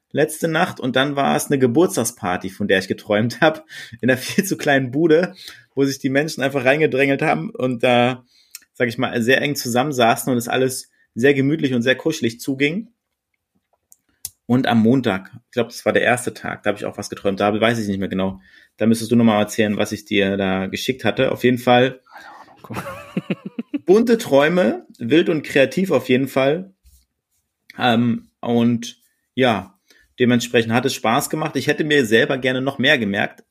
Letzte 0.10 0.48
Nacht. 0.48 0.80
Und 0.80 0.96
dann 0.96 1.18
war 1.18 1.36
es 1.36 1.48
eine 1.48 1.60
Geburtstagsparty, 1.60 2.50
von 2.50 2.70
der 2.70 2.80
ich 2.80 2.88
geträumt 2.88 3.42
habe. 3.42 3.62
In 4.00 4.10
einer 4.10 4.18
viel 4.18 4.46
zu 4.46 4.56
kleinen 4.56 4.92
Bude, 4.92 5.36
wo 5.76 5.84
sich 5.84 6.00
die 6.00 6.08
Menschen 6.08 6.42
einfach 6.42 6.64
reingedrängelt 6.64 7.22
haben 7.22 7.50
und 7.50 7.84
da, 7.84 8.24
sag 8.72 8.88
ich 8.88 8.98
mal, 8.98 9.22
sehr 9.22 9.42
eng 9.42 9.58
zusammensaßen 9.58 10.32
und 10.32 10.38
es 10.38 10.48
alles 10.48 10.90
sehr 11.14 11.34
gemütlich 11.34 11.74
und 11.74 11.82
sehr 11.82 11.96
kuschelig 11.96 12.40
zuging. 12.40 12.92
Und 14.46 14.66
am 14.66 14.80
Montag, 14.80 15.30
ich 15.34 15.52
glaube, 15.52 15.72
das 15.72 15.86
war 15.86 15.92
der 15.92 16.04
erste 16.04 16.34
Tag, 16.34 16.64
da 16.64 16.70
habe 16.70 16.78
ich 16.78 16.86
auch 16.86 16.98
was 16.98 17.10
geträumt. 17.10 17.42
Da 17.42 17.60
weiß 17.60 17.80
ich 17.80 17.90
nicht 17.90 18.00
mehr 18.00 18.08
genau. 18.08 18.40
Da 18.78 18.86
müsstest 18.86 19.12
du 19.12 19.18
nochmal 19.18 19.42
erzählen, 19.42 19.76
was 19.76 19.92
ich 19.92 20.06
dir 20.06 20.38
da 20.38 20.68
geschickt 20.68 21.04
hatte. 21.04 21.34
Auf 21.34 21.44
jeden 21.44 21.58
Fall 21.58 22.00
bunte 23.86 24.18
Träume, 24.18 24.86
wild 24.98 25.30
und 25.30 25.44
kreativ 25.44 25.92
auf 25.92 26.10
jeden 26.10 26.28
Fall. 26.28 26.74
Ähm, 27.78 28.30
und 28.40 28.98
ja, 29.34 29.80
dementsprechend 30.20 30.74
hat 30.74 30.86
es 30.86 30.94
Spaß 30.94 31.30
gemacht. 31.30 31.56
Ich 31.56 31.68
hätte 31.68 31.84
mir 31.84 32.06
selber 32.06 32.38
gerne 32.38 32.62
noch 32.62 32.78
mehr 32.78 32.98
gemerkt. 32.98 33.44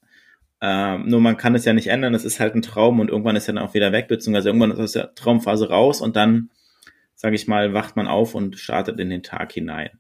Ähm, 0.60 1.08
nur 1.08 1.20
man 1.20 1.36
kann 1.36 1.56
es 1.56 1.64
ja 1.64 1.72
nicht 1.72 1.88
ändern. 1.88 2.14
Es 2.14 2.24
ist 2.24 2.38
halt 2.38 2.54
ein 2.54 2.62
Traum 2.62 3.00
und 3.00 3.10
irgendwann 3.10 3.34
ist 3.34 3.48
er 3.48 3.54
dann 3.54 3.64
auch 3.64 3.74
wieder 3.74 3.90
weg, 3.90 4.06
beziehungsweise 4.06 4.48
irgendwann 4.48 4.70
ist 4.70 4.78
aus 4.78 4.92
der 4.92 5.14
Traumphase 5.14 5.68
raus 5.68 6.00
und 6.00 6.14
dann, 6.14 6.50
sage 7.16 7.34
ich 7.34 7.48
mal, 7.48 7.74
wacht 7.74 7.96
man 7.96 8.06
auf 8.06 8.34
und 8.36 8.58
startet 8.58 9.00
in 9.00 9.10
den 9.10 9.24
Tag 9.24 9.52
hinein. 9.52 9.90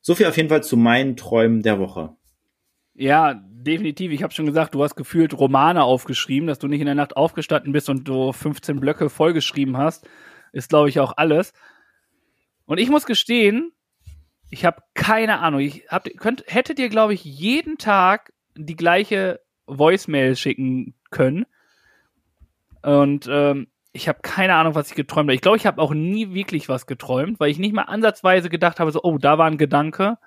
So 0.00 0.14
viel 0.14 0.26
auf 0.26 0.36
jeden 0.36 0.48
Fall 0.48 0.62
zu 0.62 0.76
meinen 0.78 1.16
Träumen 1.16 1.62
der 1.62 1.78
Woche. 1.78 2.16
Ja, 2.94 3.42
definitiv. 3.66 4.12
Ich 4.12 4.22
habe 4.22 4.32
schon 4.32 4.46
gesagt, 4.46 4.74
du 4.74 4.82
hast 4.82 4.94
gefühlt 4.94 5.34
Romane 5.34 5.82
aufgeschrieben, 5.82 6.46
dass 6.46 6.58
du 6.58 6.68
nicht 6.68 6.80
in 6.80 6.86
der 6.86 6.94
Nacht 6.94 7.16
aufgestanden 7.16 7.72
bist 7.72 7.88
und 7.88 8.06
du 8.06 8.32
15 8.32 8.80
Blöcke 8.80 9.10
vollgeschrieben 9.10 9.76
hast. 9.76 10.08
Ist, 10.52 10.70
glaube 10.70 10.88
ich, 10.88 11.00
auch 11.00 11.14
alles. 11.16 11.52
Und 12.64 12.78
ich 12.78 12.88
muss 12.88 13.06
gestehen, 13.06 13.72
ich 14.50 14.64
habe 14.64 14.82
keine 14.94 15.40
Ahnung. 15.40 15.60
Ich 15.60 15.86
hab, 15.88 16.08
könnt, 16.18 16.44
hätte 16.46 16.74
dir, 16.74 16.88
glaube 16.88 17.14
ich, 17.14 17.24
jeden 17.24 17.78
Tag 17.78 18.32
die 18.54 18.76
gleiche 18.76 19.40
Voicemail 19.66 20.36
schicken 20.36 20.94
können. 21.10 21.46
Und 22.82 23.28
ähm, 23.30 23.66
ich 23.92 24.08
habe 24.08 24.20
keine 24.22 24.54
Ahnung, 24.54 24.74
was 24.74 24.90
ich 24.90 24.94
geträumt 24.94 25.28
habe. 25.28 25.34
Ich 25.34 25.40
glaube, 25.40 25.56
ich 25.56 25.66
habe 25.66 25.82
auch 25.82 25.92
nie 25.92 26.32
wirklich 26.32 26.68
was 26.68 26.86
geträumt, 26.86 27.40
weil 27.40 27.50
ich 27.50 27.58
nicht 27.58 27.74
mal 27.74 27.82
ansatzweise 27.82 28.48
gedacht 28.48 28.78
habe, 28.78 28.92
so, 28.92 29.02
oh, 29.02 29.18
da 29.18 29.38
war 29.38 29.46
ein 29.46 29.58
Gedanke, 29.58 30.18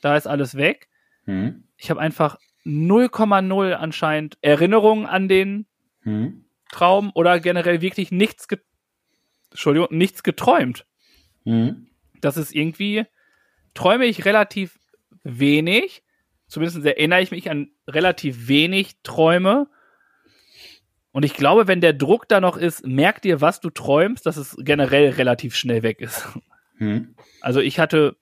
da 0.00 0.16
ist 0.16 0.26
alles 0.26 0.56
weg. 0.56 0.88
Hm. 1.24 1.64
Ich 1.76 1.90
habe 1.90 2.00
einfach 2.00 2.38
0,0 2.64 3.72
anscheinend 3.72 4.38
Erinnerungen 4.40 5.06
an 5.06 5.28
den 5.28 5.66
hm. 6.02 6.44
Traum 6.70 7.10
oder 7.14 7.40
generell 7.40 7.80
wirklich 7.80 8.10
nichts, 8.12 8.48
ge 8.48 8.58
Entschuldigung, 9.50 9.88
nichts 9.90 10.22
geträumt. 10.22 10.86
Hm. 11.44 11.88
Das 12.20 12.36
ist 12.36 12.54
irgendwie, 12.54 13.04
träume 13.74 14.06
ich 14.06 14.24
relativ 14.24 14.78
wenig, 15.24 16.02
zumindest 16.46 16.84
erinnere 16.84 17.22
ich 17.22 17.30
mich 17.30 17.50
an 17.50 17.70
relativ 17.86 18.48
wenig 18.48 18.96
Träume 19.02 19.68
und 21.12 21.24
ich 21.26 21.34
glaube, 21.34 21.68
wenn 21.68 21.82
der 21.82 21.92
Druck 21.92 22.26
da 22.26 22.40
noch 22.40 22.56
ist, 22.56 22.86
merk 22.86 23.20
dir, 23.20 23.40
was 23.42 23.60
du 23.60 23.68
träumst, 23.68 24.24
dass 24.24 24.38
es 24.38 24.56
generell 24.58 25.10
relativ 25.10 25.54
schnell 25.54 25.82
weg 25.82 26.00
ist. 26.00 26.26
Hm. 26.78 27.14
Also 27.42 27.60
ich 27.60 27.78
hatte 27.78 28.16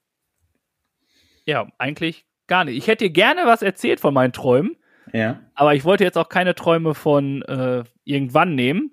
ja 1.46 1.68
eigentlich 1.78 2.26
gar 2.50 2.64
nicht. 2.64 2.76
Ich 2.76 2.86
hätte 2.86 3.04
dir 3.04 3.10
gerne 3.10 3.46
was 3.46 3.62
erzählt 3.62 4.00
von 4.00 4.12
meinen 4.12 4.34
Träumen. 4.34 4.76
Ja. 5.12 5.40
Aber 5.54 5.74
ich 5.74 5.84
wollte 5.84 6.04
jetzt 6.04 6.18
auch 6.18 6.28
keine 6.28 6.54
Träume 6.54 6.94
von 6.94 7.42
äh, 7.42 7.84
irgendwann 8.04 8.54
nehmen, 8.54 8.92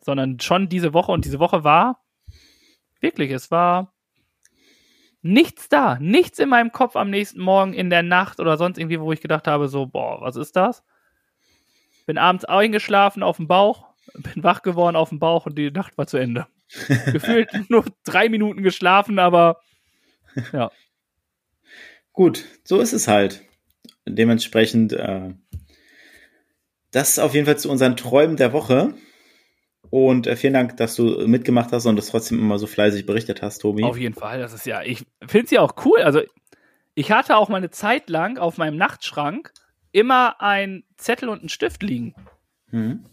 sondern 0.00 0.38
schon 0.38 0.68
diese 0.68 0.94
Woche. 0.94 1.10
Und 1.10 1.24
diese 1.24 1.40
Woche 1.40 1.64
war 1.64 2.04
wirklich, 3.00 3.32
es 3.32 3.50
war 3.50 3.92
nichts 5.20 5.68
da. 5.68 5.98
Nichts 6.00 6.38
in 6.38 6.48
meinem 6.48 6.70
Kopf 6.70 6.94
am 6.94 7.10
nächsten 7.10 7.40
Morgen, 7.40 7.74
in 7.74 7.90
der 7.90 8.04
Nacht 8.04 8.38
oder 8.38 8.56
sonst 8.56 8.78
irgendwie, 8.78 9.00
wo 9.00 9.10
ich 9.12 9.20
gedacht 9.20 9.48
habe, 9.48 9.68
so, 9.68 9.86
boah, 9.86 10.20
was 10.20 10.36
ist 10.36 10.54
das? 10.54 10.84
bin 12.08 12.16
abends 12.16 12.46
eingeschlafen 12.46 13.22
auf 13.22 13.36
dem 13.36 13.46
Bauch, 13.46 13.86
bin 14.14 14.42
wach 14.42 14.62
geworden 14.62 14.96
auf 14.96 15.10
dem 15.10 15.20
Bauch 15.20 15.46
und 15.46 15.56
die 15.56 15.70
Nacht 15.70 15.96
war 15.96 16.08
zu 16.08 16.16
Ende. 16.16 16.46
Gefühlt 17.12 17.50
nur 17.70 17.84
drei 18.04 18.28
Minuten 18.28 18.62
geschlafen, 18.62 19.18
aber 19.18 19.60
ja. 20.52 20.72
Gut, 22.18 22.46
so 22.64 22.80
ist 22.80 22.92
es 22.92 23.06
halt. 23.06 23.44
Dementsprechend, 24.04 24.92
äh, 24.92 25.34
das 26.90 27.20
auf 27.20 27.32
jeden 27.32 27.46
Fall 27.46 27.58
zu 27.58 27.70
unseren 27.70 27.96
Träumen 27.96 28.36
der 28.36 28.52
Woche. 28.52 28.94
Und 29.88 30.26
äh, 30.26 30.34
vielen 30.34 30.54
Dank, 30.54 30.76
dass 30.78 30.96
du 30.96 31.28
mitgemacht 31.28 31.70
hast 31.70 31.86
und 31.86 31.94
das 31.94 32.08
trotzdem 32.08 32.40
immer 32.40 32.58
so 32.58 32.66
fleißig 32.66 33.06
berichtet 33.06 33.40
hast, 33.40 33.60
Tobi. 33.60 33.84
Auf 33.84 33.96
jeden 33.96 34.16
Fall, 34.16 34.40
das 34.40 34.52
ist 34.52 34.66
ja, 34.66 34.82
ich 34.82 35.06
finde 35.28 35.44
es 35.44 35.52
ja 35.52 35.60
auch 35.60 35.74
cool. 35.84 36.00
Also, 36.02 36.22
ich 36.96 37.12
hatte 37.12 37.36
auch 37.36 37.48
mal 37.48 37.58
eine 37.58 37.70
Zeit 37.70 38.10
lang 38.10 38.36
auf 38.36 38.58
meinem 38.58 38.76
Nachtschrank 38.76 39.52
immer 39.92 40.42
ein 40.42 40.82
Zettel 40.96 41.28
und 41.28 41.44
ein 41.44 41.48
Stift 41.48 41.84
liegen. 41.84 42.16
Mhm. 42.72 43.04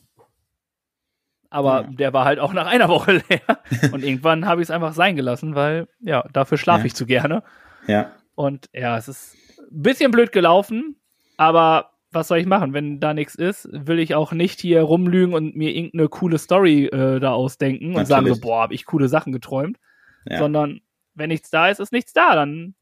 Aber 1.51 1.81
ja. 1.81 1.89
der 1.91 2.13
war 2.13 2.25
halt 2.25 2.39
auch 2.39 2.53
nach 2.53 2.65
einer 2.65 2.89
Woche 2.89 3.21
leer. 3.29 3.59
Und 3.91 4.03
irgendwann 4.03 4.47
habe 4.47 4.63
ich 4.63 4.69
es 4.69 4.71
einfach 4.71 4.93
sein 4.93 5.15
gelassen, 5.15 5.53
weil, 5.53 5.87
ja, 5.99 6.27
dafür 6.33 6.57
schlafe 6.57 6.79
ja. 6.79 6.85
ich 6.87 6.95
zu 6.95 7.05
gerne. 7.05 7.43
Ja. 7.85 8.11
Und 8.35 8.69
ja, 8.73 8.97
es 8.97 9.07
ist 9.07 9.35
ein 9.59 9.81
bisschen 9.81 10.11
blöd 10.11 10.31
gelaufen, 10.31 10.97
aber 11.37 11.91
was 12.11 12.27
soll 12.29 12.37
ich 12.37 12.45
machen? 12.45 12.73
Wenn 12.73 12.99
da 12.99 13.13
nichts 13.13 13.35
ist, 13.35 13.67
will 13.71 13.99
ich 13.99 14.15
auch 14.15 14.31
nicht 14.31 14.61
hier 14.61 14.81
rumlügen 14.81 15.33
und 15.33 15.55
mir 15.55 15.75
irgendeine 15.75 16.07
coole 16.07 16.37
Story 16.37 16.85
äh, 16.85 17.19
da 17.19 17.33
ausdenken 17.33 17.89
Natürlich. 17.89 17.99
und 17.99 18.05
sagen 18.05 18.33
so, 18.33 18.39
boah, 18.39 18.61
habe 18.61 18.73
ich 18.73 18.85
coole 18.85 19.09
Sachen 19.09 19.33
geträumt. 19.33 19.77
Ja. 20.25 20.39
Sondern 20.39 20.81
wenn 21.13 21.29
nichts 21.29 21.49
da 21.49 21.69
ist, 21.69 21.79
ist 21.79 21.91
nichts 21.91 22.13
da. 22.13 22.35
Dann 22.35 22.73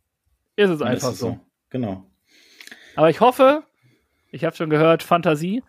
ist 0.56 0.70
es 0.70 0.82
einfach 0.82 1.10
ist 1.10 1.14
es 1.16 1.20
so. 1.20 1.28
so. 1.30 1.39
Genau. 1.70 2.06
Aber 2.95 3.10
ich 3.10 3.22
hoffe, 3.22 3.64
ich 4.32 4.45
habe 4.45 4.56
schon 4.56 4.70
gehört, 4.70 5.04
Fantasie. 5.04 5.64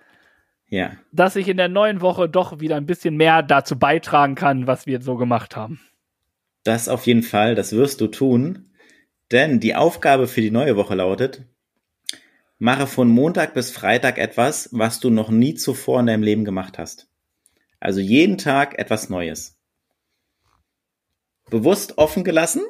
Ja. 0.68 0.93
Dass 1.12 1.37
ich 1.37 1.49
in 1.49 1.57
der 1.57 1.68
neuen 1.68 2.01
Woche 2.01 2.28
doch 2.28 2.61
wieder 2.61 2.76
ein 2.76 2.87
bisschen 2.87 3.16
mehr 3.16 3.43
dazu 3.43 3.78
beitragen 3.78 4.35
kann, 4.35 4.66
was 4.66 4.87
wir 4.87 5.01
so 5.01 5.16
gemacht 5.16 5.57
haben. 5.57 5.80
Das 6.64 6.89
auf 6.89 7.07
jeden 7.07 7.22
Fall, 7.22 7.55
das 7.55 7.72
wirst 7.72 8.01
du 8.01 8.09
tun. 8.09 8.70
Denn 9.35 9.59
die 9.59 9.74
Aufgabe 9.74 10.28
für 10.28 10.43
die 10.43 10.53
neue 10.53 10.76
Woche 10.76 10.95
lautet, 10.95 11.43
mache 12.59 12.87
von 12.87 13.09
Montag 13.09 13.53
bis 13.53 13.72
Freitag 13.72 14.16
etwas, 14.16 14.68
was 14.70 15.01
du 15.01 15.11
noch 15.11 15.28
nie 15.28 15.55
zuvor 15.55 15.99
in 15.99 16.07
deinem 16.07 16.22
Leben 16.22 16.45
gemacht 16.45 16.78
hast. 16.78 17.09
Also 17.80 17.99
jeden 17.99 18.39
Tag 18.39 18.78
etwas 18.78 19.09
Neues. 19.09 19.59
Bewusst 21.51 21.99
offen 21.99 22.22
gelassen, 22.22 22.62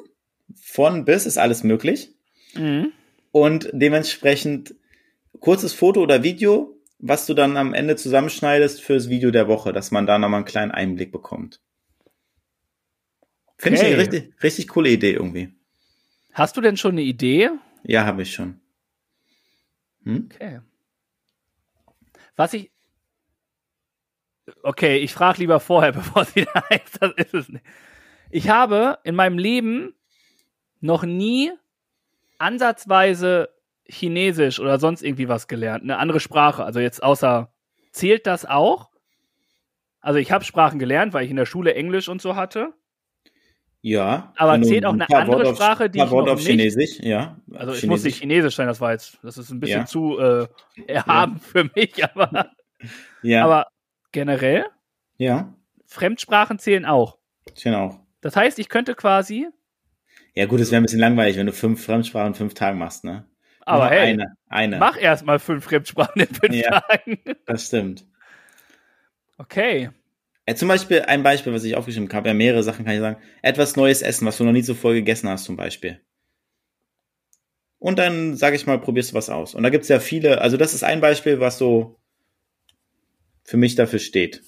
von 0.59 1.05
bis 1.05 1.27
ist 1.27 1.37
alles 1.37 1.63
möglich. 1.63 2.15
Mhm. 2.55 2.93
Und 3.31 3.69
dementsprechend 3.71 4.73
kurzes 5.39 5.71
Foto 5.71 6.01
oder 6.01 6.23
Video, 6.23 6.81
was 6.97 7.27
du 7.27 7.35
dann 7.35 7.57
am 7.57 7.75
Ende 7.75 7.95
zusammenschneidest 7.95 8.81
fürs 8.81 9.07
Video 9.07 9.29
der 9.29 9.47
Woche, 9.47 9.71
dass 9.71 9.91
man 9.91 10.07
da 10.07 10.17
nochmal 10.17 10.39
einen 10.39 10.45
kleinen 10.45 10.71
Einblick 10.71 11.11
bekommt. 11.11 11.61
Finde 13.59 13.77
okay. 13.77 13.87
ich 13.87 13.93
eine 13.93 14.01
richtig, 14.01 14.33
richtig 14.41 14.67
coole 14.69 14.89
Idee 14.89 15.11
irgendwie. 15.13 15.54
Hast 16.35 16.57
du 16.57 16.61
denn 16.61 16.75
schon 16.75 16.91
eine 16.91 17.01
Idee? 17.01 17.49
Ja, 17.83 18.05
habe 18.05 18.23
ich 18.23 18.33
schon. 18.33 18.59
Hm? 20.03 20.29
Okay. 20.31 20.59
Was 22.35 22.53
ich. 22.53 22.71
Okay, 24.61 24.97
ich 24.97 25.13
frage 25.13 25.39
lieber 25.39 25.61
vorher, 25.61 25.91
bevor 25.93 26.25
sie 26.25 26.45
da 26.45 26.59
ist. 26.75 27.01
Das 27.01 27.13
ist 27.13 27.33
es 27.33 27.49
nicht. 27.49 27.65
Ich 28.29 28.49
habe 28.49 28.99
in 29.05 29.15
meinem 29.15 29.37
Leben 29.37 29.95
noch 30.81 31.03
nie 31.03 31.53
ansatzweise 32.37 33.49
Chinesisch 33.87 34.59
oder 34.59 34.77
sonst 34.77 35.03
irgendwie 35.03 35.29
was 35.29 35.47
gelernt, 35.47 35.83
eine 35.83 35.99
andere 35.99 36.19
Sprache. 36.19 36.65
Also 36.65 36.81
jetzt 36.81 37.01
außer, 37.01 37.53
zählt 37.91 38.27
das 38.27 38.45
auch? 38.45 38.91
Also 40.01 40.19
ich 40.19 40.33
habe 40.33 40.43
Sprachen 40.43 40.79
gelernt, 40.79 41.13
weil 41.13 41.23
ich 41.23 41.31
in 41.31 41.37
der 41.37 41.45
Schule 41.45 41.75
Englisch 41.75 42.09
und 42.09 42.21
so 42.21 42.35
hatte. 42.35 42.73
Ja. 43.87 44.33
Aber 44.37 44.59
zählt 44.63 44.83
auch 44.83 44.93
eine 44.93 45.07
andere 45.11 45.45
Wort 45.45 45.57
Sprache, 45.57 45.85
auf, 45.85 45.91
die 45.91 45.99
paar 45.99 46.07
ich 46.07 46.11
noch 46.11 46.27
auf 46.27 46.37
nicht- 46.39 46.47
Chinesisch, 46.47 46.99
ja. 47.01 47.37
Also 47.53 47.73
ich 47.73 47.81
Chinesisch. 47.81 47.85
muss 47.87 48.03
nicht 48.03 48.17
Chinesisch 48.19 48.55
sein, 48.55 48.65
das 48.65 48.81
war 48.81 48.93
jetzt, 48.93 49.19
das 49.21 49.37
ist 49.37 49.51
ein 49.51 49.59
bisschen 49.59 49.81
Ja. 49.81 49.85
zu 49.85 50.17
äh, 50.17 50.47
erhaben 50.87 51.37
für 51.39 51.69
mich, 51.75 52.03
aber, 52.03 52.49
Ja, 53.21 53.45
aber 53.45 53.67
generell, 54.11 54.65
ja, 55.17 55.53
Fremdsprachen 55.85 56.57
zählen 56.57 56.83
auch. 56.85 57.19
genau. 57.61 57.99
Das 58.21 58.35
heißt, 58.35 58.57
ich 58.57 58.69
könnte 58.69 58.95
quasi, 58.95 59.47
Ja 60.33 60.47
gut, 60.47 60.61
es 60.61 60.71
wäre 60.71 60.81
ein 60.81 60.83
bisschen 60.85 60.99
langweilig, 60.99 61.37
wenn 61.37 61.45
du 61.45 61.53
fünf 61.53 61.85
Fremdsprachen 61.85 62.29
in 62.29 62.33
fünf 62.33 62.55
Tagen 62.55 62.79
machst, 62.79 63.03
ne? 63.03 63.27
aber 63.67 63.83
Nur 63.83 63.89
hey, 63.91 64.13
Eine, 64.13 64.35
eine. 64.49 64.77
mach 64.79 64.97
erstmal 64.99 65.37
fünf 65.37 65.63
Fremdsprachen 65.63 66.23
in 66.23 66.27
fünf 66.33 66.55
Ja. 66.55 66.81
Tagen. 66.81 67.19
Das 67.45 67.67
stimmt. 67.67 68.03
Okay. 69.37 69.91
Ja, 70.47 70.55
zum 70.55 70.67
Beispiel 70.67 71.01
ein 71.01 71.23
Beispiel, 71.23 71.53
was 71.53 71.63
ich 71.63 71.75
aufgeschrieben 71.75 72.11
habe, 72.13 72.27
ja, 72.27 72.33
mehrere 72.33 72.63
Sachen 72.63 72.85
kann 72.85 72.93
ich 72.93 72.99
sagen. 72.99 73.21
Etwas 73.41 73.75
Neues 73.75 74.01
essen, 74.01 74.27
was 74.27 74.37
du 74.37 74.43
noch 74.43 74.51
nie 74.51 74.63
zuvor 74.63 74.93
gegessen 74.93 75.27
hast, 75.27 75.45
zum 75.45 75.57
Beispiel. 75.57 75.99
Und 77.79 77.99
dann, 77.99 78.35
sage 78.35 78.55
ich 78.55 78.67
mal, 78.67 78.79
probierst 78.79 79.11
du 79.11 79.15
was 79.15 79.29
aus. 79.29 79.55
Und 79.55 79.63
da 79.63 79.69
gibt's 79.69 79.89
ja 79.89 79.99
viele, 79.99 80.41
also 80.41 80.57
das 80.57 80.73
ist 80.73 80.83
ein 80.83 81.01
Beispiel, 81.01 81.39
was 81.39 81.57
so 81.57 81.99
für 83.43 83.57
mich 83.57 83.75
dafür 83.75 83.99
steht. 83.99 84.43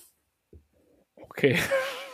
Okay. 1.16 1.58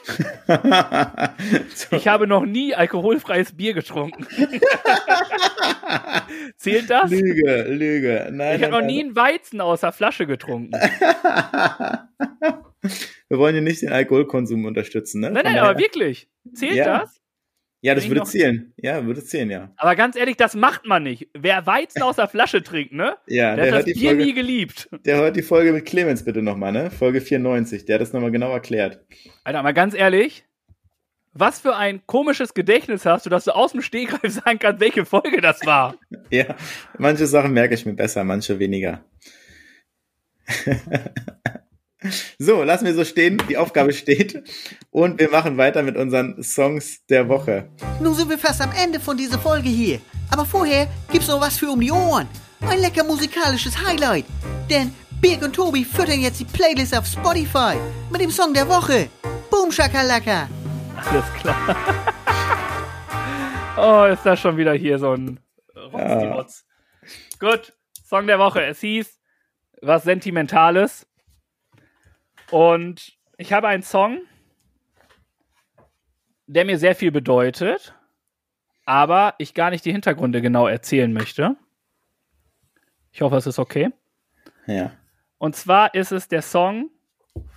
so, 1.75 1.95
Ich 1.95 2.07
habe 2.09 2.27
noch 2.27 2.45
nie 2.45 2.75
alkoholfreies 2.75 3.55
Bier 3.55 3.73
getrunken. 3.73 4.27
Zählt 6.57 6.89
das? 6.89 7.09
Lüge, 7.09 7.63
Lüge. 7.69 8.27
Nein, 8.31 8.57
Ich 8.57 8.63
habe 8.63 8.73
noch 8.73 8.81
nie 8.85 9.01
einen 9.01 9.15
Weizen 9.15 9.61
aus 9.61 9.79
der 9.81 9.93
Flasche 9.93 10.27
getrunken. 10.27 10.73
Wir 13.33 13.39
wollen 13.39 13.55
ja 13.55 13.61
nicht 13.61 13.81
den 13.81 13.91
Alkoholkonsum 13.91 14.63
unterstützen, 14.65 15.21
ne? 15.21 15.31
Nein, 15.31 15.43
nein, 15.45 15.57
aber 15.57 15.79
wirklich. 15.79 16.29
Zählt 16.53 16.75
Ja. 16.75 16.99
das? 16.99 17.19
Ja, 17.81 17.95
das 17.95 18.07
würde 18.07 18.19
noch- 18.19 18.27
zählen. 18.27 18.71
Ja, 18.77 19.03
würde 19.07 19.23
zählen, 19.23 19.49
ja. 19.49 19.73
Aber 19.75 19.95
ganz 19.95 20.15
ehrlich, 20.15 20.37
das 20.37 20.53
macht 20.55 20.85
man 20.85 21.01
nicht. 21.01 21.29
Wer 21.33 21.65
Weizen 21.65 22.03
aus 22.03 22.17
der 22.17 22.27
Flasche 22.27 22.61
trinkt, 22.61 22.93
ne? 22.93 23.17
Ja, 23.25 23.55
Der 23.55 23.65
der 23.65 23.73
hat 23.73 23.79
das 23.79 23.85
die 23.85 23.93
Bier 23.93 24.13
nie 24.13 24.25
Folge, 24.25 24.33
geliebt. 24.35 24.87
der 25.03 25.17
hört 25.17 25.35
die 25.35 25.41
Folge 25.41 25.73
mit 25.73 25.85
Clemens 25.85 26.23
bitte 26.23 26.43
nochmal, 26.43 26.71
ne? 26.71 26.91
Folge 26.91 27.21
94. 27.21 27.85
Der 27.85 27.95
hat 27.95 28.01
das 28.03 28.13
nochmal 28.13 28.29
genau 28.29 28.51
erklärt. 28.53 28.99
Alter, 29.43 29.63
mal 29.63 29.73
ganz 29.73 29.95
ehrlich, 29.95 30.45
was 31.33 31.59
für 31.59 31.75
ein 31.75 32.05
komisches 32.05 32.53
Gedächtnis 32.53 33.07
hast 33.07 33.25
du, 33.25 33.31
dass 33.31 33.45
du 33.45 33.51
aus 33.55 33.71
dem 33.71 33.81
Stegreif 33.81 34.21
sagen 34.31 34.59
kannst, 34.59 34.79
welche 34.79 35.05
Folge 35.05 35.41
das 35.41 35.65
war. 35.65 35.95
Ja, 36.29 36.55
manche 36.99 37.25
Sachen 37.25 37.51
merke 37.51 37.73
ich 37.73 37.83
mir 37.87 37.93
besser, 37.95 38.23
manche 38.23 38.59
weniger. 38.59 39.03
so, 42.39 42.63
lassen 42.63 42.85
wir 42.85 42.93
so 42.93 43.03
stehen. 43.03 43.41
Die 43.49 43.57
Aufgabe 43.57 43.93
steht. 43.93 44.43
Und 44.91 45.19
wir 45.19 45.29
machen 45.29 45.57
weiter 45.57 45.83
mit 45.83 45.97
unseren 45.97 46.41
Songs 46.43 47.05
der 47.07 47.29
Woche. 47.29 47.69
Nun 47.99 48.13
sind 48.13 48.29
wir 48.29 48.37
fast 48.37 48.61
am 48.61 48.71
Ende 48.71 48.99
von 48.99 49.17
dieser 49.17 49.39
Folge 49.39 49.69
hier. 49.69 49.99
Aber 50.31 50.45
vorher 50.45 50.87
gibt's 51.11 51.27
noch 51.27 51.41
was 51.41 51.57
für 51.57 51.69
um 51.69 51.79
die 51.79 51.91
Ohren. 51.91 52.27
Ein 52.61 52.79
lecker 52.79 53.03
musikalisches 53.03 53.77
Highlight. 53.85 54.25
Denn 54.69 54.93
Birg 55.21 55.41
und 55.43 55.53
Tobi 55.53 55.85
füttern 55.85 56.19
jetzt 56.19 56.39
die 56.39 56.45
Playlist 56.45 56.97
auf 56.97 57.05
Spotify 57.05 57.75
mit 58.11 58.21
dem 58.21 58.31
Song 58.31 58.53
der 58.53 58.67
Woche. 58.67 59.09
Boom 59.49 59.71
Shakalaka. 59.71 60.49
Alles 60.95 61.25
klar. 61.39 61.75
oh, 63.77 64.11
ist 64.11 64.25
das 64.25 64.39
schon 64.39 64.57
wieder 64.57 64.73
hier 64.73 64.99
so 64.99 65.13
ein 65.13 65.39
Rotzdiwotz. 65.75 66.65
Gut, 67.39 67.73
Song 68.05 68.27
der 68.27 68.39
Woche. 68.39 68.63
Es 68.65 68.79
hieß 68.79 69.19
was 69.81 70.03
Sentimentales. 70.03 71.05
Und 72.53 73.17
ich 73.39 73.51
habe 73.51 73.67
einen 73.67 73.81
Song, 73.81 74.21
der 76.45 76.65
mir 76.65 76.77
sehr 76.77 76.93
viel 76.93 77.11
bedeutet, 77.11 77.95
aber 78.85 79.33
ich 79.39 79.55
gar 79.55 79.71
nicht 79.71 79.83
die 79.85 79.91
Hintergründe 79.91 80.39
genau 80.39 80.67
erzählen 80.67 81.11
möchte. 81.11 81.55
Ich 83.11 83.23
hoffe, 83.23 83.37
es 83.37 83.47
ist 83.47 83.57
okay. 83.57 83.89
Ja. 84.67 84.91
Und 85.39 85.55
zwar 85.55 85.95
ist 85.95 86.11
es 86.11 86.27
der 86.27 86.43
Song 86.43 86.91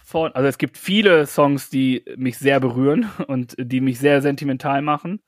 von, 0.03 0.33
also 0.33 0.49
es 0.49 0.57
gibt 0.57 0.79
viele 0.79 1.27
Songs, 1.27 1.69
die 1.69 2.03
mich 2.17 2.39
sehr 2.39 2.59
berühren 2.59 3.11
und 3.27 3.55
die 3.59 3.83
mich 3.83 3.99
sehr 3.99 4.23
sentimental 4.23 4.81
machen. 4.81 5.21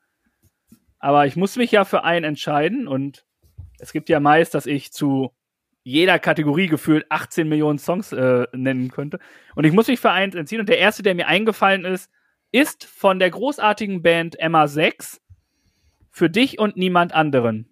Aber 0.97 1.27
ich 1.27 1.35
muss 1.35 1.57
mich 1.57 1.71
ja 1.71 1.85
für 1.85 2.03
einen 2.03 2.25
entscheiden 2.25 2.87
und 2.87 3.23
es 3.77 3.93
gibt 3.93 4.09
ja 4.09 4.19
meist, 4.19 4.55
dass 4.55 4.65
ich 4.65 4.91
zu 4.91 5.31
jeder 5.83 6.19
Kategorie 6.19 6.67
gefühlt 6.67 7.05
18 7.09 7.47
Millionen 7.47 7.79
Songs 7.79 8.11
äh, 8.11 8.47
nennen 8.53 8.91
könnte. 8.91 9.19
Und 9.55 9.65
ich 9.65 9.73
muss 9.73 9.87
mich 9.87 9.99
für 9.99 10.11
einen 10.11 10.33
entziehen. 10.33 10.59
Und 10.59 10.69
der 10.69 10.79
erste, 10.79 11.03
der 11.03 11.15
mir 11.15 11.27
eingefallen 11.27 11.85
ist, 11.85 12.09
ist 12.51 12.85
von 12.85 13.19
der 13.19 13.29
großartigen 13.29 14.01
Band 14.01 14.39
Emma 14.39 14.67
6 14.67 15.21
für 16.11 16.29
dich 16.29 16.59
und 16.59 16.77
niemand 16.77 17.13
anderen. 17.13 17.69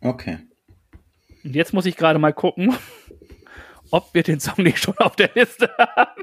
Okay. 0.00 0.38
Und 1.44 1.54
jetzt 1.54 1.72
muss 1.72 1.86
ich 1.86 1.96
gerade 1.96 2.18
mal 2.18 2.32
gucken, 2.32 2.74
ob 3.90 4.14
wir 4.14 4.22
den 4.22 4.40
Song 4.40 4.62
nicht 4.64 4.78
schon 4.78 4.96
auf 4.98 5.16
der 5.16 5.30
Liste 5.34 5.70
haben. 5.78 6.22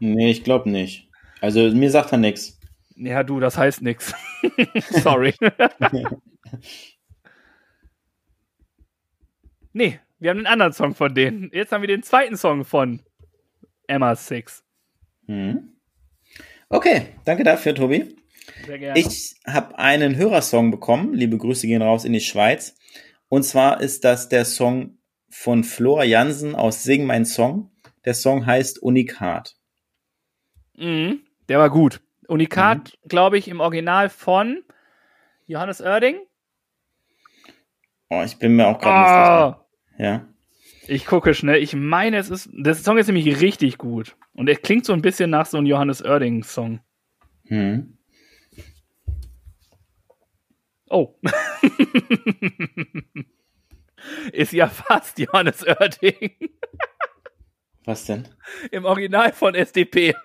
Nee, 0.00 0.30
ich 0.30 0.44
glaube 0.44 0.70
nicht. 0.70 1.08
Also 1.40 1.70
mir 1.70 1.90
sagt 1.90 2.12
er 2.12 2.18
nix. 2.18 2.58
Ja, 2.96 3.22
du, 3.22 3.40
das 3.40 3.58
heißt 3.58 3.82
nix. 3.82 4.14
Sorry. 4.90 5.34
nee, 9.72 10.00
wir 10.22 10.30
haben 10.30 10.38
einen 10.38 10.46
anderen 10.46 10.72
Song 10.72 10.94
von 10.94 11.14
denen. 11.14 11.50
Jetzt 11.52 11.72
haben 11.72 11.82
wir 11.82 11.88
den 11.88 12.02
zweiten 12.02 12.36
Song 12.36 12.64
von 12.64 13.00
Emma 13.86 14.14
Six. 14.14 14.64
Hm. 15.26 15.72
Okay, 16.68 17.08
danke 17.24 17.44
dafür, 17.44 17.74
Tobi. 17.74 18.16
Sehr 18.66 18.78
gerne. 18.78 18.98
Ich 18.98 19.34
habe 19.46 19.78
einen 19.78 20.16
Hörersong 20.16 20.70
bekommen. 20.70 21.12
Liebe 21.14 21.36
Grüße 21.36 21.66
gehen 21.66 21.82
raus 21.82 22.04
in 22.04 22.12
die 22.12 22.20
Schweiz. 22.20 22.74
Und 23.28 23.42
zwar 23.42 23.80
ist 23.80 24.04
das 24.04 24.28
der 24.28 24.44
Song 24.44 24.98
von 25.28 25.64
Flora 25.64 26.04
Jansen 26.04 26.54
aus 26.54 26.82
Sing 26.82 27.04
mein 27.04 27.24
Song. 27.24 27.70
Der 28.04 28.14
Song 28.14 28.46
heißt 28.46 28.80
Unikat. 28.82 29.54
mhm, 30.76 31.20
der 31.48 31.58
war 31.58 31.70
gut. 31.70 32.00
Unikat, 32.28 32.98
glaube 33.08 33.36
ich, 33.38 33.48
im 33.48 33.60
Original 33.60 34.08
von 34.08 34.62
Johannes 35.46 35.80
Oerding. 35.80 36.16
Oh, 38.08 38.22
ich 38.24 38.38
bin 38.38 38.56
mir 38.56 38.66
auch 38.68 38.78
gerade 38.78 38.98
nicht 39.00 39.08
Ah, 39.08 39.50
sicher. 39.50 39.61
Ja. 40.02 40.26
ich 40.88 41.06
gucke 41.06 41.32
schnell. 41.34 41.62
Ich 41.62 41.74
meine, 41.74 42.16
es 42.18 42.28
ist. 42.30 42.50
Der 42.52 42.74
Song 42.74 42.98
ist 42.98 43.06
nämlich 43.06 43.40
richtig 43.40 43.78
gut. 43.78 44.16
Und 44.34 44.48
er 44.48 44.56
klingt 44.56 44.84
so 44.84 44.92
ein 44.92 45.02
bisschen 45.02 45.30
nach 45.30 45.46
so 45.46 45.58
einem 45.58 45.66
Johannes 45.66 46.02
Oerding-Song. 46.04 46.80
Hm. 47.46 47.96
Oh. 50.88 51.14
ist 54.32 54.52
ja 54.52 54.68
fast 54.68 55.18
Johannes 55.18 55.64
Oerding. 55.66 56.30
Was 57.84 58.04
denn? 58.06 58.28
Im 58.70 58.84
Original 58.84 59.32
von 59.32 59.54
SDP. 59.54 60.14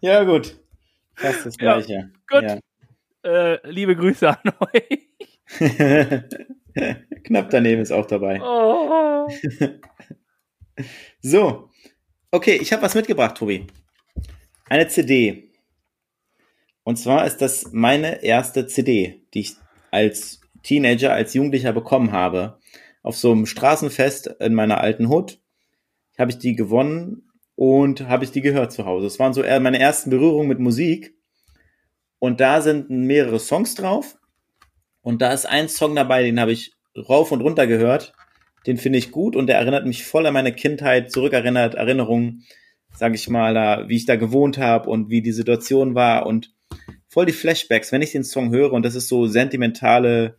Ja, 0.00 0.22
gut. 0.24 0.56
Fast 1.16 1.44
das 1.46 1.56
Ja, 1.58 1.80
gleiche. 1.80 2.12
gut. 2.30 2.60
äh, 3.24 3.68
liebe 3.70 3.96
Grüße 3.96 4.28
an 4.28 4.52
euch. 4.72 5.33
Knapp 7.24 7.50
daneben 7.50 7.82
ist 7.82 7.92
auch 7.92 8.06
dabei. 8.06 8.40
Oh. 8.42 9.28
So. 11.22 11.70
Okay, 12.30 12.58
ich 12.60 12.72
habe 12.72 12.82
was 12.82 12.94
mitgebracht, 12.94 13.36
Tobi. 13.36 13.66
Eine 14.68 14.88
CD. 14.88 15.52
Und 16.82 16.96
zwar 16.96 17.26
ist 17.26 17.38
das 17.38 17.70
meine 17.72 18.22
erste 18.22 18.66
CD, 18.66 19.24
die 19.32 19.40
ich 19.40 19.56
als 19.90 20.40
Teenager, 20.62 21.12
als 21.12 21.34
Jugendlicher 21.34 21.72
bekommen 21.72 22.12
habe. 22.12 22.58
Auf 23.02 23.16
so 23.16 23.32
einem 23.32 23.46
Straßenfest 23.46 24.26
in 24.40 24.54
meiner 24.54 24.80
alten 24.80 25.08
Hut 25.08 25.40
habe 26.18 26.30
ich 26.30 26.38
die 26.38 26.56
gewonnen 26.56 27.30
und 27.54 28.08
habe 28.08 28.24
ich 28.24 28.32
die 28.32 28.40
gehört 28.40 28.72
zu 28.72 28.84
Hause. 28.84 29.06
Es 29.06 29.18
waren 29.18 29.32
so 29.32 29.42
meine 29.42 29.78
ersten 29.78 30.10
Berührungen 30.10 30.48
mit 30.48 30.58
Musik. 30.58 31.14
Und 32.18 32.40
da 32.40 32.60
sind 32.60 32.90
mehrere 32.90 33.38
Songs 33.38 33.74
drauf. 33.74 34.18
Und 35.04 35.20
da 35.20 35.32
ist 35.32 35.44
ein 35.44 35.68
Song 35.68 35.94
dabei, 35.94 36.22
den 36.22 36.40
habe 36.40 36.50
ich 36.52 36.72
rauf 36.96 37.30
und 37.30 37.42
runter 37.42 37.66
gehört. 37.66 38.14
Den 38.66 38.78
finde 38.78 38.98
ich 38.98 39.12
gut 39.12 39.36
und 39.36 39.46
der 39.46 39.58
erinnert 39.58 39.86
mich 39.86 40.06
voll 40.06 40.24
an 40.24 40.32
meine 40.32 40.54
Kindheit, 40.54 41.12
zurückerinnert, 41.12 41.74
Erinnerungen, 41.74 42.46
sage 42.94 43.14
ich 43.14 43.28
mal, 43.28 43.52
da, 43.52 43.86
wie 43.86 43.96
ich 43.96 44.06
da 44.06 44.16
gewohnt 44.16 44.56
habe 44.56 44.88
und 44.88 45.10
wie 45.10 45.20
die 45.20 45.32
Situation 45.32 45.94
war 45.94 46.24
und 46.24 46.54
voll 47.06 47.26
die 47.26 47.32
Flashbacks, 47.32 47.92
wenn 47.92 48.00
ich 48.00 48.12
den 48.12 48.24
Song 48.24 48.50
höre 48.50 48.72
und 48.72 48.82
das 48.82 48.94
ist 48.94 49.08
so 49.08 49.26
sentimentale 49.26 50.38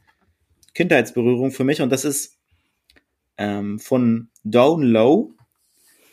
Kindheitsberührung 0.73 1.51
für 1.51 1.63
mich 1.63 1.83
und 1.83 1.91
das 1.91 2.03
ist 2.03 2.39
ähm, 3.37 3.77
von 3.77 4.29
Down 4.43 4.81
Low, 4.81 5.35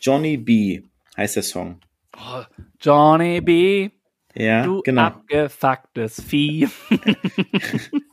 Johnny 0.03 0.37
B 0.37 0.83
heißt 1.17 1.37
der 1.37 1.43
Song. 1.43 1.81
Oh, 2.15 2.43
Johnny 2.79 3.41
B., 3.41 3.89
Ja, 4.35 4.63
du 4.63 4.83
genau. 4.83 5.03
abgefucktes 5.03 6.21
Vieh. 6.21 6.69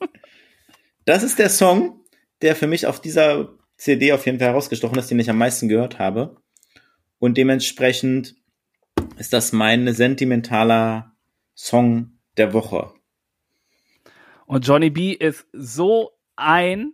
Das 1.10 1.24
ist 1.24 1.40
der 1.40 1.50
Song, 1.50 2.06
der 2.44 2.56
für 2.56 2.68
mich 2.68 2.86
auf 2.86 3.02
dieser 3.02 3.50
CD 3.78 4.14
auf 4.14 4.28
jeden 4.28 4.38
Fall 4.38 4.50
herausgestochen 4.50 5.00
ist, 5.00 5.10
den 5.10 5.18
ich 5.18 5.32
am 5.32 5.40
meisten 5.40 5.68
gehört 5.68 5.98
habe. 5.98 6.38
Und 7.18 7.36
dementsprechend 7.36 8.36
ist 9.18 9.34
das 9.34 9.52
mein 9.52 9.92
sentimentaler 9.92 11.16
Song 11.56 12.20
der 12.38 12.54
Woche. 12.54 12.94
Und 14.46 14.68
Johnny 14.68 14.92
B 14.92 15.14
ist 15.14 15.48
so 15.52 16.12
ein 16.36 16.94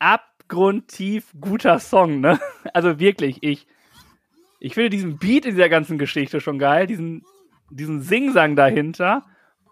abgrundtief 0.00 1.32
guter 1.40 1.78
Song, 1.78 2.18
ne? 2.18 2.40
Also 2.72 2.98
wirklich, 2.98 3.40
ich, 3.40 3.68
ich 4.58 4.74
finde 4.74 4.90
diesen 4.90 5.18
Beat 5.18 5.44
in 5.44 5.52
dieser 5.52 5.68
ganzen 5.68 5.98
Geschichte 5.98 6.40
schon 6.40 6.58
geil, 6.58 6.88
diesen, 6.88 7.22
diesen 7.70 8.02
Singsang 8.02 8.56
dahinter. 8.56 9.24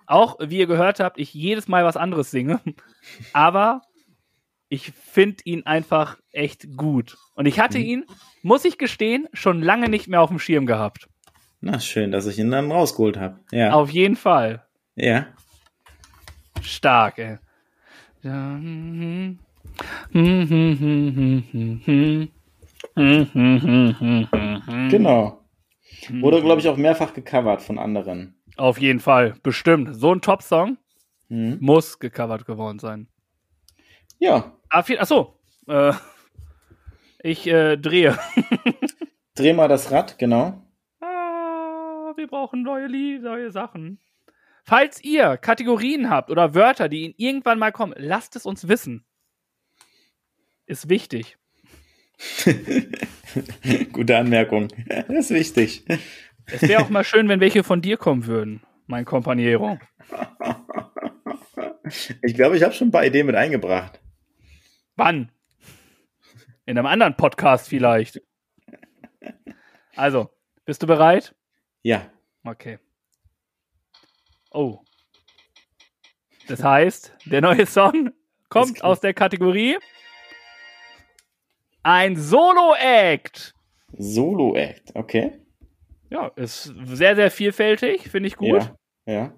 Auch, 0.07 0.37
wie 0.41 0.59
ihr 0.59 0.67
gehört 0.67 1.01
habt, 1.01 1.19
ich 1.19 1.33
jedes 1.35 1.69
Mal 1.69 1.85
was 1.85 1.97
anderes 1.97 2.31
singe. 2.31 2.61
Aber 3.33 3.83
ich 4.69 4.93
finde 4.93 5.43
ihn 5.45 5.65
einfach 5.67 6.19
echt 6.33 6.77
gut. 6.77 7.17
Und 7.35 7.47
ich 7.47 7.61
hatte 7.61 7.79
mhm. 7.79 7.85
ihn, 7.85 8.05
muss 8.43 8.65
ich 8.65 8.79
gestehen, 8.79 9.29
schon 9.33 9.63
lange 9.63 9.89
nicht 9.89 10.09
mehr 10.09 10.21
auf 10.21 10.31
dem 10.31 10.39
Schirm 10.39 10.67
gehabt. 10.67 11.09
Na, 11.61 11.81
schön, 11.81 12.13
dass 12.13 12.27
ich 12.27 12.39
ihn 12.39 12.51
dann 12.51 12.71
rausgeholt 12.71 13.17
habe. 13.19 13.41
Ja. 13.51 13.73
Auf 13.73 13.91
jeden 13.91 14.17
Fall. 14.17 14.67
Ja. 14.97 15.27
Stark, 16.63 17.19
ey. 17.19 17.39
Genau. 24.91 25.41
Wurde, 26.11 26.43
glaube 26.43 26.61
ich, 26.61 26.69
auch 26.69 26.77
mehrfach 26.77 27.15
gecovert 27.15 27.63
von 27.63 27.79
anderen. 27.79 28.35
Auf 28.57 28.79
jeden 28.79 29.01
Fall, 29.01 29.35
bestimmt. 29.43 29.97
So 29.97 30.15
ein 30.15 30.21
Top-Song 30.21 30.79
mhm. 31.29 31.59
muss 31.61 31.99
gecovert 31.99 32.47
geworden 32.47 32.79
sein. 32.79 33.09
Ja. 34.19 34.53
Ah, 34.71 34.85
achso. 34.99 35.39
Äh, 35.67 35.93
ich 37.23 37.47
äh, 37.47 37.77
drehe. 37.77 38.19
Dreh 39.35 39.53
mal 39.53 39.69
das 39.69 39.91
Rad, 39.91 40.19
genau. 40.19 40.63
Ah, 41.01 42.13
wir 42.17 42.27
brauchen 42.29 42.63
neue, 42.63 42.89
neue 43.19 43.51
Sachen. 43.51 43.99
Falls 44.63 45.03
ihr 45.03 45.37
Kategorien 45.37 46.09
habt 46.09 46.31
oder 46.31 46.55
Wörter, 46.55 46.89
die 46.89 47.05
Ihnen 47.05 47.15
irgendwann 47.19 47.59
mal 47.59 47.73
kommen, 47.73 47.95
lasst 47.97 48.37
es 48.37 48.47
uns 48.47 48.69
wissen. 48.69 49.05
Ist 50.67 50.89
wichtig. 50.89 51.37
Gute 53.93 54.17
Anmerkung. 54.17 54.69
Das 54.87 55.09
ist 55.09 55.31
wichtig. 55.31 55.85
Es 56.47 56.63
wäre 56.63 56.83
auch 56.83 56.91
mal 56.91 57.05
schön, 57.05 57.29
wenn 57.29 57.41
welche 57.41 57.65
von 57.65 57.81
dir 57.81 57.97
kommen 57.97 58.27
würden, 58.27 58.63
mein 58.87 59.05
Kompaniero. 59.05 59.79
Ich 62.23 62.35
glaube, 62.35 62.57
ich 62.57 62.63
habe 62.63 62.73
schon 62.73 62.89
ein 62.89 62.93
paar 62.93 63.05
Ideen 63.05 63.27
mit 63.27 63.37
eingebracht. 63.37 64.01
Wann? 64.97 65.31
In 66.67 66.79
einem 66.79 66.87
anderen 66.87 67.17
Podcast 67.17 67.69
vielleicht. 67.69 68.23
Also, 69.97 70.31
bist 70.65 70.83
du 70.83 70.87
bereit? 70.87 71.35
Ja. 71.83 72.11
Okay. 72.43 72.79
Oh. 74.51 74.81
Das 76.49 76.63
heißt, 76.63 77.15
der 77.27 77.41
neue 77.41 77.67
Song 77.67 78.13
kommt 78.49 78.83
aus 78.83 79.01
der 79.01 79.15
Kategorie 79.15 79.79
ein 81.83 82.17
Solo-Act. 82.17 83.55
Solo-Act, 83.93 84.95
okay. 84.95 85.44
Ja, 86.15 86.29
ist 86.37 86.73
sehr, 86.85 87.17
sehr 87.17 87.29
vielfältig, 87.29 88.09
finde 88.09 88.29
ich 88.29 88.37
gut. 88.37 88.73
Ja, 89.05 89.13
ja. 89.13 89.33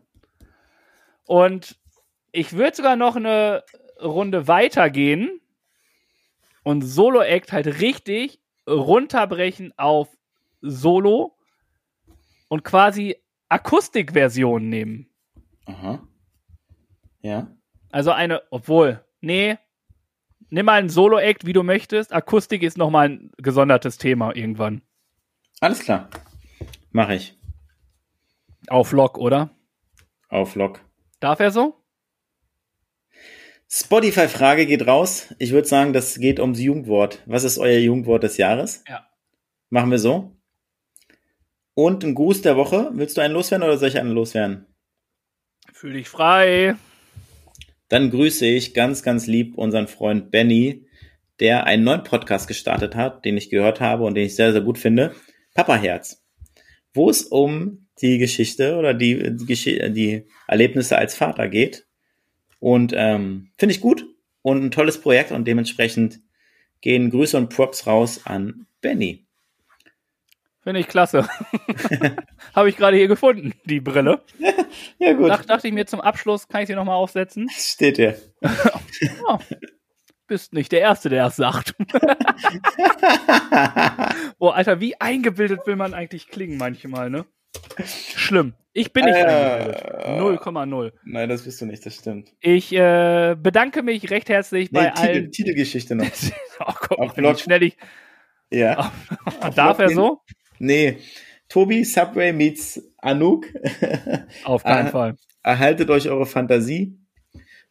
Und 1.24 1.80
ich 2.32 2.52
würde 2.52 2.76
sogar 2.76 2.96
noch 2.96 3.16
eine 3.16 3.64
Runde 3.98 4.46
weitergehen 4.46 5.40
und 6.64 6.82
Solo-Act 6.82 7.52
halt 7.52 7.80
richtig 7.80 8.42
runterbrechen 8.68 9.72
auf 9.78 10.08
Solo 10.60 11.38
und 12.48 12.62
quasi 12.62 13.16
Akustikversion 13.48 14.68
nehmen. 14.68 15.08
Aha. 15.64 16.06
Ja. 17.22 17.56
Also 17.90 18.10
eine, 18.10 18.42
obwohl, 18.50 19.02
nee, 19.22 19.56
nimm 20.50 20.66
mal 20.66 20.78
einen 20.78 20.90
Solo-Act, 20.90 21.46
wie 21.46 21.54
du 21.54 21.62
möchtest. 21.62 22.12
Akustik 22.12 22.62
ist 22.62 22.76
nochmal 22.76 23.08
ein 23.08 23.30
gesondertes 23.38 23.96
Thema 23.96 24.36
irgendwann. 24.36 24.82
Alles 25.60 25.80
klar. 25.80 26.10
Mach 26.96 27.10
ich. 27.10 27.38
Auf 28.68 28.92
Lock, 28.92 29.18
oder? 29.18 29.50
Auf 30.30 30.54
Lock. 30.54 30.80
Darf 31.20 31.40
er 31.40 31.50
so? 31.50 31.74
Spotify-Frage 33.68 34.64
geht 34.64 34.86
raus. 34.86 35.34
Ich 35.38 35.50
würde 35.52 35.68
sagen, 35.68 35.92
das 35.92 36.18
geht 36.18 36.40
ums 36.40 36.58
Jugendwort. 36.58 37.22
Was 37.26 37.44
ist 37.44 37.58
euer 37.58 37.80
Jugendwort 37.80 38.22
des 38.22 38.38
Jahres? 38.38 38.82
Ja. 38.88 39.06
Machen 39.68 39.90
wir 39.90 39.98
so. 39.98 40.38
Und 41.74 42.02
ein 42.02 42.14
Gruß 42.14 42.40
der 42.40 42.56
Woche. 42.56 42.88
Willst 42.94 43.18
du 43.18 43.20
einen 43.20 43.34
loswerden 43.34 43.68
oder 43.68 43.76
soll 43.76 43.90
ich 43.90 43.98
einen 43.98 44.12
loswerden? 44.12 44.64
Fühl 45.74 45.92
dich 45.92 46.08
frei. 46.08 46.76
Dann 47.90 48.10
grüße 48.10 48.46
ich 48.46 48.72
ganz, 48.72 49.02
ganz 49.02 49.26
lieb 49.26 49.58
unseren 49.58 49.86
Freund 49.86 50.30
Benny, 50.30 50.86
der 51.40 51.64
einen 51.64 51.84
neuen 51.84 52.04
Podcast 52.04 52.48
gestartet 52.48 52.96
hat, 52.96 53.26
den 53.26 53.36
ich 53.36 53.50
gehört 53.50 53.82
habe 53.82 54.04
und 54.04 54.14
den 54.14 54.24
ich 54.24 54.34
sehr, 54.34 54.52
sehr 54.52 54.62
gut 54.62 54.78
finde. 54.78 55.14
Papa 55.52 55.76
Herz. 55.76 56.25
Wo 56.96 57.10
es 57.10 57.22
um 57.22 57.86
die 58.00 58.18
Geschichte 58.18 58.76
oder 58.76 58.94
die, 58.94 59.36
die, 59.36 59.92
die 59.92 60.26
Erlebnisse 60.46 60.98
als 60.98 61.14
Vater 61.14 61.48
geht 61.48 61.86
und 62.60 62.92
ähm, 62.94 63.50
finde 63.58 63.74
ich 63.74 63.80
gut 63.80 64.06
und 64.42 64.64
ein 64.64 64.70
tolles 64.70 65.00
Projekt 65.00 65.32
und 65.32 65.46
dementsprechend 65.46 66.20
gehen 66.80 67.10
Grüße 67.10 67.36
und 67.36 67.48
Props 67.48 67.86
raus 67.86 68.22
an 68.24 68.66
Benny. 68.80 69.26
Finde 70.66 70.80
ich 70.80 70.88
klasse. 70.88 71.28
Habe 72.54 72.68
ich 72.68 72.76
gerade 72.76 72.96
hier 72.96 73.06
gefunden, 73.06 73.54
die 73.66 73.78
Brille. 73.78 74.20
ja, 74.98 75.12
gut. 75.12 75.30
Dach, 75.30 75.44
dachte 75.44 75.68
ich 75.68 75.72
mir 75.72 75.86
zum 75.86 76.00
Abschluss, 76.00 76.48
kann 76.48 76.62
ich 76.62 76.66
sie 76.66 76.74
nochmal 76.74 76.96
aufsetzen? 76.96 77.48
Steht 77.50 77.98
ja. 77.98 78.14
oh, 79.28 79.38
bist 80.26 80.52
nicht 80.52 80.72
der 80.72 80.80
Erste, 80.80 81.08
der 81.08 81.24
das 81.24 81.36
sagt. 81.36 81.74
Boah, 84.38 84.54
Alter, 84.54 84.80
wie 84.80 85.00
eingebildet 85.00 85.66
will 85.66 85.76
man 85.76 85.94
eigentlich 85.94 86.28
klingen 86.28 86.58
manchmal, 86.58 87.10
ne? 87.10 87.24
Schlimm. 87.84 88.54
Ich 88.72 88.92
bin 88.92 89.06
nicht 89.06 89.16
äh, 89.16 89.72
0,0. 90.20 90.92
Nein, 91.04 91.28
das 91.30 91.42
bist 91.42 91.60
du 91.60 91.66
nicht, 91.66 91.86
das 91.86 91.94
stimmt. 91.94 92.32
Ich 92.40 92.74
äh, 92.74 93.34
bedanke 93.38 93.82
mich 93.82 94.10
recht 94.10 94.28
herzlich 94.28 94.70
nee, 94.70 94.80
bei 94.80 94.90
Titel, 94.90 95.06
allen. 95.06 95.30
Titelgeschichte 95.30 95.94
noch. 95.94 96.04
oh, 96.60 96.72
guck 96.78 96.98
mal, 96.98 97.34
wie 97.34 97.38
schnell 97.38 97.62
ich. 97.62 97.76
Ja. 98.50 98.92
Darf 99.54 99.78
er 99.78 99.88
so? 99.88 100.20
Nee. 100.58 100.98
Tobi 101.48 101.84
Subway 101.84 102.32
meets 102.32 102.82
Anouk. 102.98 103.46
Auf 104.44 104.62
keinen 104.62 104.86
er, 104.86 104.92
Fall. 104.92 105.16
Erhaltet 105.42 105.90
euch 105.90 106.08
eure 106.08 106.26
Fantasie. 106.26 106.98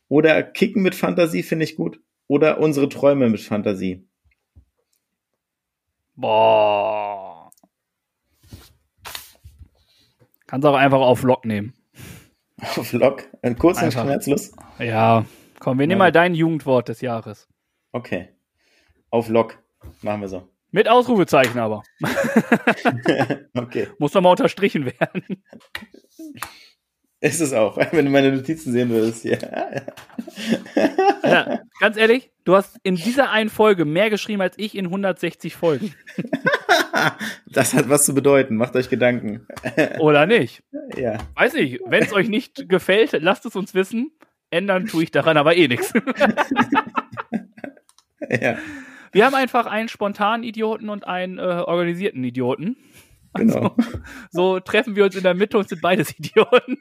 Oder 0.08 0.44
Kicken 0.44 0.82
mit 0.82 0.96
Fantasie 0.96 1.44
finde 1.44 1.66
ich 1.66 1.76
gut. 1.76 2.00
Oder 2.28 2.60
unsere 2.60 2.90
Träume 2.90 3.30
mit 3.30 3.42
Fantasie. 3.42 4.08
Boah. 6.16 7.52
Kannst 10.48 10.66
auch 10.66 10.76
einfach 10.76 11.00
auf 11.00 11.24
Lock 11.24 11.46
nehmen. 11.46 11.74
Auf 12.78 12.94
Lock? 12.94 13.28
Kurz 13.60 13.82
und 13.82 13.92
schmerzlos? 13.92 14.54
Ja, 14.80 15.26
komm, 15.60 15.78
wir 15.78 15.88
nehmen 15.88 16.00
ja. 16.00 16.06
mal 16.06 16.12
dein 16.14 16.34
Jugendwort 16.34 16.88
des 16.88 17.02
Jahres. 17.02 17.50
Okay. 17.92 18.30
Auf 19.10 19.28
Lock. 19.28 19.62
Machen 20.02 20.22
wir 20.22 20.30
so. 20.30 20.48
Mit 20.72 20.90
Ausrufezeichen 20.90 21.60
aber. 21.60 21.84
okay. 23.56 23.88
Muss 24.00 24.14
doch 24.14 24.22
mal 24.22 24.32
unterstrichen 24.32 24.86
werden. 24.86 25.44
Ist 27.26 27.42
es 27.42 27.52
auch, 27.54 27.78
wenn 27.92 28.06
du 28.06 28.12
meine 28.12 28.32
Notizen 28.32 28.72
sehen 28.72 28.90
würdest 28.90 29.24
hier. 29.24 29.40
ja, 31.24 31.60
ganz 31.80 31.98
ehrlich, 31.98 32.30
du 32.44 32.56
hast 32.56 32.78
in 32.84 32.96
dieser 32.96 33.32
einen 33.32 33.50
Folge 33.50 33.84
mehr 33.84 34.12
geschrieben 34.12 34.44
als 34.44 34.60
ich 34.60 34.78
in 34.78 34.86
160 34.86 35.56
Folgen. 35.56 35.96
das 37.48 37.74
hat 37.74 37.90
was 37.90 38.06
zu 38.06 38.14
bedeuten, 38.14 38.58
macht 38.58 38.76
euch 38.76 38.90
Gedanken. 38.90 39.48
Oder 39.98 40.28
nicht? 40.28 40.62
Ja. 40.96 41.18
Weiß 41.34 41.54
nicht, 41.54 41.80
wenn 41.88 42.04
es 42.04 42.14
euch 42.14 42.30
nicht 42.30 42.70
gefällt, 42.70 43.14
lasst 43.20 43.48
es 43.48 43.56
uns 43.56 43.74
wissen. 43.74 44.12
Ändern 44.52 44.86
tue 44.86 45.02
ich 45.02 45.10
daran 45.10 45.38
aber 45.38 45.56
eh 45.56 45.68
nichts. 45.68 45.94
ja. 48.30 48.60
Wir 49.12 49.26
haben 49.26 49.34
einfach 49.34 49.66
einen 49.66 49.90
spontanen 49.90 50.44
Idioten 50.44 50.90
und 50.90 51.08
einen 51.08 51.40
äh, 51.40 51.42
organisierten 51.42 52.24
Idioten. 52.24 52.78
Genau. 53.36 53.76
Also, 53.78 54.00
so 54.32 54.60
treffen 54.60 54.96
wir 54.96 55.06
uns 55.06 55.16
in 55.16 55.24
der 55.24 55.34
Mitte 55.34 55.58
und 55.58 55.68
sind 55.68 55.82
beides 55.82 56.18
Idioten. 56.18 56.78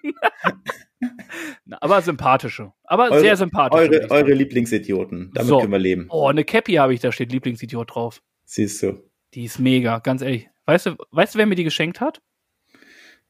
aber 1.80 2.02
sympathische. 2.02 2.72
Aber 2.84 3.10
eure, 3.10 3.20
sehr 3.20 3.36
sympathisch. 3.36 3.78
Eure, 3.78 4.10
eure 4.10 4.32
Lieblingsidioten. 4.32 5.32
Damit 5.34 5.48
so. 5.48 5.58
können 5.58 5.72
wir 5.72 5.78
leben. 5.78 6.06
Oh, 6.10 6.26
eine 6.28 6.44
Cappy 6.44 6.74
habe 6.74 6.94
ich, 6.94 7.00
da 7.00 7.12
steht 7.12 7.32
Lieblingsidiot 7.32 7.94
drauf. 7.94 8.22
Siehst 8.44 8.82
du. 8.82 9.02
Die 9.34 9.44
ist 9.44 9.58
mega, 9.58 9.98
ganz 9.98 10.22
ehrlich. 10.22 10.48
Weißt 10.66 10.86
du, 10.86 10.96
weißt 11.10 11.34
du, 11.34 11.38
wer 11.38 11.46
mir 11.46 11.56
die 11.56 11.64
geschenkt 11.64 12.00
hat? 12.00 12.22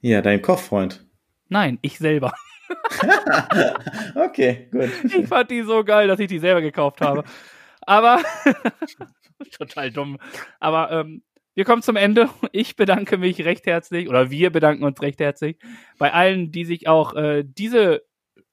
Ja, 0.00 0.20
dein 0.20 0.42
Kochfreund. 0.42 1.06
Nein, 1.48 1.78
ich 1.82 1.98
selber. 1.98 2.34
okay, 4.14 4.68
gut. 4.70 4.90
Ich 5.04 5.26
fand 5.26 5.50
die 5.50 5.62
so 5.62 5.82
geil, 5.84 6.08
dass 6.08 6.20
ich 6.20 6.28
die 6.28 6.38
selber 6.38 6.60
gekauft 6.60 7.00
habe. 7.00 7.24
Aber 7.80 8.20
total 9.58 9.90
dumm. 9.90 10.18
Aber 10.60 10.90
ähm, 10.90 11.22
wir 11.54 11.64
kommen 11.64 11.82
zum 11.82 11.96
Ende. 11.96 12.28
Ich 12.52 12.76
bedanke 12.76 13.18
mich 13.18 13.44
recht 13.44 13.66
herzlich 13.66 14.08
oder 14.08 14.30
wir 14.30 14.50
bedanken 14.50 14.84
uns 14.84 15.00
recht 15.02 15.20
herzlich 15.20 15.58
bei 15.98 16.12
allen, 16.12 16.52
die 16.52 16.64
sich 16.64 16.86
auch 16.86 17.14
äh, 17.14 17.44
diese 17.44 18.02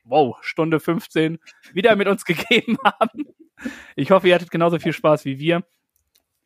wow, 0.04 0.38
Stunde 0.42 0.80
15 0.80 1.40
wieder 1.74 1.96
mit 1.96 2.08
uns 2.08 2.26
gegeben 2.26 2.78
haben. 2.84 3.26
Ich 3.96 4.12
hoffe, 4.12 4.28
ihr 4.28 4.36
hattet 4.36 4.52
genauso 4.52 4.80
viel 4.80 4.94
Spaß 4.94 5.26
wie 5.26 5.40
wir. 5.40 5.64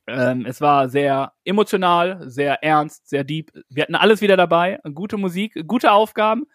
Ähm, 0.07 0.45
es 0.45 0.61
war 0.61 0.89
sehr 0.89 1.33
emotional, 1.45 2.29
sehr 2.29 2.63
ernst, 2.63 3.09
sehr 3.09 3.23
deep. 3.23 3.51
Wir 3.69 3.83
hatten 3.83 3.95
alles 3.95 4.21
wieder 4.21 4.37
dabei. 4.37 4.79
Gute 4.93 5.17
Musik, 5.17 5.67
gute 5.67 5.91
Aufgaben. 5.91 6.45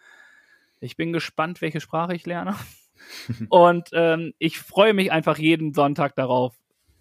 Ich 0.81 0.97
bin 0.97 1.13
gespannt, 1.13 1.61
welche 1.61 1.81
Sprache 1.81 2.15
ich 2.15 2.27
lerne. 2.27 2.55
Und 3.49 3.89
ähm, 3.93 4.35
ich 4.39 4.59
freue 4.59 4.95
mich 4.95 5.11
einfach 5.11 5.39
jeden 5.39 5.75
Sonntag 5.75 6.15
darauf, 6.15 6.60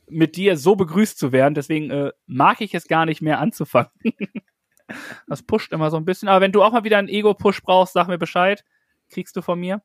mit 0.09 0.35
dir 0.35 0.57
so 0.57 0.75
begrüßt 0.75 1.17
zu 1.17 1.31
werden. 1.31 1.53
Deswegen 1.53 1.89
äh, 1.91 2.11
mag 2.25 2.61
ich 2.61 2.73
es 2.73 2.87
gar 2.87 3.05
nicht 3.05 3.21
mehr 3.21 3.39
anzufangen. 3.39 3.91
das 5.27 5.43
pusht 5.43 5.71
immer 5.71 5.91
so 5.91 5.97
ein 5.97 6.05
bisschen. 6.05 6.27
Aber 6.27 6.41
wenn 6.41 6.51
du 6.51 6.63
auch 6.63 6.71
mal 6.71 6.83
wieder 6.83 6.97
einen 6.97 7.09
Ego-Push 7.09 7.61
brauchst, 7.63 7.93
sag 7.93 8.07
mir 8.07 8.17
Bescheid. 8.17 8.63
Kriegst 9.09 9.35
du 9.35 9.41
von 9.41 9.59
mir. 9.59 9.81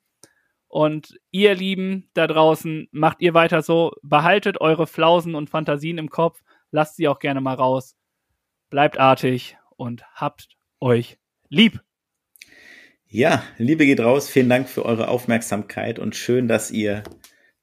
Und 0.69 1.19
ihr 1.31 1.55
Lieben 1.55 2.11
da 2.15 2.27
draußen, 2.27 2.89
macht 2.91 3.21
ihr 3.21 3.33
weiter 3.33 3.63
so. 3.63 3.93
Behaltet 4.03 4.61
eure 4.61 4.87
Flausen 4.87 5.35
und 5.35 5.49
Fantasien 5.49 5.99
im 5.99 6.11
Kopf. 6.11 6.43
Lasst 6.71 6.97
sie 6.97 7.09
auch 7.09 7.21
gerne 7.21 7.41
mal 7.41 7.55
raus. 7.55 7.97
Bleibt 8.71 8.99
artig 8.99 9.57
und 9.77 10.05
habt 10.15 10.49
euch 10.81 11.19
lieb. 11.49 11.81
Ja, 13.07 13.45
Liebe 13.59 13.87
geht 13.87 14.01
raus. 14.01 14.29
Vielen 14.29 14.49
Dank 14.49 14.69
für 14.69 14.85
eure 14.85 15.07
Aufmerksamkeit 15.07 16.01
und 16.01 16.17
schön, 16.17 16.49
dass 16.49 16.73
ihr 16.73 17.05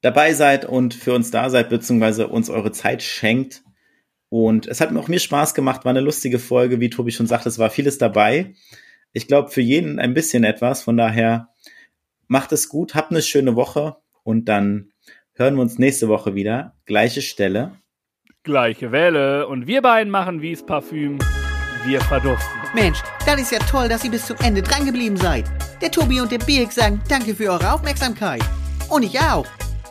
dabei 0.02 0.34
seid 0.34 0.66
und 0.66 0.92
für 0.92 1.14
uns 1.14 1.30
da 1.30 1.48
seid, 1.48 1.70
beziehungsweise 1.70 2.28
uns 2.28 2.50
eure 2.50 2.72
Zeit 2.72 3.02
schenkt. 3.02 3.62
Und 4.28 4.66
es 4.66 4.80
hat 4.80 4.90
mir 4.90 5.00
auch 5.00 5.08
mir 5.08 5.18
Spaß 5.18 5.54
gemacht, 5.54 5.84
war 5.84 5.90
eine 5.90 6.00
lustige 6.00 6.38
Folge, 6.38 6.80
wie 6.80 6.90
Tobi 6.90 7.12
schon 7.12 7.26
sagte, 7.26 7.48
es 7.48 7.58
war 7.58 7.70
vieles 7.70 7.98
dabei. 7.98 8.54
Ich 9.12 9.26
glaube, 9.26 9.50
für 9.50 9.60
jeden 9.60 9.98
ein 9.98 10.14
bisschen 10.14 10.44
etwas. 10.44 10.82
Von 10.82 10.96
daher 10.96 11.48
macht 12.28 12.52
es 12.52 12.68
gut, 12.68 12.94
habt 12.94 13.10
eine 13.10 13.22
schöne 13.22 13.56
Woche 13.56 13.96
und 14.22 14.46
dann 14.46 14.90
hören 15.34 15.54
wir 15.54 15.62
uns 15.62 15.78
nächste 15.78 16.08
Woche 16.08 16.34
wieder. 16.34 16.74
Gleiche 16.86 17.22
Stelle. 17.22 17.76
Gleiche 18.42 18.90
Welle. 18.90 19.46
Und 19.46 19.66
wir 19.66 19.82
beiden 19.82 20.10
machen 20.10 20.42
wie's 20.42 20.64
Parfüm. 20.64 21.18
Wir 21.84 22.00
verduften. 22.00 22.60
Mensch, 22.74 23.00
das 23.26 23.40
ist 23.40 23.52
ja 23.52 23.58
toll, 23.58 23.88
dass 23.88 24.04
ihr 24.04 24.10
bis 24.10 24.26
zum 24.26 24.36
Ende 24.42 24.62
drangeblieben 24.62 25.16
seid. 25.16 25.44
Der 25.82 25.90
Tobi 25.90 26.20
und 26.20 26.32
der 26.32 26.38
Birk 26.38 26.72
sagen 26.72 27.02
danke 27.08 27.34
für 27.34 27.50
eure 27.50 27.72
Aufmerksamkeit. 27.72 28.42
Und 28.88 29.02
ich 29.02 29.18
auch. 29.20 29.46